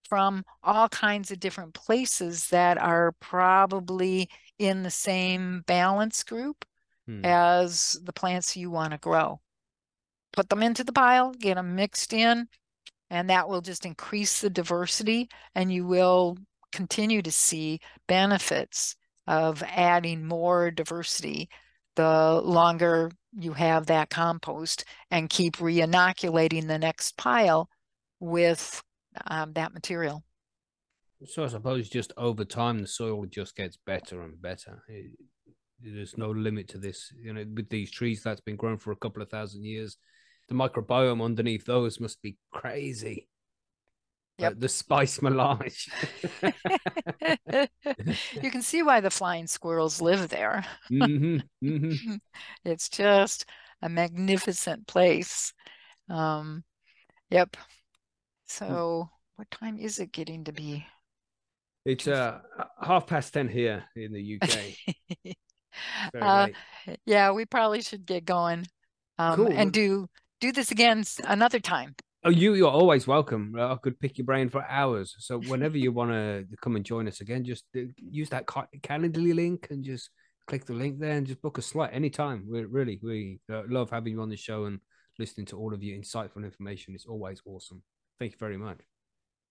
from 0.08 0.44
all 0.62 0.88
kinds 0.88 1.30
of 1.30 1.40
different 1.40 1.74
places 1.74 2.48
that 2.48 2.76
are 2.78 3.12
probably 3.20 4.28
in 4.58 4.82
the 4.82 4.90
same 4.90 5.62
balance 5.66 6.22
group 6.24 6.64
Hmm. 7.06 7.24
as 7.24 7.98
the 8.04 8.12
plants 8.14 8.56
you 8.56 8.70
want 8.70 8.92
to 8.92 8.98
grow. 8.98 9.40
Put 10.34 10.48
them 10.48 10.62
into 10.62 10.82
the 10.82 10.92
pile, 10.92 11.32
get 11.32 11.54
them 11.54 11.76
mixed 11.76 12.12
in, 12.12 12.48
and 13.08 13.30
that 13.30 13.48
will 13.48 13.60
just 13.60 13.86
increase 13.86 14.40
the 14.40 14.50
diversity, 14.50 15.28
and 15.54 15.72
you 15.72 15.86
will 15.86 16.36
continue 16.72 17.22
to 17.22 17.30
see 17.30 17.78
benefits 18.08 18.96
of 19.28 19.62
adding 19.62 20.26
more 20.26 20.70
diversity 20.72 21.48
the 21.94 22.40
longer 22.42 23.10
you 23.38 23.52
have 23.52 23.86
that 23.86 24.10
compost 24.10 24.84
and 25.12 25.30
keep 25.30 25.60
re-inoculating 25.60 26.66
the 26.66 26.78
next 26.78 27.16
pile 27.16 27.68
with 28.18 28.82
um, 29.28 29.52
that 29.52 29.72
material. 29.72 30.24
So 31.26 31.44
I 31.44 31.46
suppose 31.46 31.88
just 31.88 32.12
over 32.16 32.44
time, 32.44 32.80
the 32.80 32.88
soil 32.88 33.24
just 33.26 33.54
gets 33.54 33.78
better 33.86 34.22
and 34.22 34.40
better. 34.40 34.82
It- 34.88 35.12
there's 35.80 36.16
no 36.16 36.30
limit 36.30 36.68
to 36.68 36.78
this. 36.78 37.12
You 37.20 37.34
know, 37.34 37.44
with 37.54 37.68
these 37.68 37.90
trees 37.90 38.22
that's 38.22 38.40
been 38.40 38.56
grown 38.56 38.78
for 38.78 38.92
a 38.92 38.96
couple 38.96 39.22
of 39.22 39.28
thousand 39.28 39.64
years, 39.64 39.98
the 40.48 40.54
microbiome 40.54 41.22
underneath 41.24 41.64
those 41.66 42.00
must 42.00 42.22
be 42.22 42.36
crazy. 42.52 43.28
Like 44.40 44.54
Yep. 44.54 44.56
the 44.58 44.68
spice 44.68 45.22
melange. 45.22 45.88
you 48.42 48.50
can 48.50 48.62
see 48.62 48.82
why 48.82 49.00
the 49.00 49.10
flying 49.10 49.46
squirrels 49.46 50.00
live 50.00 50.28
there. 50.28 50.64
hmm 50.88 51.42
hmm 51.62 51.96
It's 52.64 52.88
just 52.88 53.44
a 53.82 53.88
magnificent 53.88 54.86
place. 54.86 55.52
Um, 56.10 56.64
yep. 57.30 57.56
So, 58.46 59.10
what 59.36 59.50
time 59.50 59.78
is 59.78 59.98
it 60.00 60.12
getting 60.12 60.44
to 60.44 60.52
be? 60.52 60.86
It's 61.84 62.06
uh 62.06 62.40
half 62.80 63.06
past 63.06 63.34
ten 63.34 63.48
here 63.48 63.84
in 63.96 64.12
the 64.12 64.22
UK. 64.22 64.78
Uh, 66.20 66.48
yeah, 67.06 67.32
we 67.32 67.44
probably 67.46 67.82
should 67.82 68.06
get 68.06 68.24
going. 68.24 68.66
Um, 69.18 69.46
Cool. 69.46 69.52
and 69.52 69.72
do 69.72 70.08
do 70.44 70.52
this 70.52 70.70
again 70.70 71.04
another 71.24 71.58
time. 71.58 71.94
Oh, 72.22 72.30
you 72.30 72.54
you're 72.54 72.70
always 72.70 73.06
welcome. 73.06 73.54
I 73.58 73.76
could 73.82 73.98
pick 73.98 74.18
your 74.18 74.26
brain 74.26 74.48
for 74.50 74.62
hours. 74.68 75.14
So 75.18 75.40
whenever 75.40 75.78
you 75.78 75.90
want 75.92 76.10
to 76.10 76.44
come 76.60 76.76
and 76.76 76.84
join 76.84 77.08
us 77.08 77.20
again, 77.20 77.44
just 77.44 77.64
uh, 77.76 77.80
use 77.96 78.28
that 78.30 78.46
Calendly 78.46 79.34
link 79.34 79.68
and 79.70 79.82
just 79.82 80.10
click 80.46 80.66
the 80.66 80.74
link 80.74 80.98
there 80.98 81.16
and 81.16 81.26
just 81.26 81.40
book 81.40 81.56
a 81.56 81.62
slot 81.62 81.90
anytime. 81.92 82.46
We 82.50 82.64
really 82.64 83.00
we 83.02 83.40
uh, 83.50 83.62
love 83.68 83.90
having 83.90 84.14
you 84.14 84.20
on 84.20 84.28
the 84.28 84.36
show 84.36 84.64
and 84.64 84.80
listening 85.18 85.46
to 85.46 85.58
all 85.58 85.72
of 85.72 85.82
your 85.82 85.98
insightful 85.98 86.44
information. 86.44 86.94
It's 86.94 87.06
always 87.06 87.40
awesome. 87.46 87.82
Thank 88.18 88.32
you 88.32 88.38
very 88.38 88.58
much. 88.58 88.80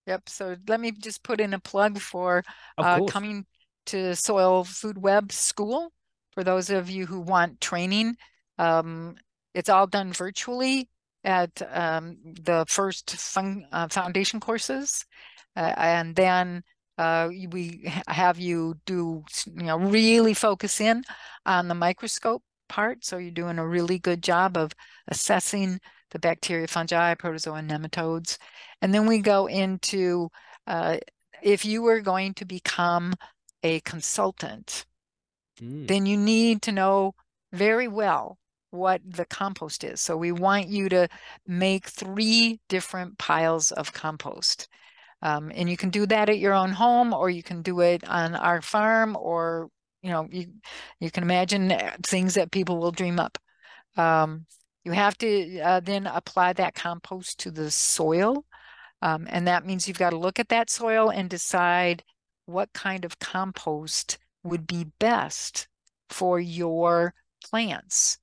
Yep. 0.05 0.29
So 0.29 0.55
let 0.67 0.79
me 0.79 0.91
just 0.91 1.23
put 1.23 1.39
in 1.39 1.53
a 1.53 1.59
plug 1.59 1.99
for 1.99 2.43
uh, 2.77 3.01
coming 3.05 3.45
to 3.87 4.15
Soil 4.15 4.63
Food 4.63 4.97
Web 4.97 5.31
School. 5.31 5.91
For 6.33 6.43
those 6.43 6.69
of 6.69 6.89
you 6.89 7.05
who 7.05 7.19
want 7.19 7.61
training, 7.61 8.15
um, 8.57 9.15
it's 9.53 9.69
all 9.69 9.87
done 9.87 10.13
virtually 10.13 10.89
at 11.23 11.61
um, 11.71 12.17
the 12.23 12.65
first 12.67 13.15
uh, 13.71 13.87
foundation 13.89 14.39
courses, 14.39 15.05
uh, 15.55 15.73
and 15.77 16.15
then 16.15 16.63
uh, 16.97 17.29
we 17.51 17.91
have 18.07 18.39
you 18.39 18.75
do 18.85 19.23
you 19.47 19.63
know 19.63 19.77
really 19.77 20.33
focus 20.33 20.81
in 20.81 21.03
on 21.45 21.67
the 21.67 21.75
microscope 21.75 22.43
part. 22.69 23.05
So 23.05 23.17
you're 23.17 23.31
doing 23.31 23.59
a 23.59 23.67
really 23.67 23.99
good 23.99 24.23
job 24.23 24.57
of 24.57 24.71
assessing 25.07 25.79
the 26.11 26.19
bacteria, 26.19 26.67
fungi, 26.67 27.15
protozoa, 27.15 27.55
and 27.55 27.69
nematodes, 27.69 28.37
and 28.81 28.93
then 28.93 29.07
we 29.07 29.19
go 29.19 29.47
into 29.47 30.29
uh, 30.67 30.97
if 31.41 31.65
you 31.65 31.81
were 31.81 32.01
going 32.01 32.33
to 32.35 32.45
become 32.45 33.13
a 33.63 33.79
consultant 33.81 34.85
Mm, 35.61 35.87
then 35.87 36.05
you 36.05 36.17
need 36.17 36.61
to 36.63 36.71
know 36.71 37.15
very 37.51 37.87
well 37.87 38.37
what 38.73 39.01
the 39.05 39.25
compost 39.25 39.83
is. 39.83 40.01
So 40.01 40.17
we 40.17 40.31
want 40.31 40.67
you 40.67 40.89
to 40.89 41.07
make 41.47 41.87
three 41.87 42.59
different 42.69 43.17
piles 43.19 43.71
of 43.71 43.93
compost. 43.93 44.67
Um, 45.21 45.51
and 45.55 45.69
you 45.69 45.77
can 45.77 45.89
do 45.89 46.05
that 46.07 46.29
at 46.29 46.39
your 46.39 46.53
own 46.53 46.71
home, 46.71 47.13
or 47.13 47.29
you 47.29 47.43
can 47.43 47.61
do 47.61 47.79
it 47.81 48.03
on 48.09 48.35
our 48.35 48.61
farm, 48.61 49.15
or 49.19 49.69
you 50.01 50.09
know, 50.09 50.27
you 50.31 50.47
you 50.99 51.11
can 51.11 51.23
imagine 51.23 51.71
uh, 51.71 51.95
things 52.03 52.33
that 52.33 52.51
people 52.51 52.77
will 52.79 52.91
dream 52.91 53.19
up. 53.19 53.37
Um, 53.95 54.45
you 54.83 54.91
have 54.91 55.17
to 55.19 55.59
uh, 55.59 55.79
then 55.79 56.07
apply 56.07 56.53
that 56.53 56.75
compost 56.75 57.39
to 57.39 57.51
the 57.51 57.71
soil. 57.71 58.43
Um, 59.01 59.27
and 59.29 59.47
that 59.47 59.65
means 59.65 59.87
you've 59.87 59.99
got 59.99 60.11
to 60.11 60.17
look 60.17 60.39
at 60.39 60.49
that 60.49 60.69
soil 60.69 61.09
and 61.09 61.29
decide 61.29 62.03
what 62.45 62.73
kind 62.73 63.05
of 63.05 63.19
compost 63.19 64.17
would 64.43 64.65
be 64.67 64.85
best 64.99 65.67
for 66.09 66.39
your 66.39 67.13
plants. 67.43 68.17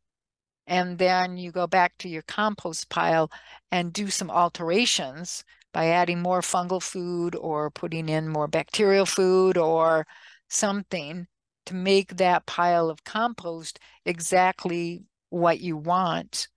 And 0.71 0.99
then 0.99 1.37
you 1.37 1.53
go 1.53 1.67
back 1.67 1.99
to 1.99 2.09
your 2.09 2.23
compost 2.23 2.89
pile 2.89 3.31
and 3.73 3.93
do 3.93 4.09
some 4.09 4.31
alterations 4.31 5.45
by 5.73 5.89
adding 5.89 6.23
more 6.23 6.41
fungal 6.41 6.83
food 6.83 7.35
or 7.35 7.71
putting 7.71 8.09
in 8.09 8.29
more 8.29 8.49
bacterial 8.49 9.05
food 9.05 9.59
or 9.59 10.07
something 10.49 11.27
to 11.67 11.75
make 11.75 12.17
that 12.17 12.47
pile 12.47 12.89
of 12.89 13.05
compost 13.05 13.81
exactly 14.07 15.03
what 15.31 15.61
you 15.61 15.77
want 15.77 16.49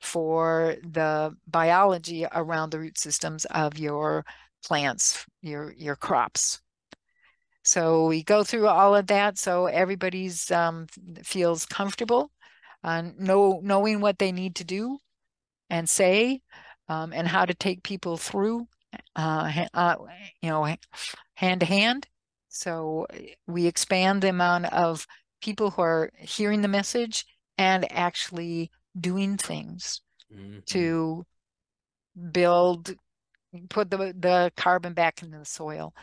for 0.00 0.76
the 0.82 1.34
biology 1.48 2.24
around 2.32 2.70
the 2.70 2.78
root 2.78 2.98
systems 2.98 3.44
of 3.46 3.78
your 3.78 4.24
plants, 4.64 5.26
your 5.42 5.72
your 5.72 5.96
crops. 5.96 6.60
So 7.64 8.06
we 8.06 8.22
go 8.22 8.44
through 8.44 8.68
all 8.68 8.94
of 8.94 9.08
that 9.08 9.38
so 9.38 9.66
everybody's 9.66 10.52
um, 10.52 10.86
feels 11.24 11.66
comfortable, 11.66 12.30
uh, 12.86 13.02
know 13.18 13.60
knowing 13.62 14.00
what 14.00 14.18
they 14.18 14.32
need 14.32 14.56
to 14.56 14.64
do 14.64 14.98
and 15.68 15.88
say, 15.90 16.40
um, 16.88 17.12
and 17.12 17.28
how 17.28 17.44
to 17.44 17.54
take 17.54 17.82
people 17.82 18.16
through, 18.16 18.68
uh, 19.16 19.66
uh, 19.74 19.96
you 20.40 20.48
know, 20.48 20.64
hand 21.34 21.60
to 21.60 21.66
hand. 21.66 22.08
So 22.48 23.06
we 23.46 23.66
expand 23.66 24.22
the 24.22 24.30
amount 24.30 24.66
of 24.72 25.06
people 25.42 25.72
who 25.72 25.82
are 25.82 26.10
hearing 26.18 26.62
the 26.62 26.68
message 26.68 27.26
and 27.58 27.90
actually 27.92 28.70
doing 28.98 29.36
things 29.36 30.00
Mhm. 30.32 30.64
to 30.66 31.26
build 32.32 32.94
put 33.68 33.90
the 33.90 34.14
the 34.18 34.52
carbon 34.56 34.92
back 34.94 35.22
into 35.22 35.38
the 35.38 35.44
soil 35.44 35.94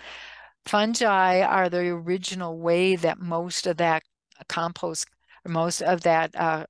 fungi 0.66 1.42
are 1.42 1.70
the 1.70 1.88
original 1.90 2.58
way 2.58 2.96
that 2.96 3.20
most 3.20 3.68
of 3.68 3.78
that 3.78 4.04
compost 4.48 5.08
most 5.48 5.82
of 5.82 6.02
that 6.02 6.36
uh, 6.36 6.66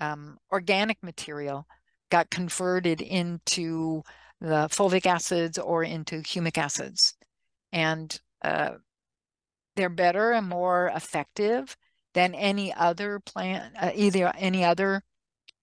um, 0.00 0.38
organic 0.52 1.02
material 1.02 1.66
got 2.10 2.30
converted 2.30 3.00
into 3.00 4.02
the 4.40 4.68
fulvic 4.70 5.06
acids 5.06 5.58
or 5.58 5.82
into 5.82 6.16
humic 6.16 6.58
acids 6.58 7.14
and 7.72 8.20
uh, 8.42 8.70
they're 9.76 9.88
better 9.88 10.32
and 10.32 10.48
more 10.48 10.90
effective 10.94 11.76
than 12.14 12.34
any 12.34 12.72
other 12.74 13.20
plant 13.20 13.74
uh, 13.80 13.90
either 13.94 14.32
any 14.36 14.64
other 14.64 15.02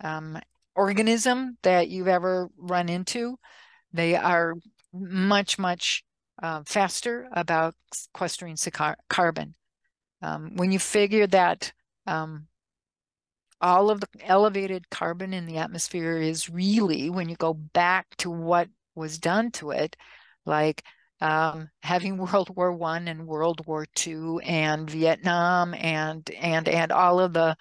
um, 0.04 0.40
organism 0.78 1.58
that 1.64 1.90
you've 1.90 2.08
ever 2.08 2.50
run 2.58 2.88
into. 2.88 3.38
They 3.92 4.16
are 4.16 4.54
much, 4.94 5.58
much 5.60 6.04
uh, 6.42 6.62
faster 6.66 7.28
about 7.32 7.74
sequestering 7.94 8.56
car- 8.72 8.98
carbon. 9.10 9.56
Um, 10.22 10.56
when 10.56 10.72
you 10.72 10.80
figure 10.80 11.28
that 11.28 11.74
um, 12.06 12.48
all 13.62 13.90
of 13.90 14.02
the 14.02 14.08
elevated 14.24 14.90
carbon 14.90 15.34
in 15.34 15.46
the 15.46 15.58
atmosphere 15.58 16.18
is 16.18 16.50
really, 16.50 17.10
when 17.10 17.30
you 17.30 17.36
go 17.36 17.54
back 17.54 18.08
to 18.18 18.30
what 18.30 18.70
was 18.96 19.18
done 19.18 19.52
to 19.52 19.72
it, 19.72 19.96
like 20.46 20.84
um, 21.22 21.70
having 21.84 22.18
World 22.18 22.56
War 22.56 22.72
One 22.72 23.08
and 23.08 23.28
World 23.28 23.66
War 23.66 23.86
Two 23.96 24.40
and 24.44 24.90
Vietnam 24.90 25.74
and 25.74 26.30
and 26.40 26.68
and 26.68 26.92
all 26.92 27.20
of 27.20 27.34
the 27.34 27.56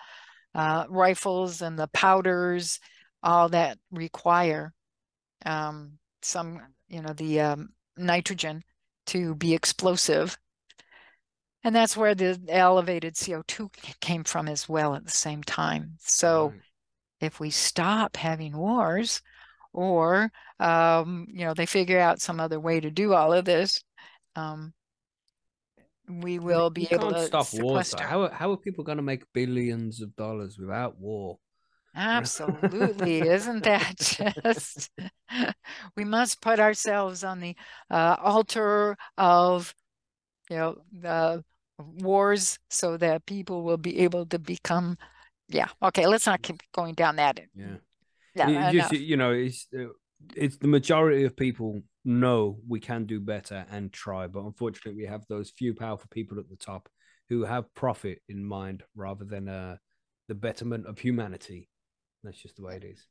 uh, 0.55 0.87
rifles 0.89 1.63
and 1.63 1.79
the 1.79 1.89
powders, 1.89 2.81
all 3.23 3.49
that 3.51 3.79
require 3.91 4.73
um, 5.45 5.99
some, 6.23 6.61
you 6.89 7.03
know, 7.03 7.13
the 7.13 7.41
um, 7.41 7.69
nitrogen 7.97 8.63
to 9.07 9.35
be 9.35 9.55
explosive. 9.55 10.37
And 11.67 11.75
that's 11.75 11.97
where 11.97 12.15
the 12.15 12.39
elevated 12.49 13.17
CO2 13.17 13.73
came 14.01 14.23
from 14.23 14.47
as 14.47 14.69
well 14.69 14.95
at 14.95 15.05
the 15.05 15.11
same 15.11 15.43
time. 15.43 15.97
So 15.99 16.51
Right. 16.51 16.61
if 17.21 17.41
we 17.41 17.51
stop 17.51 18.17
having 18.17 18.57
wars, 18.57 19.21
or 19.73 20.31
um, 20.61 21.27
you 21.29 21.45
know, 21.45 21.55
they 21.55 21.67
figure 21.67 21.99
out 21.99 22.21
some 22.21 22.39
other 22.39 22.61
way 22.61 22.79
to 22.79 22.89
do 22.89 23.15
all 23.15 23.33
of 23.33 23.45
this, 23.45 23.83
um, 24.37 24.75
we 26.09 26.39
will 26.39 26.71
be 26.71 26.87
able 26.93 27.13
to 27.13 27.27
stop 27.27 27.53
wars. 27.55 27.91
though. 27.91 27.99
How 27.99 28.23
are, 28.23 28.31
how 28.31 28.53
are 28.53 28.57
people 28.57 28.85
going 28.85 28.99
to 28.99 29.03
make 29.03 29.25
billions 29.33 30.01
of 30.01 30.15
dollars 30.15 30.61
without 30.61 30.97
war? 31.01 31.37
Absolutely. 31.97 33.23
Isn't 33.23 33.65
that 33.65 33.97
just? 34.45 34.89
we 35.97 36.05
must 36.05 36.41
put 36.41 36.61
ourselves 36.61 37.25
on 37.25 37.41
the 37.41 37.57
uh, 37.91 38.15
altar 38.23 38.97
of, 39.19 39.75
you 40.49 40.59
know, 40.59 40.77
the 40.93 41.43
wars 41.79 42.59
so 42.71 42.97
that 42.97 43.27
people 43.27 43.63
will 43.63 43.77
be 43.77 44.01
able 44.01 44.27
to 44.27 44.39
become. 44.39 44.97
Yeah. 45.49 45.69
Okay. 45.83 46.07
Let's 46.07 46.27
not 46.27 46.43
keep 46.43 46.63
going 46.73 46.95
down 46.95 47.17
that. 47.17 47.41
Yeah. 47.55 47.77
Yeah. 48.35 48.73
Just 48.73 48.93
you 48.93 49.17
know 49.17 49.33
it's 49.33 49.67
uh, 49.79 49.87
it's 50.35 50.57
the 50.59 50.69
majority 50.69 51.25
of 51.25 51.37
people 51.37 51.83
know 52.05 52.59
we 52.69 52.81
can 52.81 53.05
do 53.05 53.19
better 53.21 53.67
and 53.71 53.93
try 53.93 54.27
but 54.29 54.45
unfortunately 54.45 54.95
we 55.03 55.09
have 55.09 55.25
those 55.29 55.51
few 55.51 55.75
powerful 55.75 56.07
people 56.11 56.39
at 56.39 56.49
the 56.49 56.57
top 56.57 56.89
who 57.29 57.45
have 57.45 57.73
profit 57.75 58.21
in 58.29 58.45
mind 58.45 58.85
rather 58.95 59.25
than 59.25 59.49
uh 59.49 59.77
the 60.29 60.35
betterment 60.35 60.87
of 60.87 60.99
humanity 61.01 61.69
that's 62.23 62.41
just 62.41 62.55
the 62.57 62.63
way 62.63 62.77
it 62.77 62.85
is 62.85 63.05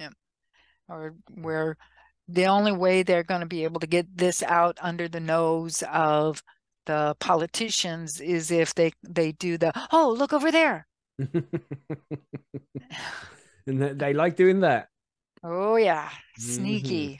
Yeah. 0.00 0.10
or 0.88 1.14
where 1.32 1.76
the 2.26 2.46
only 2.46 2.72
way 2.72 3.04
they're 3.04 3.22
going 3.22 3.42
to 3.42 3.46
be 3.46 3.62
able 3.64 3.80
to 3.80 3.86
get 3.86 4.06
this 4.16 4.42
out 4.42 4.78
under 4.82 5.06
the 5.08 5.20
nose 5.20 5.84
of 5.92 6.42
the 6.86 7.14
politicians 7.20 8.20
is 8.20 8.50
if 8.50 8.74
they 8.74 8.92
they 9.02 9.32
do 9.32 9.58
the 9.58 9.72
oh 9.92 10.14
look 10.16 10.32
over 10.32 10.50
there. 10.52 10.86
And 13.66 13.80
they, 13.80 14.12
like 14.12 14.36
doing 14.36 14.60
that. 14.60 14.88
Oh 15.42 15.76
yeah. 15.76 16.10
Mhm. 16.38 16.42
sneaky. 16.42 17.18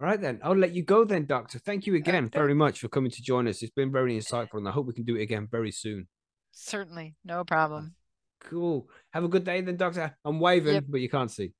All 0.00 0.08
right 0.08 0.20
then, 0.20 0.40
I'll 0.42 0.56
let 0.56 0.72
you 0.74 0.82
go 0.82 1.04
then, 1.04 1.26
Doctor. 1.26 1.58
Thank 1.60 1.86
you 1.86 1.94
again 1.94 2.24
Okay. 2.26 2.38
very 2.38 2.54
much 2.54 2.80
for 2.80 2.88
coming 2.88 3.10
to 3.12 3.22
join 3.22 3.46
us. 3.46 3.62
It's 3.62 3.70
been 3.70 3.92
very 3.92 4.16
insightful, 4.18 4.58
and 4.58 4.66
I 4.68 4.72
hope 4.72 4.86
we 4.86 4.94
can 4.94 5.04
do 5.04 5.16
it 5.16 5.22
again 5.22 5.46
very 5.50 5.70
soon. 5.70 6.08
certainly, 6.50 7.14
no 7.24 7.44
problem. 7.44 7.94
Cool. 8.40 8.88
Have 9.10 9.22
a 9.24 9.28
good 9.28 9.44
day 9.44 9.60
then, 9.60 9.76
Doctor. 9.76 10.16
I'm 10.24 10.40
waving, 10.40 10.74
Yep. 10.74 10.84
but 10.88 11.00
you 11.00 11.08
can't 11.08 11.30
see. 11.30 11.52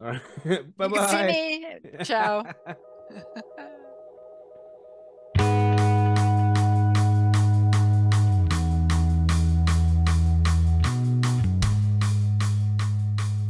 All 0.00 0.08
right. 0.08 0.22
You 0.46 0.72
bye 0.76 0.88
see 0.88 0.96
bye. 0.96 1.26
me. 1.26 1.66
Ciao. 2.04 2.44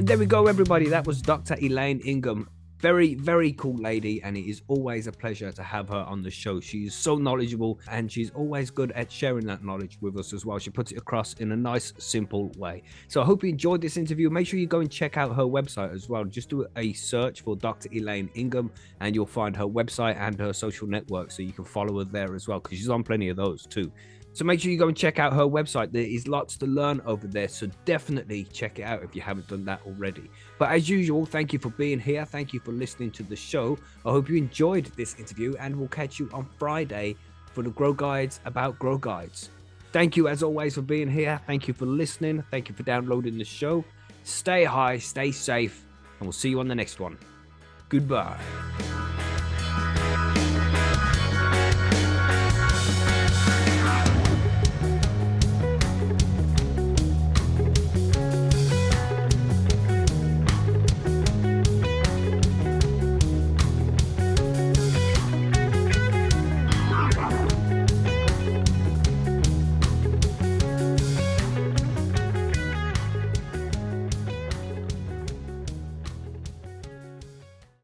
There 0.03 0.19
we 0.19 0.27
go, 0.27 0.49
everybody. 0.49 0.89
That 0.89 1.07
was 1.07 1.23
Dr. 1.23 1.57
Elaine 1.63 2.01
Ingham. 2.01 2.49
Very, 2.81 3.15
very 3.15 3.53
cool 3.53 3.77
lady, 3.77 4.21
and 4.25 4.37
it 4.37 4.51
is 4.51 4.61
always 4.67 5.07
a 5.07 5.13
pleasure 5.13 5.53
to 5.53 5.63
have 5.63 5.89
her 5.91 6.05
on 6.09 6.25
the 6.25 6.31
show. 6.31 6.59
She 6.59 6.87
is 6.87 6.93
so 6.93 7.15
knowledgeable 7.19 7.79
and 7.89 8.11
she's 8.11 8.31
always 8.31 8.69
good 8.69 8.91
at 8.93 9.13
sharing 9.13 9.47
that 9.47 9.65
knowledge 9.65 9.99
with 10.01 10.19
us 10.19 10.33
as 10.33 10.45
well. 10.45 10.59
She 10.59 10.71
puts 10.71 10.91
it 10.91 10.99
across 10.99 11.35
in 11.35 11.53
a 11.53 11.57
nice, 11.57 11.93
simple 11.99 12.51
way. 12.59 12.83
So 13.07 13.23
I 13.23 13.25
hope 13.25 13.45
you 13.45 13.51
enjoyed 13.51 13.81
this 13.81 13.97
interview. 13.97 14.29
Make 14.29 14.49
sure 14.49 14.59
you 14.59 14.67
go 14.67 14.81
and 14.81 14.91
check 14.91 15.17
out 15.17 15.37
her 15.37 15.45
website 15.45 15.95
as 15.95 16.09
well. 16.09 16.25
Just 16.25 16.49
do 16.49 16.67
a 16.77 16.93
search 16.95 17.43
for 17.43 17.55
Dr. 17.55 17.89
Elaine 17.95 18.29
Ingham, 18.35 18.73
and 18.99 19.15
you'll 19.15 19.25
find 19.25 19.57
her 19.57 19.67
website 19.67 20.17
and 20.17 20.37
her 20.41 20.53
social 20.53 20.89
network 20.89 21.31
so 21.31 21.43
you 21.43 21.53
can 21.53 21.65
follow 21.65 22.01
her 22.01 22.05
there 22.05 22.35
as 22.35 22.49
well 22.49 22.59
because 22.59 22.77
she's 22.77 22.91
on 22.91 23.05
plenty 23.05 23.29
of 23.29 23.37
those 23.37 23.67
too. 23.67 23.93
So 24.35 24.45
make 24.45 24.61
sure 24.61 24.71
you 24.71 24.79
go 24.79 24.89
and 24.89 24.97
check 24.97 25.19
out 25.19 25.33
her 25.35 25.45
website. 25.45 25.93
There 25.93 26.03
is 26.03 26.27
lots 26.27 26.57
to 26.59 26.67
learn 26.67 27.03
over 27.05 27.27
there. 27.27 27.49
So 27.49 27.69
definitely 27.85 28.45
check 28.45 28.79
it 28.79 28.83
out 28.83 29.03
if 29.03 29.15
you 29.15 29.21
haven't 29.21 29.49
done 29.49 29.65
that 29.67 29.81
already. 29.87 30.31
But 30.59 30.71
as 30.71 30.89
usual, 30.89 31.27
thank 31.27 31.53
you 31.53 31.59
for 31.59 31.71
being 31.71 32.01
here. 32.01 32.25
Thank 32.25 32.53
you 32.53 32.61
for 32.61 32.73
listening 32.73 33.11
to 33.13 33.23
the 33.23 33.37
show. 33.37 33.79
I 34.07 34.11
hope 34.11 34.29
you 34.29 34.37
enjoyed 34.37 34.87
this 34.97 35.19
interview 35.19 35.55
and 35.61 35.77
we'll 35.77 35.89
catch 35.89 36.19
you 36.19 36.31
on 36.33 36.49
Friday 36.59 37.17
for 37.53 37.63
the 37.63 37.71
Grow 37.71 37.93
Guides 37.93 38.41
about 38.47 38.79
Grow 38.79 38.97
Guides. 38.97 39.51
Thank 39.93 40.17
you 40.17 40.29
as 40.29 40.43
always 40.43 40.75
for 40.75 40.83
being 40.83 41.11
here. 41.11 41.39
Thank 41.47 41.69
you 41.69 41.75
for 41.75 41.85
listening. 41.85 42.43
Thank 42.51 42.71
you 42.71 42.75
for 42.75 42.83
downloading 42.83 43.37
the 43.37 43.45
show. 43.45 43.85
Stay 44.25 44.65
high, 44.65 44.99
stay 44.99 45.33
safe, 45.33 45.85
and 46.19 46.27
we'll 46.27 46.33
see 46.33 46.49
you 46.49 46.61
on 46.61 46.69
the 46.69 46.75
next 46.75 46.99
one. 46.99 47.19
Goodbye. 47.91 48.41